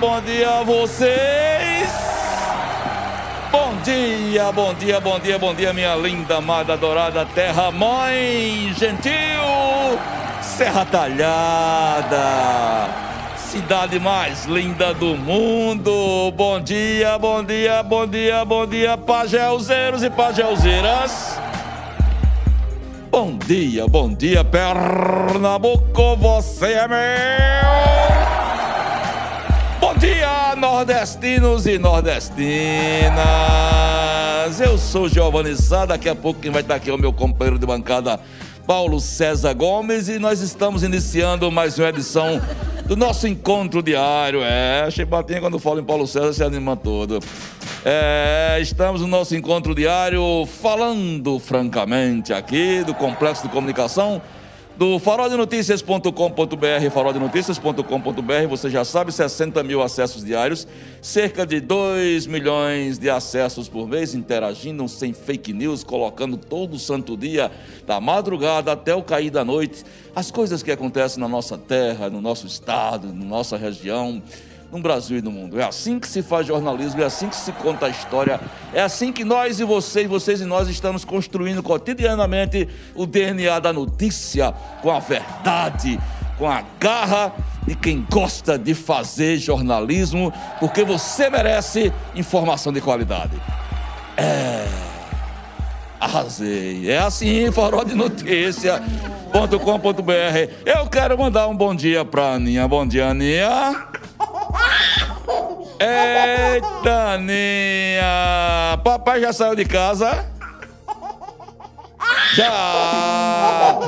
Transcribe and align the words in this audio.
Bom 0.00 0.20
dia, 0.20 0.60
a 0.60 0.62
vocês! 0.62 1.90
Bom 3.50 3.74
dia, 3.82 4.52
bom 4.52 4.74
dia, 4.74 5.00
bom 5.00 5.18
dia, 5.18 5.38
bom 5.38 5.54
dia, 5.54 5.72
minha 5.72 5.94
linda, 5.94 6.36
amada, 6.36 6.74
adorada 6.74 7.24
terra 7.24 7.70
mãe, 7.70 8.74
gentil, 8.76 9.12
Serra 10.42 10.84
Talhada, 10.84 12.18
cidade 13.36 13.98
mais 13.98 14.44
linda 14.44 14.92
do 14.92 15.16
mundo. 15.16 16.30
Bom 16.32 16.60
dia, 16.60 17.18
bom 17.18 17.42
dia, 17.42 17.82
bom 17.82 18.06
dia, 18.06 18.44
bom 18.44 18.66
dia, 18.66 18.98
pagelzeiros 18.98 20.02
e 20.02 20.10
pagelzeiras. 20.10 21.40
Bom 23.10 23.38
dia, 23.38 23.86
bom 23.86 24.12
dia, 24.12 24.44
Pernambuco, 24.44 26.16
você 26.16 26.72
é 26.72 26.88
meu. 26.88 28.05
Nordestinos 30.76 31.66
e 31.66 31.78
nordestinas. 31.78 33.16
Eu 34.60 34.76
sou 34.76 35.08
Giovanni 35.08 35.56
Sá, 35.56 35.86
daqui 35.86 36.06
a 36.06 36.14
pouco 36.14 36.38
quem 36.38 36.50
vai 36.50 36.60
estar 36.60 36.74
aqui 36.74 36.90
é 36.90 36.92
o 36.92 36.98
meu 36.98 37.14
companheiro 37.14 37.58
de 37.58 37.64
bancada, 37.64 38.20
Paulo 38.66 39.00
César 39.00 39.54
Gomes, 39.54 40.10
e 40.10 40.18
nós 40.18 40.42
estamos 40.42 40.82
iniciando 40.82 41.50
mais 41.50 41.78
uma 41.78 41.88
edição 41.88 42.42
do 42.84 42.94
nosso 42.94 43.26
encontro 43.26 43.82
diário. 43.82 44.42
É, 44.42 44.86
Chibatinha, 44.90 45.40
quando 45.40 45.58
fala 45.58 45.80
em 45.80 45.84
Paulo 45.84 46.06
César, 46.06 46.34
se 46.34 46.44
anima 46.44 46.76
todo. 46.76 47.20
É, 47.82 48.58
estamos 48.60 49.00
no 49.00 49.06
nosso 49.06 49.34
encontro 49.34 49.74
diário 49.74 50.46
falando 50.60 51.38
francamente 51.38 52.34
aqui 52.34 52.84
do 52.84 52.92
Complexo 52.92 53.44
de 53.44 53.48
Comunicação 53.48 54.20
do 54.76 54.98
faroldenoticias.com.br, 54.98 56.90
faroldenoticias.com.br, 56.92 58.46
você 58.48 58.68
já 58.68 58.84
sabe, 58.84 59.10
60 59.10 59.62
mil 59.62 59.80
acessos 59.80 60.22
diários, 60.22 60.68
cerca 61.00 61.46
de 61.46 61.60
2 61.60 62.26
milhões 62.26 62.98
de 62.98 63.08
acessos 63.08 63.70
por 63.70 63.88
mês, 63.88 64.14
interagindo 64.14 64.86
sem 64.86 65.14
fake 65.14 65.54
news, 65.54 65.82
colocando 65.82 66.36
todo 66.36 66.78
santo 66.78 67.16
dia, 67.16 67.50
da 67.86 67.98
madrugada 68.00 68.72
até 68.72 68.94
o 68.94 69.02
cair 69.02 69.30
da 69.30 69.44
noite, 69.44 69.82
as 70.14 70.30
coisas 70.30 70.62
que 70.62 70.70
acontecem 70.70 71.20
na 71.20 71.28
nossa 71.28 71.56
terra, 71.56 72.10
no 72.10 72.20
nosso 72.20 72.46
estado, 72.46 73.08
na 73.14 73.24
nossa 73.24 73.56
região, 73.56 74.22
no 74.70 74.80
Brasil 74.80 75.18
e 75.18 75.22
no 75.22 75.30
mundo. 75.30 75.60
É 75.60 75.64
assim 75.64 75.98
que 75.98 76.08
se 76.08 76.22
faz 76.22 76.46
jornalismo, 76.46 77.02
é 77.02 77.04
assim 77.04 77.28
que 77.28 77.36
se 77.36 77.52
conta 77.52 77.86
a 77.86 77.88
história, 77.88 78.40
é 78.72 78.82
assim 78.82 79.12
que 79.12 79.24
nós 79.24 79.60
e 79.60 79.64
vocês, 79.64 80.08
vocês 80.08 80.40
e 80.40 80.44
nós 80.44 80.68
estamos 80.68 81.04
construindo 81.04 81.62
cotidianamente 81.62 82.68
o 82.94 83.06
DNA 83.06 83.58
da 83.58 83.72
notícia 83.72 84.52
com 84.82 84.90
a 84.90 84.98
verdade, 84.98 85.98
com 86.38 86.48
a 86.48 86.62
garra 86.78 87.32
de 87.66 87.74
quem 87.74 88.06
gosta 88.10 88.58
de 88.58 88.74
fazer 88.74 89.38
jornalismo, 89.38 90.32
porque 90.60 90.84
você 90.84 91.28
merece 91.28 91.92
informação 92.14 92.72
de 92.72 92.80
qualidade. 92.80 93.40
É. 94.16 94.66
Arrasei. 95.98 96.90
É 96.90 96.98
assim, 96.98 97.50
farol 97.50 97.84
de 97.84 97.94
notícia.com.br. 97.94 98.82
Eu 100.64 100.86
quero 100.86 101.18
mandar 101.18 101.48
um 101.48 101.56
bom 101.56 101.74
dia 101.74 102.04
pra 102.04 102.34
Aninha. 102.34 102.68
Bom 102.68 102.86
dia, 102.86 103.08
Aninha. 103.08 103.88
Eita, 105.78 107.14
Aninha! 107.14 108.78
Papai 108.82 109.20
já 109.20 109.32
saiu 109.32 109.54
de 109.54 109.64
casa? 109.64 110.24
Já! 112.34 113.78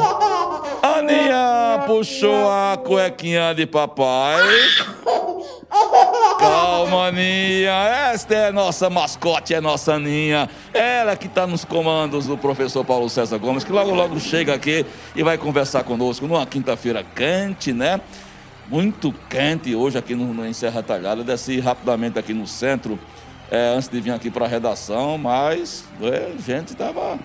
Aninha 0.82 1.84
puxou 1.86 2.50
a 2.50 2.76
cuequinha 2.76 3.54
de 3.54 3.66
papai. 3.66 4.40
Calma, 6.38 7.08
Aninha. 7.08 8.10
Esta 8.12 8.34
é 8.34 8.52
nossa 8.52 8.88
mascote, 8.88 9.54
é 9.54 9.60
nossa 9.60 9.94
Aninha. 9.94 10.48
Ela 10.72 11.16
que 11.16 11.26
está 11.26 11.46
nos 11.46 11.64
comandos 11.64 12.26
do 12.26 12.38
professor 12.38 12.84
Paulo 12.84 13.08
César 13.08 13.38
Gomes, 13.38 13.64
que 13.64 13.72
logo, 13.72 13.94
logo 13.94 14.20
chega 14.20 14.54
aqui 14.54 14.86
e 15.16 15.22
vai 15.22 15.36
conversar 15.36 15.84
conosco 15.84 16.26
numa 16.26 16.46
quinta-feira 16.46 17.04
quente, 17.14 17.72
né? 17.72 18.00
Muito 18.68 19.12
quente 19.30 19.74
hoje 19.74 19.96
aqui 19.96 20.14
no, 20.14 20.46
em 20.46 20.52
Serra 20.52 20.82
Talhada. 20.82 21.24
Desci 21.24 21.58
rapidamente 21.58 22.18
aqui 22.18 22.34
no 22.34 22.46
centro 22.46 22.98
é, 23.50 23.74
antes 23.74 23.88
de 23.88 24.00
vir 24.00 24.12
aqui 24.12 24.30
para 24.30 24.44
a 24.44 24.48
redação, 24.48 25.16
mas 25.16 25.84
é, 26.02 26.32
gente 26.38 26.72
estava 26.72 27.18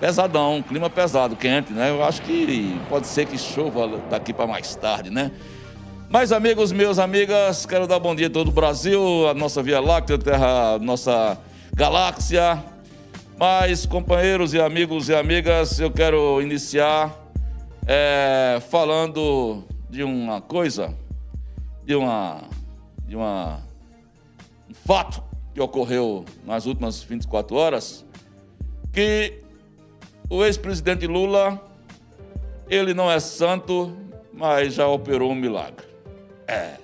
pesadão, 0.00 0.62
clima 0.66 0.90
pesado, 0.90 1.36
quente, 1.36 1.72
né? 1.72 1.90
Eu 1.90 2.04
acho 2.04 2.20
que 2.22 2.76
pode 2.88 3.06
ser 3.06 3.26
que 3.26 3.38
chova 3.38 4.00
daqui 4.10 4.32
para 4.32 4.46
mais 4.46 4.74
tarde, 4.74 5.10
né? 5.10 5.30
Mas 6.10 6.32
amigos, 6.32 6.72
meus 6.72 6.98
amigas, 6.98 7.64
quero 7.64 7.86
dar 7.86 7.98
bom 7.98 8.14
dia 8.14 8.26
a 8.26 8.30
todo 8.30 8.48
o 8.48 8.52
Brasil, 8.52 9.28
a 9.28 9.34
nossa 9.34 9.62
Via 9.62 9.80
Láctea, 9.80 10.16
a 10.16 10.18
terra, 10.18 10.78
nossa 10.80 11.38
galáxia. 11.74 12.62
Mas 13.38 13.86
companheiros 13.86 14.54
e 14.54 14.60
amigos 14.60 15.08
e 15.08 15.14
amigas, 15.14 15.80
eu 15.80 15.90
quero 15.90 16.40
iniciar 16.40 17.12
é, 17.86 18.60
falando 18.70 19.64
de 19.94 20.02
uma 20.02 20.40
coisa, 20.40 20.92
de 21.84 21.94
uma, 21.94 22.42
de 23.06 23.14
uma 23.14 23.60
um 24.68 24.74
fato 24.74 25.22
que 25.54 25.60
ocorreu 25.60 26.24
nas 26.44 26.66
últimas 26.66 27.00
24 27.00 27.54
horas, 27.54 28.04
que 28.92 29.40
o 30.28 30.44
ex-presidente 30.44 31.06
Lula, 31.06 31.62
ele 32.68 32.92
não 32.92 33.08
é 33.08 33.20
santo, 33.20 33.96
mas 34.32 34.74
já 34.74 34.88
operou 34.88 35.30
um 35.30 35.34
milagre. 35.36 35.86
É, 36.48 36.74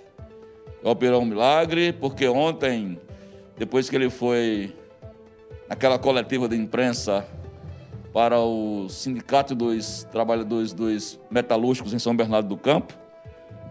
operou 0.80 1.22
um 1.22 1.26
milagre 1.26 1.92
porque 1.92 2.28
ontem, 2.28 2.96
depois 3.58 3.90
que 3.90 3.96
ele 3.96 4.08
foi 4.08 4.72
naquela 5.68 5.98
coletiva 5.98 6.48
de 6.48 6.54
imprensa 6.54 7.26
para 8.12 8.40
o 8.40 8.88
Sindicato 8.88 9.54
dos 9.54 10.04
Trabalhadores 10.10 10.72
dos 10.72 11.18
Metalúrgicos 11.30 11.92
em 11.92 11.98
São 11.98 12.14
Bernardo 12.14 12.48
do 12.48 12.56
Campo, 12.56 12.94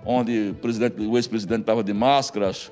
onde 0.06 0.56
o, 0.62 1.12
o 1.12 1.18
ex-presidente 1.18 1.62
estava 1.62 1.84
de 1.84 1.94
máscaras 1.94 2.72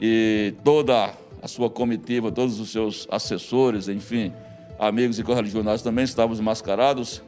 e 0.00 0.54
toda 0.62 1.14
a 1.42 1.48
sua 1.48 1.70
comitiva, 1.70 2.30
todos 2.30 2.60
os 2.60 2.70
seus 2.70 3.06
assessores, 3.10 3.88
enfim, 3.88 4.32
amigos 4.78 5.18
e 5.18 5.22
correligionários 5.22 5.82
também 5.82 6.04
estavam 6.04 6.36
mascarados. 6.42 7.22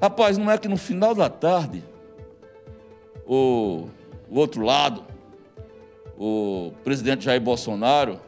Rapaz, 0.00 0.36
não 0.36 0.50
é 0.50 0.58
que 0.58 0.68
no 0.68 0.76
final 0.76 1.14
da 1.14 1.28
tarde, 1.28 1.84
o, 3.26 3.86
o 4.30 4.38
outro 4.38 4.62
lado, 4.62 5.04
o 6.18 6.72
presidente 6.82 7.24
Jair 7.24 7.40
Bolsonaro, 7.40 8.20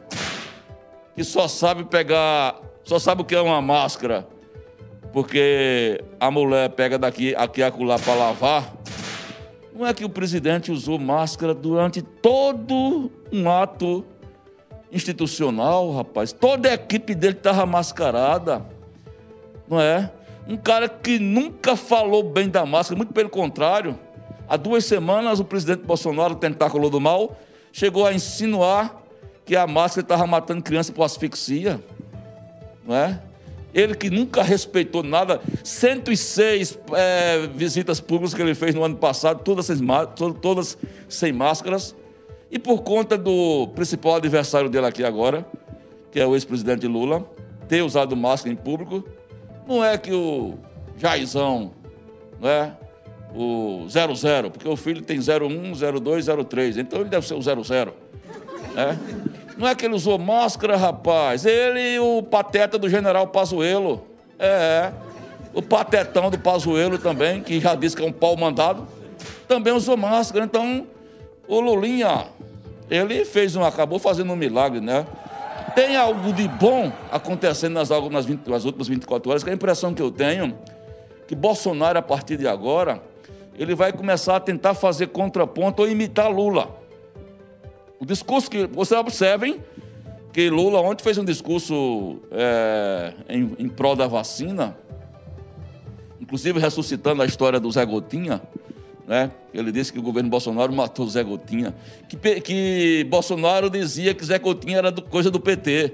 que 1.15 1.23
só 1.23 1.47
sabe 1.47 1.83
pegar, 1.85 2.61
só 2.85 2.99
sabe 2.99 3.23
o 3.23 3.25
que 3.25 3.35
é 3.35 3.41
uma 3.41 3.61
máscara, 3.61 4.27
porque 5.11 6.01
a 6.19 6.29
mulher 6.29 6.69
pega 6.69 6.97
daqui, 6.97 7.35
aqui 7.35 7.63
acolá 7.63 7.97
para 7.97 8.13
lavar, 8.13 8.73
não 9.73 9.85
é 9.85 9.93
que 9.93 10.05
o 10.05 10.09
presidente 10.09 10.71
usou 10.71 10.97
máscara 10.97 11.53
durante 11.53 12.01
todo 12.01 13.11
um 13.33 13.49
ato 13.49 14.05
institucional, 14.91 15.91
rapaz. 15.91 16.31
Toda 16.31 16.69
a 16.69 16.75
equipe 16.75 17.13
dele 17.13 17.33
estava 17.33 17.65
mascarada, 17.65 18.65
não 19.67 19.81
é? 19.81 20.09
Um 20.47 20.55
cara 20.55 20.87
que 20.87 21.19
nunca 21.19 21.75
falou 21.75 22.23
bem 22.23 22.47
da 22.47 22.65
máscara, 22.65 22.95
muito 22.95 23.11
pelo 23.11 23.29
contrário. 23.29 23.99
Há 24.47 24.55
duas 24.55 24.85
semanas, 24.85 25.39
o 25.39 25.43
presidente 25.43 25.83
Bolsonaro, 25.83 26.35
tentáculo 26.35 26.89
do 26.89 27.01
mal, 27.01 27.35
chegou 27.73 28.05
a 28.05 28.13
insinuar 28.13 29.01
que 29.43 29.55
a 29.55 29.65
máscara 29.65 30.05
estava 30.05 30.25
matando 30.25 30.63
criança 30.63 30.93
por 30.93 31.03
asfixia, 31.03 31.83
não 32.85 32.95
é? 32.95 33.19
Ele 33.73 33.93
que 33.93 34.09
nunca 34.09 34.41
respeitou 34.41 35.03
nada, 35.03 35.41
106 35.63 36.79
é, 36.93 37.47
visitas 37.53 37.99
públicas 37.99 38.33
que 38.33 38.41
ele 38.41 38.55
fez 38.55 38.73
no 38.73 38.83
ano 38.83 38.95
passado, 38.95 39.43
todas 39.43 39.65
sem, 39.65 39.77
todas 40.41 40.77
sem 41.09 41.33
máscaras. 41.33 41.93
E 42.49 42.57
por 42.57 42.83
conta 42.83 43.17
do 43.17 43.67
principal 43.75 44.15
adversário 44.15 44.69
dele 44.69 44.85
aqui 44.85 45.03
agora, 45.03 45.45
que 46.09 46.19
é 46.21 46.25
o 46.25 46.35
ex-presidente 46.35 46.87
Lula, 46.87 47.29
ter 47.67 47.81
usado 47.81 48.15
máscara 48.15 48.53
em 48.53 48.55
público, 48.55 49.03
não 49.67 49.83
é 49.83 49.97
que 49.97 50.13
o 50.13 50.57
Jairzão, 50.97 51.71
não 52.39 52.47
é? 52.47 52.71
o 53.35 53.85
00, 53.89 54.49
porque 54.49 54.67
o 54.67 54.77
filho 54.77 55.01
tem 55.01 55.19
01, 55.19 55.73
02, 55.99 56.25
03, 56.47 56.77
então 56.77 57.01
ele 57.01 57.09
deve 57.09 57.27
ser 57.27 57.33
o 57.33 57.41
00. 57.41 57.93
É? 58.77 59.34
Não 59.57 59.67
é 59.67 59.75
que 59.75 59.85
ele 59.85 59.95
usou 59.95 60.17
máscara, 60.17 60.75
rapaz. 60.75 61.45
Ele 61.45 61.95
e 61.95 61.99
o 61.99 62.21
pateta 62.23 62.77
do 62.77 62.89
general 62.89 63.27
Pazuello. 63.27 64.05
É, 64.37 64.91
o 65.53 65.61
patetão 65.61 66.29
do 66.29 66.37
Pazuello 66.37 66.97
também, 66.97 67.41
que 67.41 67.59
já 67.59 67.73
disse 67.75 67.95
que 67.95 68.03
é 68.03 68.05
um 68.05 68.11
pau 68.11 68.35
mandado, 68.35 68.85
também 69.47 69.71
usou 69.71 69.95
máscara. 69.95 70.43
Então, 70.43 70.85
o 71.47 71.59
Lulinha, 71.61 72.25
ele 72.89 73.23
fez 73.23 73.55
um, 73.55 73.63
acabou 73.63 73.97
fazendo 73.97 74.33
um 74.33 74.35
milagre, 74.35 74.81
né? 74.81 75.05
Tem 75.73 75.95
algo 75.95 76.33
de 76.33 76.47
bom 76.47 76.91
acontecendo 77.11 77.73
nas, 77.73 77.89
nas, 77.89 78.25
20, 78.25 78.47
nas 78.49 78.65
últimas 78.65 78.87
24 78.87 79.29
horas, 79.29 79.43
que 79.43 79.49
a 79.49 79.53
impressão 79.53 79.93
que 79.93 80.01
eu 80.01 80.11
tenho 80.11 80.57
que 81.27 81.35
Bolsonaro, 81.35 81.97
a 81.97 82.01
partir 82.01 82.37
de 82.37 82.47
agora, 82.47 83.01
ele 83.57 83.73
vai 83.73 83.91
começar 83.91 84.35
a 84.35 84.39
tentar 84.39 84.73
fazer 84.73 85.07
contraponto 85.07 85.81
ou 85.81 85.89
imitar 85.89 86.29
Lula. 86.29 86.69
O 87.99 88.05
discurso 88.05 88.49
que 88.49 88.67
vocês 88.67 88.99
observem 88.99 89.61
que 90.33 90.49
Lula 90.49 90.81
ontem 90.81 91.01
fez 91.01 91.17
um 91.17 91.23
discurso 91.23 92.19
é, 92.31 93.13
em, 93.29 93.55
em 93.57 93.69
prol 93.69 93.95
da 93.95 94.05
vacina, 94.05 94.77
inclusive 96.19 96.59
ressuscitando 96.59 97.21
a 97.21 97.25
história 97.25 97.59
do 97.59 97.71
Zé 97.71 97.85
Gotinha, 97.85 98.41
né? 99.07 99.31
Ele 99.53 99.71
disse 99.71 99.93
que 99.93 99.99
o 99.99 100.01
governo 100.01 100.29
Bolsonaro 100.29 100.73
matou 100.73 101.05
o 101.05 101.09
Zé 101.09 101.23
Gotinha, 101.23 101.73
que, 102.09 102.41
que 102.41 103.07
Bolsonaro 103.09 103.69
dizia 103.69 104.13
que 104.13 104.25
Zé 104.25 104.37
Gotinha 104.37 104.79
era 104.79 104.91
do, 104.91 105.01
coisa 105.01 105.31
do 105.31 105.39
PT. 105.39 105.93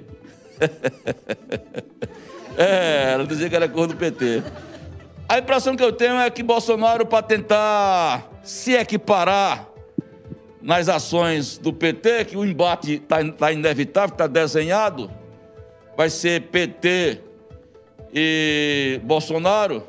é, 2.57 3.11
ela 3.13 3.27
dizia 3.27 3.49
que 3.49 3.55
era 3.55 3.69
coisa 3.69 3.89
do 3.89 3.95
PT. 3.95 4.41
A 5.29 5.37
impressão 5.37 5.75
que 5.75 5.83
eu 5.83 5.91
tenho 5.91 6.15
é 6.15 6.29
que 6.29 6.41
Bolsonaro, 6.41 7.05
para 7.05 7.21
tentar 7.21 8.29
se 8.43 8.73
equiparar 8.73 9.70
nas 10.61 10.87
ações 10.87 11.57
do 11.57 11.73
PT, 11.73 12.25
que 12.25 12.37
o 12.37 12.45
embate 12.45 12.93
está 12.93 13.23
tá 13.31 13.51
inevitável, 13.51 14.13
está 14.13 14.27
desenhado, 14.27 15.09
vai 15.97 16.09
ser 16.09 16.41
PT 16.43 17.19
e 18.13 18.99
Bolsonaro, 19.03 19.83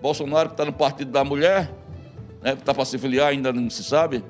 Bolsonaro 0.00 0.48
que 0.48 0.54
está 0.54 0.64
no 0.64 0.72
Partido 0.72 1.10
da 1.10 1.24
Mulher, 1.24 1.70
né, 2.42 2.54
que 2.54 2.60
está 2.60 2.72
para 2.72 2.84
se 2.84 2.96
filiar, 2.96 3.28
ainda 3.28 3.52
não 3.52 3.68
se 3.68 3.84
sabe, 3.84 4.24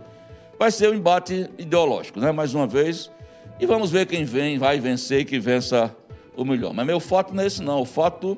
vai 0.58 0.70
ser 0.70 0.90
um 0.90 0.94
embate 0.94 1.48
ideológico, 1.58 2.18
né, 2.18 2.32
mais 2.32 2.54
uma 2.54 2.66
vez, 2.66 3.10
e 3.60 3.66
vamos 3.66 3.90
ver 3.90 4.06
quem 4.06 4.24
vem, 4.24 4.58
vai 4.58 4.80
vencer 4.80 5.20
e 5.20 5.24
que 5.24 5.38
vença 5.38 5.94
o 6.36 6.44
melhor. 6.44 6.72
Mas 6.72 6.86
meu 6.86 7.00
fato 7.00 7.34
não 7.34 7.42
é 7.42 7.46
esse 7.46 7.62
não, 7.62 7.80
o 7.80 7.84
fato 7.84 8.36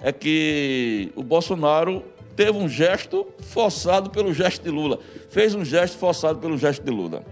é 0.00 0.12
que 0.12 1.10
o 1.16 1.22
Bolsonaro 1.22 2.04
teve 2.38 2.56
um 2.56 2.68
gesto 2.68 3.26
forçado 3.40 4.10
pelo 4.10 4.32
gesto 4.32 4.62
de 4.62 4.70
Lula. 4.70 5.00
Fez 5.28 5.56
um 5.56 5.64
gesto 5.64 5.98
forçado 5.98 6.38
pelo 6.38 6.56
gesto 6.56 6.84
de 6.84 6.90
Lula. 6.92 7.24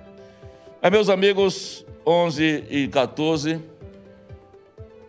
Mas, 0.82 0.90
meus 0.90 1.08
amigos, 1.08 1.86
11 2.04 2.64
e 2.68 2.88
14, 2.88 3.62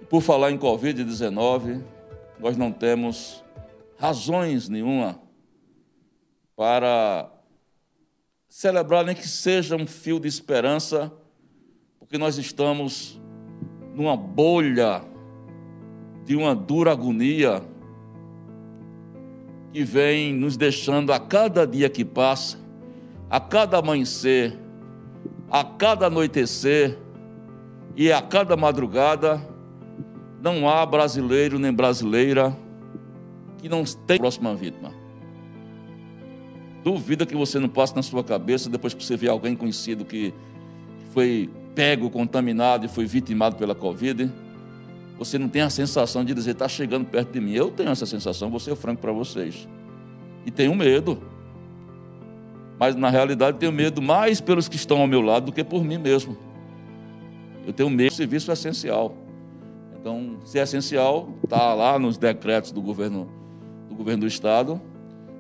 por 0.08 0.22
falar 0.22 0.52
em 0.52 0.58
Covid-19, 0.60 1.82
nós 2.40 2.56
não 2.56 2.72
temos 2.72 3.44
razões 3.98 4.70
nenhuma 4.70 5.20
para 6.56 7.32
celebrar 8.48 9.04
nem 9.04 9.16
que 9.16 9.28
seja 9.28 9.76
um 9.76 9.88
fio 9.88 10.20
de 10.20 10.28
esperança, 10.28 11.12
porque 11.98 12.20
nós 12.20 12.38
estamos 12.38 13.20
numa 13.96 14.16
bolha 14.16 15.02
de 16.24 16.36
uma 16.36 16.54
dura 16.54 16.92
agonia 16.92 17.64
que 19.78 19.84
vem 19.84 20.34
nos 20.34 20.58
deixando 20.58 21.14
a 21.14 21.20
cada 21.20 21.64
dia 21.68 21.88
que 21.88 22.04
passa, 22.04 22.58
a 23.30 23.40
cada 23.40 23.78
amanhecer, 23.78 24.58
a 25.52 25.64
cada 25.64 26.08
anoitecer 26.08 26.98
e 27.96 28.12
a 28.12 28.20
cada 28.20 28.58
madrugada, 28.58 29.40
não 30.42 30.68
há 30.68 30.84
brasileiro 30.84 31.60
nem 31.60 31.72
brasileira 31.72 32.58
que 33.60 33.70
não 33.70 33.84
tenha 33.84 34.18
próxima 34.18 34.56
vítima. 34.56 34.92
Duvida 36.84 37.24
que 37.24 37.36
você 37.36 37.60
não 37.60 37.70
passe 37.70 37.96
na 37.96 38.02
sua 38.02 38.24
cabeça 38.24 38.72
depois 38.72 38.96
que 38.96 39.04
você 39.04 39.16
vê 39.16 39.30
alguém 39.30 39.56
conhecido 39.56 40.04
que 40.04 40.34
foi 41.14 41.52
pego, 41.76 42.10
contaminado 42.10 42.88
e 42.88 42.90
foi 42.90 43.06
vitimado 43.06 43.58
pela 43.58 43.76
Covid 43.76 44.28
você 45.18 45.40
não 45.40 45.50
tem 45.50 45.62
a 45.62 45.70
sensação 45.70 46.24
de 46.24 46.34
dizer, 46.34 46.52
está 46.52 46.68
chegando 46.68 47.06
perto 47.06 47.32
de 47.32 47.42
mim. 47.42 47.54
Eu 47.54 47.72
tenho 47.72 47.90
essa 47.90 48.06
sensação, 48.06 48.50
vou 48.50 48.60
ser 48.60 48.76
franco 48.76 49.02
para 49.02 49.12
vocês. 49.12 49.68
E 50.46 50.52
tenho 50.52 50.74
medo. 50.76 51.22
Mas 52.80 52.96
na 52.96 53.10
realidade 53.10 53.58
tenho 53.58 53.72
medo 53.72 54.02
mais 54.02 54.40
pelos 54.40 54.70
que 54.70 54.76
estão 54.76 55.02
ao 55.02 55.08
meu 55.08 55.22
lado 55.22 55.48
do 55.48 55.52
que 55.52 55.64
por 55.64 55.84
mim 55.84 55.98
mesmo. 55.98 56.38
Eu 57.66 57.74
tenho 57.74 57.90
medo 57.90 58.12
do 58.12 58.16
serviço 58.16 58.52
essencial. 58.52 59.16
Então, 60.00 60.38
se 60.46 60.60
é 60.60 60.62
essencial, 60.62 61.30
está 61.44 61.74
lá 61.74 61.98
nos 61.98 62.18
decretos 62.18 62.72
do 62.72 62.82
governo, 62.82 63.28
do 63.90 63.96
governo 63.96 64.22
do 64.22 64.28
Estado. 64.28 64.80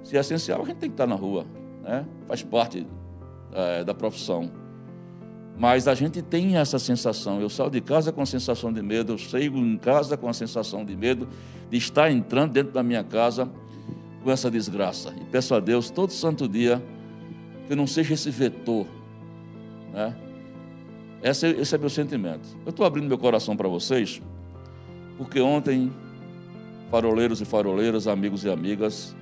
Se 0.03 0.17
é 0.17 0.19
essencial, 0.19 0.61
a 0.63 0.65
gente 0.65 0.77
tem 0.77 0.89
que 0.89 0.95
estar 0.95 1.07
na 1.07 1.15
rua. 1.15 1.45
Né? 1.83 2.05
Faz 2.27 2.41
parte 2.41 2.85
é, 3.53 3.83
da 3.83 3.93
profissão. 3.93 4.51
Mas 5.57 5.87
a 5.87 5.95
gente 5.95 6.21
tem 6.21 6.55
essa 6.57 6.77
sensação. 6.77 7.41
Eu 7.41 7.49
saio 7.49 7.71
de 7.71 7.81
casa 7.81 8.11
com 8.11 8.21
a 8.21 8.25
sensação 8.25 8.71
de 8.71 8.81
medo, 8.81 9.13
eu 9.13 9.17
saio 9.17 9.57
em 9.57 9.77
casa 9.77 10.15
com 10.15 10.29
a 10.29 10.33
sensação 10.33 10.85
de 10.85 10.95
medo 10.95 11.27
de 11.69 11.77
estar 11.77 12.11
entrando 12.11 12.51
dentro 12.51 12.71
da 12.71 12.83
minha 12.83 13.03
casa 13.03 13.49
com 14.23 14.31
essa 14.31 14.51
desgraça. 14.51 15.13
E 15.19 15.25
peço 15.25 15.55
a 15.55 15.59
Deus 15.59 15.89
todo 15.89 16.11
santo 16.11 16.47
dia 16.47 16.81
que 17.67 17.75
não 17.75 17.87
seja 17.87 18.13
esse 18.13 18.29
vetor. 18.29 18.85
Né? 19.91 20.15
Esse, 21.23 21.47
esse 21.47 21.73
é 21.73 21.77
meu 21.77 21.89
sentimento. 21.89 22.47
Eu 22.63 22.69
estou 22.69 22.85
abrindo 22.85 23.07
meu 23.07 23.17
coração 23.17 23.57
para 23.57 23.67
vocês, 23.67 24.21
porque 25.17 25.41
ontem, 25.41 25.91
faroleiros 26.91 27.41
e 27.41 27.45
faroleiras, 27.45 28.07
amigos 28.07 28.43
e 28.45 28.49
amigas, 28.49 29.15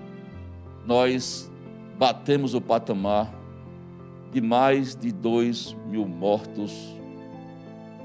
nós 0.86 1.50
batemos 1.98 2.54
o 2.54 2.60
patamar 2.60 3.34
de 4.36 4.42
mais 4.42 4.98
de 4.98 5.14
2 5.14 5.78
mil 5.88 6.06
mortos 6.06 6.94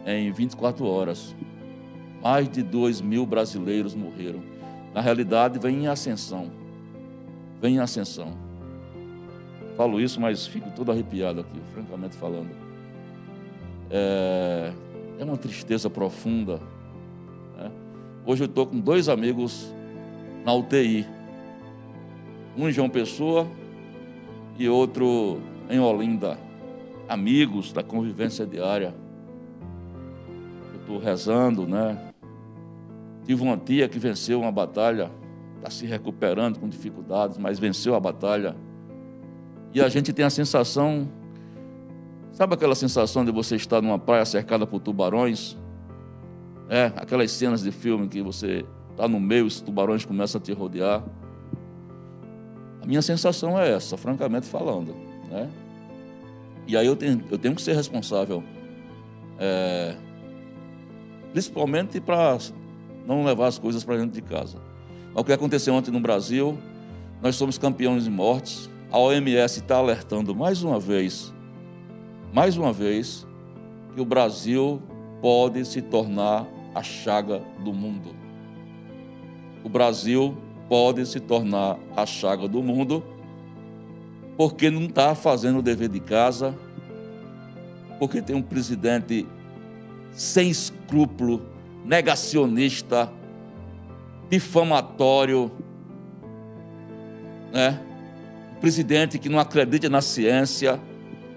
em 0.07 0.31
24 0.31 0.87
horas. 0.87 1.35
Mais 2.23 2.49
de 2.49 2.63
2 2.63 3.01
mil 3.01 3.27
brasileiros 3.27 3.97
morreram. 3.97 4.41
Na 4.95 5.01
realidade, 5.01 5.59
vem 5.59 5.83
em 5.83 5.87
ascensão. 5.89 6.53
Vem 7.61 7.75
em 7.75 7.79
ascensão. 7.81 8.33
Falo 9.77 10.01
isso, 10.01 10.21
mas 10.21 10.47
fico 10.47 10.71
todo 10.71 10.93
arrepiado 10.93 11.41
aqui, 11.41 11.61
francamente 11.75 12.15
falando. 12.15 12.51
É, 13.91 14.73
é 15.19 15.25
uma 15.25 15.37
tristeza 15.37 15.91
profunda. 15.91 16.61
Né? 17.59 17.73
Hoje 18.25 18.45
eu 18.45 18.47
estou 18.47 18.69
com 18.69 18.79
dois 18.79 19.09
amigos 19.09 19.75
na 20.45 20.55
UTI. 20.55 21.05
Um 22.57 22.69
em 22.69 22.73
João 22.73 22.89
Pessoa 22.89 23.49
e 24.57 24.69
outro 24.69 25.41
em 25.71 25.79
Olinda, 25.79 26.37
amigos 27.09 27.73
da 27.73 27.83
convivência 27.83 28.45
diária. 28.45 28.93
Eu 30.75 30.81
estou 30.81 30.99
rezando, 30.99 31.67
né? 31.67 31.97
Tive 33.25 33.43
uma 33.43 33.57
tia 33.57 33.89
que 33.89 33.99
venceu 33.99 34.41
uma 34.41 34.51
batalha, 34.51 35.11
está 35.57 35.71
se 35.71 35.87
recuperando 35.87 36.59
com 36.59 36.69
dificuldades, 36.69 37.39
mas 37.39 37.59
venceu 37.61 37.95
a 37.95 38.01
batalha. 38.01 38.57
E 39.73 39.81
a 39.81 39.89
gente 39.89 40.13
tem 40.13 40.25
a 40.25 40.31
sensação, 40.31 41.09
sabe 42.33 42.55
aquela 42.55 42.75
sensação 42.75 43.25
de 43.25 43.31
você 43.31 43.55
estar 43.55 43.81
numa 43.81 43.99
praia 43.99 44.25
cercada 44.25 44.67
por 44.67 44.81
tubarões? 44.81 45.57
É, 46.69 46.87
aquelas 46.97 47.31
cenas 47.31 47.63
de 47.63 47.71
filme 47.71 48.09
que 48.09 48.21
você 48.21 48.65
está 48.91 49.07
no 49.07 49.21
meio 49.21 49.47
os 49.47 49.61
tubarões 49.61 50.05
começam 50.05 50.41
a 50.41 50.43
te 50.43 50.53
rodear. 50.53 51.05
A 52.83 52.87
minha 52.87 53.03
sensação 53.03 53.57
é 53.57 53.71
essa, 53.71 53.97
francamente 53.97 54.47
falando. 54.47 55.10
Né? 55.31 55.49
E 56.67 56.77
aí 56.77 56.87
eu 56.87 56.97
tenho, 56.97 57.23
eu 57.31 57.39
tenho 57.39 57.55
que 57.55 57.63
ser 57.63 57.75
responsável, 57.75 58.43
é, 59.39 59.97
principalmente 61.33 62.01
para 62.01 62.39
não 63.07 63.25
levar 63.25 63.47
as 63.47 63.59
coisas 63.59 63.83
para 63.85 63.97
dentro 63.97 64.13
de 64.13 64.23
casa. 64.23 64.59
O 65.15 65.25
que 65.25 65.33
aconteceu 65.33 65.75
ontem 65.75 65.91
no 65.91 66.01
Brasil, 66.01 66.59
nós 67.23 67.37
somos 67.37 67.59
campeões 67.59 68.05
de 68.05 68.11
mortes. 68.11 68.71
A 68.93 68.99
OMS 68.99 69.61
está 69.61 69.77
alertando 69.77 70.35
mais 70.35 70.63
uma 70.63 70.79
vez, 70.79 71.33
mais 72.33 72.57
uma 72.57 72.73
vez, 72.73 73.27
que 73.95 74.01
o 74.01 74.05
Brasil 74.05 74.83
pode 75.21 75.65
se 75.65 75.83
tornar 75.83 76.47
a 76.75 76.83
chaga 76.83 77.43
do 77.65 77.73
mundo. 77.73 78.15
O 79.65 79.69
Brasil 79.69 80.37
pode 80.69 81.05
se 81.07 81.21
tornar 81.21 81.79
a 81.97 82.07
chaga 82.07 82.47
do 82.47 82.63
mundo 82.63 83.03
porque 84.41 84.71
não 84.71 84.85
está 84.85 85.15
fazendo 85.15 85.59
o 85.59 85.63
dever 85.63 85.91
de 85.91 86.01
casa, 86.01 86.57
porque 87.99 88.23
tem 88.23 88.35
um 88.35 88.41
presidente 88.41 89.29
sem 90.13 90.49
escrúpulo, 90.49 91.43
negacionista, 91.85 93.13
difamatório, 94.31 95.53
né? 97.53 97.83
presidente 98.63 99.19
que 99.19 99.29
não 99.29 99.39
acredita 99.39 99.91
na 99.91 100.01
ciência, 100.01 100.81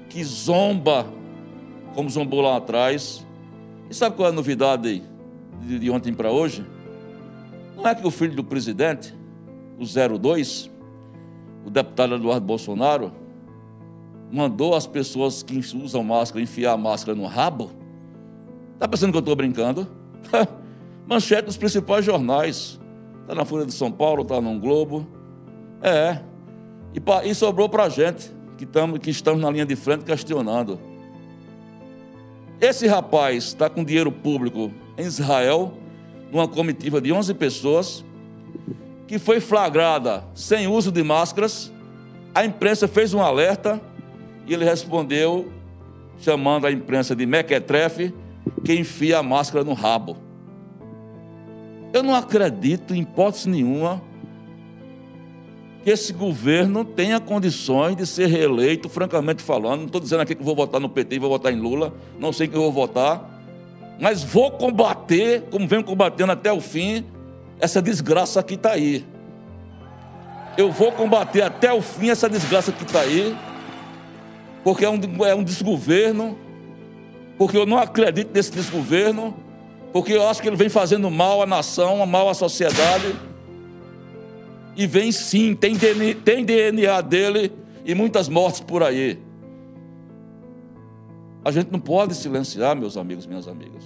que 0.07 0.24
zomba, 0.24 1.05
como 1.93 2.10
zombou 2.10 2.39
lá 2.39 2.55
atrás. 2.55 3.27
E 3.89 3.93
sabe 3.93 4.15
qual 4.15 4.29
é 4.29 4.31
a 4.31 4.33
novidade 4.33 5.03
de 5.60 5.91
ontem 5.91 6.13
para 6.13 6.31
hoje? 6.31 6.65
Não 7.75 7.86
é 7.86 7.93
que 7.93 8.07
o 8.07 8.12
filho 8.12 8.33
do 8.33 8.45
presidente, 8.45 9.13
o 9.77 9.83
02, 10.17 10.72
o 11.65 11.70
deputado 11.70 12.15
Eduardo 12.15 12.46
Bolsonaro, 12.46 13.12
mandou 14.32 14.75
as 14.75 14.88
pessoas 14.88 15.43
que 15.43 15.58
usam 15.58 16.03
máscara 16.03 16.41
enfiar 16.41 16.74
a 16.74 16.77
máscara 16.77 17.15
no 17.15 17.25
rabo? 17.25 17.72
Está 18.74 18.88
pensando 18.88 19.12
que 19.12 19.17
eu 19.17 19.20
estou 19.20 19.36
brincando? 19.36 19.88
Manchete 21.08 21.46
dos 21.46 21.58
principais 21.58 22.03
jornais. 22.03 22.79
Está 23.22 23.36
na 23.36 23.46
Folha 23.46 23.65
de 23.65 23.74
São 23.74 23.91
Paulo, 23.91 24.24
está 24.24 24.41
no 24.41 24.60
Globo. 24.60 25.08
É. 25.82 26.20
E, 26.93 27.29
e 27.29 27.36
sobrou 27.36 27.70
para 27.70 27.84
a 27.84 27.89
gente, 27.89 28.32
que, 28.58 28.65
tamo, 28.65 29.00
que 29.00 29.10
estamos 29.10 29.41
na 29.41 29.50
linha 29.50 29.65
de 29.65 29.75
frente 29.75 30.03
questionando. 30.03 30.79
Esse 32.60 32.88
rapaz 32.88 33.46
está 33.46 33.70
com 33.70 33.84
dinheiro 33.84 34.12
público 34.12 34.72
em 34.98 35.03
Israel, 35.03 35.74
numa 36.32 36.48
comitiva 36.48 37.01
de 37.01 37.12
11 37.12 37.34
pessoas, 37.34 38.05
que 39.13 39.20
foi 39.20 39.39
flagrada 39.39 40.24
sem 40.34 40.65
uso 40.65 40.91
de 40.91 41.03
máscaras. 41.03 41.72
A 42.34 42.43
imprensa 42.43 42.88
fez 42.88 43.13
um 43.13 43.22
alerta 43.22 43.79
e 44.48 44.55
ele 44.55 44.65
respondeu, 44.65 45.51
chamando 46.17 46.65
a 46.65 46.72
imprensa 46.72 47.15
de 47.15 47.24
mequetrefe, 47.24 48.12
que 48.65 48.74
enfia 48.74 49.20
a 49.20 49.24
máscara 49.24 49.63
no 49.63 49.74
rabo. 49.74 50.17
Eu 51.93 52.01
não 52.01 52.15
acredito, 52.15 52.96
em 52.96 53.01
hipótese 53.01 53.48
nenhuma, 53.48 54.01
que 55.84 55.91
esse 55.91 56.12
governo 56.12 56.84
tenha 56.84 57.20
condições 57.20 57.96
de 57.96 58.08
ser 58.08 58.25
reeleito, 58.25 58.89
francamente 58.89 59.43
falando. 59.43 59.82
Não 59.82 59.86
estou 59.86 60.01
dizendo 60.01 60.22
aqui 60.22 60.34
que 60.34 60.43
vou 60.43 60.55
votar 60.55 60.82
no 60.82 60.89
PT 60.89 61.17
e 61.17 61.20
vou 61.20 61.29
votar 61.29 61.53
em 61.53 61.60
Lula, 61.60 61.93
não 62.20 62.34
sei 62.34 62.48
que 62.48 62.55
eu 62.55 62.62
vou 62.63 62.72
votar, 62.72 63.29
mas 64.00 64.24
vou 64.24 64.50
combater, 64.50 65.43
como 65.51 65.67
venho 65.67 65.84
combatendo 65.84 66.32
até 66.32 66.51
o 66.51 66.60
fim, 66.60 67.05
essa 67.63 67.82
desgraça 67.82 68.43
que 68.43 68.55
está 68.55 68.74
aí. 68.74 69.05
Eu 70.58 70.70
vou 70.70 70.91
combater 70.91 71.41
até 71.41 71.72
o 71.72 71.82
fim 71.82 72.10
essa 72.10 72.29
desgraça 72.29 72.74
que 72.74 72.84
está 72.84 73.00
aí, 73.00 73.34
porque 74.65 74.84
é 74.84 74.89
um, 74.89 75.00
é 75.25 75.34
um 75.34 75.41
desgoverno, 75.41 76.38
porque 77.38 77.55
eu 77.55 77.65
não 77.65 77.77
acredito 77.77 78.32
nesse 78.34 78.51
desgoverno, 78.51 79.34
porque 79.93 80.12
eu 80.12 80.27
acho 80.27 80.41
que 80.41 80.50
ele 80.50 80.58
vem 80.58 80.67
fazendo 80.67 81.10
mal 81.10 81.41
à 81.41 81.46
nação, 81.46 82.05
mal 82.05 82.27
à 82.27 82.34
sociedade. 82.34 83.15
E 84.75 84.86
vem 84.86 85.13
sim, 85.13 85.55
tem 85.55 85.77
DNA, 85.77 86.15
tem 86.15 86.43
DNA 86.43 87.00
dele 87.00 87.50
e 87.86 87.96
muitas 87.96 88.27
mortes 88.27 88.60
por 88.60 88.84
aí. 88.84 89.17
A 91.46 91.51
gente 91.51 91.72
não 91.72 91.79
pode 91.79 92.13
silenciar, 92.13 92.75
meus 92.75 92.98
amigos, 92.98 93.25
minhas 93.25 93.48
amigas. 93.48 93.84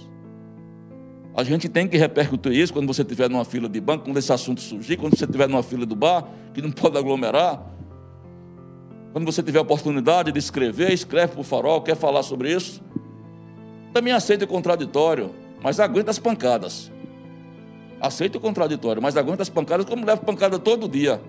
A 1.38 1.44
gente 1.44 1.68
tem 1.68 1.86
que 1.86 1.96
repercutir 1.96 2.52
isso 2.52 2.72
quando 2.72 2.88
você 2.88 3.02
estiver 3.02 3.30
numa 3.30 3.44
fila 3.44 3.68
de 3.68 3.80
banco, 3.80 4.06
quando 4.06 4.16
esse 4.16 4.32
assunto 4.32 4.60
surgir, 4.60 4.96
quando 4.96 5.16
você 5.16 5.24
estiver 5.24 5.48
numa 5.48 5.62
fila 5.62 5.86
do 5.86 5.94
bar, 5.94 6.26
que 6.52 6.60
não 6.60 6.72
pode 6.72 6.98
aglomerar. 6.98 7.62
Quando 9.12 9.24
você 9.24 9.40
tiver 9.40 9.60
a 9.60 9.62
oportunidade 9.62 10.32
de 10.32 10.38
escrever, 10.40 10.92
escreve 10.92 11.34
para 11.34 11.40
o 11.40 11.44
farol, 11.44 11.80
quer 11.82 11.96
falar 11.96 12.24
sobre 12.24 12.52
isso. 12.52 12.82
Também 13.92 14.12
aceita 14.12 14.44
o 14.44 14.48
contraditório 14.48 15.32
mas 15.62 15.80
aguenta 15.80 16.10
as 16.10 16.18
pancadas. 16.18 16.90
Aceita 18.00 18.38
o 18.38 18.40
contraditório, 18.40 19.02
mas 19.02 19.16
aguenta 19.16 19.42
as 19.42 19.48
pancadas 19.48 19.84
como 19.86 20.06
leva 20.06 20.20
pancada 20.20 20.58
todo 20.58 20.88
dia. 20.88 21.20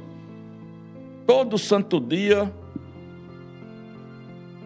Todo 1.25 1.57
santo 1.57 1.99
dia. 1.99 2.51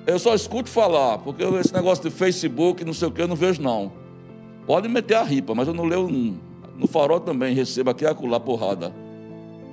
Eu 0.05 0.19
só 0.19 0.35
escuto 0.35 0.69
falar, 0.69 1.19
porque 1.19 1.43
esse 1.43 1.73
negócio 1.73 2.03
de 2.03 2.11
Facebook, 2.11 2.83
não 2.83 2.93
sei 2.93 3.07
o 3.07 3.11
que, 3.11 3.21
eu 3.21 3.27
não 3.27 3.37
vejo 3.37 3.61
não. 3.61 4.02
Pode 4.65 4.87
meter 4.87 5.15
a 5.15 5.23
ripa, 5.23 5.53
mas 5.53 5.67
eu 5.67 5.73
não 5.73 5.85
leio 5.85 6.09
no 6.77 6.87
farol 6.87 7.19
também, 7.19 7.53
receba 7.53 7.91
aqui 7.91 8.05
a 8.05 8.13
porrada. 8.13 8.93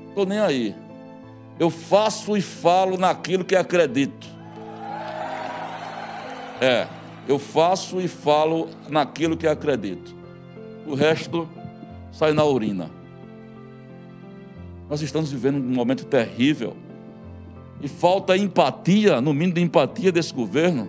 Estou 0.08 0.26
nem 0.26 0.38
aí. 0.38 0.74
Eu 1.58 1.70
faço 1.70 2.36
e 2.36 2.40
falo 2.40 2.96
naquilo 2.96 3.44
que 3.44 3.54
acredito. 3.54 4.28
É 6.60 6.86
eu 7.30 7.38
faço 7.38 8.00
e 8.00 8.08
falo 8.08 8.68
naquilo 8.88 9.36
que 9.36 9.46
acredito. 9.46 10.12
O 10.84 10.94
resto 10.94 11.48
sai 12.10 12.32
na 12.32 12.44
urina. 12.44 12.90
Nós 14.88 15.00
estamos 15.00 15.30
vivendo 15.30 15.56
um 15.56 15.74
momento 15.74 16.04
terrível. 16.04 16.76
E 17.80 17.86
falta 17.86 18.36
empatia, 18.36 19.20
no 19.20 19.32
mínimo 19.32 19.54
de 19.54 19.60
empatia 19.62 20.10
desse 20.10 20.34
governo, 20.34 20.88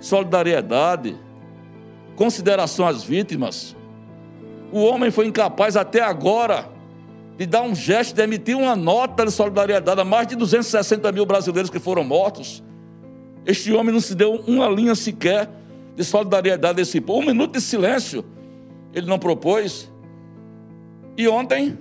solidariedade, 0.00 1.16
consideração 2.16 2.86
às 2.86 3.02
vítimas. 3.02 3.76
O 4.70 4.82
homem 4.82 5.10
foi 5.10 5.26
incapaz 5.26 5.76
até 5.76 6.00
agora 6.00 6.68
de 7.36 7.46
dar 7.46 7.62
um 7.62 7.74
gesto, 7.74 8.14
de 8.14 8.22
emitir 8.22 8.56
uma 8.56 8.76
nota 8.76 9.24
de 9.24 9.30
solidariedade 9.30 10.00
a 10.00 10.04
mais 10.04 10.26
de 10.26 10.36
260 10.36 11.10
mil 11.12 11.26
brasileiros 11.26 11.70
que 11.70 11.78
foram 11.78 12.04
mortos. 12.04 12.62
Este 13.44 13.72
homem 13.72 13.92
não 13.92 14.00
se 14.00 14.14
deu 14.14 14.34
uma 14.46 14.68
linha 14.68 14.94
sequer 14.94 15.50
de 15.96 16.04
solidariedade 16.04 16.76
desse 16.76 17.00
povo. 17.00 17.20
Um 17.20 17.26
minuto 17.26 17.52
de 17.52 17.60
silêncio 17.60 18.24
ele 18.94 19.06
não 19.06 19.18
propôs. 19.18 19.90
E 21.16 21.26
ontem, 21.28 21.78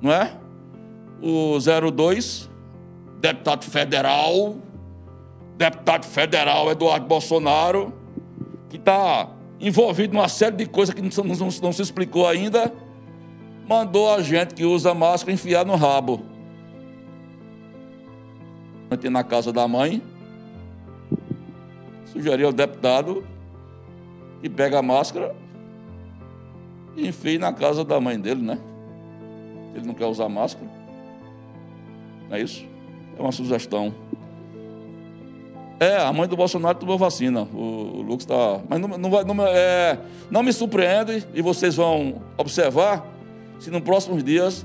não 0.00 0.12
é? 0.12 0.32
O 1.22 1.58
02, 1.58 2.48
deputado 3.20 3.64
federal, 3.64 4.56
deputado 5.56 6.04
federal 6.04 6.70
Eduardo 6.70 7.06
Bolsonaro, 7.06 7.92
que 8.68 8.76
está 8.76 9.28
envolvido 9.60 10.14
numa 10.14 10.28
série 10.28 10.56
de 10.56 10.66
coisas 10.66 10.94
que 10.94 11.02
não, 11.02 11.24
não, 11.24 11.48
não 11.62 11.72
se 11.72 11.82
explicou 11.82 12.26
ainda, 12.26 12.72
mandou 13.68 14.12
a 14.12 14.22
gente 14.22 14.54
que 14.54 14.64
usa 14.64 14.94
máscara 14.94 15.32
enfiar 15.32 15.64
no 15.64 15.76
rabo. 15.76 16.22
Na 19.10 19.24
casa 19.24 19.52
da 19.52 19.66
mãe, 19.66 20.00
sugeriu 22.06 22.46
ao 22.46 22.52
deputado 22.52 23.26
que 24.40 24.48
pega 24.48 24.78
a 24.78 24.82
máscara 24.82 25.34
e 26.96 27.08
enfie 27.08 27.38
na 27.38 27.52
casa 27.52 27.84
da 27.84 28.00
mãe 28.00 28.18
dele, 28.18 28.42
né? 28.42 28.58
Ele 29.74 29.86
não 29.86 29.94
quer 29.94 30.06
usar 30.06 30.28
máscara. 30.28 30.70
Não 32.28 32.36
é 32.36 32.40
isso? 32.40 32.64
É 33.18 33.22
uma 33.22 33.32
sugestão. 33.32 33.94
É, 35.78 35.98
a 35.98 36.12
mãe 36.12 36.26
do 36.26 36.36
Bolsonaro 36.36 36.78
tomou 36.78 36.96
vacina. 36.96 37.42
O, 37.42 37.98
o 37.98 38.02
Lucas 38.02 38.22
está. 38.22 38.60
Mas 38.68 38.80
não, 38.80 38.88
não, 38.88 39.10
vai, 39.10 39.24
não, 39.24 39.46
é, 39.46 39.98
não 40.30 40.42
me 40.42 40.52
surpreende, 40.52 41.26
e 41.34 41.42
vocês 41.42 41.76
vão 41.76 42.22
observar, 42.38 43.06
se 43.58 43.70
nos 43.70 43.82
próximos 43.82 44.24
dias 44.24 44.64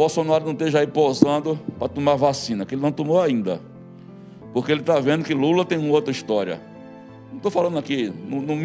Bolsonaro 0.00 0.44
não 0.44 0.52
esteja 0.52 0.78
aí 0.78 0.86
posando 0.86 1.60
para 1.78 1.86
tomar 1.86 2.14
vacina, 2.14 2.64
que 2.64 2.74
ele 2.74 2.80
não 2.80 2.90
tomou 2.90 3.20
ainda. 3.20 3.60
Porque 4.52 4.72
ele 4.72 4.80
está 4.80 4.98
vendo 4.98 5.24
que 5.24 5.34
Lula 5.34 5.64
tem 5.64 5.78
uma 5.78 5.92
outra 5.92 6.10
história. 6.10 6.58
Não 7.30 7.36
estou 7.36 7.50
falando 7.50 7.78
aqui, 7.78 8.12
não, 8.26 8.40
não, 8.40 8.56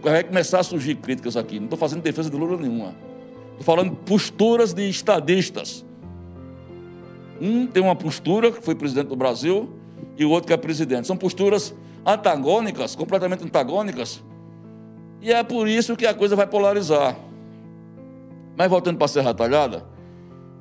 vai 0.00 0.22
começar 0.22 0.60
a 0.60 0.62
surgir 0.62 0.94
críticas 0.94 1.36
aqui. 1.36 1.56
Não 1.56 1.64
estou 1.64 1.78
fazendo 1.78 2.00
defesa 2.00 2.30
de 2.30 2.36
Lula 2.36 2.56
nenhuma. 2.56 2.94
Estou 3.50 3.64
falando 3.64 3.92
posturas 3.96 4.72
de 4.72 4.88
estadistas. 4.88 5.84
Um 7.40 7.66
tem 7.66 7.82
uma 7.82 7.96
postura, 7.96 8.52
que 8.52 8.62
foi 8.62 8.76
presidente 8.76 9.08
do 9.08 9.16
Brasil, 9.16 9.68
e 10.16 10.24
o 10.24 10.30
outro 10.30 10.48
que 10.48 10.52
é 10.52 10.56
presidente. 10.56 11.06
São 11.06 11.16
posturas 11.16 11.74
antagônicas, 12.04 12.94
completamente 12.94 13.44
antagônicas. 13.44 14.22
E 15.20 15.32
é 15.32 15.42
por 15.42 15.66
isso 15.68 15.96
que 15.96 16.06
a 16.06 16.14
coisa 16.14 16.36
vai 16.36 16.46
polarizar. 16.46 17.16
Mas 18.56 18.68
voltando 18.68 18.98
para 18.98 19.06
a 19.06 19.08
Serra 19.08 19.34
Talhada, 19.34 19.84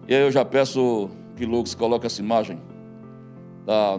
e 0.07 0.15
aí 0.15 0.21
eu 0.21 0.31
já 0.31 0.43
peço 0.43 1.09
que 1.35 1.45
Lucas 1.45 1.75
coloque 1.75 2.05
essa 2.05 2.21
imagem 2.21 2.59
da, 3.65 3.97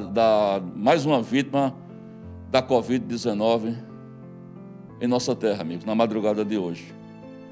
da 0.00 0.62
mais 0.74 1.06
uma 1.06 1.22
vítima 1.22 1.74
da 2.50 2.62
Covid-19 2.62 3.76
em 5.00 5.06
nossa 5.06 5.34
terra, 5.34 5.62
amigos, 5.62 5.84
na 5.84 5.94
madrugada 5.94 6.44
de 6.44 6.56
hoje. 6.56 6.94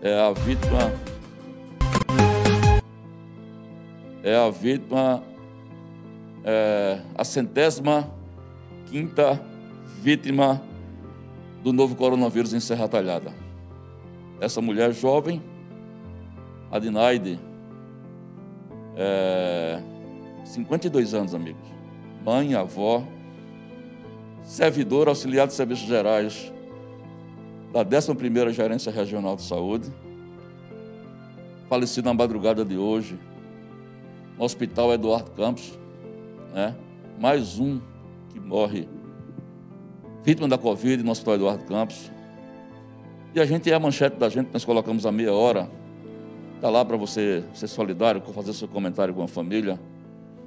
É 0.01 0.21
a 0.21 0.33
vítima. 0.33 0.93
É 4.23 4.37
a 4.37 4.51
vítima. 4.51 5.23
É, 6.45 7.01
a 7.15 7.25
centésima 7.25 8.11
quinta 8.87 9.41
vítima 10.03 10.63
do 11.63 11.73
novo 11.73 11.97
coronavírus 11.97 12.53
em 12.53 12.61
Serra 12.61 12.87
Talhada. 12.87 13.33
Essa 14.39 14.61
mulher 14.61 14.93
jovem, 14.93 15.43
Adinaide, 16.71 17.41
é, 18.97 19.81
52 20.45 21.15
anos, 21.15 21.35
amigos. 21.35 21.67
Mãe, 22.25 22.55
avó, 22.55 23.03
servidor 24.43 25.09
auxiliar 25.09 25.47
de 25.47 25.55
serviços 25.55 25.87
gerais 25.87 26.53
da 27.73 27.85
11ª 27.85 28.53
Gerência 28.53 28.93
Regional 28.93 29.37
de 29.37 29.43
Saúde, 29.43 29.91
falecido 31.69 32.07
na 32.07 32.15
madrugada 32.15 32.65
de 32.65 32.77
hoje, 32.77 33.19
no 34.39 34.45
Hospital 34.45 34.93
Eduardo 34.93 35.31
Campos, 35.31 35.79
né? 36.55 36.75
mais 37.19 37.59
um 37.59 37.81
que 38.31 38.39
morre 38.39 38.89
vítima 40.23 40.49
da 40.49 40.57
Covid 40.57 41.03
no 41.03 41.11
Hospital 41.11 41.35
Eduardo 41.35 41.65
Campos. 41.65 42.11
E 43.35 43.41
a 43.41 43.45
gente 43.45 43.71
é 43.71 43.75
a 43.75 43.81
manchete 43.81 44.17
da 44.17 44.29
gente, 44.29 44.49
nós 44.53 44.65
colocamos 44.65 45.05
a 45.05 45.13
meia 45.13 45.35
hora. 45.35 45.69
Está 46.55 46.71
lá 46.71 46.83
para 46.85 46.97
você 46.97 47.45
ser 47.53 47.67
solidário, 47.67 48.23
fazer 48.33 48.55
seu 48.55 48.69
comentário 48.69 49.13
com 49.13 49.23
a 49.23 49.29
família. 49.29 49.79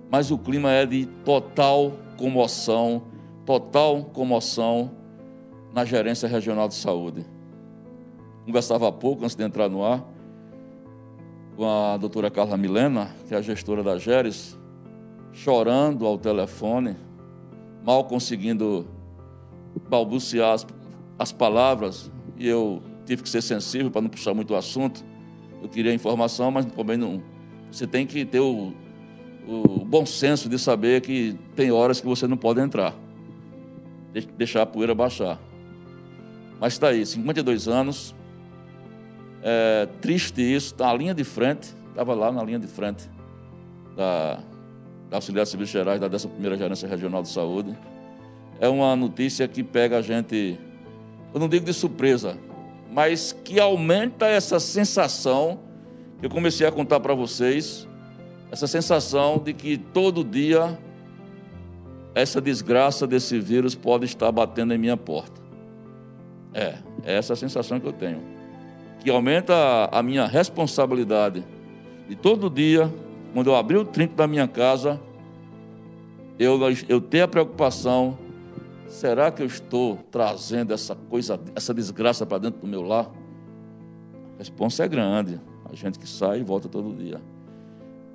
Mas 0.10 0.32
o 0.32 0.38
clima 0.38 0.72
é 0.72 0.86
de 0.86 1.06
total 1.24 1.92
comoção, 2.18 3.04
total 3.46 4.06
comoção 4.06 4.90
na 5.74 5.86
gerência 5.86 6.28
regional 6.28 6.68
de 6.68 6.74
saúde. 6.76 7.24
Conversava 8.46 8.88
há 8.88 8.92
pouco, 8.92 9.26
antes 9.26 9.36
de 9.36 9.44
entrar 9.44 9.70
no 9.70 9.84
ar, 9.84 10.04
com 11.56 11.70
a 11.70 11.98
doutora 11.98 12.32
Carla 12.32 12.58
Milena, 12.58 13.10
que 13.28 13.36
é 13.36 13.38
a 13.38 13.42
gestora 13.42 13.84
da 13.84 13.98
GERES, 14.00 14.58
chorando 15.38 16.06
ao 16.06 16.18
telefone, 16.18 16.96
mal 17.86 18.04
conseguindo 18.06 18.88
balbuciar 19.88 20.54
as, 20.54 20.68
as 21.18 21.32
palavras, 21.32 22.12
e 22.38 22.48
eu 22.48 22.82
tive 23.06 23.22
que 23.22 23.30
ser 23.30 23.44
sensível 23.44 23.92
para 23.92 24.02
não 24.02 24.10
puxar 24.10 24.34
muito 24.34 24.54
o 24.54 24.56
assunto. 24.56 25.06
Eu 25.62 25.70
queria 25.70 25.94
informação, 25.94 26.50
mas 26.50 26.66
também 26.66 26.98
não. 26.98 27.22
Você 27.72 27.86
tem 27.86 28.06
que 28.06 28.26
ter 28.26 28.40
o, 28.40 28.74
o 29.48 29.86
bom 29.86 30.06
senso 30.06 30.50
de 30.50 30.58
saber 30.58 31.02
que 31.02 31.38
tem 31.56 31.72
horas 31.72 32.02
que 32.02 32.08
você 32.08 32.28
não 32.28 32.38
pode 32.38 32.60
entrar, 32.60 32.96
deixar 34.36 34.64
a 34.64 34.66
poeira 34.66 34.96
baixar. 34.96 35.40
Mas 36.60 36.74
está 36.74 36.88
aí, 36.88 37.06
52 37.06 37.68
anos, 37.68 38.16
é, 39.44 39.88
triste 40.02 40.42
isso, 40.42 40.74
está 40.74 40.88
na 40.88 40.94
linha 40.96 41.14
de 41.14 41.24
frente, 41.24 41.76
estava 41.90 42.16
lá 42.16 42.32
na 42.32 42.44
linha 42.44 42.58
de 42.58 42.68
frente 42.68 43.08
da, 43.96 44.40
Auxiliar 45.12 45.46
Civil 45.48 45.66
Gerais 45.66 46.00
da 46.00 46.10
11ª 46.10 46.58
Gerência 46.58 46.88
Regional 46.88 47.22
de 47.22 47.30
Saúde 47.30 47.78
é 48.60 48.68
uma 48.68 48.96
notícia 48.96 49.48
que 49.48 49.64
pega 49.64 49.98
a 49.98 50.02
gente, 50.02 50.60
eu 51.34 51.40
não 51.40 51.48
digo 51.48 51.66
de 51.66 51.74
surpresa, 51.74 52.38
mas 52.92 53.32
que 53.32 53.60
aumenta 53.60 54.26
essa 54.26 54.60
sensação 54.60 55.60
que 56.20 56.26
eu 56.26 56.30
comecei 56.30 56.66
a 56.66 56.72
contar 56.72 57.00
para 57.00 57.14
vocês, 57.14 57.88
essa 58.52 58.68
sensação 58.68 59.38
de 59.38 59.54
que 59.54 59.78
todo 59.78 60.24
dia 60.24 60.78
essa 62.16 62.42
desgraça 62.42 63.06
desse 63.06 63.40
vírus 63.40 63.76
pode 63.76 64.06
estar 64.06 64.32
batendo 64.32 64.74
em 64.74 64.78
minha 64.78 64.98
porta. 64.98 65.40
É, 66.52 66.76
é 67.04 67.16
essa 67.16 67.34
a 67.34 67.36
sensação 67.36 67.80
que 67.80 67.86
eu 67.86 67.94
tenho. 67.94 68.24
Que 69.00 69.12
aumenta 69.12 69.54
a, 69.54 70.00
a 70.00 70.04
minha 70.04 70.26
responsabilidade 70.26 71.46
de 72.10 72.16
todo 72.16 72.50
dia, 72.50 72.92
quando 73.38 73.52
eu 73.52 73.56
abrir 73.56 73.78
o 73.78 73.86
trinco 73.86 74.16
da 74.16 74.26
minha 74.26 74.48
casa, 74.48 75.00
eu, 76.40 76.60
eu 76.90 77.00
ter 77.00 77.22
a 77.22 77.28
preocupação 77.28 78.18
Será 78.88 79.30
que 79.30 79.44
eu 79.44 79.46
estou 79.46 79.98
trazendo 80.10 80.74
essa 80.74 80.96
coisa, 80.96 81.40
essa 81.56 81.72
desgraça 81.72 82.26
para 82.26 82.40
dentro 82.40 82.62
do 82.62 82.68
meu 82.68 82.82
lar? 82.82 83.12
A 84.34 84.40
resposta 84.40 84.84
é 84.84 84.88
grande. 84.88 85.40
A 85.70 85.76
gente 85.76 86.00
que 86.00 86.08
sai 86.08 86.40
e 86.40 86.44
volta 86.44 86.70
todo 86.70 86.96
dia. 86.96 87.22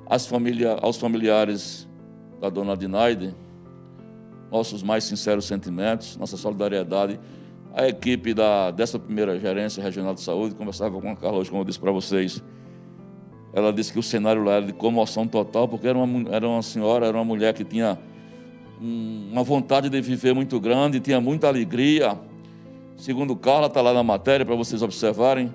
As 0.06 0.26
familia, 0.26 0.72
aos 0.80 0.96
familiares 0.96 1.88
da 2.40 2.48
dona 2.48 2.76
Dinaide, 2.76 3.34
nossos 4.50 4.82
mais 4.82 5.04
sinceros 5.04 5.44
sentimentos, 5.44 6.16
nossa 6.16 6.36
solidariedade. 6.36 7.20
A 7.74 7.86
equipe 7.86 8.34
da 8.34 8.72
11ª 8.72 9.38
Gerência 9.38 9.82
Regional 9.82 10.14
de 10.14 10.22
Saúde, 10.22 10.54
conversava 10.54 11.00
com 11.00 11.10
a 11.10 11.14
Carla 11.16 11.38
hoje, 11.38 11.50
como 11.50 11.62
eu 11.62 11.66
disse 11.66 11.78
para 11.78 11.92
vocês, 11.92 12.42
ela 13.52 13.72
disse 13.72 13.92
que 13.92 13.98
o 13.98 14.02
cenário 14.02 14.42
lá 14.42 14.54
era 14.54 14.66
de 14.66 14.72
comoção 14.72 15.26
total, 15.26 15.68
porque 15.68 15.86
era 15.86 15.98
uma, 15.98 16.30
era 16.30 16.48
uma 16.48 16.62
senhora, 16.62 17.06
era 17.06 17.16
uma 17.16 17.24
mulher 17.24 17.52
que 17.52 17.64
tinha 17.64 17.98
uma 18.80 19.42
vontade 19.42 19.88
de 19.88 20.00
viver 20.00 20.34
muito 20.34 20.58
grande, 20.58 20.98
tinha 21.00 21.20
muita 21.20 21.48
alegria. 21.48 22.18
Segundo 22.96 23.36
Carla, 23.36 23.66
está 23.66 23.80
lá 23.80 23.92
na 23.92 24.02
matéria 24.02 24.44
para 24.44 24.54
vocês 24.54 24.82
observarem, 24.82 25.52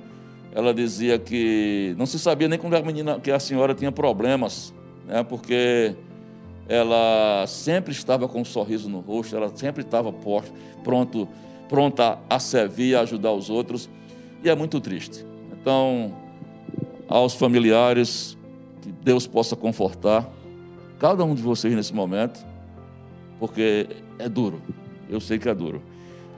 ela 0.53 0.73
dizia 0.73 1.19
que 1.19 1.93
não 1.97 2.05
se 2.05 2.17
sabia 2.17 2.47
nem 2.47 2.57
quando 2.57 2.75
a 2.75 2.81
menina, 2.81 3.19
que 3.19 3.31
a 3.31 3.39
senhora 3.39 3.73
tinha 3.73 3.91
problemas, 3.91 4.73
né? 5.05 5.23
Porque 5.23 5.95
ela 6.69 7.45
sempre 7.47 7.91
estava 7.91 8.27
com 8.27 8.41
um 8.41 8.45
sorriso 8.45 8.89
no 8.89 8.99
rosto, 8.99 9.35
ela 9.35 9.49
sempre 9.55 9.81
estava 9.83 10.13
pronta 11.69 12.19
a 12.29 12.39
servir, 12.39 12.95
a 12.95 13.01
ajudar 13.01 13.31
os 13.31 13.49
outros, 13.49 13.89
e 14.43 14.49
é 14.49 14.55
muito 14.55 14.79
triste. 14.79 15.25
Então, 15.51 16.13
aos 17.07 17.33
familiares, 17.33 18.37
que 18.81 18.91
Deus 18.91 19.25
possa 19.27 19.55
confortar 19.55 20.29
cada 20.99 21.23
um 21.23 21.35
de 21.35 21.41
vocês 21.41 21.73
nesse 21.75 21.93
momento 21.93 22.45
porque 23.39 23.87
é 24.19 24.27
duro. 24.27 24.61
Eu 25.09 25.19
sei 25.19 25.37
que 25.39 25.47
é 25.47 25.53
duro. 25.53 25.81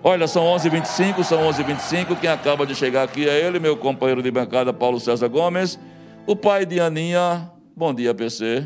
Olha, 0.03 0.27
são 0.27 0.43
11h25, 0.43 1.23
são 1.23 1.41
11h25. 1.49 2.19
Quem 2.19 2.29
acaba 2.29 2.65
de 2.65 2.75
chegar 2.75 3.03
aqui 3.03 3.27
é 3.27 3.45
ele, 3.45 3.59
meu 3.59 3.75
companheiro 3.75 4.21
de 4.21 4.31
bancada, 4.31 4.71
Paulo 4.71 4.99
César 4.99 5.27
Gomes, 5.27 5.79
o 6.25 6.35
pai 6.35 6.65
de 6.65 6.79
Aninha. 6.79 7.51
Bom 7.75 7.93
dia, 7.93 8.13
PC. 8.13 8.65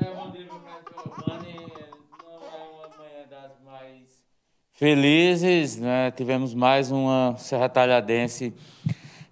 É, 0.00 0.04
é 0.04 0.14
felizes, 4.72 5.78
né? 5.78 6.10
Tivemos 6.10 6.54
mais 6.54 6.90
uma 6.90 7.36
Serra 7.38 7.68
Talhadense, 7.68 8.52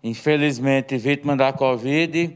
infelizmente, 0.02 0.96
vítima 0.96 1.36
da 1.36 1.52
Covid. 1.52 2.34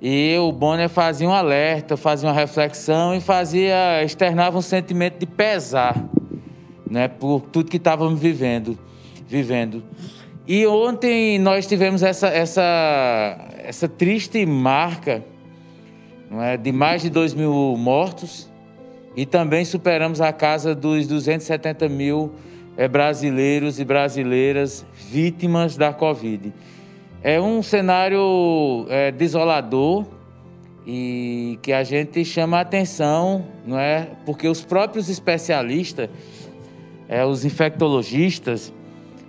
E 0.00 0.36
o 0.38 0.52
Bonner 0.52 0.88
fazia 0.88 1.28
um 1.28 1.32
alerta, 1.32 1.96
fazia 1.96 2.28
uma 2.28 2.34
reflexão 2.34 3.14
e 3.14 3.20
fazia, 3.20 4.02
externava 4.04 4.58
um 4.58 4.62
sentimento 4.62 5.18
de 5.18 5.26
pesar, 5.26 6.04
né, 6.88 7.08
por 7.08 7.40
tudo 7.40 7.70
que 7.70 7.78
estávamos 7.78 8.20
vivendo, 8.20 8.78
vivendo. 9.26 9.82
E 10.46 10.66
ontem 10.66 11.38
nós 11.38 11.66
tivemos 11.66 12.02
essa, 12.02 12.28
essa, 12.28 13.38
essa 13.64 13.88
triste 13.88 14.44
marca 14.44 15.24
não 16.30 16.42
é, 16.42 16.56
de 16.56 16.72
mais 16.72 17.02
de 17.02 17.10
2 17.10 17.34
mil 17.34 17.52
mortos 17.78 18.48
e 19.16 19.24
também 19.24 19.64
superamos 19.64 20.20
a 20.20 20.32
casa 20.32 20.74
dos 20.74 21.06
270 21.06 21.88
mil 21.88 22.32
é, 22.76 22.86
brasileiros 22.86 23.80
e 23.80 23.84
brasileiras 23.84 24.84
vítimas 25.08 25.76
da 25.76 25.92
Covid. 25.92 26.52
É 27.28 27.40
um 27.40 27.60
cenário 27.60 28.86
é, 28.88 29.10
desolador 29.10 30.06
e 30.86 31.58
que 31.60 31.72
a 31.72 31.82
gente 31.82 32.24
chama 32.24 32.58
a 32.58 32.60
atenção, 32.60 33.44
não 33.66 33.76
é? 33.76 34.10
Porque 34.24 34.46
os 34.46 34.62
próprios 34.62 35.08
especialistas, 35.08 36.08
é, 37.08 37.24
os 37.24 37.44
infectologistas, 37.44 38.72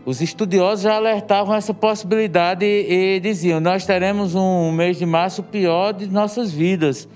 os 0.06 0.22
estudiosos 0.22 0.84
já 0.84 0.94
alertavam 0.94 1.56
essa 1.56 1.74
possibilidade 1.74 2.64
e, 2.68 3.20
diziam: 3.20 3.60
nós 3.60 3.84
teremos 3.84 4.36
um 4.36 4.72
mês 4.72 5.00
de 5.00 5.06
março 5.08 5.42
pior 5.42 5.92
de 5.92 6.06
nossas 6.06 6.52
vidas. 6.52 7.10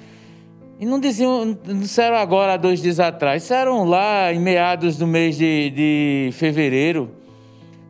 E 0.79 0.85
não 0.87 0.99
diziam, 0.99 1.45
não 1.63 1.79
disseram 1.79 2.15
agora, 2.15 2.53
há 2.53 2.57
dois 2.57 2.81
dias 2.81 2.99
atrás, 2.99 3.43
disseram 3.43 3.83
lá 3.83 4.33
em 4.33 4.39
meados 4.39 4.97
do 4.97 5.05
mês 5.05 5.37
de, 5.37 5.69
de 5.69 6.29
fevereiro. 6.33 7.11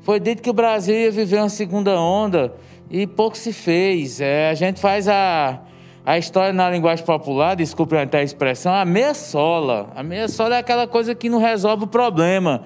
Foi 0.01 0.19
dito 0.19 0.41
que 0.41 0.49
o 0.49 0.54
Brasil 0.54 0.93
ia 0.93 1.10
viver 1.10 1.38
uma 1.38 1.47
segunda 1.47 1.97
onda 1.97 2.54
e 2.91 3.08
pouco 3.08 3.38
se 3.38 3.54
fez. 3.54 4.19
É, 4.19 4.49
a 4.49 4.54
gente 4.54 4.80
faz 4.80 5.08
a, 5.08 5.62
a 6.06 6.17
história 6.17 6.51
na 6.51 6.69
linguagem 6.69 7.06
popular, 7.06 7.56
desculpe 7.56 7.95
até 7.95 8.19
a 8.19 8.23
expressão, 8.23 8.73
a 8.73 8.84
meia 8.84 9.13
sola. 9.13 9.89
A 9.95 10.04
meia 10.04 10.27
sola 10.27 10.56
é 10.56 10.60
aquela 10.60 10.86
coisa 10.86 11.15
que 11.15 11.30
não 11.30 11.39
resolve 11.39 11.86
o 11.86 11.88
problema 11.88 12.65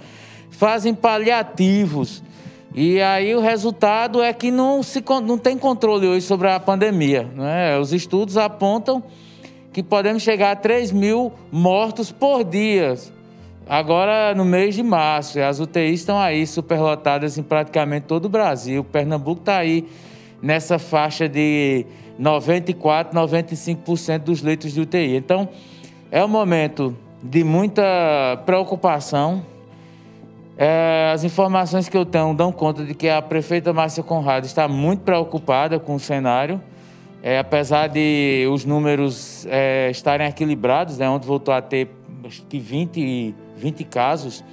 fazem 0.55 0.93
paliativos. 0.93 2.23
E 2.73 3.01
aí 3.01 3.33
o 3.35 3.39
resultado 3.39 4.21
é 4.21 4.33
que 4.33 4.51
não, 4.51 4.83
se, 4.83 5.03
não 5.23 5.37
tem 5.37 5.57
controle 5.57 6.07
hoje 6.07 6.25
sobre 6.25 6.49
a 6.49 6.59
pandemia. 6.59 7.23
Né? 7.35 7.77
Os 7.77 7.93
estudos 7.93 8.37
apontam 8.37 9.03
que 9.71 9.83
podemos 9.83 10.23
chegar 10.23 10.51
a 10.51 10.55
3 10.55 10.91
mil 10.91 11.31
mortos 11.51 12.11
por 12.11 12.43
dia. 12.43 12.95
Agora, 13.67 14.33
no 14.35 14.45
mês 14.45 14.75
de 14.75 14.83
março, 14.83 15.39
as 15.39 15.59
UTIs 15.59 16.01
estão 16.01 16.19
aí 16.19 16.45
superlotadas 16.45 17.37
em 17.37 17.43
praticamente 17.43 18.05
todo 18.05 18.25
o 18.25 18.29
Brasil. 18.29 18.83
Pernambuco 18.83 19.41
está 19.41 19.57
aí 19.57 19.87
nessa 20.45 20.77
faixa 20.77 21.27
de 21.27 21.87
94, 22.19 23.19
95% 23.19 24.19
dos 24.19 24.43
leitos 24.43 24.71
de 24.73 24.79
UTI. 24.79 25.15
Então, 25.15 25.49
é 26.11 26.23
um 26.23 26.27
momento 26.27 26.95
de 27.23 27.43
muita 27.43 27.81
preocupação. 28.45 29.43
É, 30.55 31.09
as 31.11 31.23
informações 31.23 31.89
que 31.89 31.97
eu 31.97 32.05
tenho 32.05 32.31
dão 32.35 32.51
conta 32.51 32.85
de 32.85 32.93
que 32.93 33.09
a 33.09 33.23
prefeita 33.23 33.73
Márcia 33.73 34.03
Conrado 34.03 34.45
está 34.45 34.67
muito 34.67 34.99
preocupada 34.99 35.79
com 35.79 35.95
o 35.95 35.99
cenário. 35.99 36.61
É, 37.23 37.39
apesar 37.39 37.87
de 37.87 38.47
os 38.53 38.65
números 38.65 39.47
é, 39.49 39.89
estarem 39.89 40.27
equilibrados, 40.27 40.99
né, 40.99 41.09
ontem 41.09 41.25
voltou 41.25 41.55
a 41.55 41.59
ter 41.59 41.89
acho 42.23 42.43
que 42.43 42.59
20, 42.59 43.33
20 43.57 43.83
casos, 43.85 44.43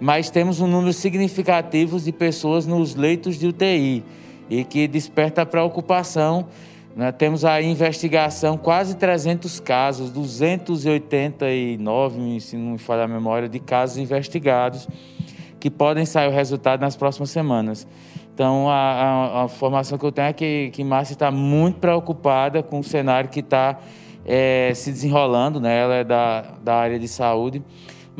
mas 0.00 0.28
temos 0.28 0.60
um 0.60 0.66
número 0.66 0.92
significativo 0.92 2.00
de 2.00 2.10
pessoas 2.10 2.66
nos 2.66 2.96
leitos 2.96 3.38
de 3.38 3.46
UTI 3.46 4.02
e 4.50 4.64
que 4.64 4.88
desperta 4.88 5.46
preocupação. 5.46 6.46
Né? 6.94 7.10
Temos 7.12 7.42
a 7.44 7.62
investigação, 7.62 8.58
quase 8.58 8.96
300 8.96 9.60
casos, 9.60 10.10
289, 10.10 12.40
se 12.40 12.56
não 12.56 12.72
me 12.72 12.78
falha 12.78 13.04
a 13.04 13.08
memória, 13.08 13.48
de 13.48 13.60
casos 13.60 13.96
investigados, 13.96 14.88
que 15.60 15.70
podem 15.70 16.04
sair 16.04 16.26
o 16.28 16.32
resultado 16.32 16.80
nas 16.80 16.96
próximas 16.96 17.30
semanas. 17.30 17.86
Então, 18.34 18.68
a, 18.68 18.74
a, 18.74 19.44
a 19.44 19.48
formação 19.48 19.96
que 19.98 20.04
eu 20.04 20.10
tenho 20.10 20.26
é 20.28 20.32
que, 20.32 20.70
que 20.72 20.82
Márcia 20.82 21.12
está 21.12 21.30
muito 21.30 21.78
preocupada 21.78 22.60
com 22.62 22.80
o 22.80 22.84
cenário 22.84 23.30
que 23.30 23.38
está 23.40 23.78
é, 24.24 24.72
se 24.74 24.90
desenrolando, 24.90 25.60
né? 25.60 25.78
ela 25.78 25.94
é 25.96 26.04
da, 26.04 26.54
da 26.62 26.74
área 26.74 26.98
de 26.98 27.06
saúde. 27.06 27.62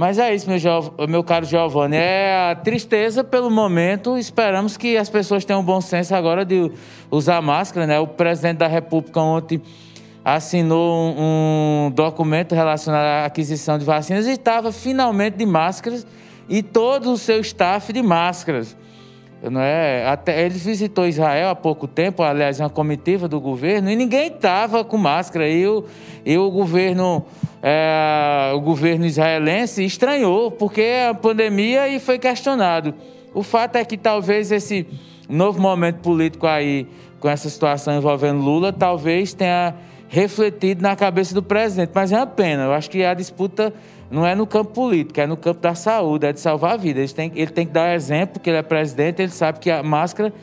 Mas 0.00 0.18
é 0.18 0.34
isso, 0.34 0.48
meu, 0.48 0.58
meu 1.06 1.22
caro 1.22 1.44
Giovanni. 1.44 1.94
É 1.94 2.52
a 2.52 2.54
tristeza 2.54 3.22
pelo 3.22 3.50
momento. 3.50 4.16
Esperamos 4.16 4.78
que 4.78 4.96
as 4.96 5.10
pessoas 5.10 5.44
tenham 5.44 5.62
bom 5.62 5.78
senso 5.78 6.14
agora 6.14 6.42
de 6.42 6.72
usar 7.10 7.42
máscara. 7.42 7.86
Né? 7.86 8.00
O 8.00 8.06
presidente 8.06 8.56
da 8.56 8.66
República 8.66 9.20
ontem 9.20 9.60
assinou 10.24 11.14
um 11.18 11.92
documento 11.94 12.54
relacionado 12.54 13.04
à 13.04 13.26
aquisição 13.26 13.76
de 13.76 13.84
vacinas 13.84 14.26
e 14.26 14.30
estava 14.30 14.72
finalmente 14.72 15.36
de 15.36 15.44
máscaras 15.44 16.06
e 16.48 16.62
todo 16.62 17.12
o 17.12 17.18
seu 17.18 17.38
staff 17.42 17.92
de 17.92 18.00
máscaras. 18.00 18.74
Não 19.42 19.60
é? 19.60 20.06
Até 20.06 20.44
ele 20.44 20.58
visitou 20.58 21.06
Israel 21.06 21.48
há 21.48 21.54
pouco 21.54 21.86
tempo, 21.86 22.22
aliás, 22.22 22.60
uma 22.60 22.68
comitiva 22.68 23.26
do 23.26 23.40
governo, 23.40 23.90
e 23.90 23.96
ninguém 23.96 24.26
estava 24.26 24.84
com 24.84 24.98
máscara. 24.98 25.48
E 25.48 25.66
o, 25.66 25.84
e 26.26 26.36
o 26.36 26.50
governo 26.50 27.24
é, 27.62 28.52
o 28.54 28.60
governo 28.60 29.04
israelense 29.04 29.84
estranhou, 29.84 30.50
porque 30.50 30.86
a 31.08 31.14
pandemia 31.14 31.88
e 31.88 31.98
foi 31.98 32.18
questionado. 32.18 32.94
O 33.34 33.42
fato 33.42 33.76
é 33.76 33.84
que 33.84 33.96
talvez 33.96 34.50
esse 34.50 34.86
novo 35.28 35.60
momento 35.60 36.00
político 36.00 36.46
aí, 36.46 36.86
com 37.18 37.28
essa 37.28 37.48
situação 37.48 37.96
envolvendo 37.96 38.40
Lula, 38.40 38.72
talvez 38.72 39.34
tenha 39.34 39.74
refletido 40.10 40.82
na 40.82 40.96
cabeça 40.96 41.32
do 41.32 41.42
presidente. 41.42 41.92
Mas 41.94 42.10
é 42.12 42.16
uma 42.16 42.26
pena. 42.26 42.64
Eu 42.64 42.72
acho 42.72 42.90
que 42.90 43.04
a 43.04 43.14
disputa 43.14 43.72
não 44.10 44.26
é 44.26 44.34
no 44.34 44.44
campo 44.44 44.72
político, 44.72 45.20
é 45.20 45.26
no 45.26 45.36
campo 45.36 45.60
da 45.60 45.74
saúde, 45.74 46.26
é 46.26 46.32
de 46.32 46.40
salvar 46.40 46.76
vidas. 46.76 47.04
Ele 47.04 47.12
tem, 47.14 47.32
ele 47.40 47.50
tem 47.50 47.64
que 47.64 47.72
dar 47.72 47.94
exemplo, 47.94 48.40
que 48.40 48.50
ele 48.50 48.58
é 48.58 48.62
presidente, 48.62 49.22
ele 49.22 49.30
sabe 49.30 49.60
que 49.60 49.70
a 49.70 49.84
máscara, 49.84 50.34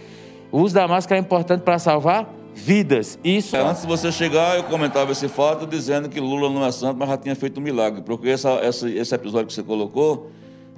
o 0.52 0.62
uso 0.62 0.74
da 0.74 0.88
máscara 0.88 1.20
é 1.20 1.22
importante 1.22 1.62
para 1.62 1.78
salvar 1.78 2.34
vidas. 2.56 3.20
Isso. 3.22 3.58
É, 3.58 3.60
antes 3.60 3.82
de 3.82 3.88
você 3.88 4.10
chegar, 4.10 4.56
eu 4.56 4.64
comentava 4.64 5.12
esse 5.12 5.28
fato 5.28 5.68
dizendo 5.68 6.08
que 6.08 6.20
Lula 6.20 6.50
não 6.50 6.66
é 6.66 6.72
santo, 6.72 6.98
mas 6.98 7.10
já 7.10 7.18
tinha 7.18 7.36
feito 7.36 7.60
um 7.60 7.64
milagre. 7.64 8.02
Porque 8.02 8.30
essa, 8.30 8.52
essa, 8.52 8.90
esse 8.90 9.14
episódio 9.14 9.48
que 9.48 9.54
você 9.54 9.64
colocou 9.64 10.32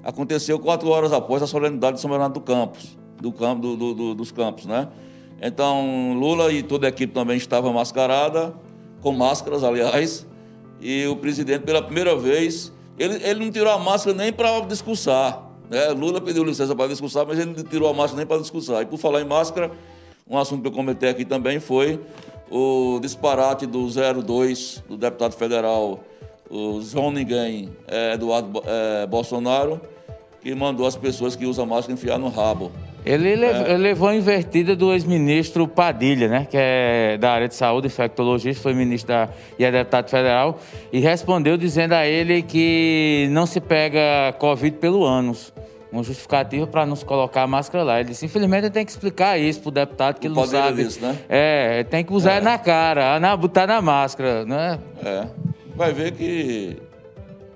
aconteceu 0.04 0.58
quatro 0.58 0.90
horas 0.90 1.14
após 1.14 1.44
a 1.44 1.48
solenidade 1.48 1.98
de 1.98 2.02
São 2.02 2.10
Bernardo 2.10 2.34
do 2.34 2.42
Campos, 2.42 2.98
do 3.22 3.32
campo, 3.32 3.62
do, 3.62 3.78
do, 3.78 3.94
do, 3.94 4.16
dos 4.16 4.32
campos, 4.32 4.66
né? 4.66 4.88
Então, 5.42 6.14
Lula 6.18 6.52
e 6.52 6.64
toda 6.64 6.88
a 6.88 6.90
equipe 6.90 7.14
também 7.14 7.38
estava 7.38 7.72
mascarada, 7.72 8.54
com 9.02 9.12
máscaras, 9.12 9.64
aliás, 9.64 10.26
e 10.82 11.06
o 11.08 11.16
presidente, 11.16 11.64
pela 11.64 11.82
primeira 11.82 12.16
vez, 12.16 12.72
ele, 12.98 13.16
ele 13.24 13.46
não 13.46 13.52
tirou 13.52 13.72
a 13.72 13.78
máscara 13.78 14.16
nem 14.16 14.32
para 14.32 14.60
discursar. 14.62 15.50
Né? 15.70 15.90
Lula 15.90 16.20
pediu 16.20 16.44
licença 16.44 16.76
para 16.76 16.88
discursar, 16.88 17.26
mas 17.28 17.38
ele 17.38 17.54
não 17.56 17.64
tirou 17.64 17.90
a 17.90 17.94
máscara 17.94 18.18
nem 18.18 18.26
para 18.26 18.42
discursar. 18.42 18.82
E 18.82 18.86
por 18.86 18.98
falar 18.98 19.22
em 19.22 19.26
máscara, 19.26 19.72
um 20.28 20.38
assunto 20.38 20.62
que 20.62 20.68
eu 20.68 20.72
comentei 20.72 21.10
aqui 21.10 21.26
também 21.26 21.60
foi 21.60 22.00
o 22.50 23.00
disparate 23.02 23.66
do 23.66 23.88
02 23.88 24.84
do 24.88 24.98
deputado 24.98 25.34
federal, 25.34 26.04
o 26.50 26.82
João 26.82 27.12
Ninguém, 27.12 27.70
é, 27.88 28.14
Eduardo 28.14 28.64
é, 28.66 29.06
Bolsonaro, 29.06 29.80
que 30.42 30.54
mandou 30.56 30.88
as 30.88 30.96
pessoas 30.96 31.36
que 31.36 31.46
usam 31.46 31.66
máscara 31.66 31.94
enfiar 31.94 32.18
no 32.18 32.30
rabo. 32.30 32.72
Ele 33.10 33.36
levou, 33.36 33.66
é. 33.66 33.78
levou 33.78 34.08
a 34.10 34.16
invertida 34.16 34.76
do 34.76 34.94
ex-ministro 34.94 35.68
Padilha, 35.68 36.28
né, 36.28 36.48
que 36.48 36.56
é 36.56 37.18
da 37.18 37.32
área 37.32 37.48
de 37.48 37.56
saúde, 37.56 37.88
infectologista, 37.88 38.62
foi 38.62 38.76
ministro 38.76 39.08
da, 39.08 39.30
e 39.58 39.66
é 39.66 39.72
deputado 39.72 40.12
federal, 40.12 40.60
e 40.94 41.00
respondeu 41.00 41.58
dizendo 41.58 41.94
a 41.94 42.06
ele 42.06 42.44
que 42.44 43.28
não 43.32 43.48
se 43.48 43.60
pega 43.60 44.32
Covid 44.38 44.78
pelo 44.78 45.04
ânus. 45.04 45.52
Uma 45.92 46.04
justificativa 46.04 46.68
para 46.68 46.86
não 46.86 46.96
se 46.96 47.04
colocar 47.04 47.42
a 47.42 47.48
máscara 47.48 47.84
lá. 47.84 48.00
Ele 48.00 48.10
disse, 48.10 48.24
infelizmente, 48.24 48.70
tem 48.70 48.86
que 48.86 48.92
explicar 48.92 49.40
isso 49.40 49.60
para 49.60 49.70
o 49.70 49.72
deputado 49.72 50.20
que 50.20 50.28
ele 50.28 50.36
não 50.36 50.46
sabe. 50.46 50.84
Disso, 50.84 51.02
né? 51.02 51.18
É, 51.28 51.84
tem 51.86 52.06
que 52.06 52.14
usar 52.14 52.34
é. 52.34 52.42
na 52.42 52.60
cara, 52.60 53.20
na, 53.20 53.36
botar 53.36 53.66
na 53.66 53.82
máscara, 53.82 54.46
né? 54.46 54.80
É. 55.04 55.26
Vai 55.76 55.92
ver 55.92 56.12
que 56.12 56.78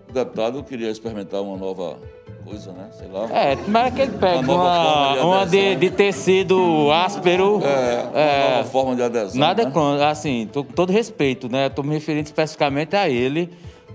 o 0.10 0.14
deputado 0.14 0.64
queria 0.64 0.90
experimentar 0.90 1.44
uma 1.44 1.56
nova 1.56 2.00
coisa, 2.44 2.72
né? 2.72 2.90
Sei 2.92 3.08
lá. 3.08 3.28
É, 3.32 3.56
mas 3.68 3.94
que 3.94 4.02
ele 4.02 4.18
pega 4.18 4.40
uma, 4.40 4.54
uma, 4.54 5.16
de, 5.16 5.22
uma 5.22 5.46
de, 5.46 5.76
de, 5.76 5.90
tecido 5.90 6.92
áspero. 6.92 7.62
É, 7.64 8.04
uma 8.04 8.60
é, 8.60 8.64
forma 8.66 8.96
de 8.96 9.04
adesão. 9.04 9.40
Nada 9.40 9.66
né? 9.66 9.72
contra, 9.72 10.10
assim, 10.10 10.50
tô, 10.52 10.64
com 10.64 10.74
todo 10.74 10.92
respeito, 10.92 11.50
né? 11.50 11.68
Estou 11.68 11.84
me 11.84 11.94
referindo 11.94 12.26
especificamente 12.26 12.96
a 12.96 13.10
ele, 13.10 13.50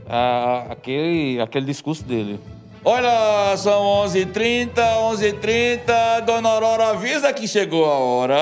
a, 0.08 0.66
aquele, 0.70 1.40
aquele 1.40 1.66
discurso 1.66 2.04
dele. 2.04 2.40
Olha, 2.84 3.56
são 3.56 3.82
11h30, 4.06 4.72
11h30. 4.74 6.20
Dona 6.24 6.48
Aurora 6.48 6.90
avisa 6.90 7.32
que 7.32 7.46
chegou 7.46 7.84
a 7.84 7.98
hora. 7.98 8.37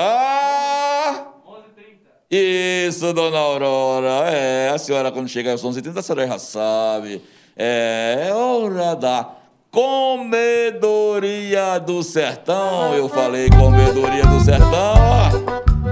11h30. 1.45 2.87
Isso, 2.87 3.13
Dona 3.13 3.37
Aurora. 3.37 4.29
É, 4.29 4.69
a 4.69 4.77
senhora 4.77 5.11
quando 5.11 5.27
chegar 5.27 5.53
às 5.53 5.63
11h30, 5.63 5.97
a 5.97 6.01
senhora 6.01 6.27
já 6.27 6.39
sabe. 6.39 7.21
É, 7.57 8.27
é 8.27 8.33
hora 8.33 8.95
da 8.95 9.36
Comedoria 9.77 11.79
do 11.79 12.01
Sertão. 12.01 12.95
Eu 12.95 13.07
falei 13.07 13.47
Comedoria 13.47 14.25
do 14.25 14.39
Sertão. 14.39 14.71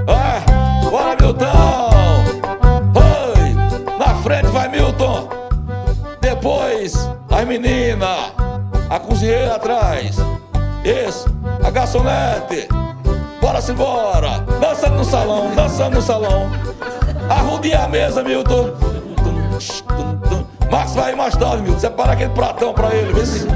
Ah, 0.08 0.42
bora, 0.90 1.16
Milton! 1.22 1.90
Oi! 2.96 3.54
Na 4.00 4.16
frente 4.24 4.48
vai 4.48 4.70
Milton! 4.70 5.30
Depois, 6.20 6.96
as 7.30 7.46
meninas! 7.46 8.34
A 8.90 9.00
cozinheira 9.00 9.54
atrás! 9.54 10.16
Isso! 10.84 11.28
A 11.64 11.70
garçonete! 11.70 12.68
Bora-se 13.40 13.72
embora! 13.72 14.40
Dançando 14.60 14.96
no 14.96 15.06
salão, 15.06 15.54
dançando 15.54 15.98
no 15.98 16.02
salão! 16.02 16.50
Arrudinha 17.30 17.84
a 17.84 17.88
mesa, 17.88 18.24
Milton! 18.24 18.74
Max 20.72 20.96
vai 20.96 21.16
mais 21.16 21.36
tarde, 21.36 21.64
Milton. 21.64 21.80
Separa 21.80 22.14
aquele 22.14 22.32
pratão 22.32 22.74
pra 22.74 22.94
ele, 22.94 23.14
vê 23.14 23.26
se. 23.26 23.48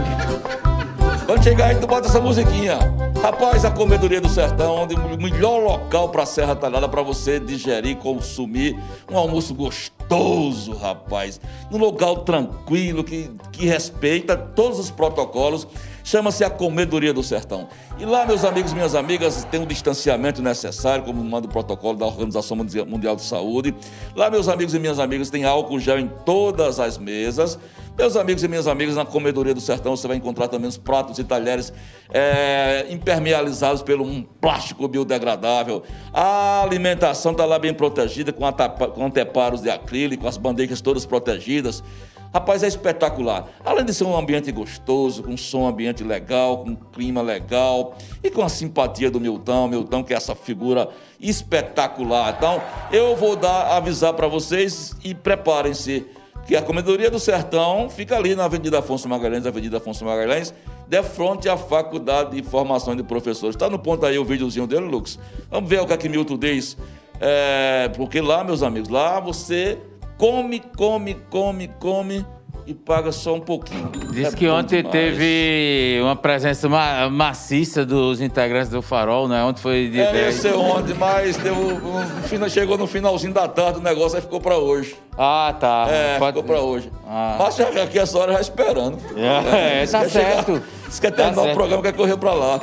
Quando 1.25 1.43
chegar 1.43 1.67
aí, 1.67 1.75
tu 1.75 1.85
bota 1.85 2.07
essa 2.07 2.19
musiquinha. 2.19 2.77
Rapaz, 3.21 3.65
a 3.65 3.69
Comedoria 3.69 4.19
do 4.19 4.29
Sertão, 4.29 4.77
onde 4.77 4.95
o 4.95 5.21
melhor 5.21 5.61
local 5.61 6.09
pra 6.09 6.25
Serra 6.25 6.55
Talhada 6.55 6.87
para 6.87 7.01
você 7.01 7.39
digerir, 7.39 7.97
consumir 7.97 8.79
um 9.11 9.17
almoço 9.17 9.53
gostoso, 9.53 10.73
rapaz. 10.73 11.39
Num 11.69 11.77
local 11.77 12.19
tranquilo, 12.19 13.03
que, 13.03 13.29
que 13.51 13.67
respeita 13.67 14.37
todos 14.37 14.79
os 14.79 14.89
protocolos 14.89 15.67
Chama-se 16.09 16.43
a 16.43 16.49
Comedoria 16.49 17.13
do 17.13 17.21
Sertão. 17.21 17.67
E 17.99 18.03
lá, 18.03 18.25
meus 18.25 18.43
amigos 18.43 18.73
minhas 18.73 18.95
amigas, 18.95 19.43
tem 19.43 19.59
um 19.59 19.65
distanciamento 19.67 20.41
necessário, 20.41 21.03
como 21.05 21.23
manda 21.23 21.45
o 21.45 21.49
protocolo 21.51 21.99
da 21.99 22.07
Organização 22.07 22.57
Mundial 22.57 23.15
de 23.15 23.21
Saúde. 23.21 23.75
Lá, 24.15 24.27
meus 24.27 24.47
amigos 24.47 24.73
e 24.73 24.79
minhas 24.79 24.97
amigas, 24.97 25.29
tem 25.29 25.45
álcool 25.45 25.79
gel 25.79 25.99
em 25.99 26.07
todas 26.25 26.79
as 26.79 26.97
mesas. 26.97 27.59
Meus 27.95 28.15
amigos 28.15 28.43
e 28.43 28.47
minhas 28.47 28.67
amigas, 28.67 28.95
na 28.95 29.05
Comedoria 29.05 29.53
do 29.53 29.61
Sertão 29.61 29.95
você 29.95 30.07
vai 30.07 30.17
encontrar 30.17 30.47
também 30.47 30.67
os 30.67 30.77
pratos 30.77 31.19
e 31.19 31.23
talheres 31.23 31.71
é, 32.11 32.87
impermeabilizados 32.89 33.83
pelo 33.83 34.03
um 34.03 34.23
plástico 34.23 34.87
biodegradável. 34.87 35.83
A 36.11 36.63
alimentação 36.63 37.33
está 37.33 37.45
lá 37.45 37.59
bem 37.59 37.71
protegida, 37.71 38.33
com, 38.33 38.51
com 38.95 39.05
anteparos 39.05 39.61
de 39.61 39.69
acrílico, 39.69 40.27
as 40.27 40.37
bandejas 40.37 40.81
todas 40.81 41.05
protegidas. 41.05 41.83
Rapaz, 42.31 42.61
é 42.61 42.67
espetacular. 42.67 43.47
Além 43.65 43.83
de 43.83 43.93
ser 43.93 44.03
um 44.03 44.15
ambiente 44.15 44.51
gostoso, 44.51 45.23
com 45.23 45.31
um 45.31 45.37
som 45.37 45.67
ambiente 45.67 46.03
legal, 46.03 46.59
com 46.59 46.69
um 46.71 46.75
clima 46.75 47.21
legal 47.23 47.97
e 48.23 48.29
com 48.29 48.43
a 48.43 48.49
simpatia 48.49 49.09
do 49.09 49.19
Milton, 49.19 49.67
Milton 49.67 50.03
que 50.03 50.13
é 50.13 50.17
essa 50.17 50.35
figura 50.35 50.89
espetacular. 51.19 52.35
Então, 52.37 52.61
eu 52.91 53.15
vou 53.15 53.35
dar 53.35 53.75
avisar 53.75 54.13
para 54.13 54.27
vocês 54.27 54.95
e 55.03 55.15
preparem-se 55.15 56.05
que 56.45 56.55
a 56.55 56.61
Comedoria 56.61 57.09
do 57.09 57.19
Sertão 57.19 57.89
fica 57.89 58.15
ali 58.15 58.35
na 58.35 58.45
Avenida 58.45 58.79
Afonso 58.79 59.09
Magalhães, 59.09 59.45
Avenida 59.45 59.77
Afonso 59.77 60.05
Magalhães, 60.05 60.53
de 60.87 61.03
frente 61.03 61.49
à 61.49 61.57
Faculdade 61.57 62.39
de 62.39 62.43
Formação 62.47 62.95
de 62.95 63.03
Professores. 63.03 63.55
Está 63.55 63.69
no 63.69 63.79
ponto 63.79 64.05
aí 64.05 64.19
o 64.19 64.25
videozinho 64.25 64.67
dele, 64.67 64.85
Lucas? 64.85 65.17
Vamos 65.49 65.69
ver 65.69 65.81
o 65.81 65.87
que 65.87 65.93
é 65.93 65.97
que 65.97 66.09
Milton 66.09 66.37
diz. 66.37 66.77
É, 67.19 67.89
porque 67.95 68.21
lá, 68.21 68.43
meus 68.43 68.63
amigos, 68.63 68.87
lá 68.87 69.19
você 69.19 69.77
come, 70.19 70.62
come, 70.77 71.15
come, 71.32 71.67
come 71.79 72.25
e 72.67 72.73
paga 72.75 73.12
só 73.12 73.34
um 73.34 73.39
pouquinho. 73.39 73.89
Diz 74.12 74.32
é 74.32 74.36
que 74.38 74.47
ontem 74.47 74.84
demais. 74.84 74.91
teve 74.91 75.99
uma 76.03 76.15
presença 76.15 76.69
ma 76.69 77.10
maciça 77.10 77.84
dos 77.84 78.21
integrantes 78.21 78.69
do 78.69 78.79
Farol, 78.84 79.27
né? 79.27 79.43
Ontem 79.43 79.60
foi 79.62 79.88
de 79.89 79.99
É, 79.99 80.12
10. 80.12 80.36
ia 80.36 80.41
ser 80.51 80.55
ontem, 80.55 80.93
mas 80.93 81.36
deu, 81.38 81.55
um, 81.55 82.49
chegou 82.49 82.77
no 82.77 82.86
finalzinho 82.86 83.34
da 83.34 83.47
tarde 83.47 83.79
o 83.79 83.82
negócio, 83.82 84.17
aí 84.17 84.21
ficou 84.21 84.39
para 84.39 84.55
hoje. 84.58 84.95
Ah, 85.17 85.55
tá. 85.60 85.88
É, 85.89 86.19
Pode- 86.19 86.38
ficou 86.38 86.43
para 86.55 86.62
hoje. 86.63 86.91
Ah. 87.08 87.38
Mas 87.39 87.55
já 87.55 87.67
aqui 87.84 87.97
essa 87.97 88.19
hora 88.19 88.34
já 88.34 88.41
esperando. 88.41 88.99
É, 89.17 89.82
Diz 89.82 89.91
tá 89.91 90.03
que 90.03 90.10
chegar- 90.12 90.43
certo. 90.45 90.62
Que 90.91 91.01
quer 91.01 91.10
Tá 91.12 91.15
terminar 91.15 91.41
o 91.41 91.45
certo. 91.45 91.55
programa, 91.58 91.82
quer 91.84 91.93
correr 91.93 92.17
para 92.17 92.34
lá. 92.34 92.60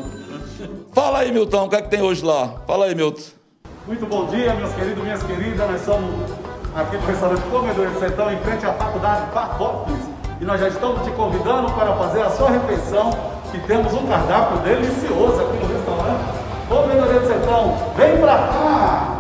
Fala 0.93 1.19
aí, 1.19 1.33
Milton, 1.33 1.65
o 1.65 1.69
que 1.69 1.77
é 1.77 1.83
que 1.83 1.89
tem 1.91 2.01
hoje 2.03 2.25
lá? 2.25 2.63
Fala 2.67 2.87
aí, 2.87 2.95
Milton. 2.95 3.23
Muito 3.89 4.07
bom 4.07 4.27
dia, 4.27 4.55
meus 4.55 4.73
queridos, 4.73 5.03
minhas 5.03 5.23
queridas. 5.23 5.71
Nós 5.71 5.81
somos 5.83 6.31
aqui 6.77 6.97
do 6.99 7.07
restaurante 7.07 7.43
Comedor 7.51 7.87
de 7.89 7.99
Sertão, 7.99 8.31
em 8.31 8.37
frente 8.39 8.67
à 8.67 8.73
Faculdade 8.75 9.31
Patópolis. 9.33 10.01
E 10.41 10.45
nós 10.45 10.61
já 10.61 10.69
estamos 10.69 11.03
te 11.03 11.11
convidando 11.13 11.73
para 11.73 11.95
fazer 11.95 12.23
a 12.23 12.31
sua 12.31 12.51
refeição, 12.51 13.11
que 13.51 13.59
temos 13.61 13.93
um 13.95 14.07
cardápio 14.07 14.59
delicioso 14.59 15.41
aqui 15.41 15.57
no 15.57 15.73
restaurante 15.73 16.25
Comedor 16.69 17.21
de 17.21 17.27
Sertão. 17.27 17.77
Vem 17.97 18.19
pra 18.19 18.37
cá! 18.37 19.16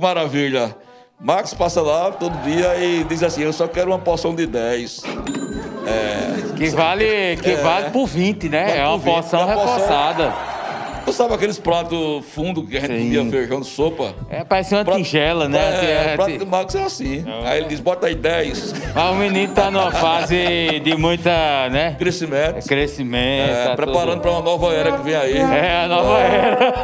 Maravilha. 0.00 0.74
Max 1.20 1.52
passa 1.52 1.82
lá 1.82 2.10
todo 2.10 2.32
dia 2.42 2.76
e 2.78 3.04
diz 3.04 3.22
assim: 3.22 3.42
Eu 3.42 3.52
só 3.52 3.68
quero 3.68 3.90
uma 3.90 3.98
porção 3.98 4.34
de 4.34 4.46
10. 4.46 5.02
Que 6.56 6.68
vale, 6.70 7.36
que 7.42 7.54
vale 7.56 7.90
por 7.90 8.06
20, 8.06 8.48
né? 8.48 8.78
É 8.78 8.84
uma 8.86 8.98
por 8.98 9.04
20, 9.04 9.14
porção 9.14 9.40
é 9.40 9.44
uma 9.44 9.54
porção- 9.54 9.86
Tu 11.10 11.14
sabe 11.14 11.34
aqueles 11.34 11.58
pratos 11.58 12.24
fundos 12.26 12.68
que 12.68 12.76
a 12.76 12.80
gente 12.82 12.92
Sim. 12.96 13.16
comia 13.16 13.30
feijão 13.32 13.60
de 13.60 13.66
sopa? 13.66 14.14
É, 14.30 14.44
parece 14.44 14.76
uma 14.76 14.84
Prato- 14.84 14.98
tigela, 15.02 15.48
né? 15.48 15.58
É, 15.58 16.10
É, 16.10 16.12
o 16.12 16.16
prato 16.16 16.38
do 16.38 16.46
Max 16.46 16.72
é 16.76 16.84
assim. 16.84 17.24
Aí 17.44 17.58
ele 17.58 17.66
diz: 17.68 17.80
Bota 17.80 18.06
aí 18.06 18.14
10. 18.14 18.74
Mas 18.94 19.10
o 19.10 19.14
menino 19.16 19.52
tá 19.52 19.72
numa 19.72 19.90
fase 19.90 20.36
de 20.84 20.96
muita, 20.96 21.68
né? 21.68 21.96
Crescimento. 21.98 22.64
Crescimento. 22.64 23.50
É, 23.50 23.64
tá 23.70 23.74
preparando 23.74 24.08
tudo- 24.12 24.20
para 24.22 24.30
uma 24.30 24.40
nova 24.42 24.72
era 24.72 24.92
que 24.92 25.02
vem 25.02 25.16
aí. 25.16 25.36
É, 25.36 25.82
a 25.84 25.88
nova 25.88 26.18
era. 26.20 26.74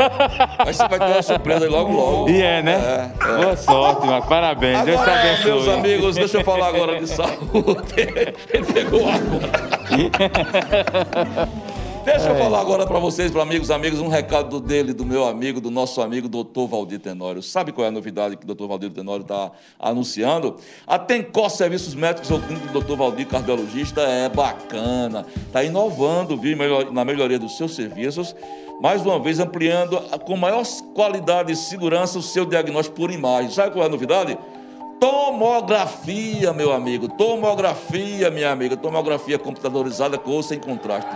Mas 0.66 0.76
você 0.76 0.88
vai 0.88 0.98
ter 0.98 1.04
uma 1.12 1.22
surpresa 1.22 1.64
aí 1.64 1.70
logo, 1.70 1.92
logo. 1.92 2.28
E 2.28 2.42
é, 2.42 2.62
né? 2.62 3.12
Boa 3.40 3.56
sorte, 3.56 4.06
Marco. 4.08 4.28
Parabéns. 4.28 4.82
Deus 4.82 5.00
te 5.00 5.08
Agora, 5.08 5.20
abençoe. 5.20 5.52
meus 5.52 5.68
amigos, 5.68 6.16
deixa 6.16 6.38
eu 6.38 6.44
falar 6.44 6.66
agora 6.66 6.98
de 6.98 7.06
saúde. 7.08 7.94
Ele 8.52 8.66
pegou 8.74 9.08
água. 9.08 9.40
Deixa 12.06 12.28
eu 12.28 12.36
falar 12.36 12.60
agora 12.60 12.86
para 12.86 13.00
vocês, 13.00 13.32
para 13.32 13.42
amigos, 13.42 13.68
amigos, 13.68 13.98
um 13.98 14.06
recado 14.06 14.60
dele, 14.60 14.92
do 14.92 15.04
meu 15.04 15.26
amigo, 15.26 15.60
do 15.60 15.72
nosso 15.72 16.00
amigo 16.00 16.28
doutor 16.28 16.68
Valdir 16.68 17.00
Tenório. 17.00 17.42
Sabe 17.42 17.72
qual 17.72 17.84
é 17.84 17.88
a 17.88 17.90
novidade 17.90 18.36
que 18.36 18.44
o 18.44 18.46
doutor 18.46 18.68
Valdir 18.68 18.90
Tenório 18.90 19.22
está 19.22 19.50
anunciando? 19.76 20.54
A 20.86 21.00
Tencor 21.00 21.50
Serviços 21.50 21.96
Médicos, 21.96 22.30
ou 22.30 22.40
clínica 22.40 22.68
do 22.68 22.74
doutor 22.74 22.96
Valdir, 22.96 23.26
cardiologista, 23.26 24.02
é 24.02 24.28
bacana. 24.28 25.26
Está 25.48 25.64
inovando, 25.64 26.36
viu, 26.36 26.56
na 26.92 27.04
melhoria 27.04 27.40
dos 27.40 27.56
seus 27.56 27.74
serviços. 27.74 28.36
Mais 28.80 29.04
uma 29.04 29.18
vez, 29.18 29.40
ampliando 29.40 30.00
com 30.24 30.36
maior 30.36 30.62
qualidade 30.94 31.50
e 31.50 31.56
segurança 31.56 32.20
o 32.20 32.22
seu 32.22 32.46
diagnóstico 32.46 32.94
por 32.94 33.10
imagem. 33.10 33.50
Sabe 33.50 33.72
qual 33.72 33.82
é 33.82 33.88
a 33.88 33.90
novidade? 33.90 34.38
Tomografia, 35.00 36.52
meu 36.52 36.72
amigo. 36.72 37.08
Tomografia, 37.08 38.30
minha 38.30 38.52
amiga. 38.52 38.76
Tomografia 38.76 39.40
computadorizada 39.40 40.16
com 40.16 40.30
ou 40.30 40.42
sem 40.44 40.60
contraste. 40.60 41.10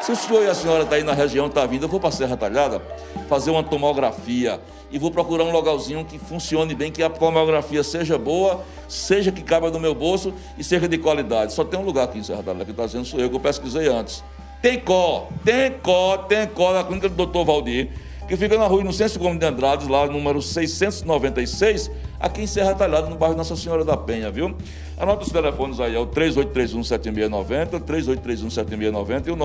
Se 0.00 0.12
o 0.12 0.16
senhor 0.16 0.44
e 0.44 0.48
a 0.48 0.54
senhora 0.54 0.84
está 0.84 0.96
aí 0.96 1.02
na 1.02 1.12
região, 1.12 1.46
está 1.46 1.66
vindo, 1.66 1.84
eu 1.84 1.88
vou 1.88 1.98
para 1.98 2.10
a 2.10 2.12
Serra 2.12 2.36
Talhada 2.36 2.80
fazer 3.28 3.50
uma 3.50 3.62
tomografia 3.62 4.60
e 4.90 4.98
vou 4.98 5.10
procurar 5.10 5.44
um 5.44 5.50
logalzinho 5.50 6.04
que 6.04 6.18
funcione 6.18 6.74
bem, 6.74 6.92
que 6.92 7.02
a 7.02 7.10
tomografia 7.10 7.82
seja 7.82 8.16
boa, 8.16 8.64
seja 8.88 9.32
que 9.32 9.42
caiba 9.42 9.70
no 9.70 9.80
meu 9.80 9.94
bolso 9.94 10.32
e 10.56 10.62
seja 10.62 10.86
de 10.88 10.96
qualidade. 10.96 11.52
Só 11.52 11.64
tem 11.64 11.78
um 11.78 11.84
lugar 11.84 12.04
aqui 12.04 12.18
em 12.18 12.22
Serra 12.22 12.42
Talhada 12.42 12.64
que 12.64 12.70
está 12.70 12.86
dizendo 12.86 13.04
sou 13.04 13.18
eu, 13.18 13.28
que 13.28 13.36
eu 13.36 13.40
pesquisei 13.40 13.88
antes. 13.88 14.22
Tem 14.62 14.80
có, 14.80 15.28
tem 15.44 15.72
có, 15.82 16.16
tem 16.28 16.46
có 16.46 16.72
na 16.72 16.84
clínica 16.84 17.08
do 17.08 17.26
Dr. 17.26 17.44
Valdir, 17.44 17.90
que 18.28 18.36
fica 18.36 18.58
na 18.58 18.66
rua 18.66 18.80
Inocêncio 18.80 19.20
Gomes 19.20 19.38
de 19.38 19.46
Andrade, 19.46 19.88
lá 19.88 20.06
número 20.06 20.42
696, 20.42 21.90
aqui 22.18 22.42
em 22.42 22.46
Serra 22.46 22.74
Talhada, 22.74 23.08
no 23.08 23.16
bairro 23.16 23.36
Nossa 23.36 23.54
Senhora 23.54 23.84
da 23.84 23.96
Penha, 23.96 24.30
viu? 24.30 24.54
Anota 24.98 25.22
os 25.24 25.30
telefones 25.30 25.78
aí, 25.78 25.94
é 25.94 25.98
o 25.98 26.06
3831-7690, 26.08 27.80
3831-7690 27.80 29.26
e 29.28 29.30
o 29.30 29.36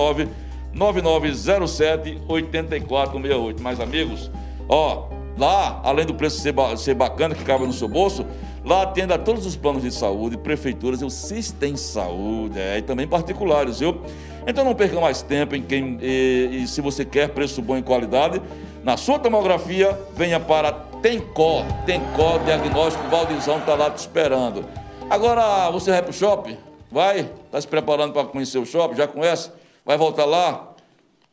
99907-8468. 0.74 3.60
Mais 3.60 3.80
amigos, 3.80 4.30
ó, 4.68 5.08
lá, 5.38 5.80
além 5.84 6.06
do 6.06 6.14
preço 6.14 6.40
ser, 6.40 6.52
ba- 6.52 6.76
ser 6.76 6.94
bacana, 6.94 7.34
que 7.34 7.44
cabe 7.44 7.66
no 7.66 7.72
seu 7.72 7.88
bolso, 7.88 8.24
lá 8.64 8.82
atende 8.82 9.12
a 9.12 9.18
todos 9.18 9.46
os 9.46 9.56
planos 9.56 9.82
de 9.82 9.90
saúde, 9.92 10.36
prefeituras 10.36 11.02
o 11.02 11.10
Sistem 11.10 11.76
Saúde, 11.76 12.58
é, 12.58 12.78
e 12.78 12.82
também 12.82 13.06
particulares, 13.06 13.80
viu? 13.80 14.00
Então 14.46 14.64
não 14.64 14.74
perca 14.74 15.00
mais 15.00 15.22
tempo 15.22 15.54
em 15.54 15.62
quem, 15.62 15.98
e, 16.02 16.62
e 16.62 16.66
se 16.66 16.80
você 16.80 17.04
quer 17.04 17.28
preço 17.28 17.62
bom 17.62 17.76
e 17.76 17.82
qualidade, 17.82 18.40
na 18.82 18.96
sua 18.96 19.18
tomografia, 19.18 19.98
venha 20.14 20.40
para 20.40 20.72
Tencó, 20.72 21.64
Tencó 21.86 22.38
Diagnóstico, 22.38 23.08
Valdizão 23.08 23.58
está 23.58 23.74
lá 23.74 23.90
te 23.90 23.98
esperando. 23.98 24.64
Agora 25.08 25.70
você 25.70 25.90
vai 25.90 26.02
para 26.02 26.10
o 26.10 26.14
shopping? 26.14 26.56
Vai? 26.90 27.30
Está 27.46 27.60
se 27.60 27.68
preparando 27.68 28.12
para 28.12 28.24
conhecer 28.26 28.58
o 28.58 28.66
shopping? 28.66 28.96
Já 28.96 29.06
conhece? 29.06 29.50
Vai 29.84 29.96
voltar 29.96 30.24
lá? 30.24 30.72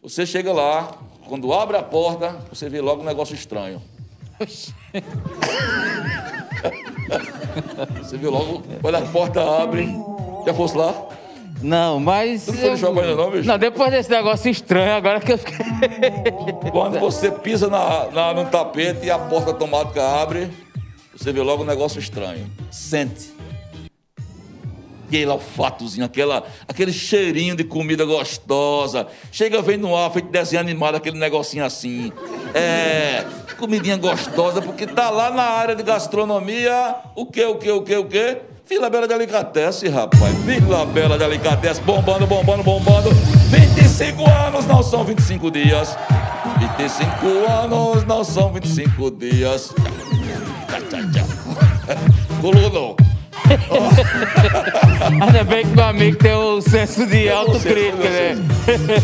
Você 0.02 0.26
chega 0.26 0.54
lá, 0.54 0.92
quando 1.28 1.54
abre 1.54 1.78
a 1.78 1.84
porta, 1.84 2.36
você 2.52 2.70
vê 2.70 2.82
logo 2.82 3.02
um 3.02 3.06
negócio 3.06 3.36
estranho. 3.36 3.82
você 7.98 8.18
vê 8.18 8.28
logo, 8.28 8.64
quando 8.82 8.96
a 8.96 9.02
porta 9.02 9.62
abre, 9.62 9.88
já 10.46 10.54
fosse 10.54 10.78
lá? 10.78 10.94
Não, 11.62 12.00
mas. 12.00 12.46
Tu 12.46 12.52
não 12.54 12.60
foi 12.60 12.70
no 12.72 12.78
shopping 12.78 13.00
ainda 13.02 13.16
não, 13.16 13.32
bicho? 13.32 13.48
Não, 13.48 13.58
depois 13.58 13.92
desse 13.92 14.10
negócio 14.10 14.50
estranho, 14.50 14.94
agora 14.94 15.20
que 15.20 15.34
eu 15.34 15.38
fiquei. 15.38 15.58
Quando 16.72 17.00
você 17.00 17.30
pisa 17.32 17.68
na, 17.68 18.08
na- 18.12 18.34
no 18.34 18.46
tapete 18.46 19.06
e 19.06 19.12
a 19.12 19.20
porta 19.20 19.52
automática 19.52 20.02
abre, 20.22 20.50
você 21.16 21.32
vê 21.34 21.42
logo 21.42 21.64
um 21.64 21.66
negócio 21.66 22.00
estranho. 22.00 22.50
Sente. 22.72 23.38
Aquele 25.08 25.26
olfatozinho, 25.32 26.06
aquela, 26.06 26.44
aquele 26.68 26.94
cheirinho 26.94 27.56
de 27.56 27.64
comida 27.64 28.06
gostosa. 28.06 29.08
Chega, 29.32 29.60
vem 29.60 29.76
no 29.76 29.96
ar, 29.98 30.12
feito 30.12 30.30
desenho 30.30 30.62
animado, 30.62 30.96
aquele 30.96 31.18
negocinho 31.18 31.66
assim. 31.66 32.14
É, 32.54 33.26
comidinha 33.58 33.98
gostosa, 33.98 34.62
porque 34.62 34.86
tá 34.86 35.10
lá 35.10 35.32
na 35.32 35.42
área 35.44 35.76
de 35.76 35.82
gastronomia. 35.82 36.96
O 37.16 37.26
que, 37.26 37.44
o 37.44 37.56
que, 37.56 37.72
o 37.72 37.82
que, 37.82 37.96
o 37.98 38.06
que? 38.06 38.38
Vila 38.70 38.88
Bela 38.88 39.08
de 39.08 39.16
Alicatesse, 39.16 39.88
rapaz. 39.88 40.32
Vila 40.46 40.86
Bela 40.86 41.18
de 41.18 41.24
Alicatesse, 41.24 41.82
bombando, 41.82 42.28
bombando, 42.28 42.62
bombando. 42.62 43.10
25 43.50 44.30
anos, 44.30 44.68
não 44.68 44.84
são 44.84 45.04
25 45.04 45.50
dias. 45.50 45.98
25 46.78 47.50
anos, 47.50 48.06
não 48.06 48.24
são 48.24 48.54
25 48.54 49.10
dias. 49.10 49.74
Colou, 52.40 52.96
Ainda 55.26 55.44
bem 55.44 55.66
que 55.66 55.76
meu 55.76 55.86
amigo 55.86 56.18
tem 56.18 56.34
o 56.34 56.62
senso 56.62 57.06
de 57.06 57.30
autocrítica, 57.30 58.10
né? 58.10 58.36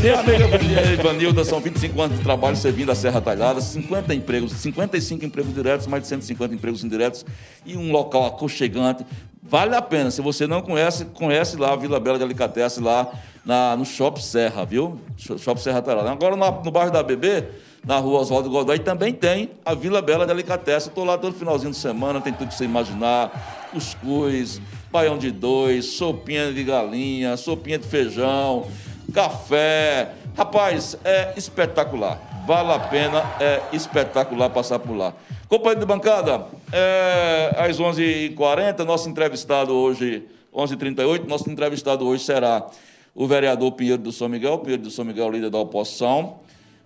Minha 0.01 0.19
amiga 0.19 0.93
Ivanilda, 0.93 1.43
são 1.43 1.59
25 1.59 2.01
anos 2.01 2.17
de 2.17 2.23
trabalho 2.23 2.55
servindo 2.55 2.91
a 2.91 2.95
Serra 2.95 3.21
Talhada, 3.21 3.59
50 3.61 4.13
empregos, 4.13 4.51
55 4.53 5.25
empregos 5.25 5.53
diretos, 5.53 5.87
mais 5.87 6.03
de 6.03 6.09
150 6.09 6.53
empregos 6.53 6.83
indiretos 6.83 7.25
e 7.65 7.75
um 7.75 7.91
local 7.91 8.25
aconchegante, 8.25 9.05
Vale 9.47 9.75
a 9.75 9.81
pena. 9.81 10.09
Se 10.09 10.21
você 10.21 10.47
não 10.47 10.61
conhece, 10.61 11.05
conhece 11.05 11.55
lá 11.55 11.73
a 11.73 11.75
Vila 11.75 11.99
Bela 11.99 12.17
de 12.17 12.23
Alicatesse, 12.23 12.81
lá 12.81 13.07
na, 13.45 13.75
no 13.77 13.85
Shopping 13.85 14.21
Serra, 14.21 14.65
viu? 14.65 14.99
Shopping 15.17 15.61
Serra 15.61 15.83
lá. 15.85 16.11
Agora 16.11 16.35
no, 16.35 16.63
no 16.63 16.71
bairro 16.71 16.91
da 16.91 17.03
BB, 17.03 17.45
na 17.85 17.97
rua 17.97 18.21
Oswaldo 18.21 18.49
Godoy, 18.49 18.79
também 18.79 19.13
tem 19.13 19.51
a 19.63 19.75
Vila 19.75 20.01
Bela 20.01 20.25
de 20.25 20.31
Alicatesse. 20.31 20.89
Estou 20.89 21.05
lá 21.05 21.15
todo 21.15 21.35
finalzinho 21.35 21.69
de 21.69 21.77
semana, 21.77 22.19
tem 22.19 22.33
tudo 22.33 22.47
que 22.47 22.55
você 22.55 22.65
imaginar. 22.65 23.64
Cuscuz, 23.75 24.61
baião 24.89 25.17
de 25.17 25.31
dois, 25.31 25.85
sopinha 25.85 26.53
de 26.53 26.63
galinha, 26.63 27.35
sopinha 27.35 27.77
de 27.77 27.85
feijão, 27.85 28.67
café. 29.13 30.13
Rapaz, 30.37 30.97
é 31.03 31.33
espetacular. 31.35 32.17
Vale 32.47 32.71
a 32.71 32.79
pena, 32.79 33.21
é 33.37 33.61
espetacular 33.73 34.49
passar 34.49 34.79
por 34.79 34.95
lá. 34.95 35.13
Companheiro 35.49 35.81
de 35.81 35.85
bancada, 35.85 36.45
é, 36.71 37.53
às 37.57 37.77
11h40, 37.77 38.85
nosso 38.85 39.09
entrevistado 39.09 39.73
hoje, 39.73 40.23
11h38, 40.53 41.27
nosso 41.27 41.51
entrevistado 41.51 42.07
hoje 42.07 42.23
será 42.23 42.65
o 43.13 43.27
vereador 43.27 43.73
Pinheiro 43.73 44.01
do 44.01 44.13
São 44.13 44.29
Miguel, 44.29 44.59
Pinheiro 44.59 44.83
do 44.83 44.89
São 44.89 45.03
Miguel, 45.03 45.29
líder 45.31 45.49
da 45.49 45.57
oposição. 45.57 46.37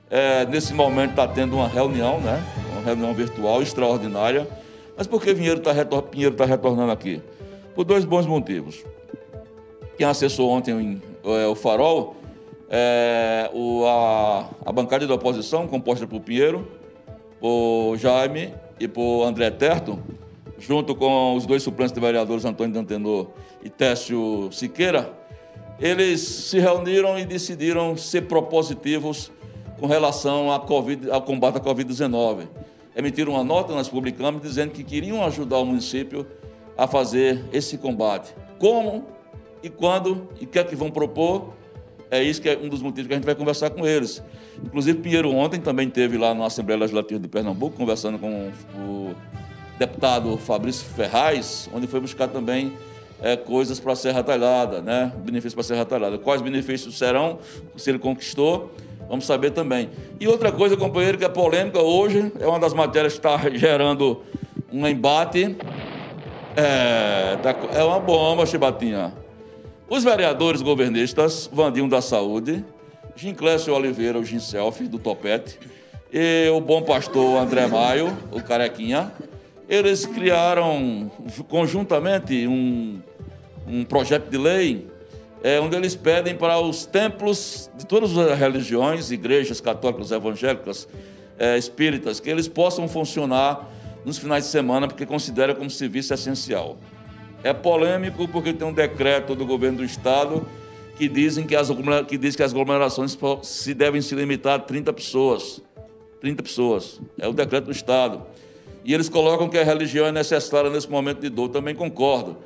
É, 0.09 0.43
nesse 0.47 0.73
momento 0.73 1.11
está 1.11 1.27
tendo 1.27 1.55
uma 1.55 1.67
reunião, 1.67 2.19
né? 2.19 2.43
Uma 2.73 2.81
reunião 2.81 3.13
virtual 3.13 3.61
extraordinária. 3.61 4.47
Mas 4.99 5.07
por 5.07 5.23
que 5.23 5.33
Pinheiro 5.33 5.59
está 5.59 5.71
retor 5.71 6.03
tá 6.35 6.43
retornando 6.43 6.91
aqui? 6.91 7.21
Por 7.73 7.85
dois 7.85 8.03
bons 8.03 8.25
motivos. 8.25 8.83
Quem 9.97 10.05
acessou 10.05 10.49
ontem 10.49 11.01
é, 11.23 11.47
o 11.47 11.55
Farol, 11.55 12.17
é, 12.69 13.49
o, 13.53 13.85
a, 13.85 14.49
a 14.65 14.71
bancada 14.73 15.07
da 15.07 15.13
oposição, 15.13 15.65
composta 15.69 16.05
por 16.05 16.19
Pinheiro, 16.19 16.67
por 17.39 17.95
Jaime 17.95 18.53
e 18.77 18.89
por 18.89 19.23
André 19.23 19.49
Terto, 19.51 19.97
junto 20.57 20.93
com 20.93 21.33
os 21.33 21.45
dois 21.45 21.63
suplentes 21.63 21.93
de 21.93 22.01
vereadores, 22.01 22.43
Antônio 22.43 22.73
Dantenor 22.73 23.27
e 23.63 23.69
Técio 23.69 24.49
Siqueira, 24.51 25.13
eles 25.79 26.19
se 26.19 26.59
reuniram 26.59 27.17
e 27.17 27.23
decidiram 27.23 27.95
ser 27.95 28.23
propositivos 28.23 29.31
com 29.79 29.87
relação 29.87 30.51
à 30.51 30.59
COVID, 30.59 31.09
ao 31.09 31.21
combate 31.21 31.57
à 31.57 31.61
Covid-19. 31.61 32.49
Emitiram 32.95 33.33
uma 33.33 33.43
nota, 33.43 33.73
nós 33.73 33.87
publicamos, 33.87 34.41
dizendo 34.41 34.71
que 34.71 34.83
queriam 34.83 35.23
ajudar 35.23 35.59
o 35.59 35.65
município 35.65 36.25
a 36.77 36.87
fazer 36.87 37.43
esse 37.53 37.77
combate. 37.77 38.33
Como 38.57 39.05
e 39.61 39.69
quando 39.69 40.27
e 40.39 40.45
o 40.45 40.47
que 40.47 40.59
é 40.59 40.63
que 40.63 40.75
vão 40.75 40.89
propor? 40.89 41.53
É 42.11 42.23
isso 42.23 42.41
que 42.41 42.49
é 42.49 42.57
um 42.57 42.67
dos 42.67 42.81
motivos 42.81 43.07
que 43.07 43.13
a 43.13 43.17
gente 43.17 43.25
vai 43.25 43.35
conversar 43.35 43.69
com 43.69 43.85
eles. 43.85 44.23
Inclusive, 44.63 44.99
Pinheiro 44.99 45.31
ontem 45.31 45.59
também 45.59 45.89
teve 45.89 46.17
lá 46.17 46.33
na 46.33 46.45
Assembleia 46.45 46.79
Legislativa 46.79 47.19
de 47.19 47.27
Pernambuco, 47.27 47.77
conversando 47.77 48.17
com 48.17 48.51
o 48.75 49.15
deputado 49.77 50.35
Fabrício 50.37 50.85
Ferraz, 50.85 51.69
onde 51.73 51.85
foi 51.85 51.99
buscar 51.99 52.27
também 52.27 52.73
é, 53.21 53.37
coisas 53.37 53.79
para 53.79 53.93
a 53.93 53.95
Serra 53.95 54.23
Talhada, 54.23 54.81
né? 54.81 55.13
benefícios 55.17 55.53
para 55.53 55.61
a 55.61 55.63
Serra 55.63 55.85
Talhada. 55.85 56.17
Quais 56.17 56.41
benefícios 56.41 56.97
serão, 56.97 57.39
se 57.77 57.89
ele 57.89 57.99
conquistou, 57.99 58.71
vamos 59.09 59.25
saber 59.25 59.51
também. 59.51 59.89
E 60.19 60.27
outra 60.27 60.51
coisa, 60.51 60.77
companheiro, 60.77 61.17
que 61.17 61.25
é 61.25 61.29
polêmica 61.29 61.81
hoje, 61.81 62.31
é 62.39 62.47
uma 62.47 62.59
das 62.59 62.73
matérias 62.73 63.13
que 63.13 63.19
está 63.19 63.37
gerando 63.49 64.21
um 64.71 64.87
embate. 64.87 65.57
É, 66.55 67.37
é 67.79 67.83
uma 67.83 67.99
bomba, 67.99 68.45
Chibatinha. 68.45 69.13
Os 69.89 70.03
vereadores 70.03 70.61
governistas, 70.61 71.49
Vandinho 71.51 71.89
da 71.89 72.01
Saúde, 72.01 72.63
Ginclésio 73.15 73.73
Oliveira, 73.73 74.19
o 74.19 74.23
Gincelf, 74.23 74.81
do 74.81 74.99
Topete, 74.99 75.59
e 76.13 76.47
o 76.49 76.61
bom 76.61 76.81
pastor 76.83 77.41
André 77.41 77.65
Maio, 77.67 78.15
o 78.31 78.41
Carequinha, 78.41 79.11
eles 79.67 80.05
criaram 80.05 81.11
conjuntamente 81.47 82.47
um, 82.47 82.99
um 83.67 83.83
projeto 83.83 84.29
de 84.29 84.37
lei 84.37 84.87
é, 85.43 85.59
onde 85.59 85.75
eles 85.75 85.95
pedem 85.95 86.35
para 86.35 86.59
os 86.59 86.85
templos 86.85 87.69
de 87.77 87.85
todas 87.85 88.17
as 88.17 88.37
religiões, 88.37 89.11
igrejas 89.11 89.61
católicas, 89.61 90.11
evangélicas, 90.11 90.87
é, 91.37 91.57
espíritas, 91.57 92.19
que 92.19 92.29
eles 92.29 92.47
possam 92.47 92.87
funcionar 92.87 93.69
nos 94.03 94.17
finais 94.17 94.45
de 94.45 94.49
semana, 94.49 94.87
porque 94.87 95.05
consideram 95.05 95.55
como 95.55 95.69
serviço 95.69 96.13
essencial. 96.13 96.77
É 97.43 97.53
polêmico 97.53 98.27
porque 98.27 98.51
tem 98.51 98.67
um 98.67 98.73
decreto 98.73 99.33
do 99.35 99.45
governo 99.45 99.77
do 99.77 99.85
estado 99.85 100.45
que 100.97 101.07
dizem 101.07 101.47
que 101.47 101.55
as, 101.55 101.69
que 102.07 102.17
diz 102.17 102.35
que 102.35 102.43
as 102.43 102.51
aglomerações 102.51 103.17
se 103.43 103.73
devem 103.73 104.01
se 104.01 104.13
limitar 104.15 104.55
a 104.55 104.59
30 104.59 104.91
pessoas. 104.91 105.61
30 106.19 106.43
pessoas. 106.43 106.99
É 107.17 107.25
o 107.25 107.31
decreto 107.31 107.65
do 107.65 107.71
estado. 107.71 108.21
E 108.83 108.93
eles 108.93 109.07
colocam 109.07 109.47
que 109.47 109.57
a 109.57 109.63
religião 109.63 110.05
é 110.05 110.11
necessária 110.11 110.69
nesse 110.69 110.89
momento 110.89 111.21
de 111.21 111.29
dor. 111.29 111.47
Também 111.47 111.73
concordo. 111.73 112.37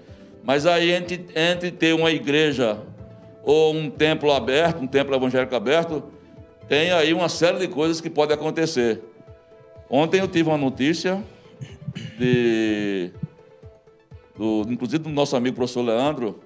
Mas 0.43 0.65
aí, 0.65 0.91
entre, 0.91 1.25
entre 1.36 1.71
ter 1.71 1.93
uma 1.93 2.12
igreja 2.12 2.79
ou 3.43 3.73
um 3.73 3.89
templo 3.89 4.32
aberto, 4.32 4.82
um 4.82 4.88
templo 4.88 5.15
evangélico 5.15 5.56
aberto, 5.56 6.03
tem 6.67 6.91
aí 6.91 7.13
uma 7.13 7.29
série 7.29 7.60
de 7.60 7.67
coisas 7.67 8.01
que 8.01 8.10
podem 8.10 8.36
acontecer. 8.36 9.01
Ontem 9.89 10.19
eu 10.19 10.27
tive 10.27 10.49
uma 10.49 10.58
notícia 10.58 11.23
de 12.17 13.12
do, 14.38 14.65
inclusive 14.69 15.03
do 15.03 15.10
nosso 15.10 15.36
amigo 15.36 15.56
professor 15.56 15.84
Leandro, 15.84 16.39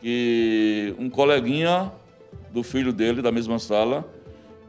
que 0.00 0.94
um 0.98 1.08
coleguinha 1.08 1.92
do 2.50 2.62
filho 2.62 2.92
dele, 2.92 3.22
da 3.22 3.30
mesma 3.30 3.58
sala, 3.58 4.04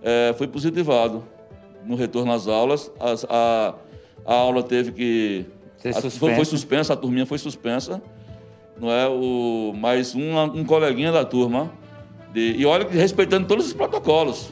é, 0.02 0.34
foi 0.38 0.48
positivado 0.48 1.24
no 1.86 1.96
retorno 1.96 2.32
às 2.32 2.48
aulas. 2.48 2.92
As, 3.00 3.26
a, 3.30 3.76
a 4.26 4.34
aula 4.34 4.64
teve 4.64 4.92
que. 4.92 5.46
A, 5.86 6.10
foi, 6.10 6.36
foi, 6.36 6.46
suspensa, 6.46 6.94
a 6.94 6.96
turminha 6.96 7.26
foi 7.26 7.38
suspensa. 7.38 8.02
Não 8.80 8.92
é? 8.92 9.08
o, 9.08 9.74
mas 9.76 10.16
um, 10.16 10.40
um 10.42 10.64
coleguinha 10.64 11.12
da 11.12 11.24
turma. 11.24 11.72
De, 12.34 12.56
e 12.58 12.66
olha, 12.66 12.88
respeitando 12.90 13.48
todos 13.48 13.68
os 13.68 13.74
protocolos 13.74 14.52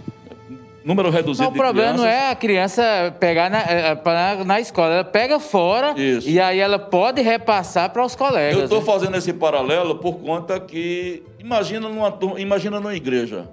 número 0.83 1.09
reduzido 1.09 1.43
não, 1.43 1.51
de 1.51 1.59
O 1.59 1.61
problema 1.61 1.93
crianças. 1.93 2.01
não 2.01 2.07
é 2.07 2.31
a 2.31 2.35
criança 2.35 3.15
pegar 3.19 3.49
na, 3.49 3.61
é, 3.61 3.95
na, 4.03 4.43
na, 4.43 4.59
escola, 4.59 4.93
ela 4.93 5.03
pega 5.03 5.39
fora 5.39 5.99
Isso. 5.99 6.27
e 6.29 6.39
aí 6.39 6.59
ela 6.59 6.79
pode 6.79 7.21
repassar 7.21 7.91
para 7.91 8.03
os 8.03 8.15
colegas. 8.15 8.57
Eu 8.57 8.63
estou 8.63 8.79
né? 8.79 8.85
fazendo 8.85 9.17
esse 9.17 9.33
paralelo 9.33 9.95
por 9.95 10.15
conta 10.19 10.59
que, 10.59 11.23
imagina 11.39 11.87
numa, 11.87 12.17
imagina 12.37 12.79
numa 12.79 12.95
igreja, 12.95 13.49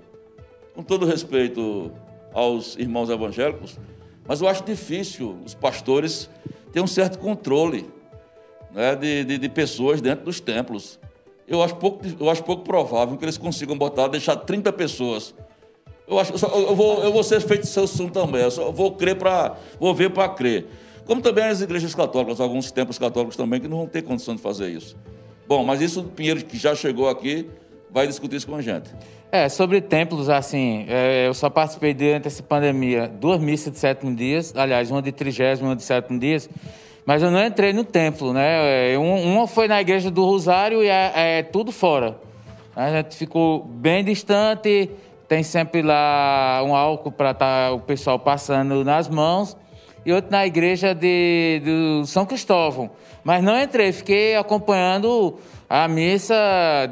com 0.74 0.83
todo 0.83 1.07
respeito 1.07 1.92
aos 2.33 2.76
irmãos 2.76 3.11
evangélicos, 3.11 3.78
mas 4.26 4.40
eu 4.40 4.48
acho 4.48 4.64
difícil 4.64 5.37
os 5.44 5.54
pastores 5.54 6.31
ter 6.72 6.81
um 6.81 6.87
certo 6.87 7.18
controle 7.18 7.88
né, 8.72 8.94
de, 8.94 9.24
de, 9.24 9.38
de 9.38 9.48
pessoas 9.48 10.00
dentro 10.00 10.24
dos 10.24 10.40
templos. 10.40 10.98
Eu 11.46 11.62
acho, 11.62 11.76
pouco, 11.76 12.04
eu 12.20 12.28
acho 12.28 12.44
pouco 12.44 12.62
provável 12.62 13.16
que 13.16 13.24
eles 13.24 13.38
consigam 13.38 13.76
botar, 13.76 14.09
deixar 14.09 14.37
30 14.37 14.72
pessoas 14.72 15.35
eu, 16.09 16.18
acho, 16.18 16.33
eu, 16.33 16.74
vou, 16.74 17.04
eu 17.04 17.12
vou 17.12 17.22
ser 17.22 17.38
feito 17.40 17.66
seu 17.66 17.85
assunto 17.85 18.12
também. 18.12 18.40
Eu 18.40 18.50
só 18.50 18.72
vou 18.72 18.92
crer 18.92 19.16
para. 19.16 19.57
Vou 19.78 19.94
ver 19.94 20.11
para 20.11 20.28
crer. 20.31 20.66
Como 21.04 21.20
também 21.20 21.44
as 21.44 21.61
igrejas 21.61 21.94
católicas, 21.94 22.40
alguns 22.40 22.70
templos 22.70 22.98
católicos 22.98 23.37
também, 23.37 23.61
que 23.61 23.68
não 23.68 23.78
vão 23.78 23.87
ter 23.87 24.02
condição 24.02 24.35
de 24.35 24.40
fazer 24.40 24.68
isso. 24.68 24.96
Bom, 25.46 25.64
mas 25.64 25.81
isso 25.81 26.00
o 26.00 26.04
Pinheiro, 26.04 26.42
que 26.44 26.57
já 26.57 26.74
chegou 26.74 27.09
aqui, 27.09 27.48
vai 27.90 28.07
discutir 28.07 28.37
isso 28.37 28.46
com 28.46 28.57
a 28.57 28.62
gente. 28.62 28.90
É, 29.31 29.48
sobre 29.48 29.81
templos, 29.81 30.28
assim, 30.28 30.87
é, 30.88 31.26
eu 31.26 31.35
só 31.35 31.50
participei 31.50 31.92
durante 31.92 32.26
essa 32.26 32.42
pandemia 32.42 33.09
duas 33.09 33.40
missas 33.40 33.72
de 33.72 33.78
sétimo 33.78 34.14
dias, 34.14 34.54
aliás, 34.57 34.90
uma 34.90 35.02
de 35.02 35.12
trigésimo 35.12 35.68
e 35.68 35.70
uma 35.70 35.76
de 35.76 35.83
sétimo 35.83 36.18
dias, 36.18 36.48
mas 37.08 37.22
eu 37.22 37.30
não 37.30 37.42
entrei 37.42 37.72
no 37.72 37.84
templo, 37.84 38.34
né? 38.34 38.92
É, 38.92 38.98
uma 38.98 39.46
foi 39.46 39.66
na 39.66 39.80
igreja 39.80 40.10
do 40.10 40.26
Rosário 40.26 40.84
e 40.84 40.88
é, 40.88 41.38
é 41.38 41.42
tudo 41.42 41.72
fora. 41.72 42.20
A 42.76 42.90
gente 42.90 43.16
ficou 43.16 43.64
bem 43.64 44.04
distante, 44.04 44.90
tem 45.26 45.42
sempre 45.42 45.80
lá 45.80 46.62
um 46.62 46.76
álcool 46.76 47.10
para 47.10 47.32
tá 47.32 47.72
o 47.72 47.80
pessoal 47.80 48.18
passando 48.18 48.84
nas 48.84 49.08
mãos 49.08 49.56
e 50.04 50.12
outro 50.12 50.30
na 50.30 50.46
igreja 50.46 50.94
de, 50.94 51.62
São 52.04 52.26
Cristóvão. 52.26 52.90
Mas 53.24 53.42
não 53.42 53.58
entrei, 53.58 53.90
fiquei 53.90 54.36
acompanhando 54.36 55.38
a 55.66 55.88
missa 55.88 56.36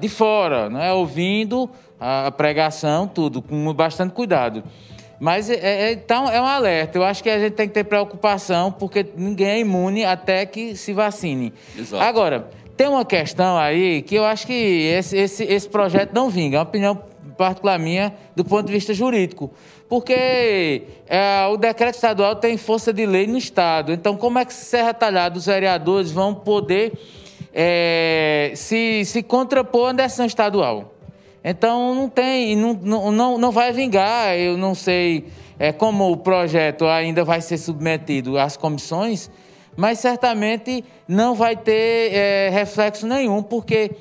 de 0.01 0.09
fora, 0.09 0.71
não 0.71 0.81
é? 0.81 0.95
ouvindo 0.95 1.69
a 2.01 2.31
pregação, 2.31 3.07
tudo, 3.07 3.43
com 3.43 3.71
bastante 3.75 4.15
cuidado. 4.15 4.65
Mas 5.19 5.49
é, 5.49 5.55
é, 5.55 5.93
então 5.93 6.29
é 6.29 6.41
um 6.41 6.47
alerta. 6.47 6.99
Eu 6.99 7.05
acho 7.05 7.23
que 7.23 7.31
a 7.31 7.39
gente 7.39 7.55
tem 7.55 7.67
que 7.69 7.75
ter 7.75 7.85
preocupação, 7.85 8.71
porque 8.71 9.07
ninguém 9.17 9.49
é 9.49 9.59
imune 9.61 10.05
até 10.05 10.45
que 10.45 10.77
se 10.77 10.93
vacine. 10.93 11.53
Exato. 11.77 12.03
Agora, 12.03 12.49
tem 12.77 12.89
uma 12.89 13.05
questão 13.05 13.57
aí 13.57 14.03
que 14.03 14.15
eu 14.15 14.25
acho 14.25 14.47
que 14.47 14.53
esse, 14.53 15.17
esse, 15.17 15.45
esse 15.45 15.69
projeto 15.69 16.13
não 16.13 16.29
vinga. 16.29 16.57
É 16.57 16.59
uma 16.59 16.65
opinião 16.65 17.01
particular 17.37 17.79
minha, 17.79 18.15
do 18.35 18.45
ponto 18.45 18.67
de 18.67 18.73
vista 18.73 18.93
jurídico. 18.93 19.51
Porque 19.89 20.83
é, 21.07 21.47
o 21.47 21.57
decreto 21.57 21.95
estadual 21.95 22.37
tem 22.37 22.57
força 22.57 22.93
de 22.93 23.07
lei 23.07 23.27
no 23.27 23.39
Estado. 23.39 23.93
Então, 23.93 24.17
como 24.17 24.39
é 24.39 24.45
que 24.45 24.53
Serra 24.53 24.93
Talhada, 24.93 25.39
os 25.39 25.47
vereadores 25.47 26.11
vão 26.11 26.35
poder 26.35 26.93
é, 27.55 28.53
se, 28.55 29.05
se 29.05 29.23
contrapor 29.23 29.91
à 29.91 29.93
decisão 29.93 30.27
estadual? 30.27 30.96
Então, 31.49 31.95
não 31.95 32.09
tem, 32.09 32.57
não, 32.57 32.75
não, 33.13 33.39
não 33.39 33.53
vai 33.53 33.73
vingar. 33.73 34.37
Eu 34.37 34.59
não 34.59 34.75
sei 34.75 35.29
é, 35.61 35.71
como 35.71 36.11
o 36.11 36.17
projeto 36.17 36.87
ainda 36.87 37.23
vai 37.23 37.41
ser 37.41 37.57
submetido 37.57 38.37
às 38.37 38.57
comissões, 38.57 39.31
mas 39.77 40.01
certamente 40.01 40.85
não 41.07 41.37
vai 41.37 41.55
ter 41.57 42.13
é, 42.13 42.51
reflexo 42.51 43.07
nenhum, 43.07 43.45
porque 43.45 43.93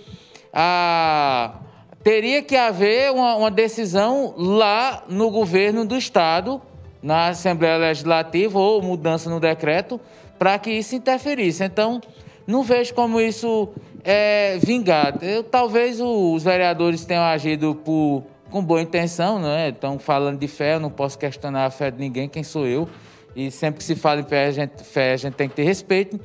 a, 0.51 1.59
teria 2.03 2.41
que 2.41 2.55
haver 2.55 3.11
uma, 3.11 3.35
uma 3.35 3.51
decisão 3.51 4.33
lá 4.35 5.03
no 5.07 5.29
governo 5.29 5.85
do 5.85 5.95
Estado, 5.95 6.59
na 6.99 7.27
Assembleia 7.27 7.77
Legislativa, 7.77 8.57
ou 8.57 8.81
mudança 8.81 9.29
no 9.29 9.39
decreto, 9.39 10.01
para 10.39 10.57
que 10.57 10.71
isso 10.71 10.95
interferisse. 10.95 11.63
Então, 11.63 12.01
não 12.47 12.63
vejo 12.63 12.91
como 12.95 13.21
isso 13.21 13.69
é 14.05 14.59
vingado. 14.61 15.25
Eu, 15.25 15.43
talvez 15.43 15.99
os 15.99 16.43
vereadores 16.43 17.03
tenham 17.03 17.23
agido 17.23 17.73
por, 17.73 18.23
com 18.51 18.63
boa 18.63 18.81
intenção, 18.81 19.39
não 19.39 19.49
é? 19.49 19.69
Estão 19.69 19.97
falando 19.97 20.39
de 20.39 20.47
fé, 20.47 20.75
eu 20.75 20.79
não 20.79 20.91
posso 20.91 21.17
questionar 21.17 21.65
a 21.65 21.71
fé 21.71 21.89
de 21.89 21.99
ninguém, 21.99 22.29
quem 22.29 22.43
sou 22.43 22.67
eu? 22.67 22.87
E 23.35 23.51
sempre 23.51 23.79
que 23.79 23.83
se 23.83 23.95
fala 23.95 24.21
em 24.21 24.23
fé, 24.23 24.45
a 24.45 24.51
gente, 24.51 24.83
fé, 24.83 25.13
a 25.13 25.17
gente 25.17 25.33
tem 25.33 25.49
que 25.49 25.55
ter 25.55 25.63
respeito. 25.63 26.19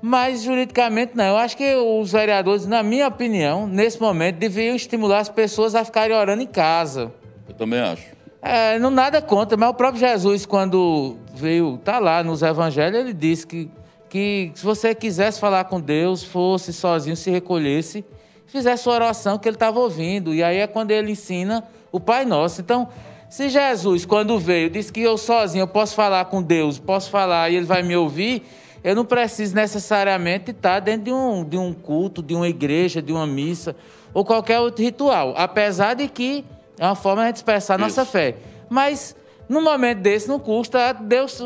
Mas 0.00 0.42
juridicamente 0.42 1.12
não. 1.14 1.24
Eu 1.24 1.36
acho 1.36 1.56
que 1.56 1.74
os 1.74 2.12
vereadores, 2.12 2.66
na 2.66 2.82
minha 2.82 3.06
opinião, 3.06 3.66
nesse 3.66 4.00
momento, 4.00 4.36
deveriam 4.36 4.74
estimular 4.74 5.18
as 5.18 5.28
pessoas 5.28 5.74
a 5.74 5.84
ficarem 5.84 6.16
orando 6.16 6.42
em 6.42 6.46
casa. 6.46 7.12
Eu 7.46 7.54
também 7.54 7.80
acho. 7.80 8.06
É, 8.40 8.78
não 8.78 8.90
nada 8.90 9.20
contra, 9.20 9.54
mas 9.58 9.68
o 9.68 9.74
próprio 9.74 10.00
Jesus, 10.00 10.46
quando 10.46 11.18
veio, 11.34 11.78
tá 11.84 11.98
lá 11.98 12.24
nos 12.24 12.40
evangelhos, 12.40 12.98
ele 12.98 13.12
disse 13.12 13.46
que, 13.46 13.70
que 14.10 14.50
se 14.54 14.64
você 14.64 14.94
quisesse 14.94 15.40
falar 15.40 15.64
com 15.64 15.80
Deus, 15.80 16.22
fosse 16.22 16.72
sozinho, 16.72 17.16
se 17.16 17.30
recolhesse, 17.30 18.04
fizesse 18.46 18.82
sua 18.82 18.94
oração 18.94 19.38
que 19.38 19.48
ele 19.48 19.56
estava 19.56 19.78
ouvindo. 19.78 20.34
E 20.34 20.42
aí 20.42 20.58
é 20.58 20.66
quando 20.66 20.90
ele 20.90 21.12
ensina 21.12 21.64
o 21.92 22.00
Pai 22.00 22.24
Nosso. 22.24 22.60
Então, 22.60 22.88
se 23.30 23.48
Jesus, 23.48 24.04
quando 24.04 24.36
veio, 24.38 24.68
disse 24.68 24.92
que 24.92 25.00
eu 25.00 25.16
sozinho 25.16 25.62
eu 25.62 25.68
posso 25.68 25.94
falar 25.94 26.24
com 26.24 26.42
Deus, 26.42 26.78
posso 26.78 27.08
falar 27.08 27.50
e 27.50 27.56
ele 27.56 27.66
vai 27.66 27.82
me 27.82 27.96
ouvir, 27.96 28.42
eu 28.82 28.96
não 28.96 29.04
preciso 29.04 29.54
necessariamente 29.54 30.50
estar 30.50 30.80
dentro 30.80 31.04
de 31.04 31.12
um, 31.12 31.44
de 31.44 31.56
um 31.56 31.72
culto, 31.72 32.20
de 32.20 32.34
uma 32.34 32.48
igreja, 32.48 33.00
de 33.00 33.12
uma 33.12 33.26
missa 33.26 33.76
ou 34.12 34.24
qualquer 34.24 34.58
outro 34.58 34.82
ritual. 34.82 35.34
Apesar 35.36 35.94
de 35.94 36.08
que 36.08 36.44
é 36.76 36.84
uma 36.84 36.96
forma 36.96 37.30
de 37.30 37.38
expressar 37.38 37.74
Isso. 37.74 37.84
nossa 37.84 38.04
fé. 38.04 38.36
Mas, 38.68 39.14
num 39.48 39.62
momento 39.62 39.98
desse, 39.98 40.26
não 40.26 40.40
custa. 40.40 40.92
Deus, 40.94 41.40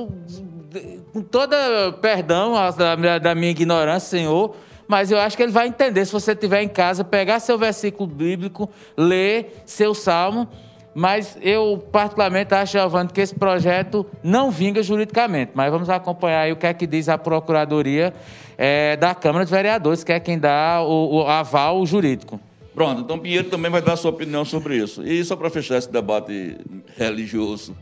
com 1.12 1.22
todo 1.22 1.54
perdão 2.00 2.54
da, 2.76 3.18
da 3.18 3.34
minha 3.34 3.50
ignorância, 3.50 4.18
Senhor, 4.18 4.54
mas 4.86 5.10
eu 5.10 5.18
acho 5.18 5.36
que 5.36 5.42
ele 5.42 5.52
vai 5.52 5.66
entender. 5.66 6.04
Se 6.04 6.12
você 6.12 6.32
estiver 6.32 6.62
em 6.62 6.68
casa, 6.68 7.04
pegar 7.04 7.40
seu 7.40 7.58
versículo 7.58 8.08
bíblico, 8.08 8.68
ler 8.96 9.62
seu 9.64 9.94
salmo 9.94 10.48
mas 10.94 11.36
eu, 11.42 11.84
particularmente, 11.90 12.54
acho, 12.54 12.72
Giovanni, 12.72 13.10
que 13.10 13.20
esse 13.20 13.34
projeto 13.34 14.06
não 14.22 14.50
vinga 14.50 14.80
juridicamente. 14.80 15.50
Mas 15.52 15.70
vamos 15.70 15.90
acompanhar 15.90 16.42
aí 16.42 16.52
o 16.52 16.56
que 16.56 16.66
é 16.66 16.72
que 16.72 16.86
diz 16.86 17.08
a 17.08 17.18
Procuradoria 17.18 18.14
é, 18.56 18.96
da 18.96 19.12
Câmara 19.12 19.44
de 19.44 19.50
Vereadores, 19.50 20.04
que 20.04 20.12
é 20.12 20.20
quem 20.20 20.38
dá 20.38 20.80
o, 20.82 21.16
o 21.16 21.26
aval 21.26 21.84
jurídico. 21.84 22.38
Pronto, 22.72 23.02
então 23.02 23.18
Pinheiro 23.18 23.48
também 23.48 23.70
vai 23.70 23.82
dar 23.82 23.96
sua 23.96 24.10
opinião 24.10 24.44
sobre 24.44 24.76
isso. 24.76 25.04
E 25.04 25.24
só 25.24 25.34
para 25.34 25.50
fechar 25.50 25.78
esse 25.78 25.90
debate 25.90 26.56
religioso, 26.96 27.76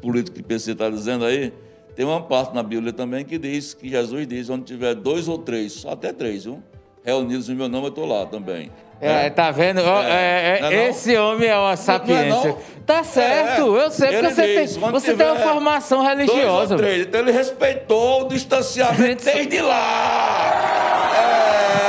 político 0.00 0.36
que 0.36 0.42
o 0.42 0.44
PC 0.44 0.72
está 0.72 0.88
dizendo 0.88 1.26
aí, 1.26 1.52
tem 1.98 2.06
uma 2.06 2.22
parte 2.22 2.54
na 2.54 2.62
Bíblia 2.62 2.92
também 2.92 3.24
que 3.24 3.36
diz 3.36 3.74
que 3.74 3.88
Jesus 3.88 4.24
diz: 4.28 4.48
onde 4.48 4.62
tiver 4.62 4.94
dois 4.94 5.26
ou 5.26 5.36
três, 5.36 5.84
até 5.84 6.12
três, 6.12 6.44
viu? 6.44 6.62
reunidos 7.04 7.48
em 7.48 7.56
meu 7.56 7.68
nome, 7.68 7.86
eu 7.86 7.88
estou 7.88 8.06
lá 8.06 8.24
também. 8.24 8.70
É, 9.00 9.26
é, 9.26 9.30
tá 9.30 9.50
vendo? 9.50 9.80
É, 9.80 10.60
é, 10.60 10.74
é 10.74 10.88
esse 10.90 11.16
homem 11.16 11.48
é 11.48 11.56
uma 11.56 11.76
sapiência. 11.76 12.56
tá 12.86 13.02
certo, 13.02 13.76
eu 13.76 13.90
sei, 13.90 14.12
porque 14.12 14.30
você, 14.30 14.42
tem, 14.42 14.66
você 14.92 15.14
tem 15.14 15.26
uma 15.26 15.40
formação 15.40 16.04
religiosa. 16.04 16.76
Três, 16.76 17.06
então 17.06 17.20
ele 17.20 17.32
respeitou 17.32 18.26
o 18.26 18.28
distanciamento 18.28 19.24
desde 19.26 19.60
lá. 19.60 21.02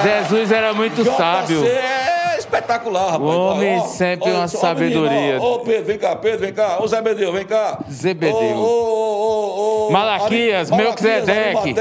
Jesus 0.01 0.51
era 0.51 0.74
muito 0.74 1.03
JC 1.03 1.12
sábio. 1.16 1.64
É 1.68 2.38
espetacular, 2.39 3.12
rapaz. 3.12 3.22
O 3.22 3.39
homem 3.39 3.78
ó, 3.78 3.84
sempre 3.84 4.32
ó, 4.32 4.36
uma 4.36 4.43
ó, 4.45 4.47
sabedoria. 4.47 5.39
Ô, 5.39 5.60
Pedro, 5.60 5.86
vem 5.86 5.97
cá, 5.97 6.16
Pedro, 6.16 6.39
vem 6.39 6.53
cá. 6.53 6.82
Ô, 6.82 6.88
Zebedeu, 6.88 7.32
vem 7.32 7.45
cá. 7.45 7.80
Zebedeu. 7.91 8.36
Ô, 8.36 8.64
ô, 8.64 9.16
ô, 9.16 9.18
Malaquias, 9.91 10.71
Melquisedeque. 10.71 11.75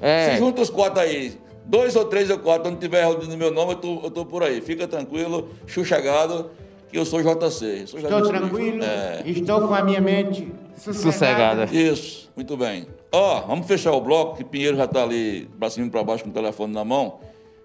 É. 0.00 0.30
Se 0.30 0.38
junta 0.38 0.62
os 0.62 0.70
quatro 0.70 1.00
aí. 1.00 1.40
Dois 1.64 1.94
ou 1.94 2.04
três 2.04 2.28
ou 2.28 2.38
quatro, 2.38 2.64
quando 2.64 2.78
tiver 2.78 3.06
no 3.08 3.36
meu 3.36 3.50
nome, 3.50 3.72
eu 3.72 3.76
tô, 3.76 4.00
eu 4.02 4.10
tô 4.10 4.26
por 4.26 4.42
aí. 4.42 4.60
Fica 4.60 4.86
tranquilo, 4.86 5.48
chuchagado, 5.66 6.50
que 6.90 6.98
eu 6.98 7.04
sou 7.04 7.22
JC. 7.22 7.86
Sou 7.86 8.00
estou 8.00 8.22
tranquilo, 8.22 8.84
é. 8.84 9.22
estou 9.24 9.66
com 9.68 9.74
a 9.74 9.82
minha 9.82 10.00
mente 10.00 10.52
sossegada. 10.76 11.12
sossegada. 11.12 11.64
Isso, 11.72 12.30
muito 12.36 12.56
bem. 12.56 12.86
Ó, 13.12 13.42
vamos 13.42 13.66
fechar 13.66 13.92
o 13.92 14.00
bloco, 14.00 14.36
que 14.36 14.44
Pinheiro 14.44 14.76
já 14.76 14.84
está 14.84 15.02
ali 15.02 15.48
para 15.58 15.70
cima 15.70 15.86
e 15.86 15.90
para 15.90 16.02
baixo 16.02 16.24
com 16.24 16.30
o 16.30 16.32
telefone 16.32 16.72
na 16.72 16.84
mão. 16.84 17.20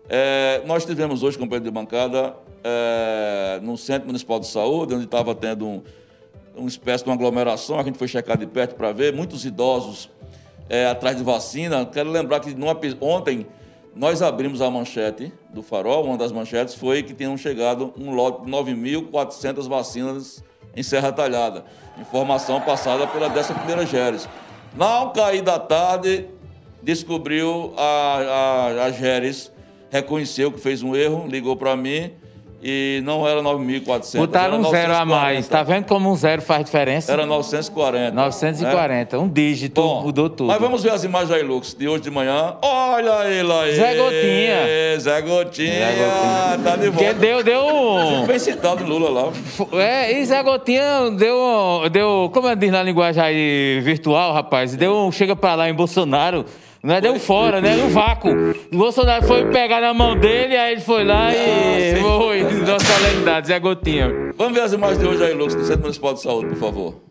É, 0.09 0.61
nós 0.65 0.85
tivemos 0.85 1.23
hoje, 1.23 1.37
companheiro 1.37 1.65
de 1.65 1.71
bancada, 1.71 2.35
é, 2.63 3.59
no 3.61 3.77
Centro 3.77 4.07
Municipal 4.07 4.39
de 4.39 4.47
Saúde, 4.47 4.93
onde 4.93 5.05
estava 5.05 5.33
tendo 5.33 5.65
um, 5.65 5.81
uma 6.57 6.67
espécie 6.67 7.03
de 7.03 7.09
uma 7.09 7.15
aglomeração, 7.15 7.79
a 7.79 7.83
gente 7.83 7.97
foi 7.97 8.07
checar 8.07 8.37
de 8.37 8.45
perto 8.45 8.75
para 8.75 8.91
ver, 8.91 9.13
muitos 9.13 9.45
idosos 9.45 10.09
é, 10.69 10.87
atrás 10.87 11.15
de 11.15 11.23
vacina. 11.23 11.85
Quero 11.85 12.09
lembrar 12.09 12.39
que 12.39 12.53
numa, 12.53 12.77
ontem 13.01 13.47
nós 13.95 14.21
abrimos 14.21 14.61
a 14.61 14.69
manchete 14.69 15.31
do 15.49 15.63
Farol, 15.63 16.05
uma 16.05 16.17
das 16.17 16.31
manchetes 16.31 16.75
foi 16.75 17.03
que 17.03 17.13
tinham 17.13 17.37
chegado 17.37 17.93
um 17.97 18.11
lote 18.13 18.45
de 18.45 18.51
9.400 18.51 19.67
vacinas 19.67 20.43
em 20.75 20.83
Serra 20.83 21.11
Talhada. 21.11 21.65
Informação 21.99 22.61
passada 22.61 23.07
pela 23.07 23.29
11ª 23.29 23.87
Geres. 23.87 24.29
Não 24.75 25.11
cair 25.11 25.41
da 25.41 25.57
tarde, 25.57 26.27
descobriu 26.83 27.73
a, 27.75 27.83
a, 27.83 28.83
a 28.85 28.91
Geres, 28.91 29.51
reconheceu 29.89 30.51
que 30.51 30.59
fez 30.59 30.83
um 30.83 30.95
erro, 30.95 31.27
ligou 31.27 31.55
para 31.55 31.75
mim 31.75 32.11
e 32.69 33.01
não 33.05 33.25
era 33.25 33.41
9.400. 33.41 34.17
Botaram 34.17 34.59
um 34.59 34.69
zero 34.69 34.93
a 34.93 35.05
mais. 35.05 35.47
Tá 35.47 35.63
vendo 35.63 35.85
como 35.85 36.11
um 36.11 36.15
zero 36.17 36.41
faz 36.41 36.65
diferença? 36.65 37.13
Era 37.13 37.25
940. 37.25 38.11
940. 38.11 39.17
Né? 39.17 39.23
Um 39.23 39.29
dígito 39.29 39.81
Bom, 39.81 40.01
mudou 40.03 40.29
tudo. 40.29 40.47
Mas 40.47 40.59
vamos 40.59 40.83
ver 40.83 40.91
as 40.91 41.05
imagens 41.05 41.31
aí, 41.31 41.43
Lux, 41.43 41.73
de 41.73 41.87
hoje 41.87 42.03
de 42.03 42.11
manhã. 42.11 42.55
Olha 42.61 43.25
ele 43.25 43.49
aí. 43.53 43.75
Zé 43.75 43.95
Gotinha. 43.95 44.99
Zé 44.99 45.21
Gotinha. 45.21 45.71
Zé 45.71 45.91
Gotinha. 45.95 46.59
Tá 46.61 46.75
de 46.75 46.89
volta. 46.89 47.05
Que 47.05 47.13
deu, 47.13 47.41
deu 47.41 47.65
um... 47.65 48.25
Bem 48.25 48.37
citado 48.37 48.83
Lula 48.83 49.09
lá. 49.09 49.31
É, 49.81 50.19
e 50.19 50.25
Zé 50.25 50.43
Gotinha 50.43 51.09
deu, 51.17 51.89
deu 51.89 52.29
como 52.33 52.49
é 52.49 52.55
diz 52.55 52.69
na 52.69 52.83
linguagem 52.83 53.23
aí 53.23 53.79
virtual, 53.81 54.33
rapaz, 54.33 54.75
deu 54.75 54.93
um 54.93 55.11
chega 55.11 55.37
pra 55.37 55.55
lá 55.55 55.69
em 55.69 55.73
Bolsonaro 55.73 56.45
não 56.83 56.95
é 56.95 57.01
deu 57.01 57.19
fora, 57.19 57.59
né? 57.59 57.75
No 57.75 57.89
vácuo. 57.89 58.29
O 58.71 58.77
Bolsonaro 58.77 59.25
foi 59.25 59.49
pegar 59.51 59.81
na 59.81 59.93
mão 59.93 60.17
dele, 60.17 60.55
aí 60.55 60.73
ele 60.73 60.81
foi 60.81 61.03
lá 61.03 61.33
e 61.33 61.93
ah, 61.93 62.01
foi. 62.01 62.43
Nossa 62.65 62.85
solenidade, 62.85 63.47
Zé 63.47 63.59
Gotinha. 63.59 64.33
Vamos 64.35 64.53
ver 64.53 64.61
as 64.61 64.73
imagens 64.73 64.99
de 64.99 65.07
hoje 65.07 65.23
aí, 65.23 65.33
Lucas, 65.33 65.55
do 65.55 65.63
Centro 65.63 65.81
Municipal 65.81 66.13
de 66.13 66.21
Saúde, 66.21 66.49
por 66.49 66.57
favor. 66.57 67.01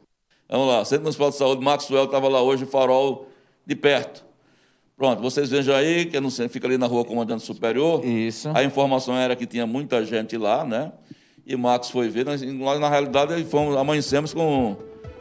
Vamos 0.48 0.68
lá, 0.68 0.84
Centro 0.84 1.02
Municipal 1.02 1.30
de 1.30 1.36
Saúde, 1.36 1.64
Maxwell 1.64 2.04
estava 2.04 2.28
lá 2.28 2.40
hoje, 2.40 2.64
farol 2.66 3.28
de 3.66 3.74
perto. 3.74 4.24
Pronto, 4.96 5.20
vocês 5.20 5.50
vejam 5.50 5.74
aí, 5.74 6.06
que 6.06 6.16
é 6.16 6.20
no 6.20 6.30
centro, 6.30 6.52
fica 6.52 6.66
ali 6.66 6.78
na 6.78 6.86
rua 6.86 7.04
Comandante 7.04 7.42
Superior. 7.42 8.02
Isso. 8.02 8.50
A 8.54 8.64
informação 8.64 9.14
era 9.14 9.36
que 9.36 9.44
tinha 9.44 9.66
muita 9.66 10.02
gente 10.04 10.38
lá, 10.38 10.64
né? 10.64 10.90
E 11.46 11.54
Max 11.54 11.90
foi 11.90 12.08
ver. 12.08 12.24
Nós, 12.24 12.40
nós 12.40 12.80
na 12.80 12.88
realidade, 12.88 13.44
fomos, 13.44 13.76
amanhecemos 13.76 14.32
com 14.32 14.74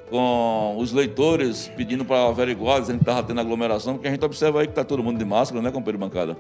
com 0.10 0.76
os 0.78 0.92
leitores 0.92 1.72
pedindo 1.76 2.06
para 2.06 2.28
averiguar, 2.28 2.80
dizendo 2.80 2.98
que 2.98 3.04
estava 3.04 3.24
tendo 3.24 3.42
aglomeração, 3.42 3.94
porque 3.94 4.08
a 4.08 4.12
gente 4.12 4.24
observa 4.24 4.62
aí 4.62 4.68
que 4.68 4.72
está 4.72 4.84
todo 4.84 5.04
mundo 5.04 5.18
de 5.18 5.26
máscara, 5.26 5.62
né, 5.62 5.72
companheiro 5.72 5.98
bancada? 5.98 6.38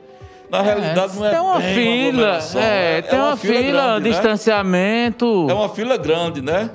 Na 0.49 0.59
é, 0.59 0.61
realidade, 0.61 1.18
não 1.18 1.26
é 1.26 1.30
tem 1.32 1.39
uma 1.39 1.61
fila, 1.61 2.39
uma 2.39 2.61
é, 2.61 2.97
é, 2.97 3.01
tem 3.01 3.20
uma, 3.20 3.28
uma 3.30 3.38
fila, 3.38 3.53
fila 3.55 3.82
grande, 3.82 4.03
né? 4.03 4.09
distanciamento. 4.09 5.45
Né? 5.47 5.51
É 5.51 5.55
uma 5.55 5.70
fila 5.70 5.97
grande, 5.97 6.41
né? 6.41 6.70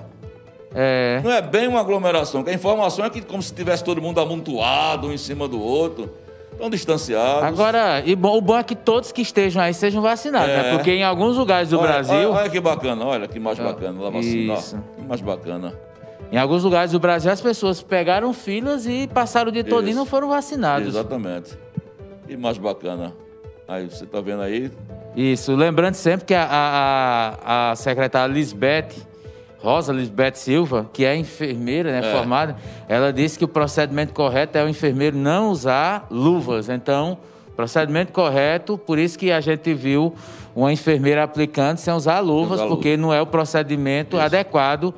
É. 0.74 1.20
Não 1.22 1.30
é 1.30 1.40
bem 1.40 1.68
uma 1.68 1.80
aglomeração, 1.80 2.42
que 2.42 2.50
a 2.50 2.54
informação 2.54 3.04
é 3.04 3.10
que 3.10 3.20
como 3.20 3.42
se 3.42 3.54
tivesse 3.54 3.82
todo 3.84 4.00
mundo 4.00 4.20
amontoado 4.20 5.08
um 5.08 5.12
em 5.12 5.18
cima 5.18 5.46
do 5.46 5.60
outro. 5.60 6.10
Estão 6.52 6.68
distanciados. 6.68 7.44
Agora, 7.44 8.02
e 8.04 8.14
bom, 8.14 8.36
o 8.36 8.40
bom 8.40 8.58
é 8.58 8.62
que 8.62 8.76
todos 8.76 9.12
que 9.12 9.22
estejam 9.22 9.62
aí 9.62 9.72
sejam 9.72 10.02
vacinados, 10.02 10.48
né? 10.48 10.58
é. 10.58 10.62
né? 10.64 10.76
Porque 10.76 10.90
em 10.90 11.02
alguns 11.02 11.38
lugares 11.38 11.70
do 11.70 11.78
olha, 11.78 11.88
Brasil. 11.88 12.14
Olha, 12.14 12.40
olha, 12.40 12.50
que 12.50 12.60
bacana, 12.60 13.04
olha 13.06 13.26
que 13.26 13.40
mais 13.40 13.58
bacana 13.58 14.02
lá 14.02 14.10
vacinar. 14.10 14.58
Isso. 14.58 14.78
Que 14.94 15.02
mais 15.02 15.22
bacana. 15.22 15.72
Em 16.32 16.38
alguns 16.38 16.62
lugares 16.62 16.92
do 16.92 17.00
Brasil, 17.00 17.30
as 17.30 17.40
pessoas 17.40 17.82
pegaram 17.82 18.32
filas 18.32 18.86
e 18.86 19.08
passaram 19.08 19.48
o 19.48 19.52
dia 19.52 19.64
todo 19.64 19.88
e 19.88 19.94
não 19.94 20.06
foram 20.06 20.28
vacinados. 20.28 20.88
Exatamente. 20.88 21.58
E 22.28 22.36
mais 22.36 22.56
bacana. 22.56 23.12
Aí, 23.66 23.88
você 23.88 24.04
está 24.04 24.20
vendo 24.20 24.42
aí? 24.42 24.70
Isso. 25.16 25.54
Lembrando 25.56 25.94
sempre 25.94 26.26
que 26.26 26.34
a, 26.34 26.46
a, 26.48 27.70
a 27.70 27.76
secretária 27.76 28.32
Lisbeth, 28.32 28.90
Rosa 29.58 29.92
Lisbeth 29.92 30.34
Silva, 30.36 30.88
que 30.92 31.04
é 31.04 31.16
enfermeira, 31.16 31.90
né, 31.90 32.08
é. 32.08 32.16
formada, 32.16 32.56
ela 32.88 33.12
disse 33.12 33.36
que 33.36 33.44
o 33.44 33.48
procedimento 33.48 34.14
correto 34.14 34.56
é 34.56 34.64
o 34.64 34.68
enfermeiro 34.68 35.16
não 35.16 35.50
usar 35.50 36.06
luvas. 36.10 36.68
Então, 36.68 37.18
procedimento 37.56 38.12
correto, 38.12 38.78
por 38.78 38.98
isso 38.98 39.18
que 39.18 39.32
a 39.32 39.40
gente 39.40 39.74
viu 39.74 40.14
uma 40.54 40.72
enfermeira 40.72 41.24
aplicando 41.24 41.78
sem 41.78 41.92
usar 41.92 42.20
luvas, 42.20 42.60
usar 42.60 42.68
porque 42.68 42.96
não 42.96 43.12
é 43.12 43.20
o 43.20 43.26
procedimento 43.26 44.16
isso. 44.16 44.24
adequado 44.24 44.94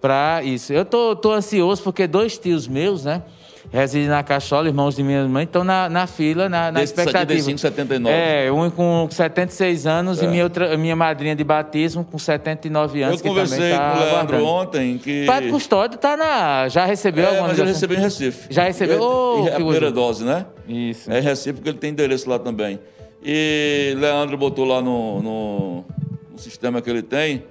para 0.00 0.42
isso. 0.42 0.72
Eu 0.72 0.84
tô, 0.84 1.16
tô 1.16 1.32
ansioso 1.32 1.82
porque 1.82 2.06
dois 2.06 2.38
tios 2.38 2.68
meus, 2.68 3.04
né? 3.04 3.22
reside 3.70 4.08
na 4.08 4.22
Cachola, 4.22 4.68
irmãos 4.68 4.96
de 4.96 5.02
minha 5.02 5.26
mãe, 5.26 5.44
estão 5.44 5.64
na, 5.64 5.88
na 5.88 6.06
fila, 6.06 6.48
na, 6.48 6.70
na 6.70 6.82
expectativa. 6.82 7.40
75, 7.40 7.58
79. 7.58 8.14
É, 8.14 8.52
um 8.52 8.70
com 8.70 9.08
76 9.10 9.86
anos 9.86 10.22
é. 10.22 10.24
e 10.24 10.28
minha, 10.28 10.44
outra, 10.44 10.76
minha 10.76 10.96
madrinha 10.96 11.34
de 11.34 11.44
batismo 11.44 12.04
com 12.04 12.18
79 12.18 13.02
anos. 13.02 13.20
Eu 13.20 13.26
conversei 13.26 13.70
tá 13.70 13.90
com 13.90 13.96
o 13.96 14.04
Leandro 14.04 14.44
ontem 14.44 14.98
que. 14.98 15.24
O 15.24 15.26
padre 15.26 15.50
Custódio 15.50 15.98
tá 15.98 16.16
na. 16.16 16.68
Já 16.68 16.84
recebeu 16.84 17.24
é, 17.24 17.28
alguma 17.28 17.48
Mas 17.48 17.58
ele 17.58 17.68
recebeu 17.68 17.98
em 17.98 18.02
Recife. 18.02 18.46
Já 18.50 18.64
recebeu? 18.64 19.00
Oh, 19.00 19.46
é 19.46 19.52
a 19.52 19.54
primeira 19.54 19.90
dose, 19.90 20.24
né? 20.24 20.46
Isso. 20.68 21.10
É 21.10 21.18
em 21.18 21.22
Recife 21.22 21.54
porque 21.54 21.68
ele 21.68 21.78
tem 21.78 21.90
endereço 21.90 22.28
lá 22.28 22.38
também. 22.38 22.78
E 23.22 23.94
Leandro 23.98 24.36
botou 24.36 24.64
lá 24.64 24.80
no, 24.80 25.20
no, 25.20 25.84
no 26.30 26.38
sistema 26.38 26.80
que 26.80 26.88
ele 26.88 27.02
tem 27.02 27.42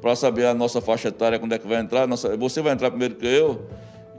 para 0.00 0.14
saber 0.14 0.46
a 0.46 0.54
nossa 0.54 0.80
faixa 0.80 1.08
etária, 1.08 1.38
quando 1.38 1.52
é 1.52 1.58
que 1.58 1.66
vai 1.66 1.80
entrar. 1.80 2.06
Nossa, 2.06 2.36
você 2.36 2.60
vai 2.60 2.72
entrar 2.72 2.90
primeiro 2.90 3.14
que 3.14 3.26
eu. 3.26 3.66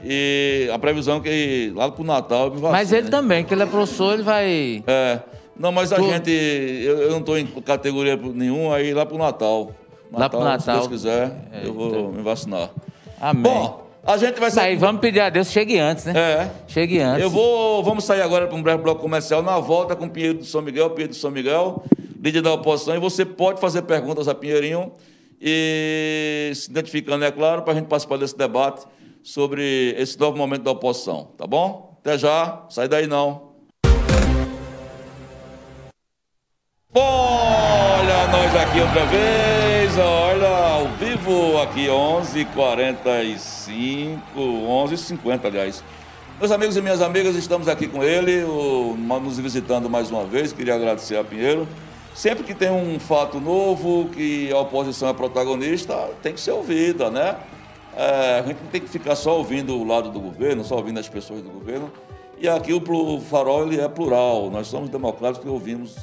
E 0.02 0.68
a 0.72 0.78
previsão 0.78 1.16
é 1.18 1.20
que 1.20 1.72
lá 1.74 1.90
pro 1.90 2.04
Natal 2.04 2.50
vacina, 2.50 2.70
Mas 2.70 2.92
ele 2.92 3.04
né? 3.04 3.10
também, 3.10 3.44
que 3.44 3.52
ele 3.52 3.62
é 3.62 3.66
professor, 3.66 4.14
ele 4.14 4.22
vai. 4.22 4.84
É. 4.86 5.20
Não, 5.58 5.72
mas 5.72 5.92
a 5.92 6.00
gente. 6.00 6.30
Eu, 6.30 6.98
eu 6.98 7.10
não 7.10 7.18
estou 7.18 7.36
em 7.36 7.46
categoria 7.46 8.16
nenhuma, 8.16 8.76
aí 8.76 8.94
lá 8.94 9.04
pro 9.04 9.18
Natal. 9.18 9.72
Natal 10.10 10.20
lá 10.20 10.28
pro 10.28 10.40
Natal. 10.40 10.58
Se 10.58 10.70
Deus 10.70 10.86
quiser, 10.86 11.36
é, 11.52 11.66
eu 11.66 11.74
vou 11.74 11.88
então... 11.88 12.12
me 12.12 12.22
vacinar. 12.22 12.70
Amém. 13.20 13.42
Bom, 13.42 13.88
a 14.06 14.16
gente 14.16 14.38
vai 14.38 14.52
sair. 14.52 14.76
vamos 14.76 15.00
pedir 15.00 15.20
a 15.20 15.28
Deus, 15.28 15.50
chegue 15.50 15.78
antes, 15.78 16.04
né? 16.04 16.12
É. 16.16 16.50
Chegue 16.68 17.00
antes. 17.00 17.22
Eu 17.22 17.28
vou. 17.28 17.82
Vamos 17.82 18.04
sair 18.04 18.22
agora 18.22 18.46
para 18.46 18.56
um 18.56 18.62
breve 18.62 18.80
bloco 18.80 19.00
comercial. 19.00 19.42
Na 19.42 19.58
volta 19.58 19.96
com 19.96 20.06
o 20.06 20.10
Pinheiro 20.10 20.38
do 20.38 20.44
São 20.44 20.62
Miguel, 20.62 20.90
Pinheiro 20.90 21.12
do 21.12 21.16
São 21.16 21.32
Miguel, 21.32 21.82
líder 22.22 22.40
da 22.40 22.52
oposição. 22.52 22.94
E 22.94 23.00
você 23.00 23.24
pode 23.24 23.60
fazer 23.60 23.82
perguntas 23.82 24.28
a 24.28 24.34
Pinheirinho 24.34 24.92
e 25.40 26.52
se 26.54 26.70
identificando, 26.70 27.24
é 27.24 27.30
claro, 27.30 27.62
para 27.62 27.72
a 27.72 27.76
gente 27.76 27.86
participar 27.86 28.18
desse 28.18 28.36
debate 28.36 28.86
sobre 29.22 29.94
esse 29.96 30.18
novo 30.18 30.36
momento 30.36 30.62
da 30.62 30.70
oposição, 30.70 31.30
tá 31.36 31.46
bom? 31.46 31.96
Até 32.00 32.18
já, 32.18 32.64
sai 32.68 32.88
daí 32.88 33.06
não. 33.06 33.48
Olha 36.94 38.26
nós 38.28 38.56
aqui 38.56 38.80
outra 38.80 39.04
vez, 39.06 39.98
olha, 39.98 40.48
ao 40.48 40.88
vivo 40.96 41.60
aqui, 41.60 41.86
11h45, 41.86 44.18
11h50, 44.34 45.44
aliás. 45.44 45.84
Meus 46.38 46.52
amigos 46.52 46.76
e 46.76 46.80
minhas 46.80 47.02
amigas, 47.02 47.36
estamos 47.36 47.68
aqui 47.68 47.88
com 47.88 48.02
ele, 48.02 48.44
o, 48.44 48.96
nos 48.96 49.38
visitando 49.38 49.90
mais 49.90 50.10
uma 50.10 50.24
vez, 50.24 50.52
queria 50.52 50.74
agradecer 50.74 51.16
a 51.16 51.24
Pinheiro 51.24 51.68
Sempre 52.18 52.42
que 52.42 52.52
tem 52.52 52.68
um 52.68 52.98
fato 52.98 53.38
novo, 53.38 54.08
que 54.08 54.50
a 54.50 54.58
oposição 54.58 55.08
é 55.08 55.12
protagonista, 55.12 55.94
tem 56.20 56.34
que 56.34 56.40
ser 56.40 56.50
ouvida, 56.50 57.08
né? 57.08 57.36
É, 57.96 58.40
a 58.40 58.42
gente 58.42 58.60
não 58.60 58.70
tem 58.72 58.80
que 58.80 58.88
ficar 58.88 59.14
só 59.14 59.38
ouvindo 59.38 59.76
o 59.76 59.86
lado 59.86 60.10
do 60.10 60.18
governo, 60.18 60.64
só 60.64 60.74
ouvindo 60.74 60.98
as 60.98 61.08
pessoas 61.08 61.42
do 61.42 61.48
governo. 61.48 61.92
E 62.36 62.48
aqui 62.48 62.72
o 62.72 63.20
farol 63.20 63.68
ele 63.68 63.80
é 63.80 63.88
plural, 63.88 64.50
nós 64.50 64.66
somos 64.66 64.90
democratas 64.90 65.40
que 65.40 65.48
ouvimos 65.48 65.94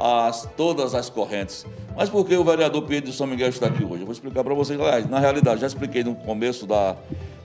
as, 0.00 0.48
todas 0.56 0.94
as 0.94 1.10
correntes. 1.10 1.66
Mas 1.94 2.08
por 2.08 2.26
que 2.26 2.34
o 2.34 2.44
vereador 2.44 2.80
Pedro 2.84 3.10
de 3.10 3.14
São 3.14 3.26
Miguel 3.26 3.50
está 3.50 3.66
aqui 3.66 3.84
hoje? 3.84 4.00
Eu 4.00 4.06
vou 4.06 4.12
explicar 4.14 4.42
para 4.42 4.54
vocês. 4.54 4.80
Na 5.10 5.18
realidade, 5.18 5.60
já 5.60 5.66
expliquei 5.66 6.02
no 6.02 6.14
começo 6.14 6.66
da, 6.66 6.96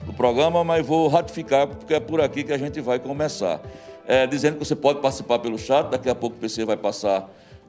do 0.06 0.14
programa, 0.14 0.64
mas 0.64 0.86
vou 0.86 1.08
ratificar, 1.08 1.66
porque 1.66 1.92
é 1.92 2.00
por 2.00 2.22
aqui 2.22 2.42
que 2.42 2.54
a 2.54 2.58
gente 2.58 2.80
vai 2.80 2.98
começar. 2.98 3.60
É, 4.06 4.26
dizendo 4.26 4.54
que 4.54 4.64
você 4.64 4.74
pode 4.74 5.00
participar 5.00 5.40
pelo 5.40 5.58
chat, 5.58 5.90
daqui 5.90 6.08
a 6.08 6.14
pouco 6.14 6.36
o 6.36 6.38
PC 6.38 6.64
vai 6.64 6.78
passar 6.78 7.28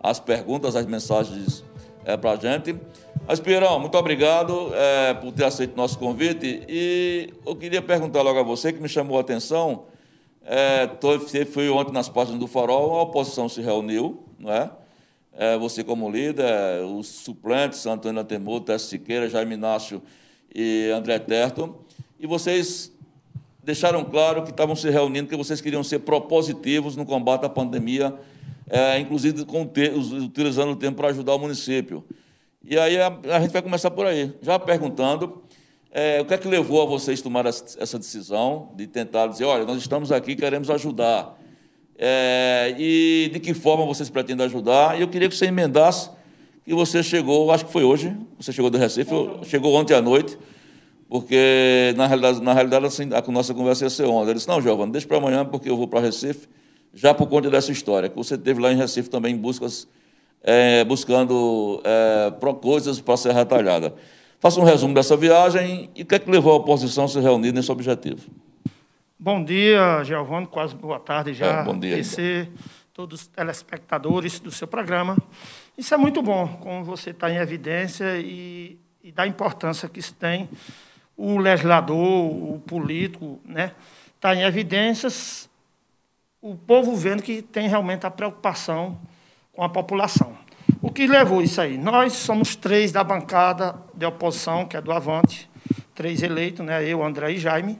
as 0.09 0.19
perguntas, 0.19 0.75
as 0.75 0.85
mensagens 0.85 1.63
é, 2.05 2.15
para 2.15 2.31
a 2.31 2.35
gente. 2.35 2.75
Mas, 3.27 3.39
Pierão, 3.39 3.79
muito 3.79 3.97
obrigado 3.97 4.71
é, 4.73 5.13
por 5.15 5.31
ter 5.31 5.45
aceito 5.45 5.75
nosso 5.75 5.97
convite. 5.97 6.63
E 6.69 7.33
eu 7.45 7.55
queria 7.55 7.81
perguntar 7.81 8.21
logo 8.21 8.39
a 8.39 8.43
você, 8.43 8.71
que 8.71 8.79
me 8.79 8.87
chamou 8.87 9.17
a 9.17 9.21
atenção. 9.21 9.85
É, 10.45 10.87
você 11.19 11.43
foi 11.43 11.69
ontem 11.69 11.91
nas 11.91 12.07
páginas 12.07 12.39
do 12.39 12.45
Farol, 12.45 12.99
a 12.99 13.01
oposição 13.01 13.49
se 13.49 13.61
reuniu, 13.61 14.23
não 14.37 14.51
é? 14.51 14.69
é 15.33 15.57
você 15.57 15.83
como 15.83 16.07
líder, 16.09 16.85
os 16.85 17.07
suplentes, 17.07 17.83
Antônio 17.87 18.21
Antemor, 18.21 18.61
Tess 18.61 18.83
Siqueira, 18.83 19.27
Jaime 19.27 19.55
Inácio 19.55 20.03
e 20.53 20.91
André 20.91 21.17
Terto, 21.17 21.75
e 22.19 22.27
vocês 22.27 22.91
deixaram 23.63 24.05
claro 24.05 24.43
que 24.43 24.51
estavam 24.51 24.75
se 24.75 24.87
reunindo, 24.91 25.27
que 25.27 25.35
vocês 25.35 25.59
queriam 25.59 25.83
ser 25.83 25.99
propositivos 25.99 26.95
no 26.95 27.07
combate 27.07 27.43
à 27.43 27.49
pandemia 27.49 28.13
é, 28.69 28.99
inclusive 28.99 29.45
com 29.45 29.65
te, 29.65 29.89
utilizando 29.89 30.71
o 30.71 30.75
tempo 30.75 30.97
para 30.97 31.09
ajudar 31.09 31.35
o 31.35 31.39
município. 31.39 32.03
E 32.63 32.77
aí 32.77 32.99
a, 32.99 33.07
a, 33.31 33.39
gente 33.39 33.51
vai 33.51 33.61
começar 33.61 33.91
por 33.91 34.05
aí, 34.05 34.33
já 34.41 34.57
perguntando 34.57 35.43
é, 35.91 36.19
o 36.21 36.25
que 36.25 36.33
é 36.33 36.37
que 36.37 36.47
levou 36.47 36.81
a 36.81 36.85
vocês 36.85 37.21
tomar 37.21 37.45
essa 37.45 37.99
decisão 37.99 38.71
de 38.75 38.87
tentar 38.87 39.27
dizer, 39.27 39.45
olha, 39.45 39.65
nós 39.65 39.77
estamos 39.77 40.11
aqui, 40.11 40.35
queremos 40.35 40.69
ajudar. 40.69 41.39
É, 41.97 42.75
e 42.77 43.29
de 43.31 43.39
que 43.39 43.53
forma 43.53 43.85
vocês 43.85 44.09
pretendem 44.09 44.45
ajudar? 44.45 44.97
E 44.97 45.01
eu 45.01 45.07
queria 45.07 45.29
que 45.29 45.35
você 45.35 45.45
emendasse 45.45 46.09
que 46.65 46.73
você 46.73 47.03
chegou, 47.03 47.51
acho 47.51 47.65
que 47.65 47.71
foi 47.71 47.83
hoje, 47.83 48.17
você 48.39 48.51
chegou 48.51 48.71
do 48.71 48.77
Recife, 48.79 49.11
chegou 49.43 49.75
ontem 49.75 49.93
à 49.93 50.01
noite, 50.01 50.35
porque 51.07 51.93
na 51.95 52.07
realidade, 52.07 52.41
na 52.41 52.53
realidade 52.53 52.85
assim, 52.87 53.09
a 53.13 53.31
nossa 53.31 53.53
conversa 53.53 53.85
ia 53.85 53.89
ser 53.91 54.05
ontem. 54.05 54.29
Ele 54.31 54.33
disse, 54.33 54.47
não, 54.47 54.59
Giovanni, 54.59 54.91
deixa 54.91 55.07
para 55.07 55.17
amanhã, 55.17 55.45
porque 55.45 55.69
eu 55.69 55.77
vou 55.77 55.87
para 55.87 55.99
Recife 55.99 56.47
já 56.95 57.13
por 57.13 57.27
conta 57.27 57.49
dessa 57.49 57.73
história, 57.73 58.07
que 58.07 58.15
você 58.15 58.37
teve 58.37 58.61
lá 58.61 58.71
em 58.71 58.77
Recife 58.77 59.09
também 59.09 59.35
buscas, 59.35 59.85
é, 60.41 60.83
buscando 60.85 61.81
é, 61.83 62.31
coisas 62.61 63.01
para 63.01 63.17
ser 63.17 63.33
retalhada. 63.33 63.93
Faça 64.39 64.59
um 64.61 64.63
resumo 64.63 64.93
dessa 64.93 65.17
viagem 65.17 65.89
e 65.93 66.03
o 66.03 66.05
que 66.05 66.15
é 66.15 66.19
que 66.19 66.31
levou 66.31 66.53
a 66.53 66.55
oposição 66.55 67.03
a 67.03 67.07
se 67.07 67.19
reunir 67.19 67.51
nesse 67.51 67.69
objetivo. 67.69 68.21
Bom 69.19 69.43
dia, 69.43 70.03
Giovanni, 70.03 70.47
quase 70.47 70.73
boa 70.73 70.99
tarde 70.99 71.33
já. 71.33 71.61
É, 71.61 71.63
bom 71.63 71.77
dia. 71.77 71.97
PC, 71.97 72.47
todos 72.93 73.21
os 73.21 73.27
telespectadores 73.27 74.39
do 74.39 74.51
seu 74.51 74.67
programa. 74.67 75.17
Isso 75.77 75.93
é 75.93 75.97
muito 75.97 76.21
bom, 76.21 76.47
como 76.61 76.85
você 76.85 77.09
está 77.09 77.29
em 77.29 77.37
evidência 77.37 78.17
e, 78.17 78.77
e 79.03 79.11
da 79.11 79.27
importância 79.27 79.89
que 79.89 79.99
isso 79.99 80.13
tem. 80.13 80.47
O 81.17 81.37
legislador, 81.37 81.97
o 81.97 82.61
político, 82.65 83.39
né, 83.43 83.71
está 84.15 84.33
em 84.35 84.43
evidências 84.43 85.49
o 86.45 86.55
povo 86.55 86.95
vendo 86.95 87.23
que 87.23 87.41
tem 87.41 87.67
realmente 87.67 88.05
a 88.05 88.11
preocupação 88.11 88.99
com 89.51 89.63
a 89.63 89.69
população. 89.69 90.37
O 90.79 90.91
que 90.91 91.07
levou 91.07 91.41
isso 91.41 91.59
aí? 91.59 91.75
Nós 91.75 92.13
somos 92.13 92.55
três 92.55 92.91
da 92.91 93.03
bancada 93.03 93.75
de 93.95 94.05
oposição, 94.05 94.63
que 94.63 94.77
é 94.77 94.81
do 94.81 94.91
Avante, 94.91 95.49
três 95.95 96.21
eleitos, 96.21 96.63
né? 96.63 96.87
eu, 96.87 97.03
André 97.03 97.31
e 97.31 97.39
Jaime, 97.39 97.79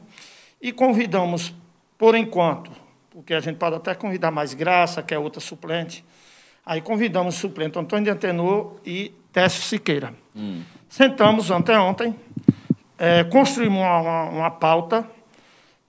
e 0.60 0.72
convidamos, 0.72 1.54
por 1.96 2.16
enquanto, 2.16 2.72
porque 3.12 3.36
a 3.36 3.40
gente 3.40 3.58
pode 3.58 3.76
até 3.76 3.94
convidar 3.94 4.32
mais 4.32 4.56
Graça, 4.56 5.04
que 5.04 5.14
é 5.14 5.20
outra 5.20 5.40
suplente, 5.40 6.04
aí 6.66 6.82
convidamos 6.82 7.38
o 7.38 7.40
suplente 7.40 7.78
Antônio 7.78 8.06
de 8.06 8.10
Antenor 8.10 8.78
e 8.84 9.14
Técio 9.32 9.62
Siqueira. 9.62 10.12
Hum. 10.36 10.64
Sentamos 10.90 11.52
anteontem, 11.52 12.16
é, 12.98 13.24
construímos 13.26 13.78
uma, 13.78 14.00
uma, 14.00 14.24
uma 14.24 14.52
pauta 14.52 15.08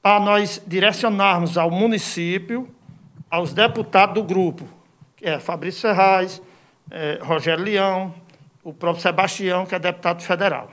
para 0.07 0.21
nós 0.21 0.63
direcionarmos 0.65 1.59
ao 1.59 1.69
município, 1.69 2.73
aos 3.29 3.53
deputados 3.53 4.15
do 4.15 4.23
grupo, 4.23 4.65
que 5.17 5.27
é 5.27 5.41
Fabrício 5.41 5.81
Ferraz, 5.81 6.41
é, 6.89 7.19
Rogério 7.21 7.65
Leão, 7.65 8.15
o 8.63 8.73
próprio 8.73 9.03
Sebastião, 9.03 9.67
que 9.67 9.75
é 9.75 9.81
deputado 9.81 10.23
federal. 10.23 10.71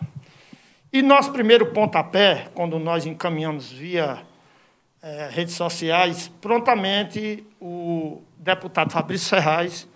E 0.91 1.01
nosso 1.01 1.31
primeiro 1.31 1.65
pontapé, 1.73 2.47
quando 2.53 2.77
nós 2.77 3.07
encaminhamos 3.07 3.71
via 3.71 4.19
é, 5.01 5.29
redes 5.31 5.55
sociais, 5.55 6.31
prontamente 6.39 7.43
o 7.59 8.21
deputado 8.37 8.91
Fabrício 8.91 9.29
Ferraz 9.29 9.87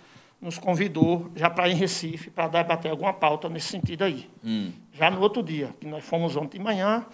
nos 0.41 0.57
convidou 0.57 1.31
já 1.35 1.47
para 1.47 1.69
ir 1.69 1.73
em 1.73 1.75
Recife 1.75 2.31
para 2.31 2.47
debater 2.47 2.89
alguma 2.89 3.13
pauta 3.13 3.47
nesse 3.47 3.67
sentido 3.67 4.03
aí. 4.03 4.27
Hum. 4.43 4.71
Já 4.93 5.11
no 5.11 5.21
outro 5.21 5.43
dia, 5.43 5.69
que 5.79 5.85
nós 5.85 6.03
fomos 6.03 6.35
ontem 6.35 6.57
de 6.57 6.63
manhã, 6.63 7.05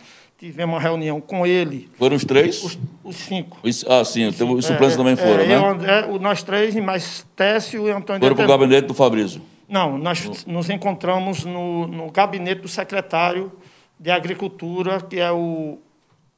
tivemos 0.44 0.76
uma 0.76 0.82
reunião 0.82 1.22
com 1.22 1.48
ele. 1.48 1.90
Foram 1.98 2.18
os 2.18 2.26
três? 2.26 2.62
Os, 2.62 2.78
os 3.02 3.16
cinco. 3.16 3.58
Os, 3.64 3.86
ah, 3.88 4.04
sim, 4.04 4.26
os, 4.26 4.40
os 4.42 4.66
suplentes 4.66 4.96
é, 4.96 4.98
também 4.98 5.16
foram, 5.16 5.40
é, 5.40 5.48
né? 5.48 5.56
Eu, 5.56 5.66
André, 5.66 6.20
nós 6.20 6.44
três, 6.44 6.76
mais 6.76 7.26
Técio 7.34 7.88
e 7.88 7.92
Antônio 7.92 8.22
Foram 8.22 8.36
para 8.36 8.44
o 8.44 8.48
gabinete 8.48 8.86
do 8.86 8.94
Fabrício? 8.94 9.42
Não, 9.70 9.98
nós 9.98 10.46
nos 10.46 10.70
encontramos 10.70 11.46
no, 11.46 11.88
no 11.88 12.12
gabinete 12.12 12.62
do 12.62 12.68
secretário 12.68 13.54
de 13.98 14.12
Agricultura, 14.12 15.00
que 15.00 15.18
é 15.18 15.32
o. 15.32 15.80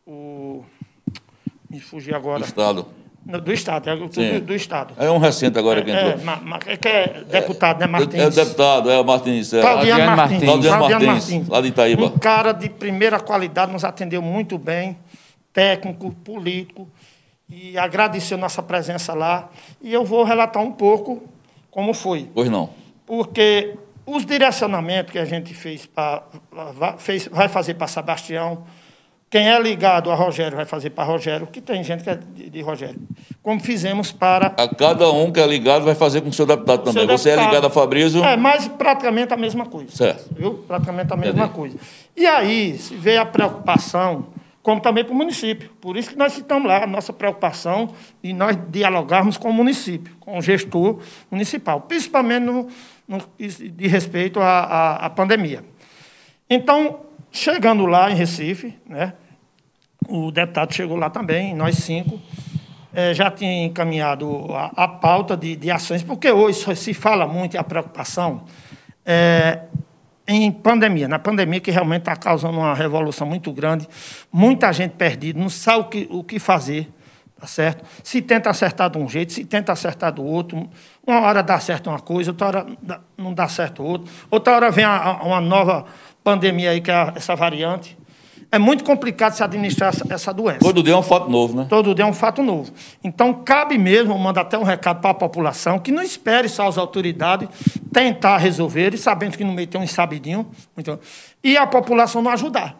o 0.05 0.63
me 1.67 1.79
fugi 1.79 2.13
agora. 2.13 2.45
Do 2.45 2.85
Estado. 3.25 3.41
Do 3.41 3.53
Estado, 3.53 3.89
é 3.89 3.95
do, 3.95 4.41
do, 4.41 4.53
Estado. 4.53 4.93
É 4.97 5.09
um 5.09 5.17
recente 5.17 5.57
agora 5.57 5.83
que 5.83 5.89
entrou. 5.89 6.11
É, 6.11 6.73
é, 6.73 6.77
que 6.77 6.87
é 6.87 7.23
deputado, 7.27 7.79
né, 7.79 7.87
Martins? 7.87 8.13
É, 8.13 8.23
é 8.23 8.29
deputado, 8.29 8.91
é 8.91 8.99
o 8.99 9.03
Martins. 9.03 9.53
É. 9.53 9.61
Claudiano 9.61 10.15
Martins. 10.15 10.43
Claudiano 10.43 10.79
Martins, 10.79 11.07
Martins, 11.07 11.47
lá 11.47 11.61
de 11.61 11.67
Itaíba. 11.69 12.05
Um 12.05 12.19
cara 12.19 12.51
de 12.51 12.69
primeira 12.69 13.19
qualidade, 13.19 13.71
nos 13.71 13.83
atendeu 13.83 14.21
muito 14.21 14.59
bem, 14.59 14.95
técnico, 15.51 16.11
político, 16.11 16.87
e 17.49 17.75
agradeceu 17.77 18.37
nossa 18.37 18.61
presença 18.61 19.13
lá. 19.15 19.49
E 19.81 19.91
eu 19.91 20.05
vou 20.05 20.23
relatar 20.23 20.61
um 20.61 20.71
pouco 20.71 21.23
como 21.71 21.93
foi. 21.93 22.29
Pois 22.33 22.49
não. 22.49 22.69
Porque 23.07 23.73
os 24.05 24.23
direcionamentos 24.23 25.11
que 25.11 25.17
a 25.17 25.25
gente 25.25 25.53
fez, 25.53 25.87
pra, 25.87 26.23
fez 26.99 27.27
vai 27.27 27.49
fazer 27.49 27.73
para 27.73 27.87
Sebastião, 27.87 28.63
quem 29.35 29.49
é 29.49 29.61
ligado 29.61 30.09
a 30.09 30.15
Rogério 30.15 30.55
vai 30.55 30.63
fazer 30.63 30.91
para 30.91 31.03
Rogério, 31.03 31.45
que 31.45 31.59
tem 31.59 31.83
gente 31.83 32.05
que 32.05 32.09
é 32.09 32.15
de, 32.15 32.49
de, 32.49 32.61
Rogério. 32.61 32.95
Como 33.43 33.59
fizemos 33.59 34.09
para. 34.09 34.53
A 34.55 34.73
cada 34.73 35.11
um 35.11 35.29
que 35.29 35.41
é 35.41 35.45
ligado 35.45 35.83
vai 35.83 35.93
fazer 35.93 36.21
com 36.21 36.29
o 36.29 36.33
seu 36.33 36.45
deputado 36.45 36.85
também. 36.85 37.05
Seu 37.05 37.17
Você 37.17 37.29
é 37.31 37.31
deputado. 37.33 37.51
é 37.51 37.55
ligado 37.57 37.67
a 37.67 37.69
Fabrício? 37.69 38.23
É, 38.23 38.37
mas 38.37 38.65
praticamente 38.69 39.33
a 39.33 39.35
mesma 39.35 39.65
coisa. 39.65 39.93
Certo. 39.93 40.33
Viu? 40.33 40.53
Praticamente 40.65 41.11
a 41.11 41.17
mesma 41.17 41.43
Entendi. 41.43 41.53
coisa. 41.53 41.77
E 42.15 42.25
aí 42.25 42.79
veio 42.93 43.19
a 43.19 43.25
preocupação, 43.25 44.27
como 44.63 44.79
também 44.79 45.03
para 45.03 45.11
o 45.11 45.17
município. 45.17 45.69
Por 45.81 45.97
isso 45.97 46.11
que 46.11 46.17
nós 46.17 46.37
estamos 46.37 46.69
lá, 46.69 46.85
a 46.85 46.87
nossa 46.87 47.11
preocupação 47.11 47.89
e 48.23 48.31
nós 48.31 48.57
dialogarmos 48.69 49.35
com 49.35 49.49
o 49.49 49.53
município, 49.53 50.15
com 50.17 50.37
o 50.37 50.41
gestor 50.41 50.99
municipal, 51.29 51.81
principalmente 51.81 52.43
no, 52.45 52.69
no 53.05 53.17
de 53.37 53.85
respeito 53.85 54.39
à, 54.39 54.59
à, 54.59 55.05
à 55.07 55.09
pandemia. 55.09 55.61
Então, 56.49 57.01
chegando 57.33 57.85
lá 57.85 58.09
em 58.09 58.15
Recife, 58.15 58.73
né? 58.87 59.11
O 60.07 60.31
deputado 60.31 60.73
chegou 60.73 60.97
lá 60.97 61.09
também, 61.09 61.55
nós 61.55 61.75
cinco. 61.77 62.19
É, 62.93 63.13
já 63.13 63.29
tinha 63.29 63.65
encaminhado 63.65 64.47
a, 64.53 64.71
a 64.83 64.87
pauta 64.87 65.35
de, 65.35 65.55
de, 65.55 65.69
ações, 65.69 66.01
porque 66.01 66.31
hoje 66.31 66.75
se 66.77 66.93
fala 66.93 67.27
muito 67.27 67.57
a 67.57 67.63
preocupação 67.63 68.45
é, 69.05 69.59
em 70.25 70.49
pandemia, 70.51 71.07
na 71.07 71.19
pandemia 71.19 71.59
que 71.59 71.71
realmente 71.71 72.01
está 72.03 72.15
causando 72.15 72.57
uma 72.57 72.73
revolução 72.73 73.27
muito 73.27 73.51
grande, 73.51 73.87
muita 74.31 74.71
gente 74.71 74.93
perdida, 74.93 75.37
não 75.37 75.49
sabe 75.49 75.79
o 75.79 75.83
que, 75.85 76.07
o 76.09 76.23
que 76.23 76.39
fazer, 76.39 76.89
tá 77.37 77.45
certo? 77.45 77.83
Se 78.01 78.21
tenta 78.21 78.49
acertar 78.49 78.89
de 78.89 78.97
um 78.97 79.09
jeito, 79.09 79.33
se 79.33 79.43
tenta 79.43 79.73
acertar 79.73 80.13
do 80.13 80.23
outro, 80.23 80.69
uma 81.05 81.19
hora 81.19 81.43
dá 81.43 81.59
certo 81.59 81.89
uma 81.89 81.99
coisa, 81.99 82.31
outra 82.31 82.47
hora 82.47 82.65
não 83.17 83.33
dá 83.33 83.47
certo 83.49 83.83
outra, 83.83 84.11
outra 84.31 84.55
hora 84.55 84.71
vem 84.71 84.85
a, 84.85 84.95
a, 84.97 85.23
uma 85.23 85.41
nova 85.41 85.85
pandemia 86.23 86.71
aí, 86.71 86.79
que 86.79 86.89
é 86.89 87.13
essa 87.15 87.35
variante, 87.35 87.97
é 88.55 88.59
muito 88.59 88.85
complicado 88.85 89.33
se 89.33 89.43
administrar 89.43 89.93
essa 90.09 90.33
doença. 90.33 90.59
Todo 90.59 90.81
dia 90.81 90.93
é 90.93 90.97
um 90.97 91.03
fato 91.03 91.29
novo, 91.29 91.57
né? 91.57 91.65
Todo 91.69 91.93
dia 91.93 92.05
é 92.05 92.07
um 92.07 92.13
fato 92.13 92.41
novo. 92.41 92.71
Então, 93.03 93.33
cabe 93.33 93.77
mesmo 93.77 94.17
mandar 94.17 94.41
até 94.41 94.57
um 94.57 94.63
recado 94.63 95.01
para 95.01 95.09
a 95.09 95.13
população 95.13 95.77
que 95.77 95.91
não 95.91 96.01
espere 96.01 96.47
só 96.47 96.65
as 96.65 96.77
autoridades 96.77 97.49
tentar 97.91 98.37
resolver, 98.37 98.93
e 98.93 98.97
sabendo 98.97 99.37
que 99.37 99.43
no 99.43 99.51
meio 99.51 99.67
tem 99.67 99.79
um 99.79 99.85
sabidinho, 99.85 100.47
então, 100.77 100.97
e 101.43 101.57
a 101.57 101.67
população 101.67 102.21
não 102.21 102.31
ajudar. 102.31 102.77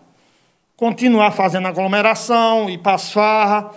Continuar 0.78 1.32
fazendo 1.32 1.68
aglomeração, 1.68 2.70
ir 2.70 2.78
para 2.78 2.96
as 2.96 3.12
farras. 3.12 3.76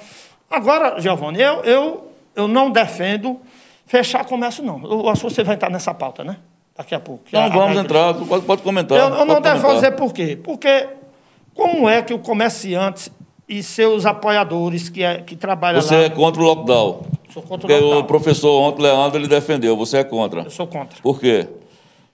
Agora, 0.49 1.01
Giovanni, 1.01 1.40
eu, 1.40 1.62
eu, 1.62 2.12
eu 2.34 2.46
não 2.46 2.70
defendo 2.70 3.40
fechar 3.86 4.24
comércio, 4.24 4.64
não. 4.64 4.84
Eu 4.84 5.09
acho 5.09 5.26
que 5.26 5.34
você 5.34 5.42
vai 5.42 5.57
entrar 5.57 5.70
nessa 5.70 5.92
pauta, 5.92 6.22
né? 6.22 6.36
Daqui 6.76 6.94
a 6.94 7.01
pouco. 7.01 7.24
Não, 7.32 7.51
vamos 7.51 7.76
a, 7.76 7.80
entrar, 7.80 8.14
pode, 8.14 8.44
pode 8.44 8.62
comentar. 8.62 8.96
Eu, 8.96 9.16
eu 9.16 9.24
não 9.24 9.40
devo 9.40 9.61
fazer 9.61 9.92
por 9.92 10.12
quê? 10.12 10.38
Porque 10.40 10.86
como 11.59 11.88
é 11.88 12.00
que 12.00 12.14
o 12.14 12.20
comerciante 12.20 13.11
e 13.48 13.64
seus 13.64 14.06
apoiadores 14.06 14.88
que, 14.88 15.02
é, 15.02 15.20
que 15.22 15.34
trabalham 15.34 15.82
Você 15.82 15.92
lá... 15.92 16.02
Você 16.02 16.06
é 16.06 16.11
contra 16.11 16.40
o 16.40 16.44
lockdown? 16.44 17.02
Sou 17.32 17.42
contra 17.42 17.66
o 17.66 17.70
lockdown. 17.72 17.98
o 17.98 18.04
professor 18.04 18.61
ontem, 18.61 18.82
Leandro, 18.82 19.18
ele 19.18 19.26
defendeu. 19.26 19.76
Você 19.76 19.98
é 19.98 20.04
contra? 20.04 20.42
Eu 20.42 20.50
sou 20.50 20.68
contra. 20.68 21.02
Por 21.02 21.18
quê? 21.18 21.48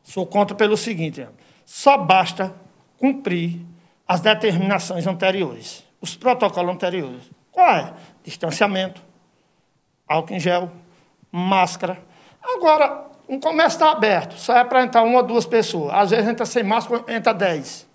Sou 0.02 0.24
contra 0.24 0.56
pelo 0.56 0.78
seguinte, 0.78 1.26
só 1.66 1.98
basta 1.98 2.54
cumprir 2.98 3.60
as 4.08 4.22
determinações 4.22 5.06
anteriores, 5.06 5.84
os 6.00 6.16
protocolos 6.16 6.74
anteriores. 6.74 7.30
Qual 7.52 7.68
é? 7.68 7.92
Distanciamento, 8.24 9.02
álcool 10.08 10.32
em 10.32 10.40
gel, 10.40 10.70
máscara. 11.30 11.98
Agora, 12.42 13.08
um 13.28 13.38
comércio 13.38 13.76
está 13.76 13.90
aberto, 13.90 14.38
só 14.38 14.56
é 14.56 14.64
para 14.64 14.82
entrar 14.82 15.02
uma 15.02 15.18
ou 15.18 15.22
duas 15.22 15.44
pessoas. 15.44 15.92
Às 15.92 16.10
vezes 16.10 16.28
entra 16.28 16.46
sem 16.46 16.62
máscara, 16.62 17.04
entra 17.08 17.34
dez. 17.34 17.86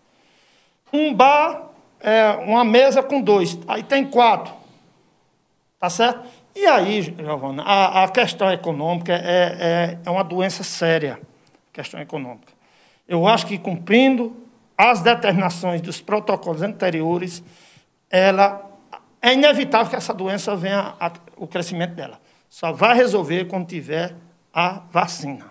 Um 0.92 1.14
bar, 1.14 1.70
é, 2.00 2.32
uma 2.46 2.64
mesa 2.64 3.04
com 3.04 3.22
dois, 3.22 3.58
aí 3.68 3.84
tem 3.84 4.06
quatro. 4.06 4.54
Tá 5.80 5.90
certo? 5.90 6.28
E 6.56 6.66
aí, 6.66 7.02
Giovana, 7.02 7.64
a, 7.64 8.04
a 8.04 8.10
questão 8.10 8.52
econômica 8.52 9.14
é, 9.14 9.18
é, 9.24 9.98
é 10.06 10.10
uma 10.10 10.24
doença 10.24 10.64
séria, 10.64 11.20
questão 11.72 12.02
econômica. 12.02 12.52
Eu 13.08 13.26
acho 13.26 13.46
que 13.46 13.58
cumprindo 13.58 14.36
as 14.78 15.02
determinações 15.02 15.82
dos 15.82 16.02
protocolos 16.02 16.62
anteriores, 16.62 17.44
ela 18.10 18.70
é 19.22 19.34
inevitável 19.34 19.90
que 19.90 19.96
essa 19.96 20.14
doença 20.14 20.56
venha 20.56 20.96
a, 21.00 21.12
o 21.38 21.48
crescimento 21.48 21.96
dela. 21.96 22.20
Só 22.50 22.72
vai 22.72 22.96
resolver 22.96 23.46
quando 23.46 23.68
tiver 23.68 24.16
a 24.54 24.82
vacina. 24.92 25.49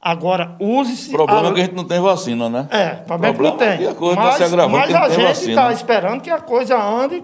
Agora, 0.00 0.56
use-se. 0.58 1.10
O 1.10 1.18
problema 1.18 1.48
a... 1.48 1.50
é 1.50 1.54
que 1.54 1.60
a 1.60 1.64
gente 1.64 1.76
não 1.76 1.84
tem 1.84 2.00
vacina, 2.00 2.48
né? 2.48 2.66
É, 2.70 3.02
o 3.02 3.04
problema, 3.04 3.34
problema 3.34 3.34
é 3.34 3.34
que 3.34 3.42
não 3.42 3.56
tem. 3.56 3.86
É 3.86 3.90
a 3.90 3.94
coisa 3.94 4.16
mas, 4.16 4.30
tá 4.30 4.36
se 4.36 4.44
agravando, 4.44 4.78
mas 4.78 4.94
a 4.94 5.08
gente 5.08 5.50
está 5.50 5.72
esperando 5.72 6.20
que 6.22 6.30
a 6.30 6.40
coisa 6.40 6.82
ande 6.82 7.22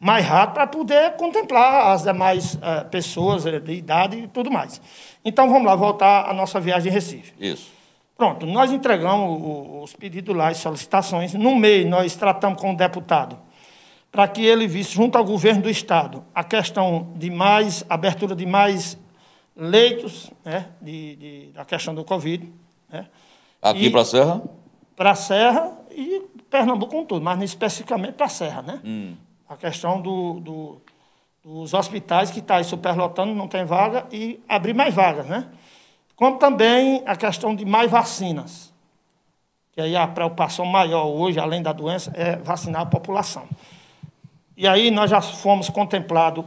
mais 0.00 0.24
rápido 0.24 0.54
para 0.54 0.66
poder 0.66 1.16
contemplar 1.16 1.92
as 1.92 2.04
demais 2.04 2.54
uh, 2.54 2.88
pessoas 2.90 3.44
de 3.44 3.72
idade 3.72 4.16
e 4.16 4.28
tudo 4.28 4.50
mais. 4.50 4.80
Então, 5.24 5.50
vamos 5.50 5.66
lá, 5.66 5.74
voltar 5.74 6.30
à 6.30 6.32
nossa 6.32 6.58
viagem 6.58 6.90
em 6.90 6.94
Recife. 6.94 7.34
Isso. 7.38 7.70
Pronto, 8.16 8.46
nós 8.46 8.72
entregamos 8.72 9.82
os 9.82 9.92
pedidos 9.92 10.34
lá, 10.34 10.48
as 10.48 10.56
solicitações. 10.56 11.34
No 11.34 11.54
meio, 11.54 11.88
nós 11.88 12.16
tratamos 12.16 12.60
com 12.60 12.72
o 12.72 12.76
deputado 12.76 13.38
para 14.10 14.26
que 14.26 14.44
ele 14.44 14.66
visse, 14.66 14.94
junto 14.94 15.18
ao 15.18 15.24
governo 15.24 15.62
do 15.62 15.70
Estado, 15.70 16.24
a 16.34 16.42
questão 16.42 17.12
de 17.16 17.30
mais 17.30 17.84
abertura 17.88 18.34
de 18.34 18.46
mais 18.46 18.98
leitos 19.58 20.30
né, 20.44 20.68
de, 20.80 21.16
de, 21.16 21.46
da 21.52 21.64
questão 21.64 21.92
do 21.92 22.04
Covid. 22.04 22.50
Né, 22.88 23.06
Aqui 23.60 23.90
para 23.90 24.02
a 24.02 24.04
Serra? 24.04 24.42
Para 24.96 25.10
a 25.10 25.14
Serra 25.16 25.76
e 25.90 26.22
Pernambuco 26.48 26.92
com 26.92 27.04
tudo, 27.04 27.22
mas 27.22 27.42
especificamente 27.42 28.12
para 28.14 28.26
a 28.26 28.30
Serra. 28.30 28.62
Né? 28.62 28.80
Hum. 28.84 29.16
A 29.48 29.56
questão 29.56 30.00
do, 30.00 30.40
do, 30.40 30.80
dos 31.42 31.74
hospitais 31.74 32.30
que 32.30 32.38
está 32.38 32.62
superlotando, 32.62 33.34
não 33.34 33.48
tem 33.48 33.64
vaga, 33.64 34.06
e 34.12 34.40
abrir 34.48 34.74
mais 34.74 34.94
vagas. 34.94 35.26
Né? 35.26 35.46
Como 36.14 36.38
também 36.38 37.02
a 37.04 37.16
questão 37.16 37.54
de 37.54 37.64
mais 37.64 37.90
vacinas. 37.90 38.72
Que 39.72 39.80
aí 39.80 39.96
a 39.96 40.06
preocupação 40.06 40.64
maior 40.64 41.06
hoje, 41.06 41.38
além 41.38 41.62
da 41.62 41.72
doença, 41.72 42.12
é 42.14 42.36
vacinar 42.36 42.82
a 42.82 42.86
população. 42.86 43.48
E 44.56 44.66
aí 44.66 44.90
nós 44.90 45.10
já 45.10 45.20
fomos 45.20 45.68
contemplados 45.68 46.44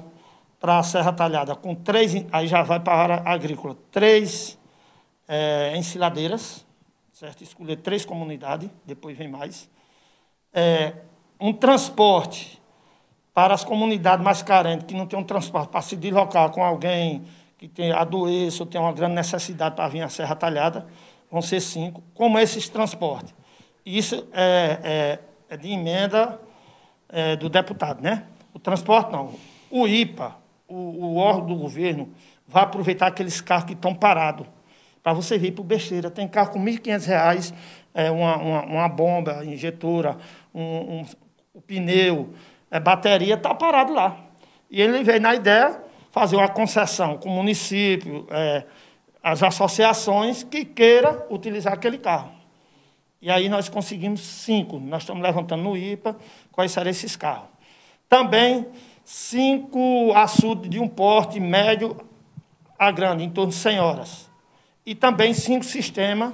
para 0.62 0.78
a 0.78 0.84
Serra 0.84 1.12
Talhada, 1.12 1.55
com 1.55 1.74
três, 1.74 2.14
aí 2.32 2.45
já 2.45 2.62
vai 2.62 2.80
para 2.80 2.93
a 2.93 3.01
área 3.01 3.22
agrícola, 3.26 3.76
três 3.89 4.59
é, 5.28 5.76
ensiladeiras, 5.76 6.64
certo? 7.12 7.43
Escolher 7.43 7.78
três 7.78 8.05
comunidades, 8.05 8.70
depois 8.86 9.18
vem 9.18 9.28
mais. 9.28 9.68
É, 10.53 10.93
um 11.39 11.51
transporte 11.51 12.62
para 13.34 13.55
as 13.55 13.64
comunidades 13.64 14.24
mais 14.24 14.43
carentes, 14.43 14.86
que 14.86 14.93
não 14.93 15.07
tem 15.07 15.18
um 15.18 15.24
transporte 15.24 15.70
para 15.70 15.82
se 15.82 15.95
deslocar 15.95 16.51
com 16.51 16.64
alguém 16.64 17.26
que 17.57 17.68
tem 17.68 17.91
a 17.91 18.03
doença 18.03 18.62
ou 18.62 18.68
tem 18.68 18.80
uma 18.80 18.93
grande 18.93 19.16
necessidade 19.16 19.76
para 19.76 19.88
vir 19.88 20.01
à 20.01 20.09
Serra 20.09 20.36
Talhada, 20.36 20.86
vão 21.32 21.41
ser 21.41 21.59
cinco. 21.59 22.03
Como 22.14 22.38
esses 22.38 22.70
transportes? 22.70 23.34
Isso 23.84 24.28
é, 24.32 24.80
é, 24.84 25.20
é 25.49 25.57
de 25.57 25.70
emenda 25.70 26.39
é, 27.09 27.36
do 27.36 27.49
deputado, 27.49 27.99
né? 27.99 28.26
O 28.53 28.59
transporte 28.59 29.12
não. 29.12 29.34
O 29.72 29.88
IPA, 29.88 30.36
o, 30.72 31.05
o 31.05 31.15
órgão 31.17 31.47
do 31.47 31.55
governo 31.55 32.09
vai 32.47 32.63
aproveitar 32.63 33.07
aqueles 33.07 33.41
carros 33.41 33.65
que 33.65 33.74
estão 33.74 33.93
parados. 33.93 34.47
Para 35.03 35.13
você 35.13 35.38
vir 35.38 35.51
para 35.51 35.61
o 35.61 35.65
besteira. 35.65 36.09
Tem 36.09 36.28
carro 36.28 36.51
com 36.51 36.63
R$ 36.63 36.74
1.500, 36.74 37.53
é, 37.93 38.09
uma, 38.11 38.38
uma, 38.38 38.61
uma, 38.63 38.89
bomba 38.89 39.43
injetora, 39.43 40.17
um, 40.53 40.61
um, 40.61 41.05
o 41.53 41.61
pneu, 41.61 42.34
é, 42.69 42.80
bateria, 42.80 43.34
está 43.34 43.53
parado 43.53 43.93
lá. 43.93 44.17
E 44.69 44.82
ele 44.82 45.03
veio 45.03 45.19
na 45.19 45.36
ideia 45.36 45.82
fazer 46.11 46.36
uma 46.36 46.47
concessão 46.47 47.17
com 47.17 47.30
o 47.30 47.32
município, 47.32 48.28
é, 48.30 48.63
as 49.24 49.43
associações 49.43 50.43
que 50.43 50.63
queira 50.63 51.26
utilizar 51.30 51.74
aquele 51.74 51.97
carro. 51.97 52.32
E 53.22 53.30
aí 53.30 53.49
nós 53.49 53.69
conseguimos 53.69 54.22
cinco. 54.22 54.80
Nós 54.80 55.03
estamos 55.03 55.22
levantando 55.22 55.61
no 55.61 55.78
IPA 55.78 56.15
quais 56.51 56.72
serão 56.72 56.89
esses 56.89 57.15
carros. 57.15 57.49
Também 58.09 58.67
cinco 59.04 60.14
açudes 60.14 60.70
de 60.70 60.80
um 60.80 60.88
porte 60.88 61.39
médio 61.39 61.97
a 62.78 62.91
grande, 62.91 63.24
em 63.24 63.30
torno 63.30 63.52
de 63.52 63.58
100 63.58 63.80
horas. 63.80 64.32
E 64.86 64.95
também 64.95 65.34
cinco 65.34 65.64
sistemas 65.64 66.34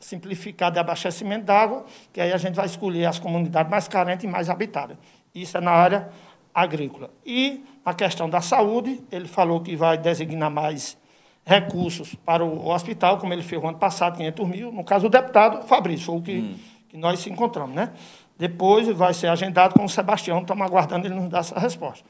simplificados 0.00 0.74
de 0.74 0.78
abastecimento 0.78 1.44
d'água, 1.44 1.84
que 2.12 2.20
aí 2.20 2.32
a 2.32 2.36
gente 2.36 2.54
vai 2.54 2.66
escolher 2.66 3.06
as 3.06 3.18
comunidades 3.18 3.70
mais 3.70 3.88
carentes 3.88 4.24
e 4.24 4.28
mais 4.28 4.48
habitáveis. 4.48 4.98
Isso 5.34 5.56
é 5.56 5.60
na 5.60 5.72
área 5.72 6.08
agrícola. 6.54 7.10
E 7.26 7.64
a 7.84 7.92
questão 7.94 8.28
da 8.28 8.40
saúde, 8.40 9.02
ele 9.10 9.26
falou 9.26 9.60
que 9.60 9.74
vai 9.74 9.98
designar 9.98 10.50
mais 10.50 10.96
recursos 11.44 12.14
para 12.14 12.44
o 12.44 12.68
hospital, 12.68 13.18
como 13.18 13.32
ele 13.32 13.42
fez 13.42 13.62
o 13.62 13.66
ano 13.66 13.78
passado, 13.78 14.16
500 14.18 14.48
mil. 14.48 14.72
No 14.72 14.84
caso, 14.84 15.06
o 15.06 15.10
deputado 15.10 15.66
Fabrício, 15.66 16.06
foi 16.06 16.16
o 16.16 16.22
que, 16.22 16.38
hum. 16.38 16.58
que 16.88 16.96
nós 16.96 17.20
se 17.20 17.30
encontramos. 17.30 17.74
Né? 17.74 17.90
Depois 18.38 18.88
vai 18.88 19.12
ser 19.12 19.26
agendado 19.26 19.74
com 19.74 19.84
o 19.84 19.88
Sebastião, 19.88 20.40
estamos 20.40 20.64
aguardando 20.64 21.06
ele 21.06 21.14
nos 21.14 21.28
dar 21.28 21.40
essa 21.40 21.58
resposta. 21.58 22.04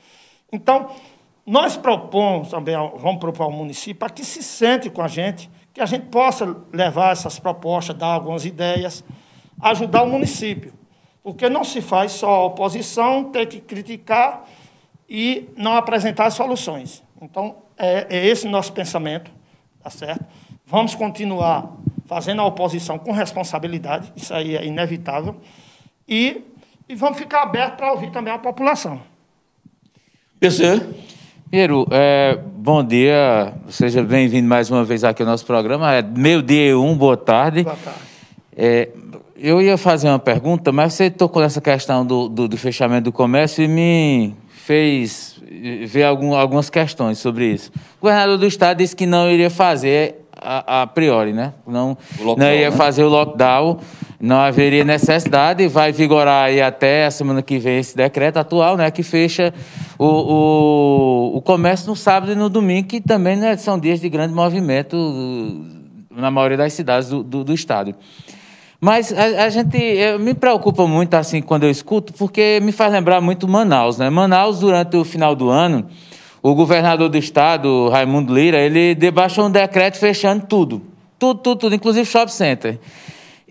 Então, 0.53 0.91
nós 1.47 1.77
propomos 1.77 2.51
também, 2.51 2.75
vamos 2.97 3.19
propor 3.19 3.45
ao 3.45 3.51
município, 3.51 3.97
para 3.97 4.11
que 4.11 4.23
se 4.23 4.43
sente 4.43 4.91
com 4.91 5.01
a 5.01 5.09
gente, 5.09 5.51
que 5.73 5.81
a 5.81 5.87
gente 5.87 6.07
possa 6.07 6.57
levar 6.71 7.13
essas 7.13 7.39
propostas, 7.39 7.97
dar 7.97 8.09
algumas 8.09 8.45
ideias, 8.45 9.03
ajudar 9.59 10.03
o 10.03 10.07
município. 10.07 10.75
Porque 11.23 11.49
não 11.49 11.65
se 11.65 11.81
faz 11.81 12.13
só 12.13 12.29
a 12.29 12.45
oposição 12.45 13.25
ter 13.25 13.47
que 13.47 13.61
criticar 13.61 14.45
e 15.09 15.49
não 15.57 15.75
apresentar 15.75 16.31
soluções. 16.31 17.03
Então, 17.23 17.57
é, 17.79 18.07
é 18.11 18.27
esse 18.27 18.47
nosso 18.47 18.73
pensamento, 18.73 19.31
tá 19.83 19.89
certo? 19.89 20.25
Vamos 20.67 20.95
continuar 20.95 21.73
fazendo 22.05 22.43
a 22.43 22.45
oposição 22.45 22.99
com 22.99 23.13
responsabilidade, 23.13 24.13
isso 24.17 24.35
aí 24.35 24.57
é 24.57 24.67
inevitável, 24.67 25.37
e, 26.09 26.43
e 26.89 26.95
vamos 26.95 27.19
ficar 27.19 27.43
abertos 27.43 27.77
para 27.77 27.93
ouvir 27.93 28.11
também 28.11 28.33
a 28.33 28.39
população. 28.39 29.01
PC. 30.41 30.81
Piero, 31.51 31.87
é, 31.91 32.39
bom 32.45 32.85
dia, 32.85 33.55
seja 33.69 34.03
bem-vindo 34.03 34.47
mais 34.47 34.71
uma 34.71 34.85
vez 34.85 35.03
aqui 35.03 35.23
ao 35.23 35.29
nosso 35.29 35.45
programa. 35.47 35.95
É 35.95 36.03
meio-dia 36.03 36.79
um, 36.79 36.97
boa 36.97 37.17
tarde. 37.17 37.63
Boa 37.63 37.77
tarde. 37.77 38.01
É, 38.57 38.89
eu 39.37 39.63
ia 39.63 39.79
fazer 39.79 40.09
uma 40.09 40.19
pergunta, 40.19 40.73
mas 40.73 40.95
você 40.95 41.11
tocou 41.11 41.41
nessa 41.41 41.61
questão 41.61 42.05
do, 42.05 42.29
do, 42.29 42.49
do 42.49 42.57
fechamento 42.57 43.05
do 43.05 43.13
comércio 43.13 43.65
e 43.65 43.69
me 43.69 44.35
fez 44.51 45.41
ver 45.87 46.05
algum, 46.05 46.35
algumas 46.35 46.69
questões 46.69 47.19
sobre 47.19 47.47
isso. 47.47 47.71
O 47.99 48.03
governador 48.03 48.37
do 48.37 48.47
estado 48.47 48.79
disse 48.79 48.95
que 48.95 49.07
não 49.07 49.31
iria 49.31 49.49
fazer 49.49 50.27
a, 50.33 50.83
a 50.83 50.87
priori, 50.87 51.33
né? 51.33 51.55
Não, 51.67 51.97
lockdown, 52.21 52.37
não 52.37 52.55
ia 52.55 52.71
né? 52.71 52.77
fazer 52.77 53.05
o 53.05 53.09
lockdown, 53.09 53.81
não 54.21 54.37
haveria 54.37 54.85
necessidade, 54.85 55.69
vai 55.69 55.93
vigorar 55.93 56.47
aí 56.47 56.61
até 56.61 57.07
a 57.07 57.11
semana 57.11 57.41
que 57.41 57.59
vem 57.59 57.79
esse 57.79 57.97
decreto 57.97 58.39
atual, 58.39 58.77
né? 58.77 58.91
Que 58.91 59.03
fecha 59.03 59.55
o, 59.97 60.07
o, 60.07 61.37
o 61.37 61.43
comércio 61.43 61.89
no 61.89 61.95
sábado 61.95 62.33
e 62.33 62.35
no 62.35 62.49
domingo, 62.49 62.89
que 62.89 63.01
também 63.01 63.37
né, 63.37 63.57
são 63.57 63.79
dias 63.79 64.01
de 64.01 64.09
grande 64.09 64.35
movimento 64.35 64.97
na 66.11 66.31
maioria 66.33 66.57
das 66.57 66.73
cidades 66.73 67.09
do, 67.09 67.23
do, 67.23 67.45
do 67.45 67.55
estado. 67.55 67.95
Mas 68.81 69.13
a, 69.13 69.45
a 69.45 69.49
gente 69.51 69.79
me 70.21 70.35
preocupa 70.35 70.85
muito 70.87 71.15
assim 71.15 71.41
quando 71.41 71.63
eu 71.65 71.71
escuto, 71.71 72.13
porque 72.13 72.59
me 72.61 72.73
faz 72.73 72.93
lembrar 72.93 73.21
muito 73.21 73.47
Manaus, 73.47 73.99
né? 73.99 74.11
Manaus 74.11 74.59
durante 74.59 74.97
o 74.97 75.05
final 75.05 75.37
do 75.37 75.49
ano, 75.49 75.87
o 76.43 76.57
governador 76.57 77.09
do 77.09 77.17
estado, 77.17 77.89
Raimundo 77.89 78.35
Lira, 78.35 78.59
ele 78.59 78.97
debaixou 78.97 79.47
um 79.47 79.51
decreto 79.51 79.97
fechando 79.97 80.45
tudo, 80.47 80.83
tudo, 81.19 81.41
tudo, 81.41 81.59
tudo, 81.59 81.75
inclusive 81.77 82.05
shopping 82.05 82.33
center. 82.33 82.79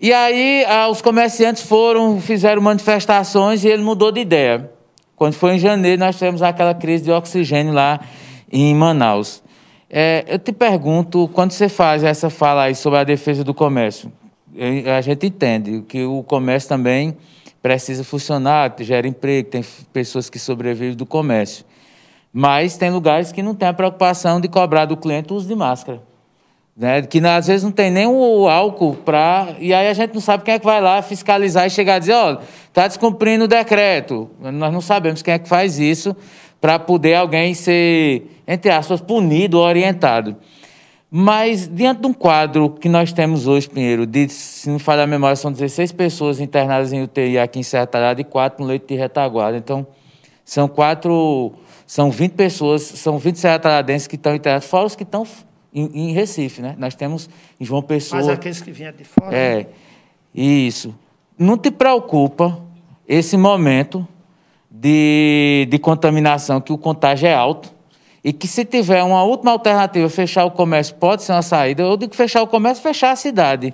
E 0.00 0.12
aí 0.12 0.64
os 0.90 1.02
comerciantes 1.02 1.62
foram, 1.62 2.20
fizeram 2.20 2.62
manifestações 2.62 3.64
e 3.64 3.68
ele 3.68 3.82
mudou 3.82 4.12
de 4.12 4.20
ideia. 4.20 4.70
Quando 5.16 5.34
foi 5.34 5.56
em 5.56 5.58
janeiro, 5.58 5.98
nós 5.98 6.16
tivemos 6.16 6.40
aquela 6.40 6.72
crise 6.72 7.04
de 7.04 7.10
oxigênio 7.10 7.72
lá 7.72 7.98
em 8.50 8.72
Manaus. 8.76 9.42
É, 9.90 10.24
eu 10.28 10.38
te 10.38 10.52
pergunto, 10.52 11.28
quando 11.32 11.50
você 11.50 11.68
faz 11.68 12.04
essa 12.04 12.30
fala 12.30 12.64
aí 12.64 12.74
sobre 12.76 13.00
a 13.00 13.04
defesa 13.04 13.42
do 13.42 13.52
comércio, 13.52 14.12
a 14.96 15.00
gente 15.00 15.26
entende 15.26 15.82
que 15.88 16.04
o 16.04 16.22
comércio 16.22 16.68
também 16.68 17.16
precisa 17.60 18.04
funcionar, 18.04 18.76
gera 18.78 19.08
emprego, 19.08 19.50
tem 19.50 19.64
pessoas 19.92 20.30
que 20.30 20.38
sobrevivem 20.38 20.94
do 20.94 21.06
comércio. 21.06 21.64
Mas 22.32 22.76
tem 22.76 22.90
lugares 22.90 23.32
que 23.32 23.42
não 23.42 23.54
tem 23.54 23.66
a 23.66 23.72
preocupação 23.72 24.40
de 24.40 24.46
cobrar 24.46 24.84
do 24.84 24.96
cliente 24.96 25.32
o 25.32 25.36
uso 25.36 25.48
de 25.48 25.56
máscara. 25.56 26.07
Né? 26.78 27.02
Que 27.02 27.18
às 27.26 27.48
vezes 27.48 27.64
não 27.64 27.72
tem 27.72 27.90
nem 27.90 28.06
o 28.06 28.48
álcool 28.48 28.94
para. 28.94 29.56
E 29.58 29.74
aí 29.74 29.88
a 29.88 29.92
gente 29.92 30.14
não 30.14 30.20
sabe 30.20 30.44
quem 30.44 30.54
é 30.54 30.58
que 30.60 30.64
vai 30.64 30.80
lá 30.80 31.02
fiscalizar 31.02 31.66
e 31.66 31.70
chegar 31.70 31.96
a 31.96 31.98
dizer: 31.98 32.12
olha, 32.12 32.38
está 32.68 32.86
descumprindo 32.86 33.46
o 33.46 33.48
decreto. 33.48 34.30
Nós 34.40 34.72
não 34.72 34.80
sabemos 34.80 35.20
quem 35.20 35.34
é 35.34 35.40
que 35.40 35.48
faz 35.48 35.80
isso 35.80 36.16
para 36.60 36.78
poder 36.78 37.14
alguém 37.14 37.52
ser, 37.52 38.30
entre 38.46 38.70
aspas, 38.70 39.00
punido, 39.00 39.58
orientado. 39.58 40.36
Mas, 41.10 41.66
diante 41.66 42.02
de 42.02 42.06
um 42.06 42.12
quadro 42.12 42.70
que 42.70 42.88
nós 42.88 43.12
temos 43.12 43.46
hoje, 43.46 43.68
Pinheiro, 43.68 44.06
de, 44.06 44.28
se 44.28 44.68
não 44.68 44.78
falhar 44.78 45.04
a 45.04 45.06
memória, 45.06 45.34
são 45.34 45.50
16 45.50 45.90
pessoas 45.92 46.38
internadas 46.38 46.92
em 46.92 47.02
UTI 47.02 47.38
aqui 47.38 47.58
em 47.58 47.62
Serra 47.62 47.86
Talhada 47.86 48.20
e 48.20 48.24
4 48.24 48.62
no 48.62 48.68
leito 48.68 48.86
de 48.86 48.94
retaguarda. 48.94 49.56
Então, 49.56 49.86
são 50.44 50.68
quatro, 50.68 51.54
são 51.86 52.10
20 52.10 52.32
pessoas, 52.32 52.82
são 52.82 53.18
20 53.18 53.36
serrataladenses 53.36 54.06
que 54.06 54.16
estão 54.16 54.34
internados, 54.34 54.68
fora 54.68 54.86
os 54.86 54.94
que 54.94 55.02
estão 55.02 55.24
em, 55.80 56.10
em, 56.10 56.12
Recife, 56.12 56.60
né? 56.60 56.74
Nós 56.78 56.94
temos 56.94 57.28
em 57.60 57.64
João 57.64 57.82
Pessoa... 57.82 58.20
Mas 58.20 58.28
aqueles 58.28 58.60
que 58.60 58.70
vêm 58.70 58.92
de 58.92 59.04
fora... 59.04 59.34
É, 59.34 59.66
isso. 60.34 60.94
Não 61.38 61.56
te 61.56 61.70
preocupa 61.70 62.60
esse 63.06 63.36
momento 63.36 64.06
de, 64.70 65.66
de 65.70 65.78
contaminação, 65.78 66.60
que 66.60 66.72
o 66.72 66.78
contágio 66.78 67.26
é 67.26 67.34
alto, 67.34 67.72
e 68.22 68.32
que 68.32 68.46
se 68.46 68.64
tiver 68.64 69.02
uma 69.02 69.22
última 69.22 69.52
alternativa, 69.52 70.08
fechar 70.08 70.44
o 70.44 70.50
comércio 70.50 70.94
pode 70.96 71.22
ser 71.22 71.32
uma 71.32 71.42
saída, 71.42 71.82
eu 71.82 71.96
digo 71.96 72.14
fechar 72.14 72.42
o 72.42 72.46
comércio, 72.46 72.82
fechar 72.82 73.12
a 73.12 73.16
cidade, 73.16 73.72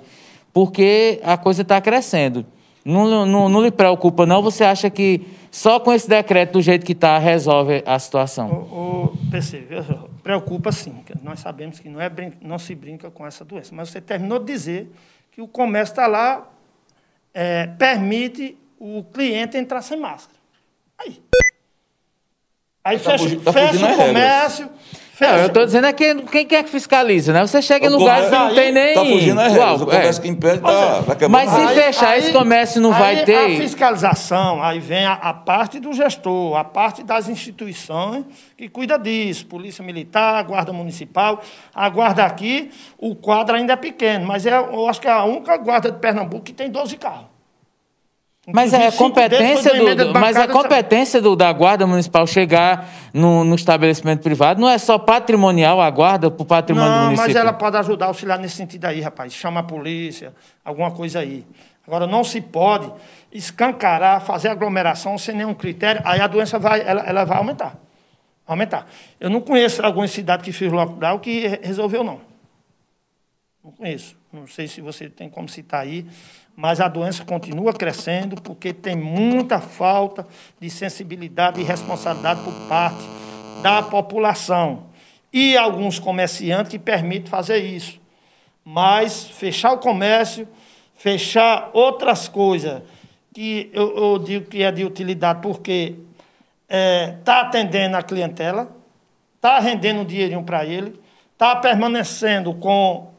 porque 0.53 1.19
a 1.23 1.35
coisa 1.37 1.61
está 1.61 1.81
crescendo. 1.81 2.45
Não, 2.85 3.25
não, 3.25 3.49
não, 3.49 3.63
lhe 3.63 3.71
preocupa, 3.71 4.27
não? 4.27 4.43
Você 4.43 4.63
acha 4.63 4.91
que 4.91 5.25
só 5.49 5.79
com 5.79 5.91
esse 5.91 6.07
decreto, 6.07 6.53
do 6.53 6.61
jeito 6.61 6.85
que 6.85 6.91
está, 6.91 7.17
resolve 7.17 7.81
a 7.83 7.97
situação? 7.97 8.47
O, 8.51 9.05
o 9.05 9.31
PC, 9.31 9.67
preocupa 10.21 10.71
sim. 10.71 11.03
Nós 11.23 11.39
sabemos 11.39 11.79
que 11.79 11.89
não, 11.89 11.99
é, 11.99 12.11
não 12.39 12.59
se 12.59 12.75
brinca 12.75 13.09
com 13.09 13.25
essa 13.25 13.43
doença. 13.43 13.73
Mas 13.73 13.89
você 13.89 13.99
terminou 13.99 14.37
de 14.37 14.45
dizer 14.45 14.91
que 15.31 15.41
o 15.41 15.47
comércio 15.47 15.93
está 15.93 16.05
lá, 16.05 16.47
é, 17.33 17.65
permite 17.65 18.55
o 18.79 19.03
cliente 19.03 19.57
entrar 19.57 19.81
sem 19.81 19.99
máscara. 19.99 20.37
Aí. 20.99 21.19
Aí 22.83 22.99
tá 22.99 23.17
fecha, 23.17 23.39
tá 23.39 23.51
fecha 23.51 23.93
o 23.93 23.97
comércio. 23.97 24.69
Fecha. 24.69 25.04
Não, 25.19 25.37
eu 25.37 25.47
estou 25.47 25.65
dizendo 25.65 25.87
é 25.87 25.93
que 25.93 26.15
quem 26.23 26.45
quer 26.45 26.63
que 26.63 26.69
fiscaliza, 26.69 27.31
né? 27.31 27.45
Você 27.45 27.61
chega 27.61 27.87
em 27.87 27.89
lugares 27.89 28.25
que 28.25 28.35
não 28.35 28.53
tem 28.53 28.71
nem. 28.71 28.89
Está 28.89 29.05
fugindo 29.05 29.39
é 29.39 29.47
regras. 29.47 29.81
O 29.81 29.85
comércio 29.85 30.19
é. 30.19 30.23
que 30.23 30.27
impede 30.27 30.55
está 30.55 31.15
tá 31.15 31.29
Mas 31.29 31.49
se 31.49 31.55
aí, 31.55 31.75
fechar 31.75 32.09
aí, 32.09 32.19
esse 32.19 32.33
comércio 32.33 32.81
não 32.81 32.91
vai 32.91 33.23
ter. 33.23 33.35
A 33.35 33.57
fiscalização, 33.57 34.61
aí 34.61 34.79
vem 34.79 35.05
a, 35.05 35.13
a, 35.13 35.33
parte 35.33 35.79
do 35.79 35.93
gestor, 35.93 36.57
a 36.57 36.63
parte 36.63 37.03
das 37.03 37.29
instituições 37.29 38.25
que 38.57 38.67
cuida 38.67 38.99
disso. 38.99 39.45
Polícia 39.45 39.83
Militar, 39.83 40.43
Guarda 40.43 40.73
Municipal. 40.73 41.41
A 41.73 41.89
guarda 41.89 42.25
aqui, 42.25 42.69
o 42.97 43.15
quadro 43.15 43.55
ainda 43.55 43.73
é 43.73 43.77
pequeno, 43.77 44.25
mas 44.25 44.45
é, 44.45 44.57
eu 44.57 44.87
acho 44.87 44.99
que 44.99 45.07
é 45.07 45.11
a 45.11 45.23
única 45.23 45.55
guarda 45.57 45.91
de 45.91 45.99
Pernambuco 45.99 46.43
que 46.43 46.53
tem 46.53 46.69
12 46.69 46.97
carros. 46.97 47.34
Mas 48.53 48.73
é 48.73 48.91
competência 48.91 49.73
do, 49.73 50.13
mas 50.13 50.37
a 50.37 50.47
competência 50.47 51.19
do, 51.19 51.35
da 51.35 51.51
guarda 51.51 51.87
municipal 51.87 52.27
chegar 52.27 52.87
no, 53.11 53.43
no, 53.43 53.55
estabelecimento 53.55 54.21
privado 54.21 54.61
não 54.61 54.69
é 54.69 54.77
só 54.77 54.99
patrimonial 54.99 55.81
a 55.81 55.89
guarda 55.89 56.29
para 56.29 56.43
o 56.43 56.45
patrimônio 56.45 56.89
não, 56.89 56.97
do 56.97 57.05
município. 57.05 57.33
Mas 57.33 57.35
ela 57.35 57.53
pode 57.53 57.77
ajudar, 57.77 58.05
auxiliar 58.05 58.37
nesse 58.37 58.55
sentido 58.55 58.85
aí, 58.85 59.01
rapaz. 59.01 59.33
Chama 59.33 59.61
a 59.61 59.63
polícia, 59.63 60.31
alguma 60.63 60.91
coisa 60.91 61.19
aí. 61.19 61.43
Agora 61.87 62.05
não 62.05 62.23
se 62.23 62.39
pode 62.39 62.91
escancarar, 63.31 64.21
fazer 64.21 64.49
aglomeração 64.49 65.17
sem 65.17 65.35
nenhum 65.35 65.53
critério, 65.53 66.01
aí 66.05 66.21
a 66.21 66.27
doença 66.27 66.59
vai, 66.59 66.81
ela, 66.81 67.01
ela 67.01 67.23
vai 67.23 67.37
aumentar. 67.37 67.75
Aumentar. 68.45 68.87
Eu 69.19 69.29
não 69.29 69.41
conheço 69.41 69.83
alguma 69.83 70.07
cidade 70.07 70.43
que 70.43 70.51
fez 70.51 70.71
lockdown 70.71 71.17
que 71.17 71.59
resolveu, 71.63 72.03
não. 72.03 72.34
Não 73.65 73.71
conheço. 73.73 74.15
Não 74.31 74.47
sei 74.47 74.67
se 74.67 74.79
você 74.79 75.09
tem 75.09 75.29
como 75.29 75.49
citar 75.49 75.81
aí 75.81 76.07
mas 76.55 76.79
a 76.79 76.87
doença 76.87 77.25
continua 77.25 77.73
crescendo 77.73 78.41
porque 78.41 78.73
tem 78.73 78.95
muita 78.95 79.59
falta 79.59 80.25
de 80.59 80.69
sensibilidade 80.69 81.59
e 81.59 81.63
responsabilidade 81.63 82.41
por 82.43 82.53
parte 82.69 83.03
da 83.61 83.83
população 83.83 84.85
e 85.33 85.57
alguns 85.57 85.99
comerciantes 85.99 86.71
que 86.71 86.79
permitem 86.79 87.29
fazer 87.29 87.57
isso. 87.57 87.99
Mas 88.63 89.25
fechar 89.25 89.73
o 89.73 89.79
comércio, 89.79 90.47
fechar 90.95 91.71
outras 91.73 92.29
coisas 92.29 92.81
que 93.33 93.69
eu, 93.73 93.97
eu 93.97 94.19
digo 94.19 94.45
que 94.45 94.63
é 94.63 94.71
de 94.71 94.85
utilidade 94.85 95.41
porque 95.41 95.95
está 96.67 96.77
é, 96.77 97.17
tá 97.25 97.41
atendendo 97.41 97.97
a 97.97 98.01
clientela, 98.01 98.73
está 99.35 99.59
rendendo 99.59 99.99
um 99.99 100.05
dinheirinho 100.05 100.43
para 100.43 100.65
ele, 100.65 100.97
está 101.33 101.53
permanecendo 101.57 102.53
com 102.53 103.13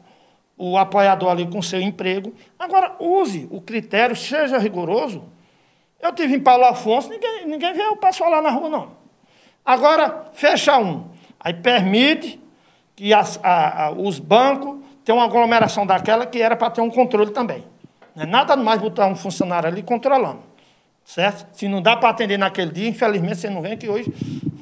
o 0.57 0.77
apoiador 0.77 1.29
ali 1.29 1.47
com 1.47 1.61
seu 1.61 1.79
emprego. 1.79 2.33
Agora, 2.57 2.95
use 2.99 3.47
o 3.51 3.61
critério, 3.61 4.15
seja 4.15 4.57
rigoroso. 4.57 5.23
Eu 6.01 6.11
tive 6.13 6.35
em 6.35 6.39
Paulo 6.39 6.65
Afonso, 6.65 7.09
ninguém, 7.09 7.45
ninguém 7.45 7.73
vê 7.73 7.83
o 7.83 7.97
pessoal 7.97 8.31
lá 8.31 8.41
na 8.41 8.49
rua, 8.49 8.69
não. 8.69 8.91
Agora, 9.63 10.29
fecha 10.33 10.77
um. 10.79 11.05
Aí 11.39 11.53
permite 11.53 12.39
que 12.95 13.13
as, 13.13 13.39
a, 13.43 13.85
a, 13.85 13.91
os 13.91 14.17
bancos 14.17 14.79
tenham 15.05 15.19
uma 15.19 15.25
aglomeração 15.25 15.85
daquela 15.85 16.25
que 16.25 16.41
era 16.41 16.55
para 16.55 16.71
ter 16.71 16.81
um 16.81 16.89
controle 16.89 17.31
também. 17.31 17.63
Não 18.15 18.23
é 18.23 18.25
nada 18.25 18.55
mais 18.55 18.81
botar 18.81 19.07
um 19.07 19.15
funcionário 19.15 19.69
ali 19.69 19.83
controlando. 19.83 20.39
Certo? 21.05 21.47
Se 21.55 21.67
não 21.67 21.81
dá 21.81 21.95
para 21.95 22.09
atender 22.09 22.37
naquele 22.37 22.71
dia, 22.71 22.89
infelizmente 22.89 23.37
você 23.37 23.49
não 23.49 23.61
vem 23.61 23.77
que 23.77 23.87
hoje 23.87 24.11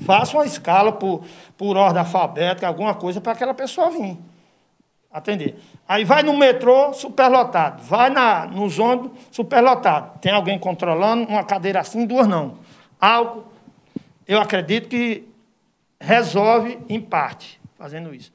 faça 0.06 0.38
uma 0.38 0.46
escala 0.46 0.92
por, 0.92 1.24
por 1.58 1.76
ordem 1.76 2.00
alfabética, 2.00 2.68
alguma 2.68 2.94
coisa 2.94 3.20
para 3.20 3.32
aquela 3.32 3.54
pessoa 3.54 3.90
vir 3.90 4.18
atender. 5.16 5.56
Aí 5.88 6.04
vai 6.04 6.22
no 6.22 6.36
metrô, 6.36 6.92
superlotado. 6.94 7.82
Vai 7.84 8.10
na, 8.10 8.46
nos 8.46 8.78
ônibus, 8.78 9.12
superlotado. 9.32 10.20
Tem 10.20 10.34
alguém 10.34 10.60
controlando, 10.60 11.24
uma 11.30 11.44
cadeira 11.44 11.80
assim, 11.80 12.06
duas 12.06 12.28
não. 12.28 12.58
Algo, 13.00 13.46
eu 14.28 14.42
acredito 14.42 14.90
que 14.90 15.24
resolve 16.00 16.78
em 16.90 17.00
parte, 17.00 17.62
fazendo 17.78 18.14
isso. 18.14 18.34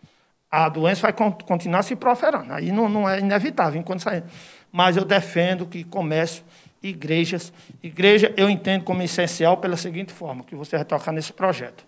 A 0.51 0.71
doença 0.71 1.03
vai 1.03 1.13
continuar 1.13 1.83
se 1.83 1.95
proferando. 1.95 2.51
Aí 2.53 2.73
não, 2.73 2.89
não 2.89 3.09
é 3.09 3.21
inevitável 3.21 3.79
enquanto 3.79 4.01
sair. 4.01 4.25
Mas 4.73 4.97
eu 4.97 5.05
defendo 5.05 5.67
que 5.67 5.85
comércio 5.85 6.43
igrejas. 6.83 7.53
Igreja 7.83 8.33
eu 8.39 8.49
entendo 8.49 8.85
como 8.85 9.03
essencial 9.03 9.59
pela 9.59 9.77
seguinte 9.77 10.13
forma, 10.13 10.43
que 10.45 10.55
você 10.57 10.77
vai 10.77 10.85
tocar 10.85 11.13
nesse 11.13 11.33
projeto. 11.33 11.85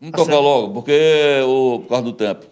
Vamos 0.00 0.12
tá 0.12 0.18
tocar 0.18 0.32
certo? 0.32 0.44
logo, 0.44 0.74
porque 0.74 1.42
o, 1.44 1.80
por 1.80 1.88
causa 1.88 2.04
do 2.04 2.12
tempo. 2.12 2.46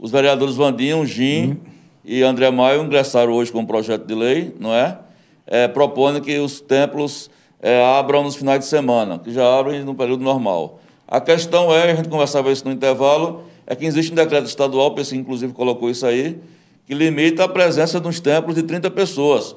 Os 0.00 0.10
vereadores 0.10 0.56
Vandinho, 0.56 1.04
Jim 1.04 1.48
uhum. 1.48 1.56
e 2.02 2.22
André 2.22 2.50
Maio 2.50 2.82
ingressaram 2.82 3.34
hoje 3.34 3.52
com 3.52 3.58
um 3.58 3.66
projeto 3.66 4.06
de 4.06 4.14
lei, 4.14 4.54
não 4.58 4.74
é? 4.74 4.98
é 5.46 5.68
propondo 5.68 6.22
que 6.22 6.38
os 6.38 6.58
templos 6.58 7.30
é, 7.60 7.84
abram 7.84 8.22
nos 8.22 8.34
finais 8.34 8.60
de 8.60 8.64
semana, 8.64 9.18
que 9.18 9.30
já 9.30 9.58
abrem 9.58 9.84
no 9.84 9.94
período 9.94 10.24
normal. 10.24 10.80
A 11.06 11.20
questão 11.20 11.70
é, 11.70 11.92
a 11.92 11.94
gente 11.94 12.08
conversava 12.08 12.50
isso 12.50 12.64
no 12.64 12.72
intervalo, 12.72 13.42
é 13.66 13.76
que 13.76 13.84
existe 13.84 14.10
um 14.10 14.14
decreto 14.14 14.46
estadual, 14.46 14.86
o 14.86 14.94
PC 14.94 15.16
inclusive 15.16 15.52
colocou 15.52 15.90
isso 15.90 16.06
aí, 16.06 16.38
que 16.86 16.94
limita 16.94 17.44
a 17.44 17.48
presença 17.48 18.00
nos 18.00 18.20
templos 18.20 18.54
de 18.54 18.62
30 18.62 18.90
pessoas. 18.92 19.54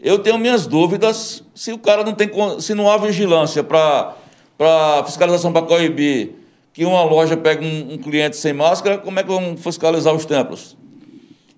Eu 0.00 0.20
tenho 0.20 0.38
minhas 0.38 0.64
dúvidas 0.64 1.42
se 1.56 1.72
o 1.72 1.78
cara 1.78 2.04
não 2.04 2.14
tem, 2.14 2.30
se 2.60 2.72
não 2.72 2.88
há 2.88 2.96
vigilância 2.98 3.64
para 3.64 4.14
fiscalização 5.04 5.52
para 5.52 5.66
coibir 5.66 6.41
que 6.72 6.84
uma 6.84 7.02
loja 7.04 7.36
pegue 7.36 7.64
um, 7.66 7.94
um, 7.94 7.98
cliente 7.98 8.36
sem 8.36 8.52
máscara, 8.52 8.98
como 8.98 9.18
é 9.18 9.22
que 9.22 9.28
vão 9.28 9.56
fiscalizar 9.56 10.14
os 10.14 10.24
templos? 10.24 10.76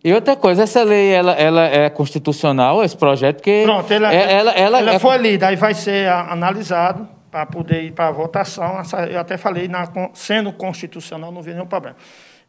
E 0.02 0.12
outra 0.12 0.36
coisa, 0.36 0.64
essa 0.64 0.82
lei 0.82 1.10
ela, 1.10 1.32
ela 1.32 1.64
é 1.64 1.88
constitucional, 1.88 2.84
esse 2.84 2.96
projeto, 2.96 3.36
porque. 3.36 3.62
Pronto, 3.64 3.90
ela, 3.90 4.12
é, 4.12 4.32
ela, 4.32 4.50
ela, 4.52 4.78
ela 4.80 4.94
é... 4.94 4.98
foi 4.98 5.16
lida, 5.18 5.48
aí 5.48 5.56
vai 5.56 5.72
ser 5.72 6.08
analisado 6.08 7.08
para 7.30 7.46
poder 7.46 7.84
ir 7.84 7.92
para 7.92 8.08
a 8.08 8.12
votação. 8.12 8.82
Eu 9.10 9.18
até 9.18 9.36
falei, 9.36 9.66
na, 9.66 9.88
sendo 10.12 10.52
constitucional, 10.52 11.32
não 11.32 11.42
vi 11.42 11.52
nenhum 11.52 11.66
problema. 11.66 11.96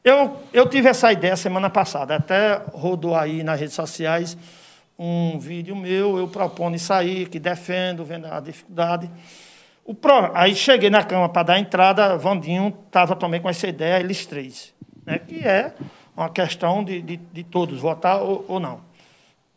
Eu, 0.03 0.37
eu 0.53 0.67
tive 0.67 0.89
essa 0.89 1.11
ideia 1.11 1.35
semana 1.35 1.69
passada, 1.69 2.15
até 2.15 2.61
rodou 2.73 3.15
aí 3.15 3.41
nas 3.41 3.59
redes 3.59 3.75
sociais 3.75 4.37
um 4.97 5.39
vídeo 5.39 5.75
meu, 5.75 6.17
eu 6.17 6.27
propondo 6.27 6.75
isso 6.75 6.93
aí, 6.93 7.25
que 7.25 7.39
defendo, 7.39 8.05
vendo 8.05 8.27
a 8.27 8.39
dificuldade. 8.39 9.09
Pro, 9.93 10.31
aí 10.33 10.55
cheguei 10.55 10.89
na 10.89 11.03
cama 11.03 11.29
para 11.29 11.43
dar 11.43 11.59
entrada, 11.59 12.17
Vandinho 12.17 12.75
estava 12.87 13.15
também 13.15 13.39
com 13.39 13.47
essa 13.47 13.67
ideia, 13.67 13.99
eles 13.99 14.25
três, 14.25 14.73
né, 15.05 15.19
que 15.19 15.45
é 15.45 15.75
uma 16.17 16.29
questão 16.29 16.83
de, 16.83 17.01
de, 17.03 17.17
de 17.17 17.43
todos, 17.43 17.81
votar 17.81 18.19
ou, 18.21 18.43
ou, 18.47 18.59
não. 18.59 18.81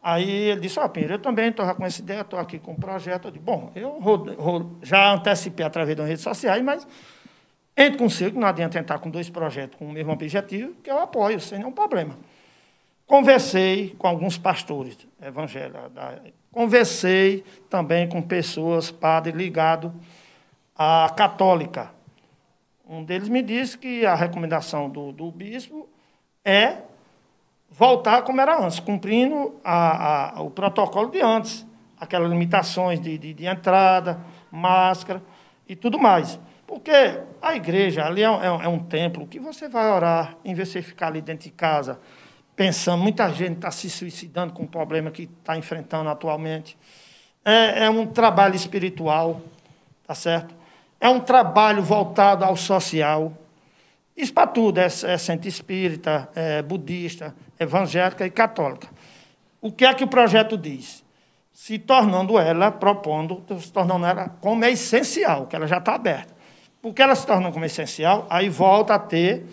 Aí 0.02 0.28
ele 0.28 0.60
disse, 0.60 0.78
ó, 0.78 0.86
Pinheiro, 0.86 1.14
eu 1.14 1.18
também 1.18 1.48
estou 1.48 1.74
com 1.74 1.84
essa 1.84 2.00
ideia, 2.00 2.20
estou 2.20 2.38
aqui 2.38 2.58
com 2.58 2.72
um 2.72 2.76
projeto. 2.76 3.26
Eu 3.26 3.30
disse, 3.30 3.44
bom, 3.44 3.72
eu 3.74 4.78
já 4.82 5.12
antecipei 5.12 5.64
através 5.64 5.96
das 5.96 6.06
redes 6.06 6.22
sociais, 6.22 6.62
mas 6.62 6.86
entre 7.76 7.98
consigo, 7.98 8.38
não 8.38 8.48
adianta 8.48 8.78
entrar 8.78 8.98
com 8.98 9.10
dois 9.10 9.30
projetos 9.30 9.78
com 9.78 9.86
o 9.86 9.92
mesmo 9.92 10.12
objetivo, 10.12 10.74
que 10.82 10.90
eu 10.90 10.98
apoio, 10.98 11.40
sem 11.40 11.58
nenhum 11.58 11.72
problema. 11.72 12.16
Conversei 13.06 13.94
com 13.98 14.06
alguns 14.06 14.36
pastores 14.36 14.98
evangélicos, 15.22 15.80
conversei 16.52 17.44
também 17.70 18.08
com 18.08 18.20
pessoas, 18.20 18.90
padres 18.90 19.34
ligados 19.34 19.90
à 20.78 21.12
católica. 21.16 21.90
Um 22.88 23.04
deles 23.04 23.28
me 23.28 23.42
disse 23.42 23.76
que 23.76 24.06
a 24.06 24.14
recomendação 24.14 24.88
do, 24.88 25.12
do 25.12 25.30
bispo 25.30 25.88
é 26.44 26.78
voltar 27.68 28.22
como 28.22 28.40
era 28.40 28.64
antes, 28.64 28.80
cumprindo 28.80 29.60
a, 29.62 30.38
a, 30.38 30.42
o 30.42 30.50
protocolo 30.50 31.10
de 31.10 31.20
antes, 31.20 31.66
aquelas 31.98 32.30
limitações 32.30 33.00
de, 33.00 33.18
de, 33.18 33.34
de, 33.34 33.44
entrada, 33.44 34.18
máscara 34.50 35.22
e 35.68 35.76
tudo 35.76 35.98
mais. 35.98 36.40
Porque 36.66 36.92
a 37.42 37.54
igreja 37.56 38.06
ali 38.06 38.22
é 38.22 38.30
um, 38.30 38.60
é 38.60 38.64
é 38.64 38.68
um 38.68 38.78
templo 38.78 39.26
que 39.26 39.38
você 39.38 39.68
vai 39.68 39.90
orar, 39.90 40.36
em 40.44 40.54
vez 40.54 40.68
de 40.68 40.74
você 40.74 40.82
ficar 40.82 41.08
ali 41.08 41.20
dentro 41.20 41.44
de 41.44 41.50
casa 41.50 41.98
pensando, 42.58 43.00
muita 43.00 43.32
gente 43.32 43.54
está 43.54 43.70
se 43.70 43.88
suicidando 43.88 44.52
com 44.52 44.64
o 44.64 44.66
problema 44.66 45.12
que 45.12 45.22
está 45.22 45.56
enfrentando 45.56 46.10
atualmente. 46.10 46.76
É, 47.44 47.84
é, 47.84 47.90
um 47.90 48.04
trabalho 48.04 48.56
espiritual, 48.56 49.40
tá 50.04 50.12
certo? 50.12 50.57
É 51.01 51.09
um 51.09 51.20
trabalho 51.20 51.82
voltado 51.82 52.44
ao 52.44 52.57
social. 52.57 53.32
Isso 54.16 54.32
para 54.32 54.46
tudo, 54.46 54.78
é, 54.78 54.86
é 54.86 55.18
centro 55.18 55.49
espírita, 55.49 56.28
é 56.34 56.61
budista, 56.62 57.34
evangélica 57.59 58.26
e 58.26 58.30
católica. 58.30 58.88
O 59.61 59.70
que 59.70 59.84
é 59.84 59.94
que 59.94 60.05
o 60.05 60.09
projeto 60.09 60.57
diz? 60.57 61.05
Se 61.53 61.78
tornando 61.78 62.38
ela, 62.38 62.70
propondo, 62.70 63.42
se 63.61 63.72
tornando 63.72 64.07
ela 64.07 64.28
como 64.40 64.64
é 64.64 64.70
essencial, 64.70 65.46
que 65.46 65.57
ela 65.57 65.66
já 65.66 65.78
está 65.78 65.94
aberta. 65.94 66.34
Porque 66.80 67.03
ela 67.03 67.14
se 67.14 67.26
torna 67.26 67.51
como 67.51 67.64
essencial, 67.64 68.26
aí 68.30 68.49
volta 68.49 68.94
a 68.94 68.99
ter 68.99 69.46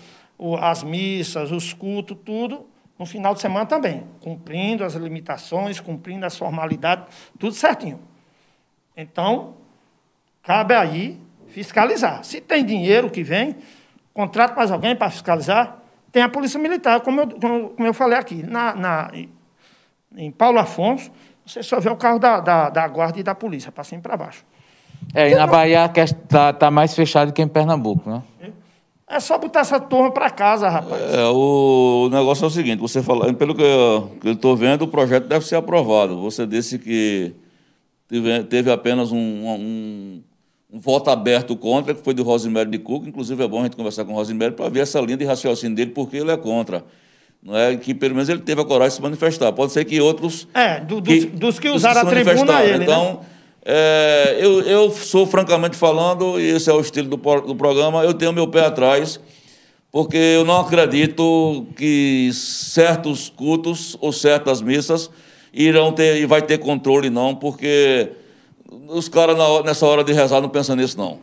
as 0.62 0.84
missas, 0.84 1.52
os 1.52 1.74
cultos, 1.74 2.18
tudo 2.24 2.68
no 2.98 3.06
final 3.06 3.34
de 3.34 3.41
semana 3.41 3.66
também, 3.66 4.06
cumprindo 4.22 4.84
as 4.84 4.93
limitações, 4.93 5.80
cumprindo 5.80 6.26
as 6.26 6.38
formalidades, 6.38 7.06
tudo 7.38 7.54
certinho. 7.54 8.00
Então, 8.96 9.56
cabe 10.41 10.74
aí 10.74 11.20
fiscalizar. 11.56 12.22
Se 12.26 12.41
tem 12.41 12.66
dinheiro 12.66 13.10
que 13.10 13.24
vem, 13.24 13.56
contrata 14.14 14.53
mais 14.56 14.72
alguém 14.72 14.93
para 14.93 15.10
fiscalizar, 15.10 15.78
tem 16.12 16.22
a 16.22 16.28
Polícia 16.28 16.60
Militar, 16.60 16.99
como 16.99 17.22
eu, 17.22 17.28
como 17.30 17.88
eu 17.88 17.93
falei 17.93 18.18
aqui. 18.18 18.43
Na, 18.43 18.76
na, 18.76 19.12
em 20.18 20.32
Paulo 20.32 20.60
Afonso, 20.60 21.10
você 21.45 21.64
só 21.64 21.80
vê 21.80 21.89
o 21.89 21.95
carro 21.95 22.20
da, 22.20 22.41
da, 22.41 22.70
da 22.70 22.88
guarda 22.89 23.22
e 23.22 23.24
da 23.24 23.34
polícia, 23.34 23.72
para 23.72 23.86
cima 23.86 23.99
e 23.99 24.03
para 24.03 24.18
baixo. 24.18 24.43
É, 25.14 25.32
e 25.32 25.36
na 25.36 25.47
Bahia 25.47 25.89
está 25.95 26.51
tá 26.51 26.70
mais 26.70 26.93
fechado 26.93 27.32
que 27.32 27.41
em 27.41 27.47
Pernambuco, 27.47 28.10
né? 28.10 28.22
É 29.08 29.20
só 29.22 29.38
botar 29.38 29.62
essa 29.62 29.80
turma 29.80 30.12
para 30.12 30.30
casa, 30.30 30.68
rapaz. 30.68 31.01
É, 31.14 31.24
o 31.28 32.10
negócio 32.12 32.43
é 32.43 32.47
o 32.47 32.49
seguinte, 32.51 32.80
você 32.80 33.01
fala, 33.01 33.34
pelo 33.34 33.56
que 33.56 33.62
eu 33.62 34.34
estou 34.34 34.58
vendo, 34.58 34.82
o 34.82 34.88
projeto 34.89 35.28
deve 35.28 35.45
ser 35.45 35.56
aprovado. 35.56 36.20
Você 36.22 36.45
disse 36.45 36.78
que 36.80 37.34
teve, 38.10 38.43
teve 38.45 38.72
apenas 38.72 39.12
um, 39.12 39.18
um, 39.18 40.24
um, 40.76 40.80
voto 40.80 41.09
aberto 41.09 41.55
contra, 41.55 41.93
que 41.93 42.03
foi 42.03 42.13
do 42.13 42.23
Rosemary 42.23 42.69
de 42.69 42.80
Cuca. 42.80 43.07
Inclusive 43.07 43.43
é 43.43 43.47
bom 43.47 43.61
a 43.61 43.63
gente 43.63 43.76
conversar 43.76 44.03
com 44.05 44.13
o 44.13 44.15
Rosemary 44.15 44.53
para 44.53 44.69
ver 44.69 44.82
essa 44.82 44.99
linha 44.99 45.17
de 45.17 45.26
raciocínio 45.26 45.76
dele, 45.76 45.91
porque 45.91 46.17
ele 46.17 46.32
é 46.32 46.38
contra. 46.38 46.84
Não 47.41 47.55
é 47.55 47.76
que 47.76 47.93
pelo 47.93 48.15
menos 48.15 48.28
ele 48.28 48.39
teve 48.39 48.61
a 48.61 48.65
coragem 48.65 48.89
de 48.89 48.95
se 48.95 49.01
manifestar. 49.01 49.51
Pode 49.51 49.71
ser 49.71 49.86
que 49.86 50.01
outros. 50.01 50.47
É, 50.53 50.80
do, 50.80 50.99
dos, 50.99 51.13
que, 51.13 51.26
dos 51.28 51.59
que 51.59 51.69
usaram 51.69 52.01
a 52.01 52.05
tribuna 52.05 52.63
ele. 52.63 52.84
Então, 52.84 53.13
né? 53.13 53.19
É, 53.67 54.38
eu, 54.39 54.61
eu 54.61 54.91
sou, 54.91 55.26
francamente 55.26 55.76
falando, 55.76 56.39
e 56.39 56.49
esse 56.49 56.69
é 56.69 56.73
o 56.73 56.80
estilo 56.80 57.07
do, 57.07 57.17
do 57.17 57.55
programa, 57.55 58.03
eu 58.03 58.13
tenho 58.13 58.32
meu 58.32 58.47
pé 58.47 58.63
atrás, 58.63 59.19
porque 59.91 60.17
eu 60.17 60.45
não 60.45 60.59
acredito 60.59 61.65
que 61.76 62.30
certos 62.32 63.28
cultos 63.28 63.97
ou 63.99 64.13
certas 64.13 64.61
missas 64.61 65.09
irão 65.51 65.91
ter 65.91 66.17
e 66.17 66.28
vai 66.28 66.43
ter 66.43 66.59
controle, 66.59 67.09
não, 67.09 67.34
porque 67.34 68.11
os 68.89 69.09
caras 69.09 69.38
nessa 69.63 69.86
hora 69.86 70.03
de 70.03 70.13
rezar 70.13 70.41
não 70.41 70.49
pensam 70.49 70.76
nisso, 70.76 70.97
não. 70.97 71.19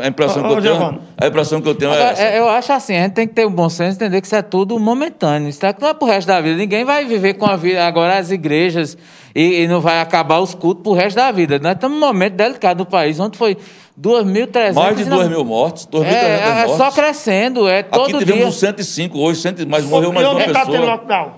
A 0.00 0.06
impressão, 0.06 0.42
que 0.44 0.52
eu 0.52 0.62
tenho, 0.62 1.00
a 1.16 1.26
impressão 1.26 1.60
que 1.60 1.68
eu 1.68 1.74
tenho 1.74 1.92
é 1.92 2.02
essa. 2.02 2.22
Eu 2.22 2.48
acho 2.48 2.72
assim, 2.72 2.94
a 2.94 3.02
gente 3.02 3.14
tem 3.14 3.26
que 3.26 3.34
ter 3.34 3.44
o 3.44 3.48
um 3.48 3.52
bom 3.52 3.68
senso 3.68 3.94
e 3.94 3.96
entender 3.96 4.20
que 4.20 4.26
isso 4.28 4.36
é 4.36 4.42
tudo 4.42 4.78
momentâneo. 4.78 5.48
Isso 5.48 5.58
não 5.80 5.88
é 5.88 5.94
pro 5.94 6.06
resto 6.06 6.28
da 6.28 6.40
vida. 6.40 6.56
Ninguém 6.56 6.84
vai 6.84 7.04
viver 7.04 7.34
com 7.34 7.46
a 7.46 7.56
vida. 7.56 7.84
Agora 7.84 8.16
as 8.16 8.30
igrejas 8.30 8.96
e, 9.34 9.62
e 9.62 9.68
não 9.68 9.80
vai 9.80 10.00
acabar 10.00 10.38
os 10.38 10.54
cultos 10.54 10.84
pro 10.84 10.92
resto 10.92 11.16
da 11.16 11.32
vida. 11.32 11.58
Nós 11.58 11.72
estamos 11.72 11.98
num 11.98 12.06
momento 12.06 12.34
delicado 12.34 12.78
no 12.78 12.86
país. 12.86 13.18
Ontem 13.18 13.38
foi 13.38 13.56
2.300. 14.00 14.72
Mais 14.74 14.96
de 14.96 15.04
2 15.04 15.28
mil 15.28 15.44
mortos. 15.44 15.84
2.300 15.86 16.04
é, 16.04 16.40
é, 16.40 16.54
mortos. 16.54 16.76
só 16.76 16.90
crescendo. 16.92 17.68
É 17.68 17.82
todo 17.82 18.16
Aqui 18.16 18.18
tivemos 18.18 18.56
dia. 18.56 18.68
105 18.68 19.18
hoje, 19.18 19.40
100, 19.40 19.66
mas 19.66 19.84
morreu 19.84 20.12
mais 20.12 20.28
uma 20.28 20.36
pessoa. 20.36 20.64
Tá 20.64 20.84
lockdown. 20.84 21.32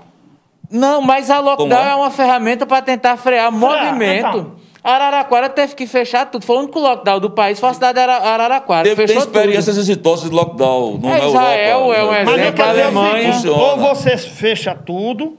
Não, 0.71 1.01
mas 1.01 1.31
a 1.31 1.41
lockdown 1.41 1.83
é? 1.83 1.93
é? 1.93 1.95
uma 1.95 2.11
ferramenta 2.11 2.67
para 2.67 2.83
tentar 2.83 3.17
frear 3.17 3.51
movimento. 3.51 4.29
Então. 4.29 4.63
Araraquara 4.85 5.49
teve 5.49 5.75
que 5.77 5.87
fechar 5.87 6.27
tudo. 6.27 6.45
Foi 6.45 6.57
o 6.57 6.59
único 6.61 6.81
lockdown 6.81 7.21
do 7.21 7.31
país, 7.31 7.61
foi 7.61 7.69
a 7.69 7.75
cidade 7.75 7.95
de 7.95 8.01
Araraquara. 8.01 8.83
Teve, 8.83 9.07
Fechou 9.07 9.23
tem 9.23 9.33
experiências 9.33 9.77
tudo. 9.77 9.85
exitosas 9.85 10.31
de 10.31 10.35
lockdown. 10.35 10.99
Não 10.99 11.15
é, 11.15 11.29
Israel 11.29 11.93
é 11.93 12.05
um 12.05 12.15
exemplo, 12.15 12.65
a 12.65 12.69
Alemanha. 12.69 13.33
Ou 13.51 13.77
você 13.77 14.17
fecha 14.17 14.75
tudo, 14.75 15.39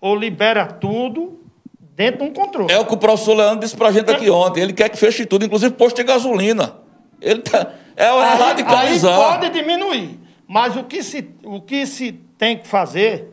ou 0.00 0.14
libera 0.14 0.66
tudo, 0.66 1.40
dentro 1.96 2.24
de 2.24 2.30
um 2.30 2.32
controle. 2.32 2.70
É 2.72 2.78
o 2.78 2.84
que 2.84 2.92
o 2.92 2.98
professor 2.98 3.34
Leandro 3.34 3.60
disse 3.60 3.76
pra 3.76 3.90
gente 3.90 4.10
aqui 4.10 4.26
é. 4.26 4.30
ontem. 4.30 4.60
Ele 4.60 4.74
quer 4.74 4.90
que 4.90 4.98
feche 4.98 5.24
tudo, 5.24 5.46
inclusive 5.46 5.72
posto 5.74 5.96
de 5.96 6.04
gasolina. 6.04 6.74
Ele 7.22 7.40
tá, 7.40 7.70
é 7.96 8.12
o 8.12 8.18
aí, 8.18 8.38
radicalizar. 8.38 9.18
Aí 9.18 9.38
pode 9.38 9.50
diminuir. 9.50 10.20
Mas 10.46 10.76
o 10.76 10.84
que, 10.84 11.02
se, 11.02 11.30
o 11.42 11.58
que 11.58 11.86
se 11.86 12.12
tem 12.36 12.58
que 12.58 12.68
fazer 12.68 13.30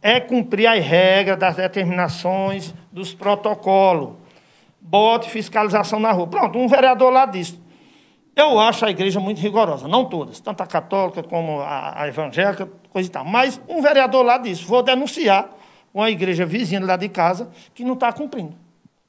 é 0.00 0.20
cumprir 0.20 0.68
as 0.68 0.84
regras 0.84 1.36
das 1.36 1.56
determinações 1.56 2.72
dos 2.92 3.12
protocolos 3.12 4.23
bote 4.84 5.30
fiscalização 5.30 5.98
na 5.98 6.12
rua. 6.12 6.26
Pronto, 6.26 6.58
um 6.58 6.68
vereador 6.68 7.10
lá 7.10 7.24
disse. 7.24 7.58
Eu 8.36 8.58
acho 8.58 8.84
a 8.84 8.90
igreja 8.90 9.18
muito 9.18 9.40
rigorosa, 9.40 9.88
não 9.88 10.04
todas, 10.04 10.40
tanto 10.40 10.62
a 10.62 10.66
católica 10.66 11.22
como 11.22 11.60
a, 11.60 12.02
a 12.02 12.08
evangélica, 12.08 12.68
coisa 12.90 13.08
e 13.08 13.12
tal. 13.12 13.24
Mas 13.24 13.60
um 13.68 13.80
vereador 13.80 14.24
lá 14.24 14.36
disse: 14.38 14.64
vou 14.64 14.82
denunciar 14.82 15.48
uma 15.92 16.10
igreja 16.10 16.44
vizinha 16.44 16.84
lá 16.84 16.96
de 16.96 17.08
casa 17.08 17.48
que 17.72 17.84
não 17.84 17.94
está 17.94 18.12
cumprindo. 18.12 18.54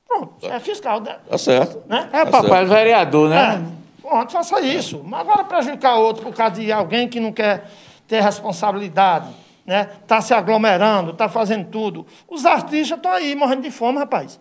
Pronto, 0.08 0.34
é 0.44 0.60
fiscal. 0.60 1.02
Né? 1.02 1.18
Tá 1.28 1.38
certo. 1.38 1.84
Né? 1.88 2.08
É, 2.14 2.26
tá 2.26 2.32
papai, 2.32 2.60
certo. 2.60 2.70
vereador, 2.70 3.30
né? 3.30 3.56
É, 3.56 4.08
pronto, 4.08 4.32
faça 4.32 4.62
isso. 4.62 5.02
Mas 5.04 5.22
agora 5.22 5.44
prejudicar 5.44 5.96
outro 5.96 6.24
por 6.24 6.34
causa 6.34 6.62
de 6.62 6.72
alguém 6.72 7.10
que 7.10 7.20
não 7.20 7.34
quer 7.34 7.68
ter 8.08 8.22
responsabilidade, 8.22 9.28
né? 9.66 9.90
Está 10.04 10.22
se 10.22 10.36
aglomerando, 10.36 11.12
está 11.12 11.28
fazendo 11.28 11.68
tudo. 11.70 12.06
Os 12.30 12.46
artistas 12.46 12.98
estão 12.98 13.12
aí 13.12 13.36
morrendo 13.36 13.64
de 13.64 13.72
fome, 13.72 13.98
rapaz. 13.98 14.40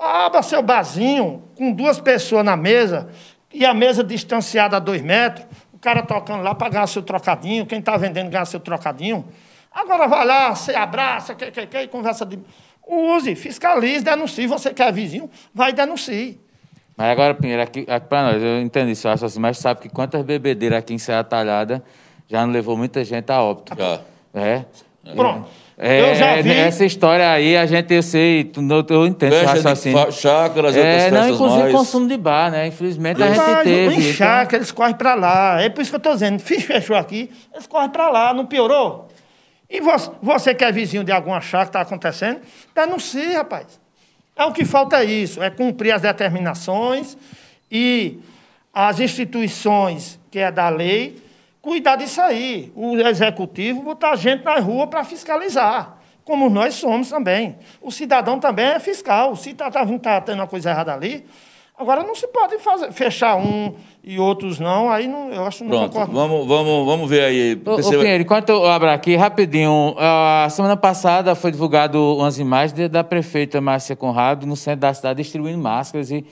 Abra 0.00 0.42
seu 0.42 0.62
barzinho 0.62 1.42
com 1.54 1.72
duas 1.72 2.00
pessoas 2.00 2.42
na 2.42 2.56
mesa 2.56 3.10
e 3.52 3.66
a 3.66 3.74
mesa 3.74 4.02
distanciada 4.02 4.78
a 4.78 4.80
dois 4.80 5.02
metros, 5.02 5.46
o 5.74 5.78
cara 5.78 6.02
tocando 6.02 6.42
lá 6.42 6.54
para 6.54 6.70
ganhar 6.70 6.86
seu 6.86 7.02
trocadinho, 7.02 7.66
quem 7.66 7.80
está 7.80 7.96
vendendo 7.98 8.30
ganhar 8.30 8.46
seu 8.46 8.60
trocadinho. 8.60 9.26
Agora 9.70 10.08
vai 10.08 10.24
lá, 10.24 10.54
você 10.54 10.74
abraça, 10.74 11.34
quer, 11.34 11.50
quer, 11.50 11.66
quer, 11.66 11.86
conversa 11.88 12.24
de. 12.24 12.38
Use, 12.86 13.34
fiscalize, 13.36 14.02
denuncie. 14.02 14.46
Você 14.46 14.72
quer 14.72 14.92
vizinho, 14.92 15.30
vai 15.54 15.70
e 15.70 15.72
denuncie. 15.74 16.40
Mas 16.96 17.12
agora, 17.12 17.34
Pinheiro, 17.34 17.62
aqui, 17.62 17.86
aqui 17.88 18.06
para 18.08 18.32
nós, 18.32 18.42
eu 18.42 18.60
entendo 18.60 18.90
isso, 18.90 19.06
eu 19.06 19.12
acho 19.12 19.24
assim, 19.24 19.38
mas 19.38 19.58
sabe 19.58 19.80
que 19.80 19.88
quantas 19.88 20.22
bebedeiras 20.22 20.78
aqui 20.78 20.94
em 20.94 20.98
Serra 20.98 21.22
Talhada 21.22 21.84
já 22.26 22.44
não 22.44 22.52
levou 22.52 22.76
muita 22.76 23.04
gente 23.04 23.30
a 23.30 23.42
óbito. 23.42 23.74
Já. 23.76 24.00
É. 24.34 24.64
Pronto. 25.14 25.48
É, 25.82 26.10
eu 26.10 26.14
já 26.14 26.42
vi. 26.42 26.50
Essa 26.52 26.84
história 26.84 27.30
aí, 27.30 27.56
a 27.56 27.64
gente, 27.64 27.94
eu 27.94 28.02
sei, 28.02 28.44
tu- 28.44 28.60
eu 28.90 29.06
entendo 29.06 29.32
esse 29.32 29.40
Festa 29.46 29.58
de 29.60 29.64
raciocínio. 29.64 30.12
chácaras 30.12 30.76
e 30.76 30.78
É, 30.80 31.10
não, 31.10 31.28
inclusive 31.30 31.62
mais. 31.62 31.72
consumo 31.74 32.06
de 32.06 32.18
bar, 32.18 32.50
né? 32.50 32.66
Infelizmente 32.66 33.22
a 33.22 33.26
gente 33.28 33.36
Mas, 33.38 33.64
teve. 33.64 33.94
Em 33.94 33.98
então- 34.00 34.12
chácara, 34.12 34.56
eles 34.58 34.70
correm 34.72 34.94
para 34.94 35.14
lá. 35.14 35.62
É 35.62 35.70
por 35.70 35.80
isso 35.80 35.90
que 35.90 35.94
eu 35.94 35.98
estou 35.98 36.12
dizendo. 36.12 36.38
Fiz 36.38 36.64
fechou 36.64 36.94
aqui, 36.94 37.30
eles 37.54 37.66
correm 37.66 37.88
para 37.88 38.10
lá, 38.10 38.34
não 38.34 38.44
piorou? 38.44 39.08
E 39.70 39.80
você, 39.80 40.10
você 40.22 40.54
que 40.54 40.64
é 40.64 40.70
vizinho 40.70 41.02
de 41.02 41.12
alguma 41.12 41.40
chácara 41.40 41.64
que 41.64 41.68
está 41.70 41.80
acontecendo, 41.80 42.40
denuncie, 42.74 43.32
rapaz. 43.32 43.80
É 44.36 44.44
o 44.44 44.52
que 44.52 44.64
falta 44.66 45.02
é 45.02 45.04
isso, 45.04 45.42
é 45.42 45.48
cumprir 45.48 45.92
as 45.92 46.02
determinações 46.02 47.16
e 47.72 48.18
as 48.74 49.00
instituições 49.00 50.18
que 50.30 50.38
é 50.38 50.50
da 50.52 50.68
lei, 50.68 51.16
cuidar 51.62 51.96
disso 51.96 52.20
aí. 52.20 52.72
O 52.74 52.96
executivo 52.98 53.82
botar 53.82 54.16
gente 54.16 54.44
na 54.44 54.58
rua 54.58 54.86
para 54.86 55.04
fiscalizar, 55.04 55.98
como 56.24 56.48
nós 56.48 56.74
somos 56.74 57.08
também. 57.08 57.56
O 57.82 57.90
cidadão 57.90 58.38
também 58.38 58.66
é 58.66 58.78
fiscal. 58.80 59.34
Se 59.36 59.50
está 59.50 59.70
tá, 59.70 59.84
tá 59.86 60.20
tendo 60.20 60.36
uma 60.40 60.46
coisa 60.46 60.70
errada 60.70 60.92
ali, 60.94 61.24
agora 61.78 62.02
não 62.02 62.14
se 62.14 62.26
pode 62.28 62.58
fazer, 62.58 62.92
fechar 62.92 63.36
um 63.36 63.74
e 64.02 64.18
outros 64.18 64.58
não, 64.58 64.90
aí 64.90 65.06
não, 65.06 65.30
eu 65.30 65.44
acho 65.46 65.58
que 65.58 65.64
não 65.64 65.70
Pronto, 65.70 65.92
concordo. 65.92 66.12
vamos, 66.14 66.46
vamos, 66.46 66.86
vamos 66.86 67.10
ver 67.10 67.22
aí. 67.22 67.52
Ô, 67.66 67.72
ô 67.72 67.74
Perceba- 67.76 68.02
Pinheiro, 68.02 68.22
enquanto 68.22 68.48
eu 68.48 68.66
abro 68.66 68.88
aqui, 68.90 69.14
rapidinho, 69.16 69.94
a 69.98 70.46
semana 70.50 70.76
passada 70.76 71.34
foi 71.34 71.50
divulgado 71.50 72.16
umas 72.16 72.38
imagens 72.38 72.88
da 72.88 73.04
prefeita 73.04 73.60
Márcia 73.60 73.94
Conrado 73.94 74.46
no 74.46 74.56
centro 74.56 74.80
da 74.80 74.94
cidade 74.94 75.22
distribuindo 75.22 75.58
máscaras 75.58 76.10
e 76.10 76.24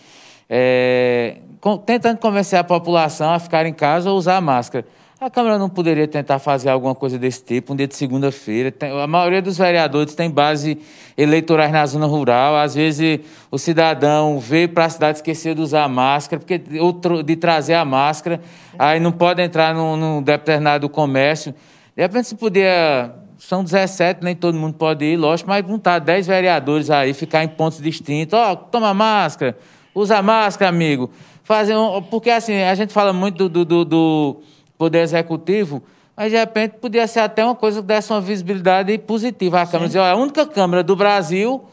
é, 0.48 1.36
com- 1.60 1.76
tentando 1.76 2.18
convencer 2.18 2.58
a 2.58 2.64
população 2.64 3.30
a 3.32 3.38
ficar 3.38 3.66
em 3.66 3.72
casa 3.74 4.10
ou 4.10 4.16
usar 4.16 4.40
máscara. 4.40 4.86
A 5.20 5.28
Câmara 5.28 5.58
não 5.58 5.68
poderia 5.68 6.06
tentar 6.06 6.38
fazer 6.38 6.68
alguma 6.68 6.94
coisa 6.94 7.18
desse 7.18 7.42
tipo, 7.42 7.72
um 7.72 7.76
dia 7.76 7.88
de 7.88 7.96
segunda-feira. 7.96 8.72
A 9.02 9.06
maioria 9.08 9.42
dos 9.42 9.58
vereadores 9.58 10.14
tem 10.14 10.30
base 10.30 10.78
eleitorais 11.16 11.72
na 11.72 11.84
zona 11.86 12.06
rural. 12.06 12.54
Às 12.56 12.76
vezes 12.76 13.18
o 13.50 13.58
cidadão 13.58 14.38
veio 14.38 14.68
para 14.68 14.84
a 14.84 14.88
cidade 14.88 15.18
esquecer 15.18 15.56
de 15.56 15.60
usar 15.60 15.88
máscara, 15.88 16.38
porque 16.38 16.62
ou 16.78 16.92
tro- 16.92 17.24
de 17.24 17.34
trazer 17.34 17.74
a 17.74 17.84
máscara, 17.84 18.40
aí 18.78 19.00
não 19.00 19.10
pode 19.10 19.42
entrar 19.42 19.74
num, 19.74 19.96
num 19.96 20.22
determinado 20.22 20.88
comércio. 20.88 21.52
De 21.96 22.02
repente 22.02 22.28
se 22.28 22.36
podia. 22.36 23.12
São 23.38 23.64
17, 23.64 24.22
nem 24.22 24.36
todo 24.36 24.56
mundo 24.56 24.74
pode 24.74 25.04
ir, 25.04 25.16
lógico, 25.16 25.48
mas 25.48 25.66
juntar 25.66 25.98
10 26.00 26.26
vereadores 26.28 26.90
aí, 26.90 27.12
ficar 27.12 27.42
em 27.42 27.48
pontos 27.48 27.80
distintos. 27.80 28.38
Ó, 28.38 28.54
toma 28.54 28.92
máscara, 28.94 29.56
usa 29.92 30.20
máscara, 30.22 30.68
amigo. 30.68 31.10
Fazer 31.42 31.76
um, 31.76 32.02
porque 32.02 32.30
assim, 32.30 32.54
a 32.62 32.74
gente 32.74 32.92
fala 32.92 33.12
muito 33.12 33.48
do, 33.48 33.64
do, 33.64 33.84
do 33.84 34.42
Poder 34.78 35.00
Executivo, 35.00 35.82
mas 36.16 36.30
de 36.30 36.38
repente 36.38 36.76
podia 36.78 37.06
ser 37.06 37.20
até 37.20 37.44
uma 37.44 37.54
coisa 37.54 37.80
que 37.80 37.86
desse 37.86 38.12
uma 38.12 38.20
visibilidade 38.20 38.96
positiva 38.98 39.60
à 39.60 39.66
Câmara. 39.66 39.88
Dizer, 39.88 39.98
é 39.98 40.10
a 40.10 40.16
única 40.16 40.46
Câmara 40.46 40.82
do 40.82 40.94
Brasil, 40.96 41.64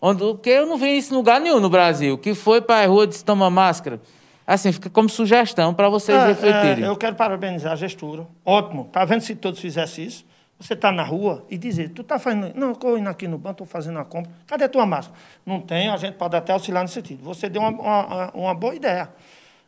onde, 0.00 0.20
porque 0.20 0.50
eu 0.50 0.66
não 0.66 0.76
vi 0.78 0.96
isso 0.96 1.12
em 1.12 1.16
lugar 1.16 1.40
nenhum 1.40 1.60
no 1.60 1.68
Brasil, 1.68 2.16
que 2.16 2.34
foi 2.34 2.60
para 2.62 2.84
a 2.84 2.86
rua 2.86 3.06
de 3.06 3.22
toma 3.24 3.50
máscara. 3.50 4.00
Assim, 4.46 4.72
fica 4.72 4.88
como 4.90 5.08
sugestão 5.08 5.72
para 5.74 5.88
vocês 5.88 6.16
É, 6.18 6.26
refletirem. 6.28 6.84
é, 6.84 6.88
eu 6.88 6.96
quero 6.96 7.14
parabenizar 7.16 7.72
a 7.72 7.76
gestura. 7.76 8.26
Ótimo. 8.44 8.88
Tá 8.92 9.04
vendo 9.04 9.20
se 9.20 9.34
todos 9.36 9.60
fizessem 9.60 10.04
isso? 10.04 10.24
Você 10.58 10.74
está 10.74 10.92
na 10.92 11.02
rua 11.02 11.44
e 11.50 11.56
dizer, 11.58 11.88
tu 11.90 12.02
está 12.02 12.18
fazendo. 12.18 12.52
Não, 12.54 12.68
eu 12.68 12.72
estou 12.74 12.96
indo 12.98 13.08
aqui 13.08 13.26
no 13.26 13.36
banco, 13.38 13.52
estou 13.62 13.66
fazendo 13.66 13.98
a 13.98 14.04
compra. 14.04 14.30
Cadê 14.46 14.64
a 14.64 14.68
tua 14.68 14.86
máscara? 14.86 15.18
Não 15.44 15.60
tem, 15.60 15.88
a 15.88 15.96
gente 15.96 16.14
pode 16.14 16.36
até 16.36 16.52
auxiliar 16.52 16.82
nesse 16.82 16.94
sentido. 16.94 17.22
Você 17.24 17.48
deu 17.48 17.62
uma, 17.62 17.70
uma, 17.70 18.30
uma 18.32 18.54
boa 18.54 18.74
ideia. 18.74 19.08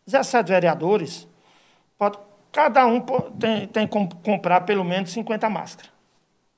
17 0.07 0.49
vereadores, 0.49 1.27
pode, 1.99 2.19
cada 2.55 2.87
um 2.87 3.01
tem, 3.39 3.67
tem 3.67 3.87
como 3.87 4.09
comprar 4.23 4.61
pelo 4.63 4.85
menos 4.85 5.11
50 5.13 5.51
máscaras. 5.51 5.93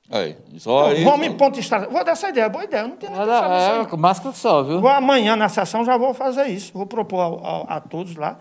Aí, 0.08 0.36
só 0.58 0.90
aí. 0.90 1.02
Vamos 1.02 1.26
em 1.26 1.32
ponto 1.32 1.58
estratégico. 1.58 1.92
Vou 1.92 2.04
dar 2.04 2.12
essa 2.12 2.28
ideia, 2.28 2.48
boa 2.48 2.62
ideia. 2.62 2.82
Eu 2.82 2.88
não 2.88 2.96
tenho 2.96 3.10
nisso 3.10 3.22
aí, 3.28 3.78
não. 3.78 3.80
É, 3.92 3.96
máscara 3.96 4.32
só, 4.36 4.62
viu? 4.62 4.80
Vou 4.80 4.88
amanhã 4.88 5.34
na 5.34 5.48
sessão 5.48 5.84
já 5.84 5.96
vou 5.96 6.14
fazer 6.14 6.44
isso. 6.46 6.70
Vou 6.72 6.86
propor 6.86 7.20
ao- 7.20 7.44
ao- 7.44 7.66
a, 7.68 7.80
todos 7.80 8.14
lá. 8.14 8.38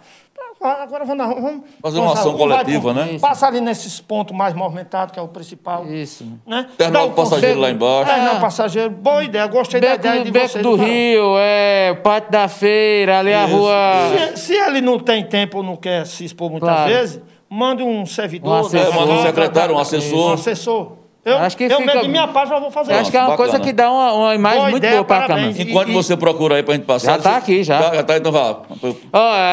Agora 0.62 1.06
vamos. 1.06 1.26
Vamos, 1.42 1.62
Fazer 1.82 2.00
uma 2.00 2.14
ação 2.14 2.32
vai 2.38 2.40
coletiva, 2.40 2.94
né? 2.94 3.18
Passa 3.20 3.48
ali 3.48 3.62
nesses 3.62 4.00
pontos 4.00 4.36
mais 4.36 4.54
movimentados, 4.54 5.12
que 5.14 5.20
é 5.20 5.22
o 5.22 5.28
principal. 5.28 5.86
Isso. 5.88 6.26
Né? 6.46 6.68
Terminal 6.78 7.10
do 7.10 7.16
passageiro 7.16 7.60
lá 7.60 7.70
embaixo. 7.72 8.12
Terminal 8.12 8.36
É. 8.36 8.40
passageiro. 8.40 8.90
Boa 8.92 9.24
ideia. 9.24 9.46
Gostei 9.48 9.82
da 9.82 9.88
Beco, 9.90 10.00
ideia 10.02 10.20
do- 10.20 10.26
de 10.26 10.32
Beco 10.32 10.48
vocês. 10.50 10.64
do. 10.64 10.76
Rio, 10.76 11.36
é, 11.40 11.94
Pátio 11.96 12.32
da 12.32 12.48
Feira, 12.48 13.20
ali 13.20 13.34
a 13.34 13.46
Isso, 13.46 13.56
rua. 13.58 13.74
Se, 14.36 14.38
se 14.38 14.54
ele 14.54 14.82
não 14.82 15.00
tem 15.00 15.24
tempo 15.26 15.58
ou 15.58 15.64
não 15.64 15.76
quer 15.76 16.06
se 16.06 16.24
expor 16.26 16.50
muitas 16.52 16.70
Claro. 16.70 16.90
vezes, 16.92 17.22
mande 17.50 17.84
um 17.84 18.06
servidor. 18.06 18.52
Um 18.52 18.60
assessor. 18.60 18.92
da- 18.94 19.00
manda 19.00 19.14
um 19.14 19.22
secretário, 19.24 19.76
um 19.76 19.80
assessor. 19.80 20.30
Um 20.30 20.34
assessor. 20.34 20.92
Eu, 21.24 21.38
Acho 21.40 21.58
que 21.58 21.64
eu 21.64 21.78
fica- 21.78 22.02
de 22.04 22.08
minha 22.08 22.28
parte 22.28 22.50
já 22.50 22.60
vou 22.60 22.70
fazer 22.70 22.92
Eu 22.92 22.98
isso. 22.98 23.02
acho 23.02 23.10
que 23.12 23.18
é 23.18 23.20
uma 23.20 23.30
Bacana. 23.30 23.50
coisa 23.50 23.60
que 23.64 23.74
dá 23.74 23.92
uma, 23.92 24.14
uma 24.14 24.36
imagem 24.36 24.60
Boa 24.60 24.70
muito 24.70 24.84
ideia, 24.84 24.94
boa 24.98 25.06
para 25.06 25.26
a. 25.26 25.28
Câmara. 25.28 25.54
Enquanto 25.58 25.90
E- 25.90 25.94
você 25.94 26.16
procura 26.16 26.56
aí 26.58 26.62
pra 26.62 26.76
gente 26.76 26.86
passar. 26.86 27.14
Já 27.14 27.18
tá 27.18 27.32
você- 27.32 27.38
aqui, 27.40 27.64
já. 27.64 27.82
Já, 27.82 27.96
já 27.96 28.04
tá, 28.04 28.18
então 28.18 28.32
vá. 28.32 28.58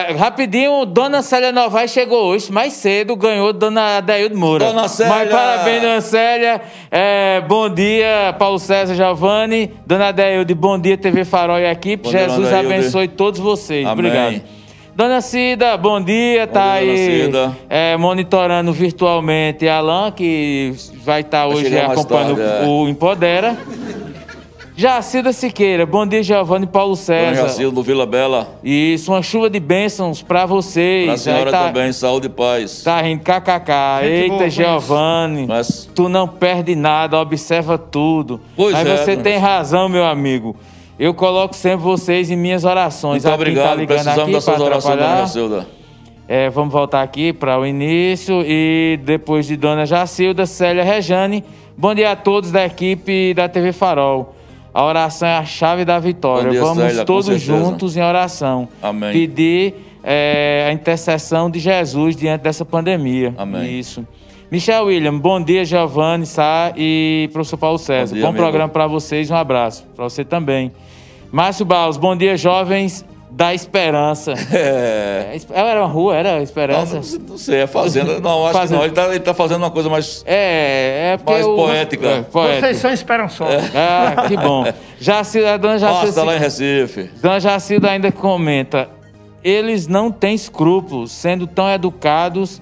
É, 0.09 0.13
rapidinho, 0.13 0.85
Dona 0.85 1.23
Célia 1.23 1.51
Novaes 1.51 1.91
chegou 1.91 2.25
hoje, 2.27 2.53
mais 2.53 2.75
cedo, 2.75 3.17
ganhou 3.17 3.55
Dona 3.55 3.97
Adaildo 3.97 4.37
Moura. 4.37 4.67
Dona 4.67 4.87
Célia! 4.87 5.15
Mas 5.15 5.31
parabéns, 5.31 5.81
Dona 5.81 6.01
Célia. 6.03 6.61
É, 6.91 7.41
bom 7.49 7.71
dia, 7.71 8.35
Paulo 8.39 8.59
César 8.59 8.95
Giovanni. 8.95 9.73
Dona 9.87 10.09
Adaildo, 10.09 10.55
bom 10.55 10.79
dia, 10.79 10.99
TV 10.99 11.25
Farol 11.25 11.59
e 11.59 11.65
equipe. 11.65 12.05
Bom 12.05 12.11
dia, 12.11 12.29
Jesus 12.29 12.49
Adailde. 12.49 12.71
abençoe 12.75 13.09
todos 13.09 13.41
vocês. 13.41 13.87
Amém. 13.87 13.93
Obrigado. 14.11 14.62
Dona 15.03 15.21
Cida, 15.21 15.77
bom 15.77 16.01
dia, 16.01 16.47
tá 16.47 16.79
dia, 16.79 16.87
Dona 16.87 16.93
aí 16.93 17.25
Cida. 17.25 17.59
é, 17.69 17.97
monitorando 17.97 18.73
virtualmente 18.73 19.67
Alan, 19.69 20.13
que 20.13 20.77
vai 21.05 21.23
estar 21.23 21.49
hoje 21.49 21.65
chegar 21.65 21.89
mais 21.89 21.99
acompanhando 21.99 22.37
tarde, 22.37 22.65
é. 22.65 22.69
o 22.69 22.87
Empodera. 22.87 23.59
Jacilda 24.77 25.33
Siqueira, 25.33 25.85
bom 25.85 26.07
dia, 26.07 26.23
Giovanni 26.23 26.67
e 26.67 26.69
Paulo 26.69 26.95
César. 26.95 27.35
Jacildo 27.35 27.75
do 27.75 27.83
Vila 27.83 28.07
Bela. 28.07 28.49
Isso, 28.63 29.11
uma 29.11 29.23
chuva 29.23 29.51
de 29.51 29.59
bênçãos 29.59 30.23
pra 30.23 30.47
vocês. 30.47 31.07
Pra 31.07 31.17
senhora 31.17 31.45
Aí 31.47 31.51
tá, 31.51 31.67
também, 31.67 31.93
saúde 31.93 32.29
e 32.29 32.31
paz. 32.31 32.85
Tá 32.85 33.03
rindo, 33.03 33.25
kkk. 33.25 34.05
Eita, 34.05 34.49
Giovanni. 34.49 35.49
Mas- 35.49 35.91
Tu 35.93 36.09
não 36.09 36.29
perde 36.29 36.77
nada, 36.77 37.19
observa 37.19 37.77
tudo. 37.77 38.41
Pois 38.57 38.73
Mas 38.73 38.87
é, 38.87 38.97
você 38.97 39.17
tem 39.17 39.37
razão, 39.37 39.89
meu 39.89 40.05
amigo. 40.05 40.55
Eu 40.99 41.15
coloco 41.15 41.55
sempre 41.55 41.83
vocês 41.83 42.31
em 42.31 42.37
minhas 42.37 42.65
orações. 42.65 43.25
Muito 43.25 43.27
Aqui 43.27 43.35
obrigado. 43.35 43.79
tá 43.81 43.87
Precisamos 43.87 44.23
aqui 44.23 44.33
das 44.33 44.45
suas 44.45 44.61
orações, 44.61 44.99
Dona. 44.99 45.17
Jacilda. 45.17 45.67
É, 46.29 46.49
vamos 46.51 46.73
voltar 46.73 47.03
aqui 47.03 47.33
para 47.33 47.59
o 47.59 47.67
início 47.67 48.43
e 48.47 48.99
depois 49.05 49.47
de 49.47 49.57
Dona 49.57 49.85
Jacilda, 49.85 50.47
Célia 50.47 50.85
Rejane. 50.85 51.45
Bom 51.77 51.95
dia 51.95 52.13
a 52.13 52.17
todos 52.17 52.51
da 52.51 52.65
equipe 52.65 53.35
da 53.35 53.49
TV 53.49 53.73
Farol. 53.73 54.35
A 54.73 54.85
oração 54.85 55.29
é 55.29 55.37
a 55.37 55.45
chave 55.45 55.85
da 55.85 55.99
vitória. 55.99 56.51
Dia, 56.51 56.61
vamos 56.61 56.85
Célia, 56.85 57.05
todos 57.05 57.41
juntos 57.41 57.97
em 57.97 58.03
oração. 58.03 58.69
Amém. 58.81 59.13
Pedir 59.13 59.75
é, 60.03 60.67
a 60.69 60.73
intercessão 60.73 61.51
de 61.51 61.59
Jesus 61.59 62.17
diante 62.17 62.43
dessa 62.43 62.65
pandemia. 62.65 63.35
Amém. 63.37 63.79
Isso. 63.79 64.07
Michel 64.53 64.85
William, 64.85 65.19
bom 65.19 65.41
dia, 65.43 65.65
Giovanni, 65.65 66.27
Sá 66.27 66.75
e 66.77 67.31
professor 67.33 67.57
Paulo 67.57 67.79
César. 67.79 68.15
Bom 68.15 68.17
Bom, 68.17 68.19
dia, 68.21 68.29
amigo. 68.29 68.43
programa 68.43 68.69
para 68.69 68.87
vocês, 68.87 69.31
um 69.31 69.35
abraço. 69.35 69.83
Para 69.97 70.05
você 70.05 70.27
também. 70.27 70.71
Márcio 71.31 71.65
Baus, 71.65 71.97
bom 71.97 72.15
dia, 72.15 72.37
jovens 72.37 73.03
da 73.31 73.55
esperança. 73.55 74.35
É. 74.53 75.29
É, 75.33 75.37
esp- 75.37 75.51
Era 75.55 75.81
uma 75.81 75.89
rua, 75.89 76.15
era 76.15 76.43
esperança? 76.43 76.97
não, 76.97 77.29
não 77.31 77.39
sei, 77.39 77.61
é 77.63 77.67
fazenda. 77.67 78.21
Não, 78.21 78.45
acho 78.45 78.53
Fazenda. 78.53 78.67
que 78.69 78.75
não. 78.79 78.85
Ele 78.85 78.93
tá, 78.95 79.09
ele 79.15 79.21
tá 79.21 79.33
fazendo 79.33 79.63
uma 79.63 79.71
coisa 79.71 79.89
mais. 79.89 80.23
É, 80.27 81.13
é 81.15 81.17
porque 81.17 81.33
Mais 81.33 81.47
o- 81.47 81.57
poética. 81.57 82.07
É, 82.09 82.21
poético. 82.21 82.61
Vocês 82.61 82.77
são 82.77 82.93
esperançosos. 82.93 83.71
Ah, 83.75 84.29
que 84.29 84.37
bom. 84.37 84.67
Jacilda, 85.01 85.55
a 85.55 85.57
dona 85.57 85.81
Pasta 85.81 85.95
Jacilda, 86.09 86.25
lá 86.25 86.37
em 86.37 86.39
Recife. 86.39 87.11
dona 87.23 87.41
Jacilda 87.41 87.91
ainda 87.91 88.13
comenta: 88.13 88.87
eles 89.43 89.87
não 89.89 90.11
têm 90.13 90.35
escrúpulos, 90.35 91.11
sendo 91.11 91.47
tão 91.47 91.71
educados 91.71 92.61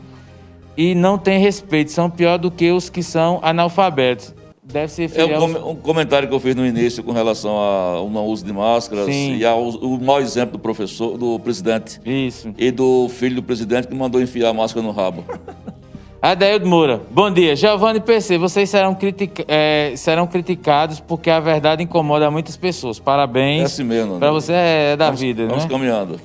e 0.80 0.94
não 0.94 1.18
têm 1.18 1.38
respeito. 1.38 1.92
São 1.92 2.08
pior 2.08 2.38
do 2.38 2.50
que 2.50 2.70
os 2.70 2.88
que 2.88 3.02
são 3.02 3.38
analfabetos. 3.42 4.34
Deve 4.62 4.88
ser 4.90 5.04
É 5.04 5.08
fiel. 5.08 5.42
um, 5.42 5.52
com- 5.52 5.70
um 5.72 5.76
comentário 5.76 6.26
que 6.28 6.34
eu 6.34 6.40
fiz 6.40 6.54
no 6.54 6.64
início 6.64 7.02
com 7.02 7.12
relação 7.12 7.50
ao 7.50 8.08
não 8.08 8.24
uso 8.26 8.44
de 8.44 8.52
máscaras 8.52 9.04
Sim. 9.06 9.36
e 9.36 9.44
ao 9.44 9.68
o 9.68 10.00
mau 10.00 10.20
exemplo 10.20 10.52
do 10.52 10.58
professor, 10.58 11.18
do 11.18 11.38
presidente 11.40 12.00
Isso. 12.06 12.54
e 12.56 12.70
do 12.70 13.08
filho 13.10 13.34
do 13.36 13.42
presidente 13.42 13.88
que 13.88 13.94
mandou 13.94 14.22
enfiar 14.22 14.50
a 14.50 14.54
máscara 14.54 14.86
no 14.86 14.92
rabo. 14.92 15.24
Adaildo 16.22 16.66
Moura, 16.66 17.00
bom 17.10 17.30
dia. 17.30 17.56
Giovanni 17.56 17.98
PC, 17.98 18.38
vocês 18.38 18.68
serão, 18.70 18.94
critica 18.94 19.44
é, 19.48 19.92
serão 19.96 20.26
criticados 20.26 21.00
porque 21.00 21.30
a 21.30 21.40
verdade 21.40 21.82
incomoda 21.82 22.30
muitas 22.30 22.56
pessoas. 22.56 22.98
Parabéns. 22.98 23.62
É 23.62 23.64
assim 23.64 23.84
mesmo. 23.84 24.18
Para 24.18 24.28
né? 24.28 24.34
você 24.34 24.52
é 24.52 24.96
da 24.96 25.06
vamos, 25.06 25.20
vida, 25.20 25.46
vamos 25.46 25.64
né? 25.64 25.68
Vamos 25.68 25.72
caminhando. 25.88 26.20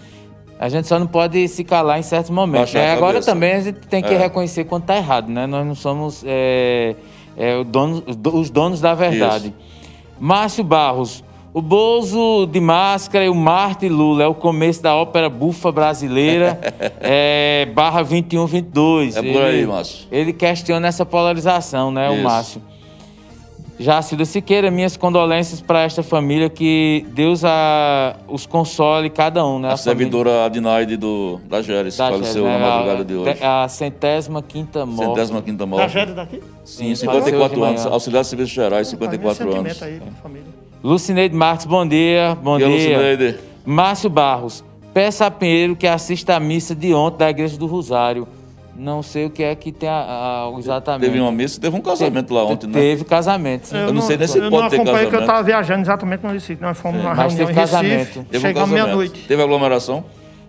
A 0.60 0.70
gente 0.70 0.88
só 0.88 0.97
não 0.97 1.08
pode 1.08 1.47
se 1.47 1.64
calar 1.64 1.99
em 1.99 2.03
certos 2.03 2.30
momentos. 2.30 2.74
Né? 2.74 2.93
Agora 2.93 3.22
também 3.22 3.53
a 3.53 3.60
gente 3.60 3.80
tem 3.88 4.01
que 4.01 4.14
é. 4.14 4.18
reconhecer 4.18 4.64
quando 4.64 4.84
está 4.84 4.95
errado, 4.95 5.30
né? 5.30 5.45
Nós 5.45 5.66
não 5.66 5.76
somos 5.76 6.24
é, 6.26 6.95
é, 7.38 7.64
dono, 7.64 8.03
os 8.34 8.49
donos 8.49 8.80
da 8.80 8.93
verdade. 8.93 9.47
Isso. 9.47 9.76
Márcio 10.18 10.64
Barros, 10.64 11.24
o 11.53 11.62
Bozo 11.62 12.45
de 12.47 12.60
máscara 12.60 13.26
e 13.26 13.30
o 13.30 13.36
Marte 13.36 13.89
Lula 13.89 14.24
é 14.24 14.28
o 14.28 14.34
começo 14.34 14.82
da 14.82 14.95
ópera 14.95 15.30
bufa 15.30 15.72
brasileira, 15.72 16.60
é, 17.01 17.68
barra 17.74 18.01
21, 18.01 18.45
22. 18.45 19.18
É 19.18 19.22
por 19.22 19.41
aí, 19.41 19.66
Márcio. 19.66 20.08
Ele 20.10 20.32
questiona 20.32 20.88
essa 20.88 21.06
polarização, 21.06 21.91
né, 21.91 22.12
Isso. 22.12 22.20
o 22.20 22.24
Márcio. 22.24 22.62
Jacilda 23.78 24.24
Siqueira, 24.24 24.72
minhas 24.72 24.96
condolências 24.96 25.60
para 25.60 25.82
esta 25.82 26.02
família, 26.02 26.50
que 26.50 27.06
Deus 27.14 27.44
a, 27.44 28.16
os 28.28 28.46
console 28.46 29.10
cada 29.10 29.46
um, 29.46 29.60
né? 29.60 29.70
A, 29.70 29.74
a 29.74 29.78
servidora 29.78 30.46
Adinaide 30.46 30.96
do, 30.96 31.42
da 31.50 31.62
Geres, 31.62 31.98
da 31.98 32.10
faleceu 32.10 32.46
Geres, 32.46 32.60
né? 32.60 32.60
na 32.60 32.68
madrugada 32.68 33.02
a, 33.02 33.04
de 33.04 33.14
hoje. 33.16 33.44
A 33.44 33.68
centésima 33.68 34.42
quinta 34.42 34.86
morte. 34.86 35.10
Centésima 35.10 35.42
quinta 35.42 35.66
morte. 35.66 35.82
Da 35.82 35.88
Geres 35.90 36.16
daqui? 36.16 36.42
Sim, 36.64 36.96
54 36.96 37.64
anos. 37.64 37.86
Auxiliar 37.86 38.24
de 38.24 38.30
Serviços 38.30 38.54
Gerais, 38.54 38.88
54 38.88 39.56
anos. 39.56 39.84
Aí, 39.84 40.02
família. 40.24 40.46
Lucineide 40.82 41.36
Marques, 41.36 41.66
bom 41.66 41.86
dia. 41.86 42.38
Bom 42.42 42.58
dia. 42.58 42.68
Lucineide. 42.68 43.40
Márcio 43.66 44.10
Barros, 44.10 44.64
peça 44.94 45.26
a 45.26 45.32
Pinheiro 45.32 45.76
que 45.76 45.88
assista 45.88 46.36
a 46.36 46.40
missa 46.40 46.74
de 46.74 46.94
ontem 46.94 47.18
da 47.18 47.30
Igreja 47.30 47.58
do 47.58 47.66
Rosário. 47.66 48.26
Não 48.76 49.02
sei 49.02 49.26
o 49.26 49.30
que 49.30 49.42
é 49.42 49.56
que 49.56 49.72
tem 49.72 49.88
a, 49.88 49.94
a, 50.54 50.60
exatamente. 50.60 51.08
Teve 51.08 51.20
uma 51.20 51.32
missa, 51.32 51.60
teve 51.62 51.76
um 51.76 51.82
casamento 51.82 52.34
lá 52.34 52.44
ontem, 52.44 52.68
né? 52.68 52.74
Teve 52.74 53.06
casamento, 53.06 53.68
sim. 53.68 53.78
Eu, 53.78 53.88
eu 53.88 53.94
não, 53.94 54.02
sei 54.02 54.18
nem 54.18 54.28
se 54.28 54.34
pode 54.34 54.50
ter 54.50 54.52
casamento. 54.52 54.74
Eu 54.74 54.78
não 54.78 54.84
acompanhei 54.84 55.10
que 55.10 55.16
eu 55.16 55.20
estava 55.22 55.44
viajando 55.44 55.82
exatamente 55.82 56.24
no 56.24 56.34
Recife. 56.34 56.62
Nós 56.62 56.78
fomos 56.78 56.98
sim. 56.98 57.04
numa 57.04 57.16
Mas 57.16 57.34
reunião 57.34 57.48
teve 57.48 57.60
casamento. 57.60 58.20
Recife, 58.20 58.40
chegamos 58.40 58.70
um 58.70 58.74
meia-noite. 58.74 59.26
Teve 59.28 59.42
aglomeração? 59.42 60.04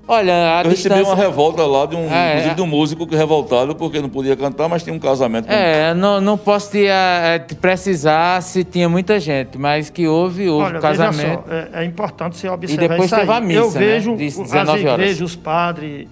Olha, 0.09 0.33
a 0.33 0.62
Eu 0.62 0.70
distância... 0.70 0.95
recebi 0.95 1.03
uma 1.03 1.16
revolta 1.16 1.66
lá, 1.66 1.85
de 1.85 1.97
um, 1.97 2.09
é, 2.09 2.31
inclusive 2.31 2.55
de 2.55 2.62
um 2.62 2.66
músico 2.66 3.07
que 3.07 3.16
revoltado 3.16 3.74
porque 3.74 4.01
não 4.01 4.09
podia 4.09 4.37
cantar, 4.37 4.68
mas 4.68 4.85
tinha 4.85 4.95
um 4.95 5.01
casamento. 5.01 5.51
É, 5.51 5.93
não, 5.95 6.20
não 6.20 6.39
posso 6.39 6.70
te, 6.70 6.87
é, 6.87 7.41
te, 7.41 7.57
precisar 7.57 8.41
se 8.41 8.62
tinha 8.62 8.89
muita 8.89 9.18
gente, 9.18 9.59
mas 9.59 9.91
que 9.91 10.07
houve, 10.07 10.49
houve 10.49 10.66
Olha, 10.66 10.81
casamento. 10.81 11.43
Só, 11.49 11.53
é, 11.53 11.83
é, 11.83 11.85
importante 11.85 12.37
você 12.37 12.49
observar 12.49 12.85
E 12.85 12.89
depois 12.89 13.11
teve 13.11 13.33
a 13.33 13.41
missa, 13.41 13.61
Eu 13.61 13.70
vejo 13.70 14.14
né, 14.14 14.27
as 14.27 14.81
igrejas, 14.81 15.20
os 15.20 15.35
padres, 15.35 16.07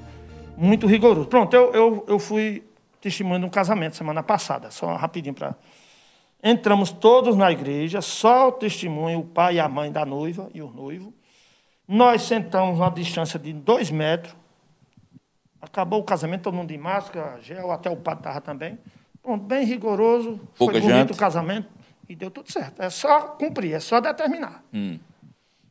muito 0.57 0.87
rigorosos. 0.87 1.27
Pronto, 1.27 1.55
eu, 1.55 1.73
eu, 1.73 2.05
eu 2.09 2.19
fui 2.19 2.65
testemunho 3.01 3.41
de 3.41 3.47
um 3.47 3.51
casamento 3.51 3.97
semana 3.97 4.23
passada, 4.23 4.71
só 4.71 4.95
rapidinho 4.97 5.35
para... 5.35 5.55
Entramos 6.43 6.93
todos 6.93 7.37
na 7.37 7.51
igreja, 7.51 8.03
só 8.03 8.49
o 8.49 8.53
testemunho, 8.53 9.21
o 9.21 9.25
pai 9.25 9.57
e 9.57 9.61
a 9.61 9.69
mãe 9.69 9.91
da 9.91 10.05
noiva 10.05 10.51
e 10.53 10.61
o 10.61 10.71
noivo. 10.71 11.13
Nós 11.89 12.23
sentamos 12.23 12.81
a 12.81 12.85
uma 12.85 12.91
distância 12.91 13.39
de 13.39 13.53
dois 13.53 13.91
metros. 13.91 14.35
Acabou 15.61 16.01
o 16.01 16.05
casamento, 16.05 16.43
todo 16.43 16.55
mundo 16.55 16.69
de 16.69 16.77
máscara, 16.77 17.41
gel, 17.41 17.71
até 17.71 17.91
o 17.91 17.97
padre 17.97 18.21
estava 18.21 18.41
também. 18.43 18.79
Pronto, 19.23 19.43
bem 19.43 19.65
rigoroso. 19.65 20.39
Pouca 20.59 20.75
foi 20.75 20.83
bonito 20.83 20.99
gente. 20.99 21.13
o 21.13 21.17
casamento 21.17 21.69
e 22.09 22.15
deu 22.15 22.31
tudo 22.31 22.53
certo. 22.53 22.83
É 22.83 22.91
só 22.91 23.21
cumprir, 23.23 23.73
é 23.73 23.81
só 23.81 24.01
determinar. 24.01 24.63
Hum. 24.73 24.99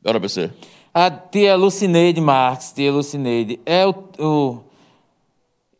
Bora, 0.04 0.20
PC. 0.20 0.52
A 0.94 1.10
tia 1.10 1.56
Lucineide 1.56 2.20
Marques, 2.20 2.72
tia 2.72 2.92
Lucineide, 2.92 3.60
é 3.66 3.86
o, 3.86 3.92
o, 4.20 4.64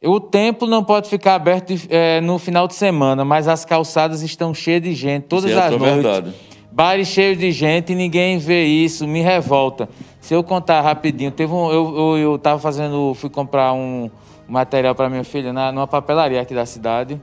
o 0.04 0.20
templo 0.20 0.68
não 0.68 0.84
pode 0.84 1.10
ficar 1.10 1.36
aberto 1.36 1.74
é, 1.90 2.20
no 2.22 2.38
final 2.38 2.68
de 2.68 2.76
semana, 2.76 3.24
mas 3.24 3.48
as 3.48 3.64
calçadas 3.64 4.22
estão 4.22 4.54
cheias 4.54 4.82
de 4.82 4.94
gente 4.94 5.24
todas 5.24 5.52
as 5.52 5.74
é 5.74 5.78
noites. 5.78 5.96
Verdade. 5.96 6.34
Bares 6.72 7.08
cheios 7.08 7.38
de 7.38 7.52
gente 7.52 7.94
e 7.94 7.96
ninguém 7.96 8.38
vê 8.38 8.66
isso, 8.66 9.08
me 9.08 9.22
revolta. 9.22 9.88
Se 10.20 10.34
eu 10.34 10.44
contar 10.44 10.82
rapidinho, 10.82 11.32
teve 11.32 11.54
um, 11.54 11.72
eu, 11.72 11.98
eu, 11.98 12.18
eu 12.18 12.38
tava 12.40 12.60
fazendo, 12.60 13.14
fui 13.14 13.30
comprar 13.30 13.74
um, 13.74 14.10
material 14.48 14.94
para 14.94 15.10
minha 15.10 15.24
filha 15.24 15.52
na, 15.54 15.72
numa 15.72 15.88
papelaria 15.88 16.42
aqui 16.42 16.54
da 16.54 16.66
cidade. 16.66 17.20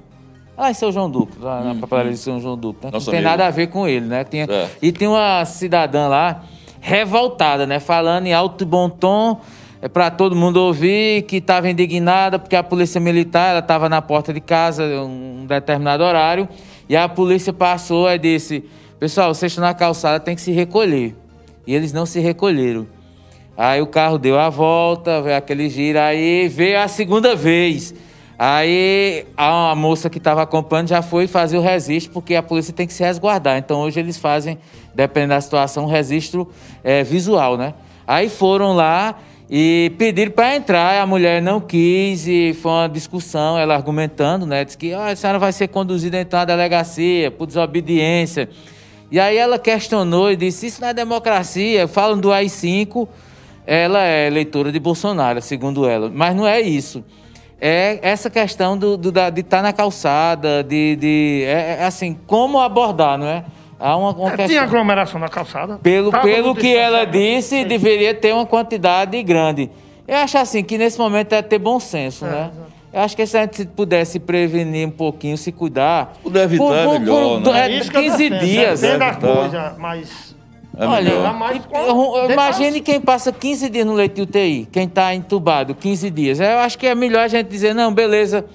Ah, 0.57 0.71
em 0.71 0.75
São 0.75 0.93
João 0.93 1.11
Duque, 1.11 1.39
lá 1.41 1.63
na 1.63 1.73
hum, 1.73 1.81
papelaria 1.81 2.11
hum. 2.11 2.15
de 2.15 2.21
São 2.21 2.41
João 2.41 2.57
Duque. 2.57 2.85
Né? 2.85 2.91
Não 2.93 3.01
tem 3.01 3.15
amigo. 3.15 3.29
nada 3.29 3.47
a 3.47 3.51
ver 3.51 3.69
com 3.69 3.89
ele, 3.89 4.07
né? 4.07 4.25
Tinha, 4.25 4.45
é. 4.45 4.69
E 4.83 4.93
tem 4.93 5.09
uma 5.09 5.45
cidadã 5.45 6.07
lá, 6.07 6.43
revoltada, 6.81 7.67
né? 7.67 7.81
Falando 7.81 8.27
em 8.27 8.35
alto 8.35 8.63
e 8.63 8.67
bom 8.67 8.89
tom, 8.89 9.41
é 9.83 9.89
para 9.89 10.11
todo 10.11 10.37
mundo 10.37 10.59
ouvir, 10.59 11.23
que 11.23 11.37
estava 11.37 11.71
indignada 11.71 12.39
porque 12.39 12.57
a 12.57 12.63
polícia 12.63 13.01
militar, 13.01 13.51
ela 13.51 13.61
estava 13.61 13.89
na 13.89 14.03
porta 14.03 14.33
de 14.33 14.41
casa 14.41 14.85
um 15.03 15.47
determinado 15.47 16.03
horário, 16.03 16.49
e 16.89 16.97
a 16.97 17.09
polícia 17.09 17.53
passou 17.53 18.11
e 18.11 18.19
disse 18.19 18.65
Pessoal, 19.01 19.33
vocês 19.33 19.51
estão 19.51 19.65
na 19.65 19.73
calçada, 19.73 20.21
tem 20.21 20.35
que 20.35 20.43
se 20.43 20.53
recolher. 20.53 21.17
E 21.67 21.75
eles 21.75 21.91
não 21.91 22.05
se 22.05 22.21
recolheram. 22.21 22.87
Aí 23.57 23.81
o 23.81 23.87
carro 23.87 24.19
deu 24.19 24.39
a 24.39 24.51
volta, 24.51 25.23
veio 25.23 25.39
aquele 25.39 25.71
giro, 25.71 25.99
aí 25.99 26.49
veio 26.49 26.79
a 26.79 26.87
segunda 26.87 27.35
vez. 27.35 27.95
Aí 28.39 29.25
a 29.35 29.75
moça 29.75 30.11
que 30.11 30.19
estava 30.19 30.43
acompanhando 30.43 30.89
já 30.89 31.01
foi 31.01 31.27
fazer 31.27 31.57
o 31.57 31.63
registro, 31.63 32.13
porque 32.13 32.35
a 32.35 32.43
polícia 32.43 32.75
tem 32.75 32.87
que 32.87 32.93
se 32.93 33.03
resguardar. 33.03 33.57
Então 33.57 33.81
hoje 33.81 33.99
eles 33.99 34.19
fazem, 34.19 34.59
dependendo 34.95 35.33
da 35.33 35.41
situação, 35.41 35.85
um 35.85 35.89
registro 35.89 36.47
é, 36.85 37.03
visual, 37.03 37.57
né? 37.57 37.73
Aí 38.07 38.29
foram 38.29 38.75
lá 38.75 39.17
e 39.53 39.91
pediram 39.99 40.31
para 40.31 40.55
entrar, 40.55 41.03
a 41.03 41.07
mulher 41.07 41.43
não 41.43 41.61
quis 41.61 42.25
e 42.29 42.55
foi 42.55 42.71
uma 42.71 42.89
discussão, 42.89 43.59
ela 43.59 43.75
argumentando, 43.75 44.47
né? 44.47 44.65
Diz 44.65 44.77
que 44.77 44.95
oh, 44.95 45.01
a 45.01 45.17
senhora 45.17 45.41
vai 45.41 45.53
ser 45.53 45.67
conduzida 45.67 46.21
então 46.21 46.39
à 46.39 46.45
delegacia 46.45 47.33
por 47.33 47.47
desobediência. 47.47 48.49
E 49.11 49.19
aí 49.19 49.37
ela 49.37 49.59
questionou 49.59 50.31
e 50.31 50.37
disse: 50.37 50.67
Isso 50.67 50.81
não 50.81 50.87
é 50.87 50.95
democracia. 50.95 51.89
Falam 51.89 52.17
do 52.21 52.31
AI-5, 52.31 53.09
ela 53.67 54.07
é 54.07 54.29
eleitora 54.29 54.71
de 54.71 54.79
Bolsonaro, 54.79 55.43
segundo 55.43 55.85
ela. 55.85 56.09
Mas 56.09 56.37
não 56.37 56.47
é 56.47 56.61
isso. 56.61 57.05
É 57.61 57.99
essa 58.03 58.31
questão 58.31 58.79
do, 58.79 58.97
do 58.97 59.11
de 59.11 59.41
estar 59.41 59.57
tá 59.57 59.63
na 59.65 59.73
calçada, 59.73 60.63
de. 60.63 60.95
de 60.95 61.43
é, 61.45 61.79
é, 61.81 61.85
assim, 61.85 62.17
como 62.25 62.61
abordar, 62.61 63.19
não 63.19 63.27
é? 63.27 63.45
Há 63.81 63.97
uma, 63.97 64.11
uma 64.11 64.29
é, 64.29 64.31
questão... 64.31 64.47
Tinha 64.49 64.63
aglomeração 64.63 65.19
na 65.19 65.29
calçada. 65.29 65.79
Pelo, 65.83 66.13
pelo 66.13 66.55
que 66.55 66.77
ela 66.77 67.05
disse, 67.07 67.65
deveria 67.65 68.15
ter 68.15 68.35
uma 68.35 68.45
quantidade 68.45 69.21
grande. 69.23 69.71
Eu 70.07 70.19
acho 70.19 70.37
assim 70.39 70.63
que 70.63 70.77
nesse 70.77 70.99
momento 70.99 71.33
é 71.33 71.41
ter 71.41 71.59
bom 71.59 71.81
senso, 71.81 72.27
é, 72.27 72.29
né? 72.29 72.37
Exatamente. 72.37 72.71
Eu 72.93 73.01
acho 73.03 73.17
que 73.17 73.25
se 73.25 73.39
a 73.39 73.43
gente 73.43 73.65
pudesse 73.67 74.19
prevenir 74.19 74.87
um 74.87 74.91
pouquinho, 74.91 75.39
se 75.39 75.53
cuidar. 75.53 76.15
Puder 76.23 76.43
evitar 76.43 76.65
por, 76.65 76.85
por, 76.85 76.97
é 76.97 76.99
melhor, 76.99 77.43
por, 77.43 77.53
né? 77.53 77.77
É, 77.77 77.81
15 77.81 78.31
dias. 78.31 78.83
É 78.83 78.99
da 78.99 79.15
coisa, 79.15 79.77
mas. 79.79 80.35
É 80.77 80.87
Olha, 80.87 81.13
imagine 82.33 82.81
quem 82.81 83.01
passa 83.01 83.33
15 83.33 83.69
dias 83.69 83.87
no 83.87 83.93
leito 83.93 84.15
de 84.15 84.23
UTI, 84.23 84.69
quem 84.73 84.85
está 84.85 85.15
entubado 85.15 85.75
15 85.75 86.11
dias. 86.11 86.41
Eu 86.41 86.59
acho 86.59 86.79
que 86.79 86.87
é 86.87 86.95
melhor 86.95 87.25
a 87.25 87.29
gente 87.29 87.49
dizer, 87.49 87.75
não, 87.75 87.93
beleza, 87.93 88.47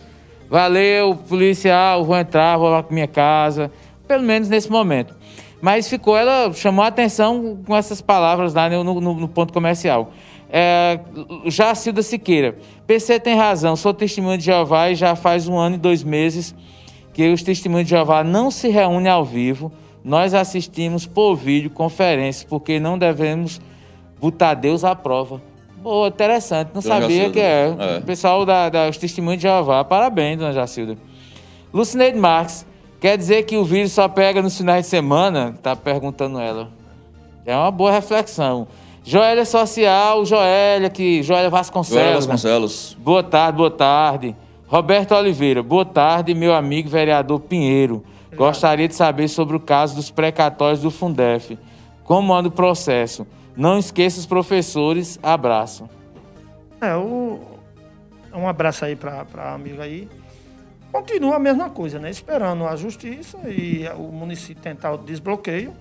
valeu, 0.49 1.15
policial, 1.29 2.03
vou 2.03 2.17
entrar, 2.17 2.57
vou 2.57 2.69
lá 2.69 2.81
para 2.81 2.93
minha 2.93 3.07
casa. 3.07 3.71
Pelo 4.07 4.23
menos 4.23 4.49
nesse 4.49 4.69
momento. 4.69 5.15
Mas 5.61 5.89
ficou, 5.89 6.15
ela 6.15 6.53
chamou 6.53 6.83
a 6.83 6.87
atenção 6.87 7.59
com 7.65 7.75
essas 7.75 8.01
palavras 8.01 8.53
lá 8.53 8.69
no, 8.69 8.83
no, 8.83 9.01
no 9.01 9.27
ponto 9.27 9.51
comercial. 9.51 10.11
É, 10.49 10.99
Jacilda 11.45 12.01
Siqueira. 12.01 12.57
PC 12.85 13.19
tem 13.19 13.35
razão, 13.35 13.75
sou 13.75 13.93
testemunho 13.93 14.37
de 14.37 14.45
Jeová 14.45 14.89
e 14.89 14.95
já 14.95 15.15
faz 15.15 15.47
um 15.47 15.57
ano 15.57 15.75
e 15.75 15.79
dois 15.79 16.03
meses 16.03 16.53
que 17.13 17.31
os 17.31 17.41
testemunhos 17.41 17.87
de 17.87 17.91
Jeová 17.91 18.23
não 18.23 18.51
se 18.51 18.69
reúnem 18.69 19.11
ao 19.11 19.25
vivo. 19.25 19.71
Nós 20.03 20.33
assistimos 20.33 21.07
por 21.07 21.35
vídeo 21.35 21.69
conferências, 21.69 22.43
porque 22.43 22.79
não 22.79 22.97
devemos 22.97 23.59
botar 24.19 24.53
Deus 24.53 24.83
à 24.83 24.95
prova. 24.95 25.41
Boa, 25.77 26.09
interessante, 26.09 26.71
não 26.73 26.81
dona 26.81 26.95
sabia 27.01 27.17
Jacilda. 27.17 27.33
que 27.33 27.39
é. 27.39 27.75
é. 27.77 27.97
O 27.99 28.01
pessoal 28.01 28.45
da, 28.45 28.69
da, 28.69 28.89
os 28.89 28.97
testemunhos 28.97 29.41
de 29.41 29.47
Jeová. 29.47 29.83
Parabéns, 29.83 30.37
dona 30.37 30.51
Jacilda. 30.51 30.97
Lucineide 31.73 32.17
Marques, 32.17 32.65
quer 33.05 33.19
dizer 33.19 33.43
que 33.43 33.55
o 33.55 33.63
vírus 33.63 33.91
só 33.91 34.07
pega 34.07 34.41
nos 34.41 34.57
finais 34.57 34.85
de 34.85 34.89
semana? 34.89 35.53
Está 35.55 35.75
perguntando 35.75 36.39
ela. 36.39 36.69
É 37.45 37.55
uma 37.55 37.69
boa 37.69 37.91
reflexão. 37.91 38.67
Joélia 39.03 39.45
Social, 39.45 40.25
Joélia, 40.25 40.89
que 40.89 41.21
Joélia 41.21 41.51
Vasconcelos. 41.51 42.01
Joélia 42.01 42.15
Vasconcelos. 42.15 42.95
Né? 42.97 43.03
Boa 43.03 43.21
tarde, 43.21 43.57
boa 43.59 43.69
tarde. 43.69 44.35
Roberto 44.65 45.13
Oliveira, 45.13 45.61
boa 45.61 45.85
tarde, 45.85 46.33
meu 46.33 46.51
amigo 46.55 46.89
vereador 46.89 47.41
Pinheiro. 47.41 48.03
Gostaria 48.35 48.87
de 48.87 48.95
saber 48.95 49.27
sobre 49.27 49.55
o 49.55 49.59
caso 49.59 49.95
dos 49.95 50.09
precatórios 50.09 50.81
do 50.81 50.89
Fundef. 50.89 51.59
Como 52.05 52.33
anda 52.33 52.47
o 52.47 52.51
processo? 52.51 53.27
Não 53.55 53.77
esqueça 53.77 54.19
os 54.19 54.25
professores. 54.25 55.19
Abraço. 55.21 55.87
É, 56.81 56.95
o... 56.95 57.39
um 58.33 58.47
abraço 58.47 58.83
aí 58.83 58.95
para 58.95 59.27
a 59.37 59.53
amiga 59.53 59.83
aí. 59.83 60.09
Continua 60.95 61.35
a 61.35 61.39
mesma 61.39 61.69
coisa, 61.69 61.99
né? 61.99 62.09
Esperando 62.09 62.65
a 62.65 62.73
justiça 62.77 63.37
e 63.49 63.85
o 63.97 64.13
município 64.13 64.63
tentar 64.63 64.93
o 64.93 64.97
desbloqueio, 64.97 65.75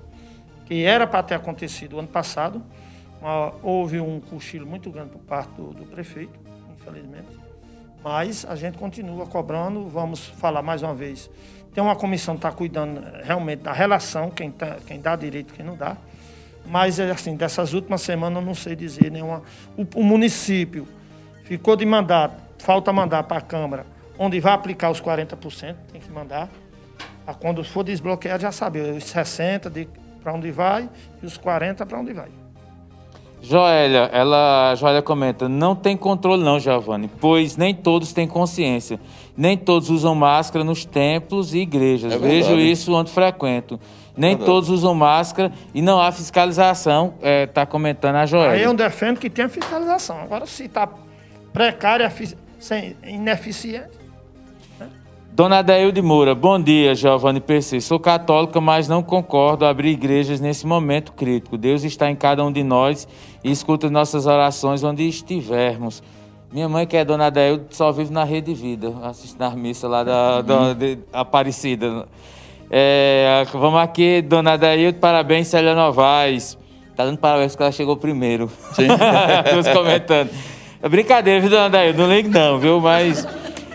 que 0.66 0.82
era 0.82 1.06
para 1.06 1.22
ter 1.22 1.36
acontecido 1.36 2.00
ano 2.00 2.08
passado 2.08 2.60
houve 3.62 4.00
um 4.00 4.18
cochilo 4.18 4.66
muito 4.66 4.90
grande 4.90 5.10
por 5.10 5.20
parte 5.20 5.50
do, 5.52 5.68
do 5.68 5.84
prefeito, 5.84 6.36
infelizmente. 6.76 7.28
Mas 8.02 8.44
a 8.44 8.56
gente 8.56 8.76
continua 8.76 9.24
cobrando, 9.24 9.86
vamos 9.86 10.26
falar 10.26 10.62
mais 10.62 10.82
uma 10.82 10.92
vez. 10.92 11.30
Tem 11.72 11.80
uma 11.82 11.94
comissão 11.94 12.34
que 12.34 12.40
está 12.40 12.50
cuidando 12.50 13.00
realmente 13.22 13.60
da 13.60 13.72
relação, 13.72 14.32
quem, 14.32 14.50
tá, 14.50 14.78
quem 14.84 15.00
dá 15.00 15.14
direito 15.14 15.54
quem 15.54 15.64
não 15.64 15.76
dá. 15.76 15.96
Mas, 16.66 16.98
é 16.98 17.08
assim, 17.08 17.36
dessas 17.36 17.72
últimas 17.72 18.00
semanas 18.00 18.42
eu 18.42 18.44
não 18.44 18.54
sei 18.54 18.74
dizer 18.74 19.12
nenhuma. 19.12 19.44
O, 19.78 20.00
o 20.00 20.02
município 20.02 20.88
ficou 21.44 21.76
de 21.76 21.86
mandar, 21.86 22.36
falta 22.58 22.92
mandar 22.92 23.22
para 23.22 23.38
a 23.38 23.40
Câmara, 23.40 23.93
onde 24.18 24.40
vai 24.40 24.52
aplicar 24.52 24.90
os 24.90 25.00
40%, 25.00 25.74
tem 25.92 26.00
que 26.00 26.10
mandar. 26.10 26.48
Quando 27.40 27.64
for 27.64 27.82
desbloqueado, 27.82 28.42
já 28.42 28.52
sabe, 28.52 28.80
os 28.80 29.04
60% 29.04 29.88
para 30.22 30.32
onde 30.32 30.50
vai 30.50 30.88
e 31.22 31.26
os 31.26 31.38
40% 31.38 31.86
para 31.86 31.98
onde 31.98 32.12
vai. 32.12 32.28
Joélia, 33.44 34.08
ela, 34.10 34.70
a 34.70 34.74
Joélia 34.74 35.02
comenta, 35.02 35.48
não 35.50 35.76
tem 35.76 35.98
controle 35.98 36.42
não, 36.42 36.58
Giovanni, 36.58 37.10
pois 37.20 37.58
nem 37.58 37.74
todos 37.74 38.12
têm 38.12 38.26
consciência. 38.26 38.98
Nem 39.36 39.56
todos 39.56 39.90
usam 39.90 40.14
máscara 40.14 40.64
nos 40.64 40.86
templos 40.86 41.52
e 41.52 41.58
igrejas. 41.58 42.14
É 42.14 42.18
Vejo 42.18 42.54
isso 42.54 42.94
onde 42.94 43.10
frequento. 43.10 43.78
Nem 44.16 44.32
é 44.32 44.36
todos 44.36 44.70
usam 44.70 44.94
máscara 44.94 45.52
e 45.74 45.82
não 45.82 46.00
há 46.00 46.10
fiscalização, 46.10 47.14
está 47.16 47.28
é, 47.28 47.46
tá 47.46 47.66
comentando 47.66 48.16
a 48.16 48.24
Joélia. 48.24 48.52
Aí 48.52 48.62
eu 48.62 48.72
defendo 48.72 49.18
que 49.18 49.28
tenha 49.28 49.48
fiscalização. 49.48 50.20
Agora, 50.20 50.46
se 50.46 50.64
está 50.64 50.88
precária, 51.52 52.10
sem, 52.58 52.96
ineficiente, 53.04 54.03
Dona 55.34 55.58
Adeilde 55.58 56.00
Moura, 56.00 56.32
bom 56.32 56.62
dia, 56.62 56.94
Giovanni 56.94 57.40
PC. 57.40 57.80
Sou 57.80 57.98
católica, 57.98 58.60
mas 58.60 58.86
não 58.86 59.02
concordo 59.02 59.66
abrir 59.66 59.90
igrejas 59.90 60.40
nesse 60.40 60.64
momento 60.64 61.10
crítico. 61.10 61.58
Deus 61.58 61.82
está 61.82 62.08
em 62.08 62.14
cada 62.14 62.44
um 62.44 62.52
de 62.52 62.62
nós 62.62 63.08
e 63.42 63.50
escuta 63.50 63.90
nossas 63.90 64.26
orações 64.26 64.84
onde 64.84 65.02
estivermos. 65.08 66.04
Minha 66.52 66.68
mãe, 66.68 66.86
que 66.86 66.96
é 66.96 67.04
Dona 67.04 67.26
Adeilde, 67.26 67.64
só 67.70 67.90
vive 67.90 68.12
na 68.12 68.22
Rede 68.22 68.54
Vida, 68.54 68.94
assiste 69.02 69.36
na 69.36 69.50
missa 69.50 69.88
lá 69.88 70.04
da, 70.04 70.40
da 70.40 70.72
de, 70.72 71.00
Aparecida. 71.12 72.06
É, 72.70 73.44
vamos 73.52 73.80
aqui, 73.80 74.22
Dona 74.22 74.52
Adeilde, 74.52 75.00
parabéns, 75.00 75.48
Célia 75.48 75.74
Novaes. 75.74 76.56
Tá 76.94 77.04
dando 77.04 77.18
parabéns 77.18 77.50
porque 77.54 77.64
ela 77.64 77.72
chegou 77.72 77.96
primeiro. 77.96 78.48
Todos 79.50 79.66
comentando. 79.66 80.30
É 80.80 80.88
brincadeira, 80.88 81.40
viu, 81.40 81.50
Dona 81.50 81.64
Adeilde? 81.64 81.98
Não 81.98 82.08
ligue 82.08 82.28
não, 82.28 82.56
viu? 82.56 82.80
Mas... 82.80 83.26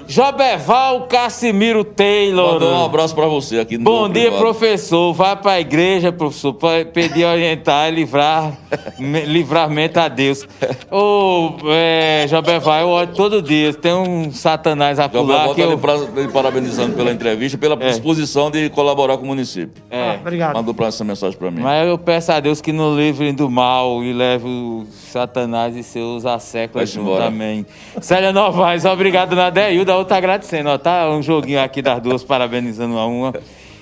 Jobeval 0.09 1.05
Cassimiro 1.05 1.83
Taylor. 1.83 2.53
Mandou 2.53 2.73
um 2.73 2.85
abraço 2.85 3.13
para 3.13 3.27
você 3.27 3.59
aqui 3.59 3.77
no 3.77 3.83
Bom 3.83 4.09
dia, 4.09 4.23
privado. 4.23 4.41
professor. 4.41 5.13
Vá 5.13 5.35
para 5.35 5.51
a 5.51 5.59
igreja, 5.59 6.11
professor, 6.11 6.51
para 6.55 6.83
pedir 6.83 7.25
orientar 7.25 7.89
e 7.89 7.95
livrar, 7.95 8.57
livramento 8.97 9.99
a 9.99 10.07
Deus. 10.07 10.47
Ô, 10.89 11.51
é, 11.67 12.25
Jobeval, 12.27 12.81
eu 12.81 12.87
olho 12.87 13.13
todo 13.13 13.39
dia. 13.39 13.71
Tem 13.71 13.93
um 13.93 14.31
satanás 14.31 14.97
a 14.97 15.07
pular. 15.07 15.45
Jobeval 15.45 15.95
está 15.95 16.19
eu... 16.19 16.25
lhe 16.25 16.31
parabenizando 16.33 16.95
pela 16.95 17.11
entrevista, 17.11 17.55
pela 17.59 17.75
é. 17.75 17.89
disposição 17.89 18.49
de 18.49 18.67
colaborar 18.71 19.15
com 19.15 19.25
o 19.25 19.27
município. 19.27 19.83
É. 19.91 20.13
Ah, 20.13 20.17
obrigado. 20.19 20.55
Mandou 20.55 20.73
para 20.73 20.87
essa 20.87 21.03
mensagem 21.03 21.37
para 21.37 21.51
mim. 21.51 21.61
Mas 21.61 21.87
eu 21.87 21.99
peço 21.99 22.31
a 22.31 22.39
Deus 22.39 22.61
que 22.61 22.71
nos 22.71 22.97
livre 22.97 23.31
do 23.31 23.47
mal 23.47 24.03
e 24.03 24.11
leve 24.11 24.47
o 24.47 24.87
satanás 25.09 25.75
e 25.75 25.83
seus 25.83 26.25
asseclas. 26.25 26.97
Amém. 27.25 27.65
Célia 28.01 28.31
Novaes, 28.31 28.85
obrigado, 28.85 29.35
Nadeilda 29.35 29.95
outra 29.95 30.17
agradecendo. 30.17 30.69
Ó, 30.69 30.77
tá 30.77 31.09
um 31.09 31.21
joguinho 31.21 31.61
aqui 31.61 31.81
das 31.81 32.01
duas, 32.01 32.23
parabenizando 32.23 32.93
uma 32.93 33.05
uma. 33.05 33.33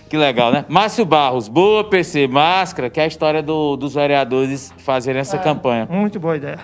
Que 0.09 0.15
legal, 0.15 0.51
né? 0.51 0.65
Márcio 0.69 1.05
Barros, 1.05 1.47
boa 1.47 1.83
PC, 1.83 2.27
máscara, 2.27 2.89
que 2.89 2.99
é 2.99 3.03
a 3.03 3.07
história 3.07 3.43
do, 3.43 3.75
dos 3.75 3.93
vereadores 3.93 4.73
fazerem 4.77 5.19
essa 5.19 5.35
é, 5.35 5.39
campanha. 5.39 5.87
Muito 5.89 6.19
boa 6.19 6.37
ideia. 6.37 6.59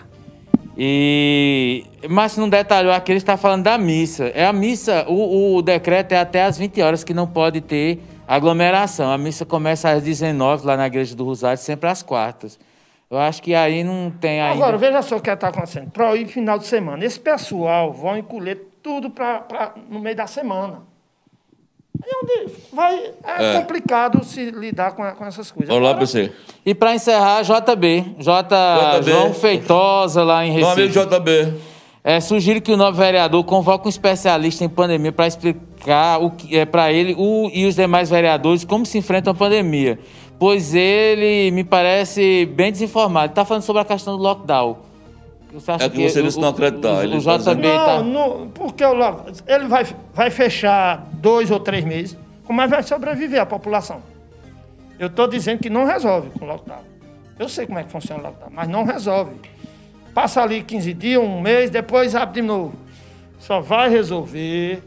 E. 0.78 1.86
Márcio 2.10 2.42
não 2.42 2.50
detalhou 2.50 2.92
aqui, 2.92 3.12
ele 3.12 3.18
está 3.18 3.38
falando 3.38 3.64
da 3.64 3.78
missa. 3.78 4.32
É 4.34 4.46
a 4.46 4.54
missa, 4.54 5.06
o, 5.08 5.58
o 5.58 5.62
decreto 5.62 6.14
é 6.14 6.20
até 6.20 6.44
às 6.44 6.58
20 6.58 6.82
horas 6.82 7.04
que 7.04 7.14
não 7.14 7.28
pode 7.28 7.62
ter 7.62 8.02
aglomeração. 8.28 9.12
A 9.12 9.18
missa 9.18 9.46
começa 9.46 9.90
às 9.90 10.04
19 10.04 10.66
lá 10.66 10.78
na 10.78 10.88
Igreja 10.88 11.16
do 11.16 11.24
Rosário, 11.24 11.58
sempre 11.58 11.90
às 11.90 12.02
quartas. 12.02 12.58
Eu 13.14 13.20
acho 13.20 13.44
que 13.44 13.54
aí 13.54 13.84
não 13.84 14.10
tem 14.10 14.42
ainda... 14.42 14.56
Agora, 14.56 14.76
veja 14.76 15.04
só 15.04 15.18
o 15.18 15.22
que 15.22 15.30
está 15.30 15.50
acontecendo. 15.50 15.92
Proíbe 15.92 16.32
final 16.32 16.58
de 16.58 16.66
semana. 16.66 17.06
Esse 17.06 17.20
pessoal 17.20 17.94
vão 17.94 18.18
encolher 18.18 18.70
tudo 18.82 19.12
pra, 19.12 19.40
pra, 19.42 19.76
no 19.88 20.00
meio 20.00 20.16
da 20.16 20.26
semana. 20.26 20.80
É 22.04 22.10
onde 22.24 22.54
vai, 22.74 23.12
é, 23.24 23.52
é. 23.52 23.60
complicado 23.60 24.24
se 24.26 24.50
lidar 24.50 24.94
com, 24.94 25.04
com 25.12 25.26
essas 25.28 25.52
coisas. 25.52 25.74
Olá, 25.74 25.94
PC. 25.94 26.32
E 26.66 26.74
para 26.74 26.96
encerrar, 26.96 27.44
JB. 27.44 28.16
J, 28.18 28.98
JB. 28.98 29.12
João 29.12 29.32
Feitosa, 29.32 30.24
lá 30.24 30.44
em 30.44 30.52
Recife. 30.52 30.76
Meu 30.76 31.04
amigo 31.04 31.20
JB. 31.20 31.74
É, 32.04 32.20
sugiro 32.20 32.60
que 32.60 32.72
o 32.72 32.76
novo 32.76 32.98
vereador 32.98 33.42
convoque 33.46 33.86
um 33.86 33.90
especialista 33.90 34.66
em 34.66 34.70
pandemia 34.70 35.12
para 35.12 35.26
explicar 35.26 36.18
o 36.20 36.32
que 36.32 36.58
é 36.58 36.66
para 36.66 36.92
ele 36.92 37.16
o, 37.18 37.50
e 37.54 37.66
os 37.66 37.76
demais 37.76 38.10
vereadores 38.10 38.66
como 38.66 38.86
se 38.86 38.98
enfrentam 38.98 39.32
a 39.32 39.36
pandemia, 39.36 39.98
pois 40.38 40.74
ele 40.74 41.52
me 41.52 41.64
parece 41.64 42.46
bem 42.46 42.72
desinformado. 42.72 43.32
Está 43.32 43.46
falando 43.46 43.64
sobre 43.64 43.82
a 43.82 43.86
questão 43.86 44.18
do 44.18 44.24
lockdown. 44.24 44.78
Você 45.54 45.72
acha 45.72 45.86
é 45.86 45.90
que, 45.90 45.98
que 45.98 46.10
você 46.10 46.24
disse 46.24 46.40
não 46.40 46.50
acreditar. 46.50 47.06
O, 47.06 47.12
o, 47.12 47.18
o 47.18 47.20
JB 47.20 47.62
tá... 47.62 48.02
Não, 48.02 48.50
porque 48.50 48.84
ele 48.84 49.68
vai, 49.68 49.86
vai 50.14 50.32
fechar 50.32 51.08
dois 51.14 51.52
ou 51.52 51.60
três 51.60 51.86
meses. 51.86 52.18
Como 52.44 52.60
é 52.62 52.66
que 52.66 52.72
vai 52.72 52.84
sobreviver 52.84 53.40
a 53.40 53.46
população? 53.46 54.02
Eu 54.98 55.08
estou 55.08 55.28
dizendo 55.28 55.60
que 55.60 55.70
não 55.70 55.86
resolve 55.86 56.30
com 56.32 56.46
o 56.46 56.48
lockdown. 56.48 56.82
Eu 57.38 57.48
sei 57.48 57.66
como 57.66 57.80
é 57.80 57.84
que 57.84 57.92
funciona 57.92 58.22
o 58.22 58.26
lockdown, 58.26 58.50
mas 58.52 58.68
não 58.68 58.84
resolve. 58.84 59.36
Passa 60.14 60.42
ali 60.42 60.64
15 60.64 60.94
dias, 60.94 61.22
um 61.22 61.42
mês, 61.42 61.70
depois 61.70 62.16
abre 62.16 62.42
de 62.42 62.48
novo. 62.48 62.74
Só 63.40 63.60
vai 63.60 63.90
resolver 63.90 64.84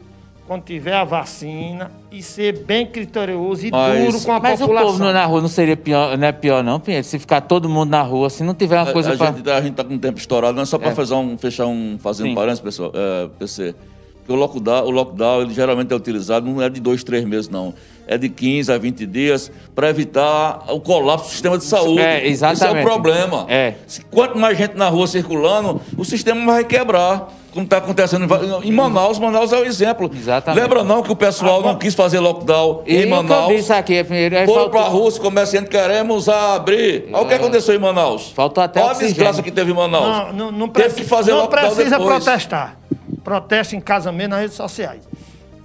quando 0.47 0.63
tiver 0.63 0.93
a 0.93 1.03
vacina 1.03 1.91
e 2.09 2.23
ser 2.23 2.63
bem 2.63 2.85
criterioso 2.85 3.67
e 3.67 3.71
mas, 3.71 4.05
duro 4.05 4.23
com 4.23 4.31
a 4.31 4.39
mas 4.39 4.59
população. 4.59 4.87
Mas 4.87 4.95
o 4.95 4.97
povo 4.99 5.13
na 5.13 5.25
rua 5.25 5.41
não 5.41 5.49
seria 5.49 5.75
pior, 5.75 6.17
não 6.17 6.27
é 6.27 6.31
pior 6.31 6.63
não, 6.63 6.79
Pinheiro? 6.79 7.05
Se 7.05 7.19
ficar 7.19 7.41
todo 7.41 7.67
mundo 7.67 7.89
na 7.89 8.01
rua, 8.01 8.29
se 8.29 8.43
não 8.43 8.53
tiver 8.53 8.81
uma 8.81 8.93
coisa 8.93 9.17
para... 9.17 9.29
A 9.29 9.61
gente 9.61 9.71
está 9.71 9.83
com 9.83 9.95
o 9.95 9.99
tempo 9.99 10.17
estourado, 10.17 10.55
não 10.55 10.63
é 10.63 10.65
só 10.65 10.79
para 10.79 10.89
é. 10.89 11.15
um, 11.15 11.37
fechar 11.37 11.67
um, 11.67 11.97
fazer 11.99 12.23
Sim. 12.23 12.31
um 12.31 12.35
parênteses, 12.35 12.61
pessoal, 12.61 12.91
é, 12.95 13.27
PC. 13.37 13.75
Porque 14.19 14.31
o 14.31 14.35
lockdown, 14.35 14.85
o 14.85 14.89
lockdown 14.89 15.41
ele 15.41 15.53
geralmente 15.53 15.91
é 15.91 15.95
utilizado, 15.95 16.49
não 16.49 16.61
é 16.61 16.69
de 16.69 16.79
dois, 16.79 17.03
três 17.03 17.25
meses, 17.25 17.49
não. 17.49 17.73
É 18.07 18.17
de 18.17 18.29
15 18.29 18.71
a 18.71 18.77
20 18.77 19.05
dias 19.05 19.51
para 19.75 19.89
evitar 19.89 20.63
o 20.69 20.79
colapso 20.79 21.27
do 21.27 21.31
sistema 21.31 21.57
de 21.57 21.65
saúde. 21.65 22.01
É, 22.01 22.25
exatamente. 22.25 22.63
Esse 22.63 22.77
é 22.77 22.79
o 22.79 22.83
problema. 22.83 23.45
É. 23.49 23.73
Se, 23.85 24.01
quanto 24.05 24.37
mais 24.37 24.57
gente 24.57 24.75
na 24.75 24.87
rua 24.87 25.07
circulando, 25.07 25.81
o 25.97 26.05
sistema 26.05 26.53
vai 26.53 26.63
quebrar 26.63 27.27
como 27.57 27.65
está 27.65 27.77
acontecendo 27.77 28.27
em 28.63 28.71
Manaus. 28.71 29.17
Manaus 29.17 29.51
é 29.51 29.57
o 29.59 29.65
exemplo. 29.65 30.11
Exatamente. 30.13 30.61
Lembra 30.61 30.83
não 30.83 31.01
que 31.01 31.11
o 31.11 31.15
pessoal 31.15 31.61
não 31.63 31.75
quis 31.75 31.95
fazer 31.95 32.19
lockdown 32.19 32.83
e 32.85 32.97
em 32.97 33.05
Manaus? 33.07 33.51
Isso 33.51 33.73
aqui, 33.73 34.03
primeiro, 34.03 34.35
Foram 34.45 34.53
faltou... 34.53 34.69
para 34.69 34.81
a 34.81 34.89
rua, 34.89 35.07
os 35.07 35.17
comerciantes 35.17 35.69
queremos 35.69 36.29
abrir. 36.29 37.09
Olha 37.11 37.23
o 37.23 37.27
que 37.27 37.33
é. 37.33 37.37
aconteceu 37.37 37.73
em 37.73 37.79
Manaus. 37.79 38.31
Faltou 38.31 38.63
até 38.63 38.79
Olha 38.79 38.91
a 38.91 38.93
desgraça 38.93 39.41
que 39.41 39.51
teve 39.51 39.71
em 39.71 39.75
Manaus. 39.75 40.05
Não, 40.05 40.33
não, 40.33 40.51
não 40.51 40.69
Teve 40.69 40.95
que 40.95 41.03
fazer 41.03 41.31
não 41.31 41.39
lockdown 41.39 41.75
precisa 41.75 41.97
depois. 41.97 42.23
protestar. 42.23 42.77
Protesta 43.23 43.75
em 43.75 43.81
casa 43.81 44.11
mesmo 44.11 44.29
nas 44.29 44.41
redes 44.41 44.55
sociais. 44.55 45.01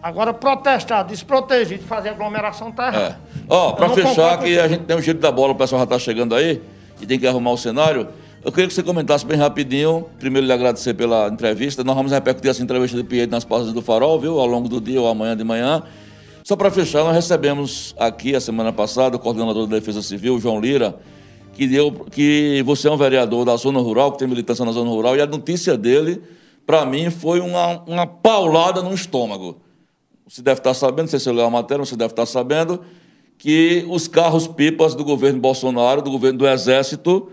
Agora, 0.03 0.35
protestar, 0.35 1.07
desprotegido, 1.07 1.85
fazer 1.85 2.09
aglomeração 2.09 2.70
está 2.70 2.89
errado. 2.89 3.12
É. 3.12 3.16
Ó, 3.49 3.73
para 3.73 3.89
fechar, 3.91 4.37
que 4.39 4.59
a 4.59 4.66
gente 4.66 4.83
tem 4.83 4.97
um 4.97 5.01
giro 5.01 5.20
da 5.20 5.31
bola, 5.31 5.53
o 5.53 5.55
pessoal 5.55 5.79
já 5.79 5.85
está 5.85 5.99
chegando 5.99 6.35
aí 6.35 6.61
e 7.01 7.07
tem 7.07 7.20
que 7.20 7.27
arrumar 7.27 7.53
o 7.53 7.57
cenário. 7.57 8.09
Eu 8.45 8.51
queria 8.51 8.66
que 8.66 8.74
você 8.74 8.83
comentasse 8.83 9.24
bem 9.24 9.39
rapidinho. 9.39 10.07
Primeiro, 10.19 10.45
lhe 10.45 10.53
agradecer 10.53 10.95
pela 10.95 11.29
entrevista. 11.29 11.85
Nós 11.85 11.95
vamos 11.95 12.11
repercutir 12.11 12.51
essa 12.51 12.61
entrevista 12.61 12.97
de 12.97 13.05
Pinheiro 13.05 13.31
nas 13.31 13.45
páginas 13.45 13.73
do 13.73 13.81
Farol, 13.81 14.19
viu? 14.19 14.41
Ao 14.41 14.47
longo 14.47 14.69
do 14.69 14.81
dia 14.81 15.01
ou 15.01 15.07
amanhã 15.07 15.37
de 15.37 15.45
manhã. 15.45 15.85
Só 16.43 16.57
para 16.57 16.69
fechar, 16.69 17.05
nós 17.05 17.15
recebemos 17.15 17.95
aqui 17.97 18.35
a 18.35 18.41
semana 18.41 18.73
passada 18.73 19.15
o 19.15 19.20
coordenador 19.20 19.69
da 19.69 19.77
Defesa 19.77 20.03
Civil, 20.03 20.41
João 20.41 20.61
Lira, 20.61 20.97
que 21.53 21.69
deu 21.69 21.93
que 22.11 22.61
você 22.66 22.89
é 22.89 22.91
um 22.91 22.97
vereador 22.97 23.45
da 23.45 23.55
zona 23.55 23.79
rural, 23.79 24.11
que 24.11 24.19
tem 24.19 24.27
militância 24.27 24.65
na 24.65 24.73
zona 24.73 24.91
rural, 24.91 25.16
e 25.16 25.20
a 25.20 25.27
notícia 25.27 25.79
dele, 25.79 26.20
para 26.66 26.85
mim, 26.85 27.11
foi 27.11 27.39
uma, 27.39 27.85
uma 27.87 28.05
paulada 28.09 28.83
no 28.83 28.93
estômago. 28.93 29.62
Você 30.33 30.41
deve 30.41 30.61
estar 30.61 30.73
sabendo, 30.73 31.03
não 31.03 31.09
sei 31.09 31.21
se 31.21 31.29
eu 31.29 31.35
leu 31.35 31.45
a 31.45 31.51
matéria, 31.51 31.85
você 31.85 31.95
deve 31.95 32.15
estar 32.15 32.25
sabendo, 32.25 32.81
que 33.37 33.85
os 33.91 34.09
carros 34.09 34.47
pipas 34.49 34.95
do 34.95 35.05
governo 35.05 35.39
Bolsonaro, 35.39 36.01
do 36.01 36.11
governo 36.11 36.39
do 36.39 36.49
Exército, 36.49 37.31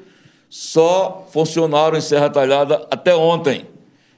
só 0.50 1.26
funcionaram 1.32 1.98
em 1.98 2.02
Serra 2.02 2.30
Talhada 2.30 2.86
até 2.92 3.16
ontem. 3.16 3.66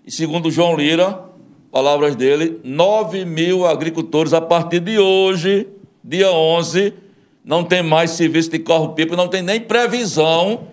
E 0.03 0.11
segundo 0.11 0.49
João 0.49 0.75
Lira, 0.75 1.25
palavras 1.71 2.15
dele, 2.15 2.59
9 2.63 3.23
mil 3.23 3.67
agricultores 3.67 4.33
a 4.33 4.41
partir 4.41 4.79
de 4.79 4.97
hoje, 4.97 5.67
dia 6.03 6.31
11, 6.31 6.91
não 7.45 7.63
tem 7.63 7.83
mais 7.83 8.09
serviço 8.09 8.49
de 8.49 8.57
carro-pipa, 8.57 9.15
não 9.15 9.27
tem 9.27 9.43
nem 9.43 9.61
previsão. 9.61 10.69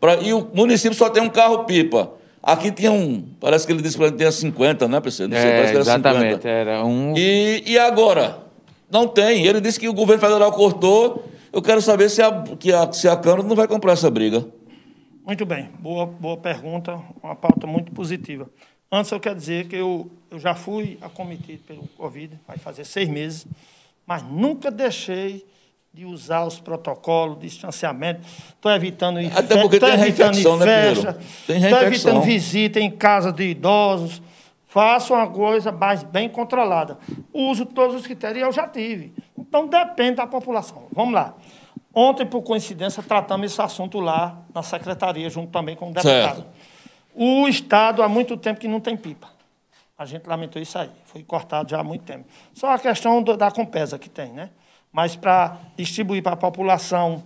Pra, 0.00 0.14
e 0.14 0.32
o 0.32 0.48
município 0.54 0.96
só 0.96 1.10
tem 1.10 1.22
um 1.22 1.28
carro-pipa. 1.28 2.10
Aqui 2.42 2.72
tinha 2.72 2.90
um, 2.90 3.22
parece 3.38 3.66
que 3.66 3.72
ele 3.72 3.82
disse 3.82 3.98
que 3.98 4.12
tinha 4.12 4.32
50, 4.32 4.88
né, 4.88 5.00
PC? 5.00 5.26
Não 5.26 5.36
sei, 5.36 5.46
é, 5.46 5.52
parece 5.52 5.70
que 5.72 5.76
era 5.76 5.80
exatamente, 5.80 6.34
50. 6.36 6.48
era 6.48 6.84
um... 6.84 7.14
E, 7.16 7.62
e 7.66 7.78
agora? 7.78 8.38
Não 8.90 9.06
tem. 9.06 9.46
Ele 9.46 9.60
disse 9.60 9.78
que 9.78 9.88
o 9.88 9.92
governo 9.94 10.20
federal 10.20 10.50
cortou. 10.52 11.24
Eu 11.52 11.60
quero 11.60 11.82
saber 11.82 12.08
se 12.08 12.22
a, 12.22 12.42
que 12.58 12.72
a, 12.72 12.90
se 12.92 13.08
a 13.08 13.16
Câmara 13.16 13.42
não 13.42 13.54
vai 13.54 13.68
comprar 13.68 13.92
essa 13.92 14.10
briga. 14.10 14.46
Muito 15.24 15.44
bem, 15.44 15.68
boa, 15.78 16.06
boa 16.06 16.36
pergunta, 16.36 16.98
uma 17.22 17.36
pauta 17.36 17.66
muito 17.66 17.92
positiva. 17.92 18.48
Antes, 18.90 19.12
eu 19.12 19.20
quero 19.20 19.36
dizer 19.36 19.68
que 19.68 19.76
eu, 19.76 20.10
eu 20.30 20.38
já 20.38 20.54
fui 20.54 20.98
acometido 21.00 21.62
pelo 21.64 21.86
Covid, 21.96 22.36
vai 22.48 22.56
fazer 22.58 22.84
seis 22.84 23.08
meses, 23.08 23.46
mas 24.04 24.22
nunca 24.24 24.70
deixei 24.70 25.44
de 25.92 26.04
usar 26.04 26.44
os 26.44 26.60
protocolos 26.60 27.38
de 27.40 27.48
distanciamento. 27.48 28.20
Estou 28.48 28.70
evitando 28.70 29.18
Até 29.36 29.60
porque 29.60 29.80
tem 29.80 29.96
reinfecção, 29.96 30.56
né, 30.56 30.92
Estou 30.92 31.82
evitando 31.82 32.20
visita 32.22 32.78
em 32.78 32.90
casa 32.90 33.32
de 33.32 33.50
idosos. 33.50 34.22
Faço 34.68 35.14
uma 35.14 35.26
coisa 35.26 35.72
mais 35.72 36.04
bem 36.04 36.28
controlada. 36.28 36.96
Uso 37.32 37.66
todos 37.66 37.96
os 37.96 38.06
critérios 38.06 38.38
e 38.38 38.46
eu 38.46 38.52
já 38.52 38.68
tive. 38.68 39.12
Então, 39.36 39.66
depende 39.66 40.16
da 40.16 40.28
população. 40.28 40.84
Vamos 40.92 41.12
lá. 41.12 41.34
Ontem, 41.92 42.24
por 42.24 42.42
coincidência, 42.42 43.02
tratamos 43.02 43.50
esse 43.50 43.60
assunto 43.60 43.98
lá 43.98 44.38
na 44.54 44.62
secretaria, 44.62 45.28
junto 45.28 45.50
também 45.50 45.74
com 45.74 45.90
o 45.90 45.92
deputado. 45.92 46.36
Certo. 46.36 46.46
O 47.12 47.48
Estado 47.48 48.00
há 48.00 48.08
muito 48.08 48.36
tempo 48.36 48.60
que 48.60 48.68
não 48.68 48.78
tem 48.78 48.96
pipa. 48.96 49.28
A 49.98 50.06
gente 50.06 50.24
lamentou 50.28 50.62
isso 50.62 50.78
aí. 50.78 50.88
Foi 51.04 51.24
cortado 51.24 51.68
já 51.68 51.80
há 51.80 51.84
muito 51.84 52.04
tempo. 52.04 52.26
Só 52.54 52.72
a 52.72 52.78
questão 52.78 53.20
do, 53.20 53.36
da 53.36 53.50
Compesa 53.50 53.98
que 53.98 54.08
tem, 54.08 54.32
né? 54.32 54.50
Mas 54.92 55.14
para 55.14 55.56
distribuir 55.76 56.22
para 56.22 56.32
a 56.32 56.36
população, 56.36 57.22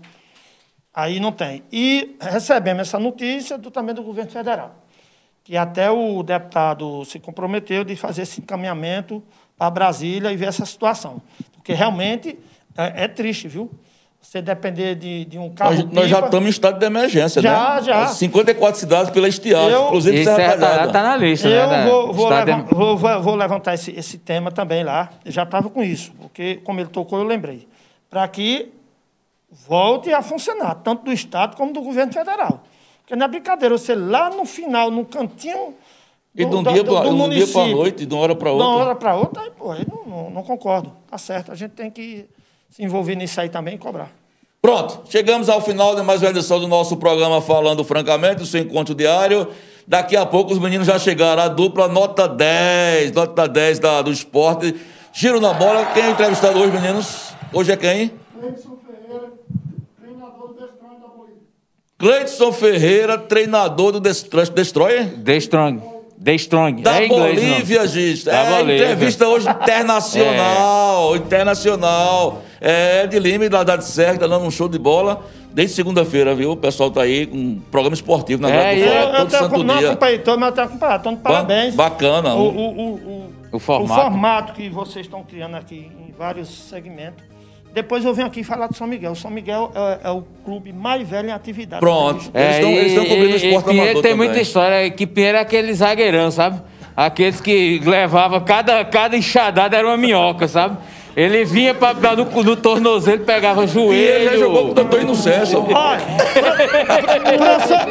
aí 0.92 1.18
não 1.18 1.32
tem. 1.32 1.62
E 1.72 2.16
recebemos 2.20 2.88
essa 2.88 2.98
notícia 2.98 3.56
do, 3.56 3.70
também 3.70 3.94
do 3.94 4.02
governo 4.02 4.30
federal, 4.30 4.84
que 5.42 5.56
até 5.56 5.90
o 5.90 6.22
deputado 6.22 7.04
se 7.04 7.18
comprometeu 7.18 7.84
de 7.84 7.96
fazer 7.96 8.22
esse 8.22 8.40
encaminhamento 8.40 9.22
para 9.56 9.70
Brasília 9.70 10.32
e 10.32 10.36
ver 10.36 10.48
essa 10.48 10.66
situação. 10.66 11.22
Porque 11.54 11.72
realmente 11.72 12.38
é, 12.76 13.04
é 13.04 13.08
triste, 13.08 13.48
viu? 13.48 13.70
Você 14.24 14.40
depender 14.40 14.94
de, 14.94 15.26
de 15.26 15.38
um 15.38 15.50
carro. 15.50 15.74
Nós, 15.74 15.84
nós 15.92 16.08
já 16.08 16.20
estamos 16.20 16.46
em 16.46 16.50
estado 16.50 16.78
de 16.78 16.86
emergência, 16.86 17.42
já, 17.42 17.74
né? 17.76 17.82
Já, 17.82 18.06
já. 18.06 18.06
54 18.08 18.80
cidades 18.80 19.10
pela 19.10 19.28
estiagem, 19.28 19.70
eu, 19.70 19.84
inclusive 19.84 20.22
Isso 20.22 20.34
Serra 20.34 20.54
Está 20.54 20.88
tá 20.88 21.02
na 21.02 21.16
lista, 21.16 21.46
eu 21.46 21.68
né? 21.68 21.86
Eu 21.86 21.90
vou, 21.90 22.12
vou, 22.14 22.44
de... 22.44 22.74
vou, 22.74 23.22
vou, 23.22 23.34
levantar 23.34 23.74
esse, 23.74 23.90
esse 23.92 24.16
tema 24.16 24.50
também 24.50 24.82
lá. 24.82 25.10
Eu 25.26 25.30
já 25.30 25.42
estava 25.42 25.68
com 25.68 25.82
isso, 25.82 26.10
porque, 26.18 26.56
como 26.64 26.80
ele 26.80 26.88
tocou, 26.88 27.18
eu 27.18 27.24
lembrei. 27.24 27.68
Para 28.08 28.26
que 28.26 28.72
volte 29.68 30.10
a 30.10 30.22
funcionar, 30.22 30.76
tanto 30.76 31.04
do 31.04 31.12
Estado 31.12 31.54
como 31.54 31.74
do 31.74 31.82
governo 31.82 32.12
federal. 32.12 32.64
Porque 33.02 33.14
não 33.14 33.26
é 33.26 33.28
brincadeira, 33.28 33.76
você 33.76 33.94
lá 33.94 34.30
no 34.30 34.46
final, 34.46 34.90
no 34.90 35.04
cantinho. 35.04 35.74
Do, 36.34 36.42
e 36.42 36.44
de 36.46 36.56
um 36.56 36.62
dia 36.62 36.82
para 36.82 37.08
a 37.62 37.66
noite, 37.68 38.06
de 38.06 38.14
uma 38.14 38.22
hora 38.22 38.34
para 38.34 38.50
outra. 38.50 38.66
De 38.66 38.72
uma 38.72 38.84
hora 38.84 38.94
para 38.96 39.16
outra, 39.16 39.42
aí, 39.42 39.50
pô, 39.50 39.70
aí 39.70 39.86
não, 39.86 40.06
não, 40.06 40.30
não 40.30 40.42
concordo. 40.42 40.90
Tá 41.10 41.18
certo, 41.18 41.52
a 41.52 41.54
gente 41.54 41.72
tem 41.72 41.90
que 41.90 42.26
se 42.74 42.82
envolver 42.82 43.14
nisso 43.14 43.40
aí 43.40 43.48
também 43.48 43.76
e 43.76 43.78
cobrar. 43.78 44.10
Pronto, 44.60 45.02
chegamos 45.08 45.48
ao 45.48 45.60
final 45.60 45.94
de 45.94 46.02
mais 46.02 46.20
uma 46.20 46.30
edição 46.30 46.58
do 46.58 46.66
nosso 46.66 46.96
programa 46.96 47.40
Falando 47.40 47.84
Francamente, 47.84 48.42
o 48.42 48.46
seu 48.46 48.62
encontro 48.62 48.96
diário. 48.96 49.46
Daqui 49.86 50.16
a 50.16 50.26
pouco 50.26 50.52
os 50.52 50.58
meninos 50.58 50.88
já 50.88 50.98
chegaram, 50.98 51.40
a 51.40 51.46
dupla 51.46 51.86
nota 51.86 52.26
10, 52.26 53.12
nota 53.12 53.46
10 53.46 53.78
da, 53.78 54.02
do 54.02 54.10
esporte. 54.10 54.74
Giro 55.12 55.40
na 55.40 55.52
bola, 55.52 55.86
quem 55.94 56.02
é 56.02 56.10
entrevistado 56.10 56.58
hoje, 56.58 56.72
meninos? 56.72 57.32
Hoje 57.52 57.70
é 57.70 57.76
quem? 57.76 58.10
Cleidson 58.40 58.76
Ferreira, 58.84 59.32
treinador 60.00 60.48
do 60.48 60.54
Destroyer 60.66 61.00
da 61.00 61.08
Bolívia. 61.08 61.42
Cleidson 61.96 62.52
Ferreira, 62.52 63.18
treinador 63.18 63.92
do 63.92 64.00
Destroyer? 64.00 65.04
Destroyer. 65.18 65.93
The 66.24 66.34
Strong. 66.36 66.82
Da 66.82 67.02
é 67.02 67.06
Bolívia, 67.06 67.86
gente. 67.86 68.24
Da 68.24 68.32
é 68.32 68.56
Bolívia. 68.56 68.84
entrevista 68.84 69.28
hoje 69.28 69.46
internacional. 69.48 71.14
é. 71.14 71.18
Internacional. 71.18 72.42
É, 72.60 73.06
de 73.06 73.18
Lima, 73.18 73.46
da 73.50 73.58
Cidade 73.58 73.84
Serra, 73.84 74.18
tá 74.18 74.26
dando 74.26 74.46
um 74.46 74.50
show 74.50 74.68
de 74.68 74.78
bola. 74.78 75.22
Desde 75.52 75.76
segunda-feira, 75.76 76.34
viu? 76.34 76.52
O 76.52 76.56
pessoal 76.56 76.90
tá 76.90 77.02
aí 77.02 77.26
com 77.26 77.36
um 77.36 77.60
programa 77.70 77.94
esportivo 77.94 78.40
na 78.42 78.50
é, 78.50 78.76
eu, 78.76 78.86
eu, 78.86 79.12
todo 79.18 79.30
santo 79.30 79.62
não 79.62 79.76
dia. 79.76 79.90
acompanhei 79.90 80.18
todo, 80.18 80.40
mas 80.40 80.48
eu 80.48 80.54
tenho 80.54 80.66
acompanhado. 80.66 81.00
Então, 81.00 81.16
parabéns. 81.16 81.74
Bacana. 81.74 82.34
O, 82.34 82.48
o, 82.48 82.70
o, 82.70 82.94
o, 82.94 83.32
o 83.52 83.58
formato. 83.58 83.92
o 83.92 84.02
formato 84.02 84.52
que 84.54 84.68
vocês 84.70 85.04
estão 85.06 85.22
criando 85.22 85.56
aqui 85.56 85.92
em 86.08 86.12
vários 86.18 86.48
segmentos 86.48 87.33
depois 87.74 88.04
eu 88.04 88.14
venho 88.14 88.28
aqui 88.28 88.44
falar 88.44 88.68
do 88.68 88.76
São 88.76 88.86
Miguel. 88.86 89.12
O 89.12 89.16
São 89.16 89.30
Miguel 89.30 89.72
é, 89.74 90.08
é 90.08 90.10
o 90.10 90.22
clube 90.44 90.72
mais 90.72 91.08
velho 91.08 91.28
em 91.28 91.32
atividade. 91.32 91.80
Pronto. 91.80 92.30
É, 92.32 92.62
eles 92.62 92.92
estão 92.92 93.04
cobrindo 93.04 93.32
o 93.32 93.36
esporte 93.36 93.66
e, 93.74 93.80
amador 93.80 94.02
tem 94.02 94.12
também. 94.12 94.16
muita 94.28 94.40
história. 94.40 94.88
Que 94.92 95.04
Pinheiro 95.08 95.38
é 95.38 95.40
aquele 95.40 95.74
zagueirão, 95.74 96.30
sabe? 96.30 96.62
Aqueles 96.96 97.40
que 97.40 97.80
levava 97.84 98.40
cada, 98.40 98.84
cada 98.84 99.16
enxadada 99.16 99.76
era 99.76 99.88
uma 99.88 99.96
minhoca, 99.96 100.46
sabe? 100.46 100.76
Ele 101.16 101.44
vinha 101.44 101.74
para 101.74 101.94
dar 101.94 102.16
no, 102.16 102.24
no 102.24 102.56
tornozelo, 102.56 103.24
pegava 103.24 103.66
joelho. 103.66 103.92
E 103.92 104.04
ele 104.04 104.24
já 104.24 104.36
jogou 104.36 104.66
com 104.66 104.70
o 104.70 104.74
doutor 104.74 105.00
Inocêncio. 105.00 105.66
Olha, 105.74 106.00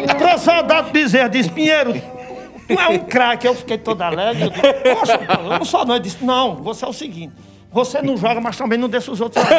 para 0.05 0.15
professor 0.15 0.64
Dado 0.64 0.91
Bezerra 0.91 1.27
disse, 1.27 1.49
Pinheiro, 1.49 1.93
tu 1.93 2.80
é 2.80 2.88
um 2.88 2.99
craque. 2.99 3.45
Eu 3.45 3.55
fiquei 3.55 3.77
todo 3.77 4.01
alegre. 4.01 4.43
Eu 4.43 4.49
disse, 4.49 4.95
Poxa, 4.95 5.19
eu 5.41 5.60
não 5.60 5.65
sou 5.65 5.85
não. 5.85 5.95
Ele 5.95 6.03
disse, 6.03 6.23
não, 6.23 6.55
você 6.55 6.85
é 6.85 6.88
o 6.88 6.93
seguinte. 6.93 7.34
Você 7.74 8.04
não 8.04 8.16
joga, 8.16 8.40
mas 8.40 8.56
também 8.56 8.78
não 8.78 8.88
deixa 8.88 9.12
os 9.12 9.20
outros. 9.20 9.44
Tchau, 9.44 9.58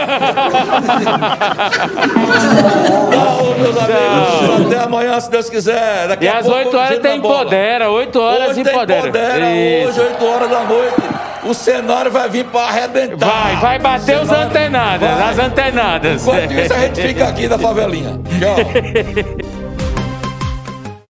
meus 3.59 3.77
amigos. 3.77 4.67
Até 4.67 4.85
amanhã, 4.85 5.19
se 5.19 5.29
Deus 5.29 5.51
quiser. 5.51 6.07
Daqui 6.07 6.25
e 6.25 6.29
às 6.29 6.47
8 6.47 6.77
horas 6.77 6.99
tem 7.01 7.17
Empodera. 7.17 7.91
8 7.91 8.21
horas 8.21 8.57
Empodera. 8.57 9.09
Empodera 9.09 9.47
hoje, 9.89 10.01
8 10.01 10.25
horas 10.25 10.49
da 10.49 10.63
noite. 10.63 10.95
O 11.43 11.53
cenário 11.53 12.11
vai 12.13 12.29
vir 12.29 12.45
para 12.45 12.69
arrebentar. 12.69 13.27
Vai, 13.27 13.57
vai 13.57 13.79
bater 13.81 14.23
os 14.23 14.31
antenadas, 14.31 15.11
vai. 15.11 15.31
as 15.31 15.39
antenadas. 15.39 16.23
Enquanto 16.23 16.53
isso, 16.53 16.73
a 16.73 16.79
gente 16.79 17.03
fica 17.03 17.29
aqui 17.29 17.49
da 17.49 17.59
favelinha. 17.59 18.21
Tchau. 18.39 19.55